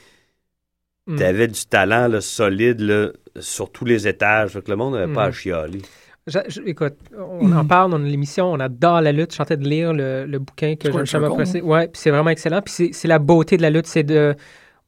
Mm. 1.07 1.16
t'avais 1.16 1.48
du 1.48 1.64
talent 1.66 2.07
là, 2.09 2.20
solide 2.20 2.80
là, 2.80 3.09
sur 3.40 3.70
tous 3.72 3.84
les 3.84 4.07
étages. 4.07 4.50
Fait 4.50 4.62
que 4.62 4.70
le 4.70 4.76
monde 4.76 4.94
n'avait 4.94 5.12
pas 5.12 5.24
à 5.24 5.26
Mhm. 5.28 5.32
chialer. 5.32 5.82
Je- 6.28 6.38
je- 6.46 6.61
écoute, 6.64 6.94
on 7.18 7.50
en 7.50 7.64
parle, 7.64 7.92
on 7.92 7.96
a 8.05 8.07
l'émission, 8.09 8.53
on 8.53 8.61
adore 8.61 9.00
la 9.00 9.11
lutte. 9.11 9.30
Je 9.30 9.34
suis 9.34 9.42
en 9.42 9.46
train 9.46 9.57
de 9.57 9.68
lire 9.68 9.92
le, 9.92 10.24
le 10.26 10.38
bouquin 10.38 10.76
que 10.76 10.92
j'ai 10.92 11.05
jamais 11.07 11.26
apprécié. 11.26 11.61
Ouais, 11.61 11.88
puis 11.88 12.00
c'est 12.00 12.11
vraiment 12.11 12.30
excellent. 12.30 12.62
Puis 12.62 12.92
c'est- 12.92 13.09
la 13.09 13.18
beauté 13.18 13.57
de 13.57 13.62
la 13.62 13.70
lutte, 13.70 13.88
c'est 13.88 14.05
de. 14.05 14.36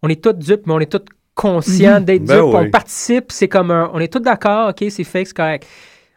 On 0.02 0.08
est 0.08 0.22
tous 0.22 0.32
dupes, 0.34 0.66
mais 0.66 0.74
on 0.74 0.78
est 0.80 0.92
tous 0.92 1.04
conscients 1.34 1.98
Mhm. 1.98 2.04
d'être 2.04 2.24
Ben 2.24 2.36
dupes. 2.36 2.54
oui. 2.54 2.66
On 2.68 2.70
participe, 2.70 3.32
c'est 3.32 3.48
comme 3.48 3.72
un. 3.72 3.90
On 3.92 3.98
est 3.98 4.12
tous 4.12 4.20
d'accord, 4.20 4.68
ok, 4.70 4.84
c'est 4.90 5.02
fake, 5.02 5.26
c'est 5.26 5.36
correct. 5.36 5.66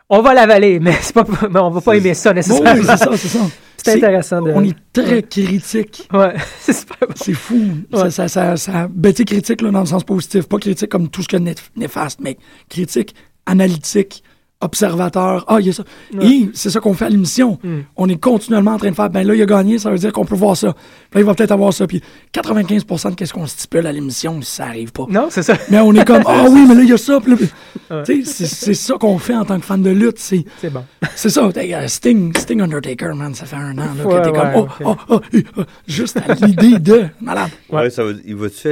On 0.10 0.22
va 0.22 0.34
l'avaler, 0.34 0.80
mais, 0.80 0.94
c'est 1.02 1.14
pas, 1.14 1.26
mais 1.50 1.60
on 1.60 1.70
va 1.70 1.82
pas 1.82 1.94
aimer 1.98 2.14
ça 2.14 2.34
nécessairement. 2.34 2.74
oui, 2.74 2.86
c'est 2.88 2.98
ça, 2.98 3.10
c'est 3.18 3.28
ça. 3.28 3.40
c'est 3.78 3.96
intéressant 3.96 4.42
de. 4.42 4.52
On 4.52 4.64
est 4.64 4.76
très 4.94 5.22
critique. 5.24 6.08
Ouais, 6.14 6.34
c'est 6.62 6.74
super 6.74 6.98
bon. 7.08 7.14
C'est 7.16 7.34
fou. 7.34 7.60
Ouais. 7.92 8.10
Ça, 8.10 8.28
ça, 8.30 8.56
ça, 8.56 8.88
ben, 8.90 9.14
critique 9.14 9.62
là, 9.62 9.72
dans 9.72 9.82
le 9.82 9.86
sens 9.86 10.04
positif. 10.06 10.48
Pas 10.48 10.60
critique 10.60 10.90
comme 10.90 11.10
tout 11.10 11.24
ce 11.24 11.28
que 11.28 11.38
néf- 11.38 11.70
néfaste, 11.76 12.20
mais 12.22 12.38
critique, 12.70 13.16
analytique, 13.46 14.24
observateur. 14.62 15.46
Ah, 15.48 15.58
il 15.60 15.68
y 15.68 15.70
a 15.70 15.74
ça. 15.74 15.84
Ouais. 16.14 16.26
Et 16.28 16.50
c'est 16.54 16.70
ça 16.70 16.80
qu'on 16.80 16.94
fait 16.94 17.06
à 17.06 17.10
l'émission. 17.10 17.60
Mm. 17.64 17.80
On 17.96 18.10
est 18.10 18.18
continuellement 18.20 18.72
en 18.72 18.78
train 18.78 18.90
de 18.90 18.96
faire, 18.96 19.10
ben 19.10 19.26
là, 19.26 19.36
il 19.36 19.42
a 19.42 19.46
gagné, 19.46 19.78
ça 19.80 19.92
veut 19.92 19.98
dire 19.98 20.12
qu'on 20.12 20.26
peut 20.26 20.36
voir 20.36 20.58
ça. 20.58 20.74
Puis 20.74 21.16
là, 21.16 21.22
il 21.22 21.26
va 21.26 21.34
peut-être 21.36 21.52
avoir 21.52 21.72
ça. 21.74 21.86
Puis 21.88 22.02
95% 22.34 23.16
de 23.16 23.26
ce 23.26 23.34
qu'on 23.34 23.46
stipule 23.48 23.86
à 23.88 23.92
l'émission, 23.92 24.42
ça 24.42 24.66
arrive 24.66 24.92
pas. 24.92 25.06
Non, 25.10 25.28
c'est 25.30 25.44
ça. 25.44 25.56
Mais 25.70 25.80
on 25.80 25.94
est 25.94 26.06
comme, 26.06 26.24
ah 26.26 26.46
oui, 26.50 26.66
mais 26.68 26.76
là, 26.76 26.82
il 26.84 26.90
y 26.90 26.94
a 26.94 26.98
ça. 26.98 27.20
Ouais. 27.20 28.04
Tu 28.04 28.24
sais, 28.24 28.32
c'est- 28.46 28.46
c'est 28.48 28.74
ça 28.74 28.96
qu'on 29.00 29.18
fait 29.18 29.36
en 29.36 29.46
tant 29.46 29.60
que 29.60 29.66
fan 29.66 29.82
de 29.82 29.90
lutte. 29.92 30.18
C'est 30.20 30.44
C'est 30.60 30.72
bon. 30.72 30.84
c'est 31.16 31.30
ça. 31.30 31.50
euh, 31.56 31.88
Sting, 31.88 32.36
Sting 32.38 32.62
Undertaker, 32.62 33.14
man, 33.16 33.34
ça 33.34 33.46
fait 33.46 33.56
un 33.56 33.78
an. 33.78 33.94
Là, 33.98 34.06
Ouais, 34.06 34.16
que 34.20 34.26
t'es 34.26 34.32
comme, 34.32 34.52
oh, 34.56 34.68
oh, 34.86 34.96
oh, 35.10 35.22
euh, 35.34 35.64
juste 35.88 36.18
à 36.18 36.34
l'idée 36.34 36.80
de. 36.80 37.06
Malade. 37.22 37.50
Ouais. 37.70 37.82
Ouais, 37.82 37.90
ça, 37.90 38.04
va, 38.04 38.12
il 38.26 38.36
va 38.36 38.48
ça, 38.50 38.70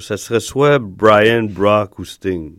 ça 0.00 0.16
serait 0.16 0.40
soit 0.40 0.78
Brian, 0.78 1.44
Brock 1.44 1.98
ou 1.98 2.04
Sting? 2.04 2.52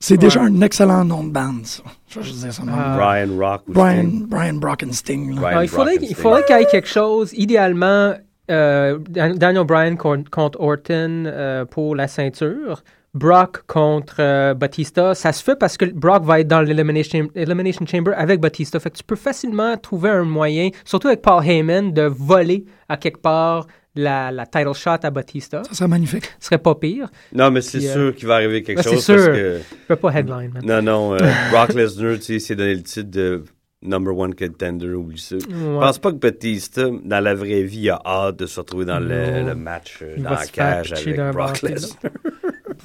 C'est 0.00 0.18
déjà 0.18 0.42
un 0.42 0.60
excellent 0.60 1.04
nom 1.04 1.24
de 1.24 1.30
band, 1.30 1.54
ça. 1.64 1.82
Je 2.08 2.18
vais 2.20 2.24
juste 2.26 2.44
dire 2.46 2.52
de 2.64 2.70
même. 2.70 2.74
Ah. 2.78 2.96
Brian 2.96 3.36
Rock 3.38 3.62
ou 3.68 3.72
Brian, 3.72 4.02
Sting. 4.02 4.26
Brian 4.28 4.54
Brock 4.54 4.82
and 4.86 4.92
Sting. 4.92 5.34
là. 5.34 5.40
Brian 5.40 5.56
Ah, 5.58 5.64
il 5.64 5.68
faudrait, 5.68 6.44
qu'il 6.44 6.56
y 6.58 6.62
ait 6.62 6.66
quelque 6.66 6.88
chose, 6.88 7.32
idéalement, 7.34 8.14
euh, 8.50 8.98
Dan- 9.08 9.38
Daniel 9.38 9.64
Bryan 9.64 9.96
con- 9.96 10.24
contre 10.30 10.60
Orton 10.60 11.24
euh, 11.26 11.64
pour 11.64 11.96
la 11.96 12.06
ceinture. 12.08 12.82
Brock 13.14 13.62
contre 13.68 14.16
euh, 14.18 14.54
Batista, 14.54 15.14
ça 15.14 15.32
se 15.32 15.42
fait 15.42 15.56
parce 15.56 15.76
que 15.76 15.84
Brock 15.86 16.24
va 16.24 16.40
être 16.40 16.48
dans 16.48 16.60
l'Elimination 16.60 17.28
Elimination 17.36 17.86
Chamber 17.86 18.12
avec 18.16 18.40
Batista. 18.40 18.80
Fait 18.80 18.90
que 18.90 18.96
tu 18.96 19.04
peux 19.04 19.14
facilement 19.16 19.76
trouver 19.76 20.10
un 20.10 20.24
moyen, 20.24 20.70
surtout 20.84 21.06
avec 21.06 21.22
Paul 21.22 21.42
Heyman, 21.46 21.92
de 21.92 22.02
voler 22.02 22.64
à 22.88 22.96
quelque 22.96 23.20
part 23.22 23.68
la, 23.94 24.30
la 24.32 24.46
title 24.46 24.74
shot 24.74 24.90
à 25.02 25.10
Batista. 25.10 25.62
Ça 25.68 25.74
serait 25.74 25.88
magnifique. 25.88 26.24
Ce 26.40 26.46
serait 26.46 26.58
pas 26.58 26.74
pire. 26.74 27.08
Non, 27.32 27.50
mais 27.50 27.60
c'est 27.60 27.78
euh, 27.86 27.92
sûr 27.92 28.14
qu'il 28.16 28.26
va 28.28 28.34
arriver 28.34 28.62
quelque 28.62 28.78
ben, 28.78 28.82
c'est 28.82 28.90
chose 28.96 29.06
parce 29.06 29.22
sûr. 29.24 29.32
que... 29.32 29.58
Tu 29.58 29.76
peux 29.88 29.96
pas 29.96 30.10
headline, 30.12 30.50
man. 30.52 30.62
Non, 30.64 30.82
non, 30.82 31.14
euh, 31.14 31.18
Brock 31.50 31.74
Lesnar, 31.74 32.16
tu 32.16 32.22
sais, 32.22 32.38
s'est 32.38 32.56
donné 32.56 32.74
le 32.74 32.82
titre 32.82 33.10
de 33.10 33.44
number 33.82 34.16
one 34.16 34.34
contender, 34.34 34.88
oublie 34.94 35.18
ça. 35.18 35.36
Je 35.38 35.46
Ouais. 35.54 35.78
pense 35.80 35.98
pas 35.98 36.10
que 36.10 36.16
Batista, 36.16 36.84
dans 37.04 37.20
la 37.22 37.34
vraie 37.34 37.62
vie, 37.62 37.80
il 37.80 37.90
a 37.90 38.00
hâte 38.04 38.36
de 38.38 38.46
se 38.46 38.58
retrouver 38.60 38.86
dans 38.86 38.98
le, 38.98 39.08
Non. 39.40 39.46
le 39.48 39.54
match 39.54 39.98
euh, 40.02 40.16
dans 40.18 40.30
la 40.30 40.46
cage 40.46 40.92
avec 40.94 41.20
Brock 41.32 41.62
Lesnar. 41.62 42.12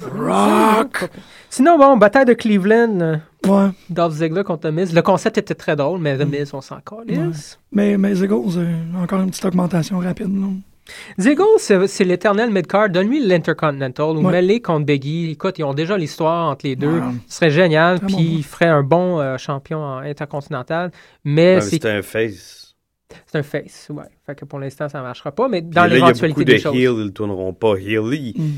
Rock! 0.14 1.10
Sinon, 1.50 1.76
bon, 1.78 1.96
bataille 1.96 2.24
de 2.24 2.32
Cleveland, 2.34 3.00
euh, 3.00 3.16
Ouais. 3.46 3.70
Dolph 3.88 4.14
Ziggler 4.14 4.44
contre 4.44 4.68
The 4.68 4.72
Miz. 4.72 4.94
Le 4.94 5.02
concept 5.02 5.38
était 5.38 5.54
très 5.54 5.74
drôle, 5.76 5.98
mais 6.00 6.16
The 6.16 6.26
Miz, 6.26 6.52
on 6.54 6.60
s'en 6.60 6.78
calisse. 6.80 7.58
Mais, 7.72 7.96
mais 7.98 8.10
les 8.10 8.24
Eagles, 8.24 8.58
euh, 8.58 9.02
encore 9.02 9.20
une 9.20 9.30
petite 9.30 9.44
augmentation 9.44 9.98
rapide. 9.98 10.28
là. 10.38 10.46
Ziggler, 11.18 11.44
c'est 11.86 12.04
l'éternel 12.04 12.50
mid-card. 12.50 12.88
Donne-lui 12.90 13.24
l'Intercontinental 13.24 14.16
ou 14.16 14.26
Ouais. 14.26 14.60
contre 14.60 14.86
Biggie. 14.86 15.30
Écoute, 15.32 15.58
ils 15.58 15.64
ont 15.64 15.74
déjà 15.74 15.96
l'histoire 15.96 16.50
entre 16.50 16.66
les 16.66 16.76
deux. 16.76 16.98
Ouais. 17.00 17.12
Ce 17.28 17.36
serait 17.36 17.50
génial, 17.50 17.98
Très 17.98 18.06
puis 18.06 18.16
bon, 18.16 18.22
il 18.22 18.42
ferait 18.44 18.66
un 18.68 18.82
bon 18.82 19.20
euh, 19.20 19.36
champion 19.36 19.78
en 19.82 19.98
intercontinental. 19.98 20.90
Mais 21.24 21.60
c'est 21.60 21.84
un 21.86 22.02
face. 22.02 22.74
c'est 23.26 23.38
un 23.38 23.42
face, 23.42 23.88
ouais. 23.90 24.04
Fait 24.26 24.34
que 24.34 24.44
pour 24.44 24.58
l'instant, 24.58 24.88
ça 24.88 24.98
ne 24.98 25.04
marchera 25.04 25.30
pas, 25.32 25.48
mais 25.48 25.60
dans 25.62 25.68
Puis 25.68 25.74
là, 25.80 25.86
il 25.86 25.90
y 25.90 25.92
a 25.92 26.06
l'éventualité 26.06 26.44
de 26.44 26.50
des 26.52 26.58
choses. 26.58 26.74
heels, 26.74 26.82
ils 26.98 27.04
ne 27.04 27.08
tourneront 27.10 27.52
pas 27.52 27.74
heel. 27.76 28.00
ils- 28.12 28.34
Mm. 28.36 28.52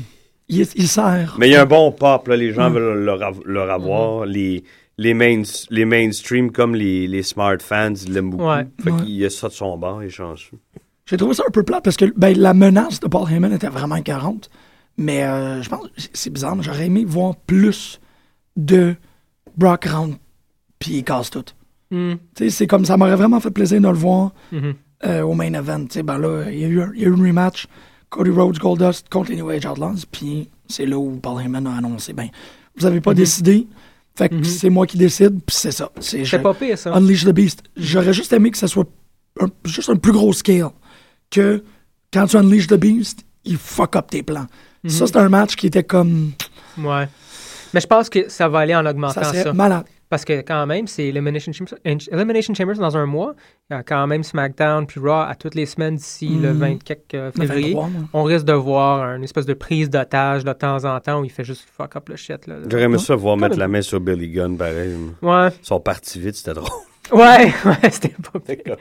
Il, 0.49 0.67
il 0.75 0.87
sert. 0.87 1.35
Mais 1.39 1.47
il 1.47 1.53
y 1.53 1.55
a 1.55 1.61
un 1.61 1.65
bon 1.65 1.91
pop, 1.93 2.27
là, 2.27 2.35
les 2.35 2.51
gens 2.51 2.69
Mm. 2.69 2.73
veulent 2.73 3.03
leur, 3.05 3.21
av- 3.23 3.41
leur 3.45 3.69
avoir. 3.71 4.25
Les, 4.25 4.63
les, 4.97 5.13
main, 5.13 5.41
les 5.69 5.85
mainstream, 5.85 6.51
comme 6.51 6.75
les, 6.75 7.07
les 7.07 7.23
smart 7.23 7.57
fans, 7.61 7.93
ils 7.93 8.11
l'aiment 8.13 8.29
beaucoup. 8.31 8.49
Ouais. 8.49 8.65
Fait 8.83 8.91
Ouais. 8.91 9.01
qu'il 9.03 9.11
y 9.15 9.25
a 9.25 9.29
ça 9.29 9.47
de 9.47 9.53
son 9.53 9.77
bord, 9.77 10.03
il 10.03 10.07
est 10.07 10.09
chanceux. 10.09 10.57
J'ai 11.05 11.17
trouvé 11.17 11.33
ça 11.33 11.43
un 11.47 11.51
peu 11.51 11.63
plate 11.63 11.83
parce 11.83 11.97
que 11.97 12.05
ben, 12.15 12.37
la 12.37 12.53
menace 12.53 12.99
de 12.99 13.07
Paul 13.07 13.29
Heyman 13.29 13.51
était 13.53 13.67
vraiment 13.67 14.01
40. 14.01 14.49
Mais 14.97 15.23
euh, 15.23 15.61
je 15.63 15.69
pense 15.69 15.87
c'est 16.13 16.29
bizarre, 16.29 16.55
mais 16.55 16.63
j'aurais 16.63 16.85
aimé 16.85 17.03
voir 17.05 17.35
plus 17.35 17.99
de 18.55 18.95
Brock 19.57 19.85
Round 19.85 20.15
puis 20.79 20.95
il 20.97 21.03
casse 21.03 21.29
tout. 21.29 21.43
Hmm, 21.91 22.13
c'est 22.49 22.67
comme 22.67 22.85
ça 22.85 22.97
m'aurait 22.97 23.15
vraiment 23.15 23.39
fait 23.39 23.51
plaisir 23.51 23.79
de 23.81 23.87
le 23.87 23.93
voir 23.93 24.31
mhm. 24.51 24.73
euh, 25.05 25.21
au 25.21 25.33
main 25.33 25.53
event. 25.53 25.85
Ben 26.03 26.17
là, 26.17 26.45
il 26.51 26.59
y, 26.59 26.65
a 26.65 26.67
eu, 26.67 26.81
un- 26.81 26.91
il 26.95 27.01
y 27.01 27.05
a 27.05 27.07
eu 27.07 27.13
une 27.13 27.25
rematch 27.25 27.67
Cody 28.09 28.29
Rhodes 28.29 28.59
Goldust 28.59 29.09
contre 29.09 29.31
les 29.31 29.37
New 29.37 29.49
Age 29.49 29.65
Outlaws, 29.65 30.05
puis 30.11 30.49
c'est 30.67 30.85
là 30.85 30.97
où 30.97 31.17
Paul 31.21 31.41
Heyman 31.41 31.65
a 31.67 31.77
annoncé 31.77 32.13
ben 32.13 32.27
vous 32.77 32.85
avez 32.85 33.01
pas 33.01 33.11
Mhm. 33.11 33.17
décidé, 33.17 33.67
fait 34.15 34.29
que 34.29 34.35
Mhm. 34.35 34.43
c'est 34.43 34.69
moi 34.69 34.85
qui 34.87 34.97
décide, 34.97 35.39
puis 35.45 35.55
c'est 35.55 35.71
ça. 35.71 35.91
C'est 35.99 36.23
C'est 36.25 36.39
pas 36.39 36.53
pire, 36.53 36.77
ça. 36.77 36.93
Unleash 36.93 37.25
the 37.25 37.29
Beast. 37.31 37.63
J'aurais 37.77 38.13
juste 38.13 38.31
aimé 38.33 38.51
que 38.51 38.57
ça 38.57 38.67
soit 38.67 38.87
un- 39.39 39.47
juste 39.65 39.89
un 39.89 39.95
plus 39.95 40.11
gros 40.11 40.33
scale. 40.33 40.69
Que 41.33 41.63
quand 42.13 42.27
tu 42.27 42.37
Unleash 42.37 42.67
the 42.67 42.75
Beast, 42.75 43.25
il 43.43 43.57
fuck 43.57 43.95
up 43.95 44.09
tes 44.11 44.21
plans. 44.23 44.45
Mhm. 44.83 44.89
Ça, 44.89 45.07
c'est 45.07 45.17
un 45.17 45.29
match 45.29 45.55
qui 45.55 45.67
était 45.67 45.83
comme. 45.83 46.31
Ouais. 46.77 47.07
Mais 47.73 47.81
je 47.81 47.87
pense 47.87 48.09
que 48.09 48.29
ça 48.29 48.47
va 48.47 48.59
aller 48.59 48.75
en 48.75 48.85
augmentant 48.85 49.23
Ça 49.23 49.51
malade. 49.53 49.85
Parce 50.09 50.25
que 50.25 50.41
quand 50.41 50.67
même, 50.67 50.85
c'est 50.85 51.05
Elimination 51.07 51.51
Chambers, 51.53 51.73
Elimination 51.83 52.53
Chambers 52.53 52.77
dans 52.77 52.95
un 52.95 53.07
mois. 53.07 53.33
Il 53.71 53.73
y 53.73 53.77
a 53.77 53.81
quand 53.81 54.05
même 54.05 54.23
SmackDown 54.23 54.85
puis 54.85 54.99
Raw 54.99 55.09
à 55.27 55.33
toutes 55.33 55.55
les 55.55 55.65
semaines 55.65 55.95
d'ici 55.95 56.27
le 56.29 56.53
Mhm. 56.53 56.59
24 56.59 57.01
euh, 57.15 57.31
Le 57.35 57.41
février. 57.47 57.73
23, 57.73 57.87
moi. 57.89 58.01
On 58.13 58.23
risque 58.23 58.45
de 58.45 58.53
voir 58.53 59.15
une 59.15 59.23
espèce 59.23 59.47
de 59.47 59.55
prise 59.55 59.89
d'otage 59.89 60.43
de 60.43 60.53
temps 60.53 60.85
en 60.85 60.99
temps 60.99 61.21
où 61.21 61.25
il 61.25 61.31
fait 61.31 61.43
juste 61.43 61.65
fuck 61.75 61.95
up 61.95 62.09
le 62.09 62.15
shit. 62.15 62.45
Là. 62.45 62.57
J'aurais 62.69 62.83
aimé 62.83 62.99
ça 62.99 63.15
voir 63.15 63.37
mettre 63.37 63.51
même. 63.53 63.59
la 63.59 63.67
main 63.69 63.81
sur 63.81 63.99
Billy 63.99 64.29
Gunn, 64.29 64.55
pareil. 64.55 64.95
Ouais, 65.23 65.47
Ils 65.47 65.65
sont 65.65 65.79
partis 65.79 66.19
vite, 66.19 66.35
c'était 66.35 66.53
drôle. 66.53 66.69
ouais, 67.11 67.51
ouais, 67.65 67.89
c'était 67.91 68.09
pas 68.31 68.39
pire. 68.39 68.75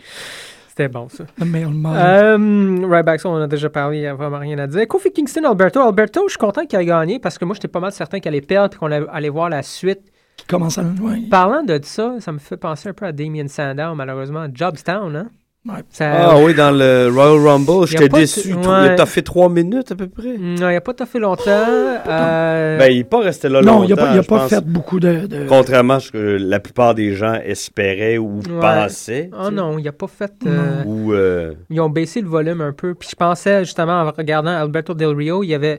C'était 0.72 0.88
bon 0.88 1.06
ça. 1.10 1.24
Le 1.38 1.44
male 1.44 1.68
model. 1.68 2.00
Euh, 2.02 2.86
Ryback, 2.90 3.20
ça, 3.20 3.28
on 3.28 3.34
en 3.34 3.42
a 3.42 3.46
déjà 3.46 3.68
parlé, 3.68 3.98
il 3.98 4.00
n'y 4.00 4.06
a 4.06 4.14
vraiment 4.14 4.38
rien 4.38 4.58
à 4.58 4.66
dire. 4.66 4.88
Kofi 4.88 5.12
Kingston, 5.12 5.44
Alberto. 5.44 5.80
Alberto, 5.80 6.22
je 6.28 6.30
suis 6.30 6.38
content 6.38 6.64
qu'il 6.64 6.78
ait 6.78 6.86
gagné 6.86 7.18
parce 7.18 7.36
que 7.36 7.44
moi, 7.44 7.52
j'étais 7.52 7.68
pas 7.68 7.78
mal 7.78 7.92
certain 7.92 8.20
qu'il 8.20 8.28
allait 8.30 8.40
perdre 8.40 8.74
et 8.74 8.78
qu'on 8.78 8.90
allait 8.90 9.28
voir 9.28 9.50
la 9.50 9.62
suite. 9.62 10.00
Qui 10.34 10.46
commence 10.46 10.78
à. 10.78 10.84
Ouais. 10.84 11.20
Parlant 11.30 11.62
de 11.62 11.78
ça, 11.82 12.14
ça 12.20 12.32
me 12.32 12.38
fait 12.38 12.56
penser 12.56 12.88
un 12.88 12.94
peu 12.94 13.04
à 13.04 13.12
Damien 13.12 13.48
Sandow, 13.48 13.94
malheureusement, 13.94 14.40
à 14.40 14.48
Jobstown. 14.50 15.14
Hein? 15.14 15.28
Ouais. 15.64 15.74
Ça, 15.90 16.30
Ah 16.32 16.38
oui, 16.38 16.54
dans 16.54 16.72
le 16.72 17.08
Royal 17.14 17.38
Rumble, 17.46 17.70
Y 17.70 17.82
a 17.82 17.86
j'étais 17.86 18.08
déçu. 18.08 18.52
ouais. 18.54 18.96
T'as 18.96 19.06
fait 19.06 19.22
trois 19.22 19.48
minutes 19.48 19.92
à 19.92 19.94
peu 19.94 20.08
près. 20.08 20.36
Non, 20.36 20.68
il 20.70 20.74
n'a 20.74 20.80
pas 20.80 20.92
tout 20.92 21.06
fait 21.06 21.20
longtemps. 21.20 21.44
Euh, 21.46 22.78
Ben, 22.78 22.90
il 22.90 22.98
n'est 22.98 23.04
pas 23.04 23.20
resté 23.20 23.48
là 23.48 23.60
non, 23.62 23.74
longtemps. 23.82 23.84
il 23.84 23.92
a 23.92 23.96
pas, 23.96 24.12
il 24.14 24.18
a 24.18 24.22
pas 24.24 24.48
fait 24.48 24.64
beaucoup 24.64 24.98
de. 24.98 25.26
de- 25.26 25.46
Contrairement 25.48 25.94
à 25.94 26.00
ce 26.00 26.10
que 26.10 26.18
la 26.40 26.58
plupart 26.58 26.94
des 26.96 27.14
gens 27.14 27.34
espéraient 27.34 28.18
ou 28.18 28.38
Ouais. 28.38 28.60
pensaient. 28.60 29.30
oh 29.32 29.36
tu 29.38 29.44
sais. 29.46 29.50
non, 29.52 29.78
il 29.78 29.84
n'a 29.84 29.92
pas 29.92 30.08
fait. 30.08 30.32
euh, 30.46 30.82
Ou 30.84 31.12
euh, 31.12 31.52
Ils 31.70 31.80
ont 31.80 31.90
baissé 31.90 32.20
le 32.20 32.28
volume 32.28 32.60
un 32.60 32.72
peu. 32.72 32.94
Puis 32.94 33.10
je 33.12 33.16
pensais, 33.16 33.64
justement, 33.64 34.00
en 34.02 34.10
regardant 34.10 34.50
Alberto 34.60 34.94
Del 34.94 35.14
Rio, 35.14 35.44
il 35.44 35.54
avait. 35.54 35.78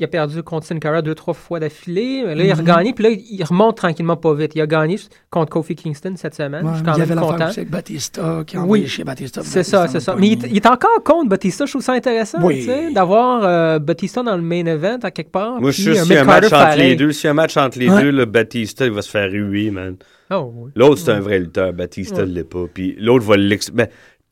Il 0.00 0.04
a 0.04 0.08
perdu 0.08 0.42
contre 0.42 0.66
Sin 0.66 0.80
Cara 0.80 1.02
deux, 1.02 1.14
trois 1.14 1.34
fois 1.34 1.60
d'affilée. 1.60 2.24
Là, 2.24 2.34
il 2.44 2.50
a 2.50 2.54
Mhm. 2.56 2.60
regagné, 2.62 2.92
puis 2.94 3.04
là, 3.04 3.10
il 3.10 3.44
remonte 3.44 3.76
tranquillement 3.76 4.16
pas 4.16 4.34
vite. 4.34 4.56
Il 4.56 4.60
a 4.60 4.66
gagné 4.66 4.96
contre 5.30 5.50
Kofi 5.52 5.76
Kingston 5.76 6.14
cette 6.16 6.34
semaine. 6.34 6.64
Ouais, 6.64 6.70
je 6.72 6.78
suis 6.78 6.82
il 6.82 6.84
quand 6.84 6.94
y 6.96 6.98
même 6.98 7.02
avait 7.12 7.14
l'affaire 7.14 7.30
content. 7.36 7.48
aussi 7.48 7.60
avec 7.60 7.70
Batista 7.70 8.42
qui 8.44 8.56
a 8.56 8.58
Oui. 8.58 8.64
envoyé 8.64 8.86
chez 8.88 9.04
Batista. 9.04 9.42
C'est 9.44 9.58
Batista 9.60 9.86
ça, 9.86 9.92
c'est 9.92 10.00
ça. 10.00 10.16
Mais 10.18 10.30
il, 10.30 10.46
il 10.46 10.56
est 10.56 10.66
encore 10.66 11.00
contre 11.04 11.28
Batista. 11.28 11.64
Je 11.64 11.70
trouve 11.70 11.82
ça 11.82 11.92
intéressant, 11.92 12.38
Oui. 12.42 12.56
tu 12.56 12.62
sais, 12.64 12.90
d'avoir 12.92 13.44
euh, 13.44 13.78
Batista 13.78 14.24
dans 14.24 14.34
le 14.34 14.42
main 14.42 14.66
event 14.66 14.98
à 15.04 15.12
quelque 15.12 15.30
part. 15.30 15.60
moi, 15.60 15.70
je 15.70 15.76
suis 15.80 15.84
puis 15.90 15.94
sûr 15.94 16.04
s'il 16.06 16.14
y 16.14 16.16
a 16.16 16.22
un 16.22 16.24
match 16.24 16.52
entre 16.52 16.76
les 16.76 16.96
deux. 16.96 17.10
A 17.24 17.30
un 17.30 17.34
match 17.34 17.56
entre 17.56 17.78
les 17.78 17.88
Ouais. 17.88 18.02
deux, 18.02 18.10
le 18.10 18.24
Batista, 18.24 18.86
il 18.86 18.90
va 18.92 19.00
se 19.02 19.10
faire 19.10 19.30
ruer, 19.30 19.70
man. 19.70 19.94
Oh, 20.32 20.52
oui. 20.56 20.70
L'autre, 20.74 21.02
c'est 21.02 21.12
un 21.12 21.20
vrai 21.20 21.38
lutteur. 21.38 21.72
Batista 21.72 22.22
Ouais. 22.22 22.26
ne 22.26 22.32
l'est 22.34 22.42
pas. 22.42 22.64
Puis 22.74 22.96
l'autre 22.98 23.24
va 23.26 23.36
l'ex... 23.36 23.70
Ben, 23.70 23.86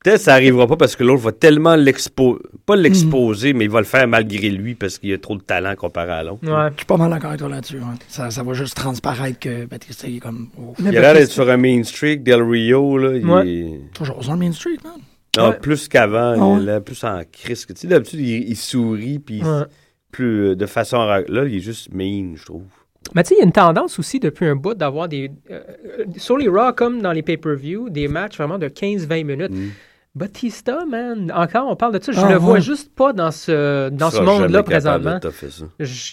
Peut-être 0.05 0.17
que 0.19 0.23
ça 0.25 0.35
arrivera 0.35 0.67
pas 0.67 0.77
parce 0.77 0.97
que 0.97 1.05
l'autre 1.05 1.23
va 1.23 1.33
tellement 1.33 1.77
l'exposer. 1.77 2.41
Pas 2.67 2.77
Hmm. 2.77 2.81
l'exposer, 2.81 3.53
mais 3.53 3.65
il 3.65 3.71
va 3.71 3.81
le 3.81 3.87
faire 3.87 4.07
malgré 4.09 4.51
lui 4.51 4.75
parce 4.75 4.99
qu'il 4.99 5.13
a 5.13 5.19
trop 5.19 5.37
de 5.37 5.43
talent 5.43 5.75
comparé 5.77 6.11
à 6.13 6.23
l'autre. 6.23 6.41
Ouais. 6.45 6.71
Je 6.73 6.77
suis 6.79 6.87
pas 6.87 6.97
mal 6.97 7.11
d'accord 7.11 7.29
avec 7.29 7.41
toi 7.41 7.49
là-dessus. 7.49 7.77
ouais. 7.79 7.85
Ça, 8.09 8.31
ça 8.31 8.43
va 8.43 8.53
juste 8.55 8.77
transparaître 8.77 9.39
que 9.39 9.65
Batista 9.67 10.09
il 10.09 10.17
est 10.17 10.21
comme. 10.21 10.49
oh, 10.59 10.75
Il 10.81 10.89
a 10.89 10.91
l'air 10.93 11.15
d'être 11.15 11.31
sur 11.31 11.49
un 11.49 11.57
main 11.57 11.83
streak, 11.85 12.23
Del 12.23 12.43
Rio, 12.43 12.99
là. 12.99 13.17
Il 13.17 13.27
Ouais. 13.27 13.49
est... 13.49 13.81
Toujours 13.95 14.23
sur 14.23 14.33
le 14.33 14.39
Main 14.39 14.53
Street, 14.53 14.79
man. 14.85 14.95
Ouais. 15.51 15.57
plus 15.61 15.89
qu'avant, 15.89 16.59
il 16.59 16.63
est 16.63 16.67
là, 16.67 16.81
plus 16.81 17.03
en 17.05 17.21
crise. 17.31 17.65
que- 17.65 17.73
Tu 17.73 17.81
sais, 17.83 17.87
d'habitude, 17.87 18.21
il, 18.21 18.49
il 18.51 18.57
sourit, 18.57 19.19
puis 19.19 19.43
plus 20.11 20.49
euh, 20.49 20.55
de 20.57 20.67
façon... 20.67 20.99
Là, 21.07 21.45
il 21.47 21.57
est 21.57 21.61
juste 21.61 21.89
mean, 21.93 22.35
je 22.37 22.45
trouve. 22.45 22.65
Mais 23.15 23.23
tu 23.23 23.31
sais, 23.31 23.35
il 23.37 23.39
y 23.39 23.41
a 23.41 23.45
une 23.47 23.53
tendance 23.53 23.99
aussi 23.99 24.21
depuis 24.21 24.47
un 24.47 24.57
bout 24.57 24.75
d'avoir 24.75 25.09
des. 25.09 25.31
euh, 25.51 25.61
euh, 26.01 26.05
sur 26.19 26.37
les 26.37 26.49
Raw, 26.49 26.73
comme 26.75 27.01
dans 27.03 27.13
les 27.13 27.23
pay-per-view, 27.23 27.89
des 27.89 28.09
matchs 28.09 28.37
vraiment 28.37 28.59
de 28.59 28.69
15-20 28.69 29.25
minutes. 29.25 29.51
Mm. 29.53 29.71
Batista, 30.15 30.85
man, 30.85 31.33
encore, 31.35 31.69
on 31.71 31.77
parle 31.77 31.99
de 31.99 32.03
ça. 32.05 32.13
Je 32.13 32.21
Ah, 32.21 32.31
le 32.33 32.37
vois 32.37 32.55
ouais. 32.55 32.61
juste 32.61 32.95
pas 32.95 33.15
dans 33.15 33.31
ce, 33.31 33.89
dans 33.89 34.11
Tu 34.11 34.17
ce 34.17 34.21
monde-là 34.23 34.63
présentement. 34.63 35.19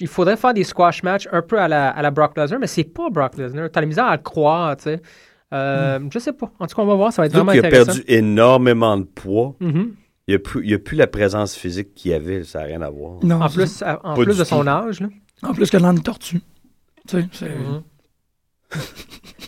Il 0.01 0.07
faudrait 0.07 0.37
faire 0.37 0.53
des 0.53 0.63
squash 0.63 1.03
matchs 1.03 1.27
un 1.33 1.41
peu 1.41 1.59
à 1.59 1.67
la, 1.67 1.89
à 1.89 2.01
la 2.01 2.09
Brock 2.09 2.37
Lesnar, 2.37 2.59
mais 2.61 2.67
c'est 2.67 2.85
pas 2.85 3.09
Brock 3.09 3.35
Lesnar. 3.37 3.69
T'as 3.69 3.81
la 3.81 3.87
misère 3.87 4.05
à 4.05 4.15
le 4.15 4.21
croire, 4.21 4.77
tu 4.77 4.83
sais. 4.83 5.01
Euh, 5.53 5.99
Je 6.13 6.19
sais 6.19 6.31
pas. 6.31 6.49
En 6.59 6.67
tout 6.67 6.75
cas, 6.77 6.81
on 6.81 6.85
va 6.85 6.95
voir, 6.95 7.11
ça 7.11 7.21
va 7.21 7.25
être 7.25 7.33
Surtout 7.33 7.45
vraiment 7.47 7.61
a 7.61 7.67
intéressant. 7.67 7.87
perdu 7.93 8.03
énormément 8.07 8.95
de 8.97 9.03
poids. 9.03 9.55
Mhm. 9.59 9.91
Il 10.27 10.35
a 10.35 10.39
plus, 10.39 10.65
il 10.65 10.73
a 10.75 10.77
plus 10.79 10.95
la 10.95 11.07
présence 11.07 11.55
physique 11.55 11.93
qu'il 11.95 12.13
avait, 12.13 12.43
ça 12.43 12.59
n'a 12.59 12.65
rien 12.65 12.81
à 12.83 12.89
voir. 12.89 13.13
Non, 13.23 13.41
En 13.41 13.49
plus, 13.49 13.83
en 14.03 14.13
plus 14.13 14.37
de 14.37 14.43
son 14.45 14.65
âge. 14.67 15.01
Là. 15.01 15.07
En 15.43 15.53
plus 15.53 15.69
que 15.69 15.77
une 15.77 16.01
tortue. 16.03 16.41
Tu 17.07 17.17
sais, 17.19 17.27
c'est. 17.33 17.49
Mhm. 17.49 17.81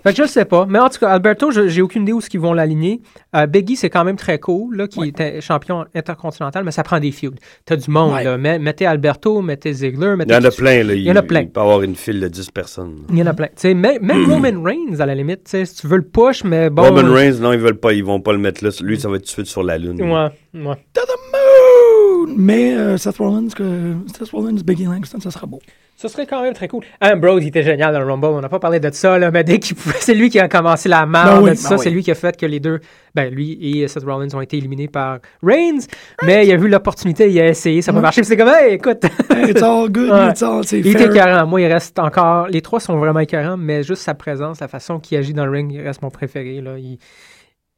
fait 0.04 0.14
que 0.14 0.24
je 0.24 0.28
sais 0.28 0.46
pas. 0.46 0.66
Mais 0.68 0.80
en 0.80 0.90
tout 0.90 1.00
cas, 1.00 1.10
Alberto, 1.10 1.52
je- 1.52 1.68
j'ai 1.68 1.82
aucune 1.82 2.04
idée 2.04 2.14
où 2.14 2.20
ils 2.34 2.40
vont 2.40 2.54
l'aligner. 2.54 3.02
Euh, 3.36 3.46
Biggie, 3.46 3.76
c'est 3.76 3.90
quand 3.90 4.04
même 4.04 4.16
très 4.16 4.40
cool, 4.40 4.76
là, 4.78 4.88
qui 4.88 5.00
Ouais. 5.00 5.08
était 5.10 5.42
champion 5.42 5.86
intercontinental, 5.96 6.64
mais 6.64 6.72
ça 6.72 6.84
prend 6.84 7.00
des 7.00 7.12
feuds. 7.12 7.32
T'as 7.66 7.76
du 7.76 7.90
monde, 7.90 8.14
Ouais. 8.14 8.24
là. 8.24 8.38
Met- 8.38 8.60
mettez 8.60 8.86
Alberto, 8.86 9.42
mettez 9.42 9.74
Ziggler, 9.74 10.12
Il 10.14 10.16
mettez... 10.18 10.34
y 10.34 10.38
en 10.38 10.44
a 10.44 10.52
plein, 10.52 10.84
là. 10.84 10.94
Il 10.94 11.02
y 11.02 11.12
en 11.12 11.16
a 11.16 11.22
plein. 11.22 11.42
Il 11.42 11.50
peut 11.50 11.62
avoir 11.62 11.82
une 11.84 11.96
file 11.96 12.20
de 12.20 12.28
10 12.28 12.50
personnes. 12.52 13.06
Il 13.10 13.18
y 13.18 13.24
en 13.24 13.28
a 13.28 13.34
plein. 13.34 13.48
Tu 13.48 13.54
sais, 13.58 13.74
même, 13.74 13.98
même 14.02 14.26
Roman 14.32 14.62
Reigns, 14.64 15.00
à 15.00 15.06
la 15.06 15.16
limite, 15.16 15.48
si 15.48 15.64
tu 15.76 15.88
veux 15.88 15.98
le 15.98 16.04
push, 16.08 16.44
mais 16.44 16.70
bon... 16.70 16.84
Roman 16.84 17.12
Reigns, 17.14 17.40
non, 17.40 17.54
ils 17.54 17.60
veulent 17.60 17.80
pas, 17.80 17.94
ils 17.94 18.04
vont 18.04 18.20
pas 18.22 18.32
le 18.34 18.40
mettre 18.40 18.64
là. 18.64 18.70
Lui, 18.82 19.00
ça 19.00 19.10
va 19.10 19.16
être 19.18 19.22
tout 19.24 19.28
de 19.28 19.32
suite 19.32 19.46
sur 19.48 19.64
la 19.64 19.78
lune. 19.78 20.02
Ouais, 20.02 20.30
ouais. 20.56 20.76
To 20.94 21.02
the 21.02 22.28
moon! 22.28 22.36
Mais 22.38 22.74
euh, 22.76 22.98
Seth 22.98 23.18
Rollins, 23.18 23.48
que, 23.56 23.94
Seth 24.18 24.30
Rollins, 24.32 24.56
Biggie 24.66 24.86
Langston, 24.86 25.20
ça 25.20 25.32
sera 25.32 25.48
beau. 25.48 25.60
Ce 26.02 26.08
serait 26.08 26.26
quand 26.26 26.42
même 26.42 26.54
très 26.56 26.68
cool. 26.68 26.84
Ambrose, 27.00 27.44
il 27.44 27.50
était 27.50 27.62
génial 27.62 27.94
dans 27.94 28.00
le 28.00 28.06
Rumble. 28.08 28.26
On 28.26 28.42
n'a 28.42 28.50
pas 28.50 28.58
parlé 28.58 28.80
de 28.80 28.90
ça, 28.92 29.20
là, 29.20 29.30
mais 29.30 29.44
dès 29.44 29.60
qu'il 29.60 29.76
pouvait- 29.76 29.94
c'est 30.00 30.16
lui 30.16 30.32
qui 30.32 30.40
a 30.40 30.48
commencé 30.48 30.90
la 30.90 31.06
marde 31.06 31.44
Ben 31.44 31.52
oui, 31.52 31.56
ça. 31.56 31.70
ben 31.70 31.78
C'est 31.78 31.92
lui 31.92 32.02
qui 32.02 32.10
a 32.10 32.16
fait 32.16 32.36
que 32.36 32.46
les 32.48 32.60
deux, 32.60 32.80
ben 33.14 33.32
lui 33.32 33.60
et 33.62 33.88
Seth 33.88 34.04
Rollins 34.04 34.28
ont 34.34 34.42
été 34.42 34.58
éliminés 34.58 34.88
par 34.88 35.20
Reigns. 35.44 35.86
Mais 36.24 36.48
il 36.48 36.52
a 36.54 36.58
vu 36.58 36.70
l'opportunité, 36.70 37.30
il 37.30 37.40
a 37.40 37.48
essayé, 37.50 37.84
ça 37.84 37.92
n'a 37.92 37.98
pas 38.00 38.02
marché. 38.02 38.24
c'est 38.24 38.36
comme, 38.36 38.50
hey, 38.50 38.74
écoute, 38.74 39.04
it's 39.48 39.62
all 39.62 39.90
good, 39.92 40.10
Ouais. 40.10 40.30
it's 40.32 40.42
all, 40.42 40.64
c'est 40.66 40.80
il 40.80 40.88
est 40.88 40.92
fair. 40.98 41.12
écœurant. 41.12 41.46
Moi, 41.46 41.62
il 41.62 41.68
reste 41.72 42.00
encore. 42.00 42.48
Les 42.48 42.62
trois 42.62 42.80
sont 42.80 42.98
vraiment 42.98 43.20
écœurants, 43.20 43.58
mais 43.58 43.84
juste 43.84 44.02
sa 44.02 44.16
présence, 44.16 44.60
la 44.60 44.68
façon 44.68 45.00
qu'il 45.00 45.20
agit 45.20 45.34
dans 45.34 45.46
le 45.46 45.52
ring, 45.52 45.72
il 45.72 45.82
reste 45.82 46.02
mon 46.02 46.10
préféré. 46.10 46.62
Là. 46.62 46.80
Il- 46.80 46.98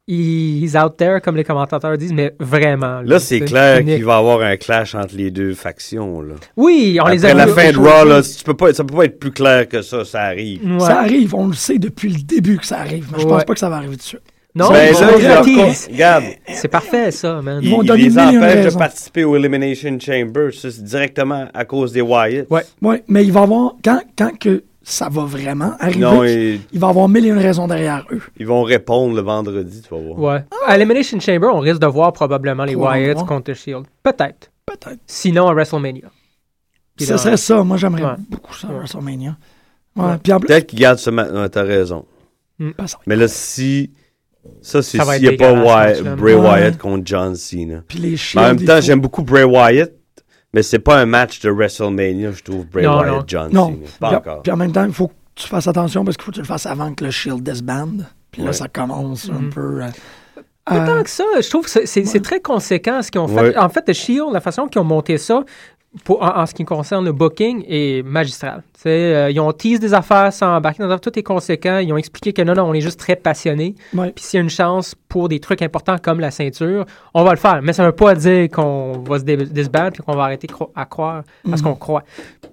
he's 0.08 0.76
out 0.76 0.98
there, 0.98 1.20
comme 1.22 1.36
les 1.36 1.44
commentateurs 1.44 1.98
disent, 1.98 2.14
mais 2.14 2.34
vraiment. 2.40 3.02
Là, 3.02 3.20
c'est 3.20 3.40
clair 3.42 3.84
qu'il 3.84 4.04
va 4.06 4.16
y 4.16 4.18
avoir 4.18 4.42
un 4.42 4.58
clash 4.58 4.96
entre 4.96 5.16
les 5.16 5.32
deux 5.32 5.54
factions. 5.54 6.22
Là. 6.22 6.36
Oui, 6.58 6.98
on 7.04 7.08
les 7.08 7.26
a 7.26 7.34
la 7.34 7.48
fin 7.48 7.72
de. 7.72 7.78
Raw, 7.78 8.06
là, 8.06 8.22
tu 8.22 8.44
peux 8.44 8.54
pas, 8.56 8.74
ça 8.74 8.84
peut 8.84 8.96
pas 8.96 9.06
être 9.06 9.20
plus 9.20 9.32
clair 9.32 9.68
que 9.68 9.82
ça, 9.82 10.04
ça 10.06 10.22
arrive. 10.24 10.62
Ouais. 10.64 10.80
Ça 10.80 11.00
arrive, 11.00 11.34
on 11.36 11.48
le 11.48 11.54
sait 11.54 11.80
depuis 11.80 12.10
le 12.10 12.22
début 12.22 12.58
que 12.58 12.66
ça 12.66 12.80
arrive, 12.80 13.08
mais 13.12 13.20
je 13.20 13.26
Ouais. 13.26 13.32
pense 13.32 13.46
pas 13.46 13.54
que 13.54 13.60
ça 13.60 13.70
va 13.70 13.78
arriver 13.78 13.94
tout 13.94 14.00
de 14.00 14.04
suite. 14.04 14.22
Non, 14.56 14.70
Ben, 14.70 14.94
c'est 16.48 16.68
parfait, 16.68 17.10
ça, 17.10 17.42
man. 17.42 17.60
il, 17.64 17.72
vont 17.72 17.82
il 17.82 17.88
donner 17.88 18.04
les 18.04 18.10
mille 18.10 18.20
et 18.20 18.34
une 18.34 18.38
empêche 18.38 18.74
de 18.74 18.78
participer 18.78 19.24
au 19.24 19.36
Elimination 19.36 19.98
Chamber. 20.00 20.50
C'est 20.54 20.84
directement 20.84 21.48
à 21.56 21.66
cause 21.66 21.92
des 21.92 22.02
Wyatt. 22.02 22.46
Ouais. 22.52 22.62
Oui, 22.84 22.98
mais 23.08 23.24
il 23.26 23.32
va 23.32 23.40
y 23.40 23.44
avoir, 23.44 23.74
quand, 23.84 24.02
quand 24.16 24.38
que 24.40 24.64
ça 24.84 25.10
va 25.10 25.24
vraiment 25.24 25.74
arriver, 25.80 26.00
Non, 26.00 26.24
et- 26.24 26.60
il 26.72 26.80
va 26.80 26.90
avoir 26.90 27.08
mille 27.10 27.26
et 27.26 27.30
une 27.30 27.38
raisons 27.38 27.68
derrière 27.68 28.06
eux. 28.12 28.22
ils 28.38 28.46
vont 28.46 28.64
répondre 28.64 29.16
le 29.16 29.22
vendredi, 29.22 29.82
tu 29.82 29.90
vas 29.94 30.02
voir. 30.02 30.20
Ouais. 30.20 30.46
À 30.68 30.76
Elimination 30.76 31.20
Chamber, 31.20 31.48
on 31.54 31.60
risque 31.60 31.80
de 31.80 31.88
voir 31.88 32.12
probablement 32.14 32.66
les 32.66 32.76
Wyatts 32.76 33.26
contre 33.26 33.54
Shield. 33.54 33.86
Peut-être. 34.04 34.52
Peut-être. 34.66 35.00
Sinon, 35.08 35.48
à 35.48 35.54
WrestleMania. 35.54 36.10
Puis 36.96 37.06
Ce 37.06 37.12
là- 37.14 37.18
serait 37.18 37.38
ça. 37.38 37.64
Moi, 37.64 37.78
j'aimerais 37.78 38.04
Ouais. 38.04 38.16
beaucoup 38.30 38.54
ça, 38.54 38.68
Ouais. 38.68 38.76
WrestleMania. 38.78 39.36
Ouais. 39.96 40.04
Ouais. 40.06 40.18
Puis 40.22 40.32
en 40.34 40.40
plus, 40.40 40.48
Peut-être 40.48 40.68
qu'ils 40.68 40.80
gardent 40.80 41.00
ce 41.00 41.10
match. 41.10 41.32
Ouais, 41.32 41.50
t'as 41.50 41.64
raison. 41.64 42.06
ça 42.60 42.66
être- 42.84 43.00
Mais 43.08 43.16
là, 43.16 43.28
si. 43.28 43.92
Ça, 44.62 44.82
c'est 44.82 44.98
Ça 44.98 45.06
s'il 45.14 45.22
n'y 45.22 45.36
a 45.36 45.38
pas 45.38 45.54
Wyatt-. 45.54 46.16
Bray 46.18 46.36
Ouais. 46.36 46.42
Wyatt 46.42 46.78
contre 46.78 47.04
John 47.06 47.34
Cena. 47.36 47.82
puis 47.88 48.00
les 48.00 48.18
en 48.38 48.42
même 48.42 48.64
temps, 48.66 48.82
j'aime 48.82 49.00
beaucoup 49.00 49.24
Bray 49.24 49.44
Wyatt, 49.46 49.92
mais 50.54 50.64
c'est 50.64 50.80
pas 50.80 50.98
un 51.00 51.06
match 51.06 51.40
de 51.42 51.50
WrestleMania, 51.50 52.32
je 52.32 52.44
trouve, 52.44 52.66
Bray 52.68 52.86
Non, 52.86 53.00
Wyatt, 53.00 53.12
non. 53.14 53.24
John 53.28 53.54
Non. 53.54 53.68
Cena. 53.68 53.88
Pas 54.00 54.08
Puis, 54.08 54.16
encore. 54.18 54.42
puis 54.44 54.52
en 54.52 54.58
même 54.58 54.72
temps, 54.72 54.86
il 54.86 54.94
faut 54.94 55.08
que 55.08 55.14
tu 55.36 55.48
fasses 55.48 55.68
attention 55.68 56.04
parce 56.06 56.16
qu'il 56.18 56.24
faut 56.26 56.32
que 56.32 56.36
tu 56.36 56.42
le 56.42 56.48
fasses 56.48 56.66
avant 56.66 56.94
que 56.94 57.04
le 57.04 57.12
Shield 57.12 57.42
disbande. 57.44 58.06
Puis 58.32 58.42
là, 58.44 58.54
ça 58.54 58.68
commence 58.68 59.30
un 59.30 59.42
Mhm. 59.44 59.50
peu. 59.50 59.84
euh, 59.84 59.88
Pas 60.66 60.82
à- 60.82 60.88
tant 60.88 61.04
que 61.04 61.10
ça, 61.10 61.24
je 61.42 61.50
trouve 61.50 61.66
que 61.66 61.86
c'est, 61.86 62.22
très 62.22 62.40
conséquent 62.40 63.02
ce 63.02 63.12
qu'ils 63.12 63.20
ont 63.20 63.28
fait. 63.28 63.50
Ouais. 63.50 63.58
En 63.58 63.68
fait, 63.70 63.82
The 63.82 63.94
Shield, 63.94 64.32
la 64.32 64.40
façon 64.42 64.68
qu'ils 64.68 64.80
ont 64.80 64.86
monté 64.86 65.18
ça, 65.18 65.44
pour, 66.04 66.24
en, 66.24 66.42
en 66.42 66.46
ce 66.46 66.54
qui 66.54 66.66
concerne 66.66 67.06
le 67.06 67.12
booking, 67.12 67.64
est 67.68 68.04
magistral. 68.06 68.64
Euh, 68.86 69.30
ils 69.32 69.40
ont 69.40 69.52
teasé 69.54 69.80
des 69.80 69.94
affaires 69.94 70.34
sans 70.34 70.58
embarquer 70.58 70.84
dans 70.84 71.00
tout 71.00 71.18
est 71.18 71.24
conséquent. 71.24 71.78
Ils 71.78 71.94
ont 71.94 71.98
expliqué 71.98 72.34
que 72.34 72.42
non, 72.42 72.54
non, 72.54 72.64
on 72.64 72.74
est 72.74 72.82
juste 72.82 73.00
très 73.00 73.16
passionnés. 73.16 73.76
Ouais. 73.94 74.12
Puis 74.12 74.26
s'il 74.26 74.38
y 74.38 74.42
a 74.42 74.44
une 74.44 74.50
chance 74.50 74.94
pour 75.08 75.30
des 75.30 75.40
trucs 75.40 75.62
importants 75.62 75.98
comme 76.02 76.20
la 76.20 76.32
ceinture, 76.32 76.86
on 77.14 77.24
va 77.24 77.32
le 77.32 77.38
faire. 77.38 77.62
Mais 77.62 77.72
ça 77.74 77.84
ne 77.84 77.88
veut 77.90 77.96
pas 77.96 78.14
dire 78.16 78.50
qu'on 78.50 79.04
va 79.08 79.20
se 79.20 79.24
disbattre 79.24 79.94
puis 79.94 80.04
qu'on 80.04 80.16
va 80.16 80.24
arrêter 80.24 80.48
cro- 80.48 80.72
à 80.76 80.86
croire 80.86 81.24
à 81.50 81.56
ce 81.58 81.62
Mhm. 81.62 81.70
qu'on 81.70 81.76
croit. 81.76 82.04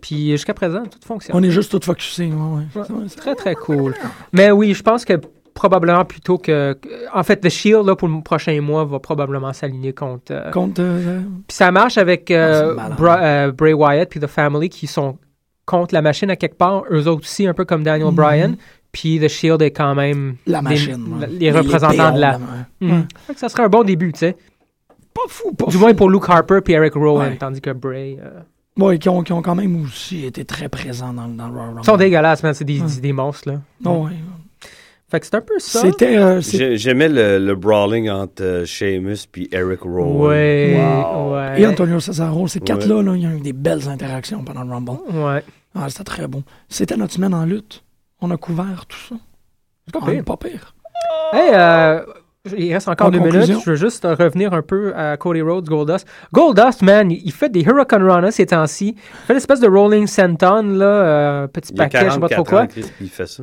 Puis 0.01 0.30
jusqu'à 0.30 0.55
présent, 0.55 0.82
tout 0.84 0.99
fonctionne. 1.05 1.36
On 1.36 1.43
est 1.43 1.51
juste 1.51 1.72
tous 1.72 1.84
focusés. 1.84 2.26
Ouais, 2.26 2.82
c'est- 3.09 3.16
Très, 3.16 3.34
très 3.34 3.55
cool. 3.57 3.95
Mais 4.32 4.51
oui, 4.53 4.72
je 4.74 4.82
pense 4.82 5.05
que 5.05 5.14
probablement 5.61 6.04
plutôt 6.06 6.38
que. 6.38 6.76
En 7.12 7.22
fait, 7.22 7.36
The 7.36 7.50
Shield, 7.50 7.84
là, 7.86 7.94
pour 7.94 8.08
le 8.08 8.22
prochain 8.22 8.58
mois, 8.62 8.84
va 8.86 8.98
probablement 8.98 9.52
s'aligner 9.52 9.92
contre. 9.92 10.32
euh, 10.32 10.50
Contre. 10.50 10.80
euh, 10.80 11.20
Puis 11.46 11.54
ça 11.56 11.70
marche 11.70 11.98
avec 11.98 12.30
euh, 12.30 12.74
Ah. 12.78 12.88
Bra- 12.96 13.50
Bray 13.50 13.74
Wyatt 13.74 14.08
puis 14.08 14.20
The 14.20 14.26
Family 14.26 14.70
qui 14.70 14.86
sont 14.86 15.18
contre 15.66 15.92
la 15.94 16.00
machine 16.02 16.30
à 16.30 16.36
quelque 16.36 16.56
part, 16.56 16.84
eux 16.90 17.06
autres 17.06 17.20
aussi, 17.22 17.46
un 17.46 17.52
peu 17.54 17.64
comme 17.66 17.82
Daniel 17.82 18.08
Mhm. 18.08 18.14
Bryan. 18.14 18.56
Puis 18.90 19.20
The 19.20 19.28
Shield 19.28 19.61
est 19.62 19.70
quand 19.70 19.94
même 19.94 20.36
la 20.46 20.62
machine. 20.62 21.18
ouais. 21.20 21.26
les 21.28 21.50
représentants 21.52 22.12
de 22.12 22.18
la. 22.20 22.38
Mhm. 22.80 22.90
Ouais. 22.92 23.04
Fait 23.26 23.34
que 23.34 23.40
ça 23.40 23.48
serait 23.50 23.64
un 23.64 23.68
bon 23.68 23.84
début, 23.84 24.12
tu 24.12 24.20
sais. 24.20 24.36
Pas 25.14 25.22
fou, 25.28 25.52
pas 25.52 25.66
Du 25.66 25.72
fou. 25.72 25.78
moins 25.80 25.92
pour 25.94 26.08
Luke 26.08 26.24
Harper 26.28 26.61
puis 26.64 26.72
Eric 26.72 26.94
Rowan, 26.94 27.28
Ouais. 27.32 27.36
tandis 27.36 27.61
que 27.61 27.70
Bray. 27.70 28.18
Ouais, 28.78 28.98
qui 28.98 29.08
ont, 29.11 29.22
qui 29.22 29.32
ont 29.34 29.42
quand 29.42 29.54
même 29.56 29.82
aussi 29.82 30.24
été 30.24 30.44
très 30.46 30.68
présents 30.70 31.12
dans, 31.12 31.28
dans 31.28 31.48
le 31.48 31.52
Royal 31.52 31.68
Rumble. 31.70 31.80
Ils 31.82 31.86
sont 31.86 31.96
dégueulasses, 31.98 32.42
man. 32.42 32.54
C'est 32.54 32.64
des, 32.64 32.80
des 33.02 33.12
monstres, 33.12 33.50
là. 33.50 33.56
Oh, 33.84 34.06
ouais. 34.06 34.12
Fait 35.11 35.18
que 35.20 35.26
c'est 35.26 35.34
un 35.34 35.40
peu 35.40 35.58
ça. 35.58 35.80
C'était. 35.80 36.40
J'ai- 36.40 36.76
J'aimais 36.76 37.08
le, 37.08 37.38
le 37.38 37.54
brawling 37.56 38.08
entre 38.11 38.42
euh, 38.44 38.64
Sheamus 38.64 39.26
puis 39.30 39.48
Eric 39.50 39.80
Rowan. 39.80 40.16
Ouais, 40.28 40.76
Wow. 40.78 41.34
ouais. 41.34 41.61
Et 41.61 41.66
Antonio 41.66 41.98
Cesaro, 41.98 42.46
ces 42.46 42.61
Ouais. 42.61 42.64
quatre-là, 42.64 43.02
là, 43.02 43.14
il 43.16 43.22
y 43.22 43.26
a 43.26 43.30
eu 43.34 43.40
des 43.40 43.52
belles 43.52 43.88
interactions 43.88 44.44
pendant 44.44 44.62
le 44.62 44.70
Rumble. 44.72 44.92
Ouais. 45.12 45.42
Ah, 45.74 45.88
c'était 45.88 46.04
très 46.04 46.28
bon. 46.28 46.42
C'était 46.68 46.96
notre 46.96 47.12
semaine 47.12 47.34
en 47.34 47.44
lutte. 47.44 47.82
On 48.20 48.30
a 48.30 48.36
couvert 48.36 48.86
tout 48.86 48.98
ça. 48.98 49.16
C'est 49.86 49.92
pas 49.92 50.00
Ah, 50.06 50.11
pire. 50.11 50.24
pas 50.24 50.36
pire. 50.36 50.74
Hey, 51.32 51.50
euh, 51.54 52.00
il 52.56 52.72
reste 52.72 52.88
encore 52.88 53.08
En 53.08 53.11
deux 53.11 53.18
conclusion. 53.18 53.46
minutes. 53.48 53.62
Je 53.64 53.70
veux 53.70 53.76
juste 53.76 54.04
euh, 54.04 54.14
revenir 54.14 54.52
un 54.52 54.62
peu 54.62 54.94
à 54.94 55.16
Cody 55.16 55.42
Rhodes, 55.42 55.68
Goldust. 55.68 56.06
Goldust, 56.32 56.82
man, 56.82 57.11
il 57.11 57.20
il 57.24 57.32
fait 57.32 57.48
des 57.48 57.62
Hurricane 57.62 58.02
Rana 58.04 58.30
ces 58.30 58.46
temps-ci. 58.46 58.94
Il 58.96 59.26
fait 59.26 59.34
l'espèce 59.34 59.61
de 59.61 59.68
Rolling 59.68 60.06
Senton, 60.06 60.62
là, 60.62 60.84
euh, 60.86 61.46
petit 61.48 61.72
Il 61.74 61.80
a 61.80 61.84
paquet, 61.84 62.06
je 62.06 62.11
sais 62.14 62.20
pas 62.20 62.28
trop 62.28 62.44
44 62.44 62.48
quoi. 62.50 62.61
ans, 62.62 62.66
Chris, 62.66 62.82
puis 62.82 63.06
il 63.06 63.11
fait 63.11 63.26
ça. 63.26 63.42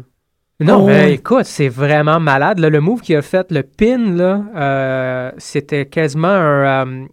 Non, 0.59 0.83
Oh, 0.83 0.87
mais 0.87 1.13
écoute, 1.13 1.45
c'est 1.45 1.69
vraiment 1.69 2.19
malade. 2.19 2.57
là. 2.59 2.69
le 2.69 2.81
move 2.81 3.01
qu'il 3.01 3.15
a 3.15 3.21
fait, 3.21 3.51
le 3.51 3.61
pin, 3.61 3.97
là, 4.15 4.43
euh, 4.55 5.31
c'était 5.37 5.85
quasiment 5.85 6.27
un, 6.29 6.85
euh, 6.87 7.05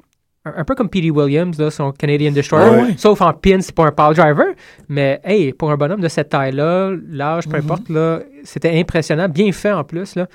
un, 0.47 0.53
un 0.57 0.64
peu 0.64 0.74
comme 0.74 0.88
Petey 0.88 1.11
Williams, 1.11 1.59
là, 1.59 1.70
son 1.70 1.92
Canadian 1.92 2.32
Destroyer. 2.32 2.95
Sauf 2.97 3.20
en 3.20 3.34
pin, 3.34 3.59
c'est 3.61 3.74
pas 3.74 3.84
un 3.84 3.92
power 3.92 4.14
driver. 4.14 4.47
Mais 4.88 5.20
hey, 5.24 5.53
pour 5.53 5.70
un 5.70 5.76
bonhomme 5.76 6.01
de 6.01 6.09
cette 6.09 6.30
taille-là, 6.30 6.92
l'âge, 7.11 7.47
peu 7.47 7.59
Mhm. 7.59 7.64
importe, 7.64 7.88
là, 7.90 8.20
c'était 8.45 8.78
impressionnant. 8.80 9.28
Bien 9.28 9.53
fait 9.53 9.72
en 9.72 9.84
plus. 9.84 10.14
Là. 10.16 10.26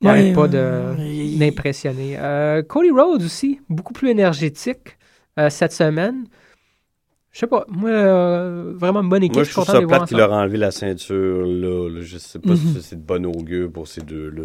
Il 0.00 0.08
Ouais, 0.08 0.12
n'arrête 0.32 0.34
pas 0.34 0.48
d'impressionner. 0.48 2.16
Euh, 2.18 2.62
Cody 2.62 2.90
Rhodes 2.90 3.22
aussi, 3.22 3.60
beaucoup 3.68 3.92
plus 3.92 4.10
énergétique 4.10 4.96
euh, 5.38 5.50
cette 5.50 5.72
semaine. 5.72 6.24
Je 7.34 7.40
sais 7.40 7.46
pas, 7.48 7.64
moi, 7.68 7.90
euh, 7.90 8.72
vraiment 8.76 9.02
une 9.02 9.08
bonne 9.08 9.24
équipe. 9.24 9.34
Moi, 9.34 9.42
je 9.42 9.48
je 9.48 9.52
suis 9.54 9.60
trouve 9.60 9.66
content 9.74 9.80
ça 9.80 9.86
plate 9.98 10.08
qu'il 10.08 10.16
leur 10.18 10.32
a 10.32 10.36
enlevé 10.42 10.56
la 10.56 10.70
ceinture 10.70 11.44
là. 11.44 11.88
là. 11.90 12.00
Je 12.00 12.16
sais 12.16 12.38
pas 12.38 12.50
Mhm. 12.50 12.56
si 12.56 12.80
c'est 12.82 12.94
de 12.96 13.04
bon 13.04 13.26
augure 13.26 13.72
pour 13.72 13.88
ces 13.88 14.02
deux-là. 14.02 14.42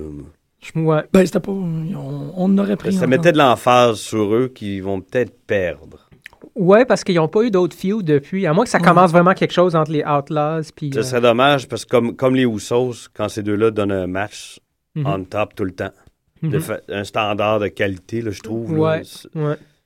moi. 0.73 0.95
Ouais. 0.97 1.03
Ben, 1.13 1.23
c'était 1.25 1.39
pas. 1.39 1.51
On, 1.51 2.33
on 2.35 2.57
aurait 2.57 2.75
pris. 2.77 2.91
Ça 2.93 3.05
mettait 3.05 3.31
de 3.31 3.37
l'emphase 3.37 3.99
sur 3.99 4.33
eux 4.33 4.47
qu'ils 4.53 4.81
vont 4.81 5.01
peut-être 5.01 5.33
perdre. 5.45 6.09
Ouais, 6.55 6.83
parce 6.83 7.03
qu'ils 7.03 7.15
n'ont 7.17 7.27
pas 7.27 7.43
eu 7.43 7.51
d'autres 7.51 7.75
feuds 7.77 8.01
depuis. 8.01 8.47
À 8.47 8.53
moins 8.53 8.63
que 8.63 8.71
ça 8.71 8.79
Ouais. 8.79 8.83
commence 8.83 9.11
vraiment 9.11 9.33
quelque 9.35 9.53
chose 9.53 9.75
entre 9.75 9.91
les 9.91 10.03
Outlaws. 10.03 10.63
Puis, 10.75 10.89
Ce 10.91 10.99
euh, 10.99 11.03
serait 11.03 11.21
dommage 11.21 11.67
parce 11.67 11.85
que 11.85 11.91
comme, 11.91 12.15
comme 12.15 12.33
les 12.35 12.43
Usos, 12.45 13.07
quand 13.13 13.29
ces 13.29 13.43
deux-là 13.43 13.69
donnent 13.69 13.91
un 13.91 14.07
match 14.07 14.59
mhm. 14.95 15.05
on 15.05 15.23
top 15.25 15.53
tout 15.53 15.63
le 15.63 15.73
temps. 15.73 15.91
de 16.41 16.57
Mhm. 16.57 16.77
un 16.89 17.03
standard 17.03 17.59
de 17.59 17.67
qualité, 17.67 18.21
là, 18.23 18.31
je 18.31 18.41
trouve. 18.41 18.71
Ouais. 18.79 19.03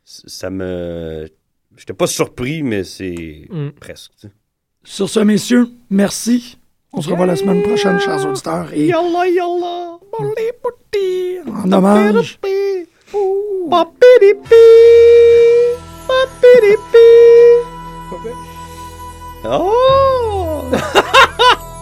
ça 0.06 0.50
me. 0.50 1.28
J'étais 1.78 1.94
pas 1.94 2.08
surpris, 2.08 2.64
mais 2.64 2.84
c'est 2.84 3.48
Mm. 3.50 3.70
presque. 3.80 4.12
tu 4.20 4.28
sais. 4.28 4.34
Sur 4.84 5.10
ce, 5.10 5.20
messieurs, 5.22 5.68
merci. 5.90 6.58
On 6.92 7.02
se 7.02 7.10
revoit 7.10 7.26
la 7.26 7.36
semaine 7.36 7.64
prochaine, 7.64 8.00
chers 8.00 8.26
auditeurs. 8.28 8.72
Et 8.74 8.86
Yalla, 8.88 9.28
yalla. 9.28 9.98
en 11.48 11.72
hommage, 11.72 12.40
Papiripi. 13.70 14.56
Papiripi. 16.08 17.10
Oh! 19.46 20.64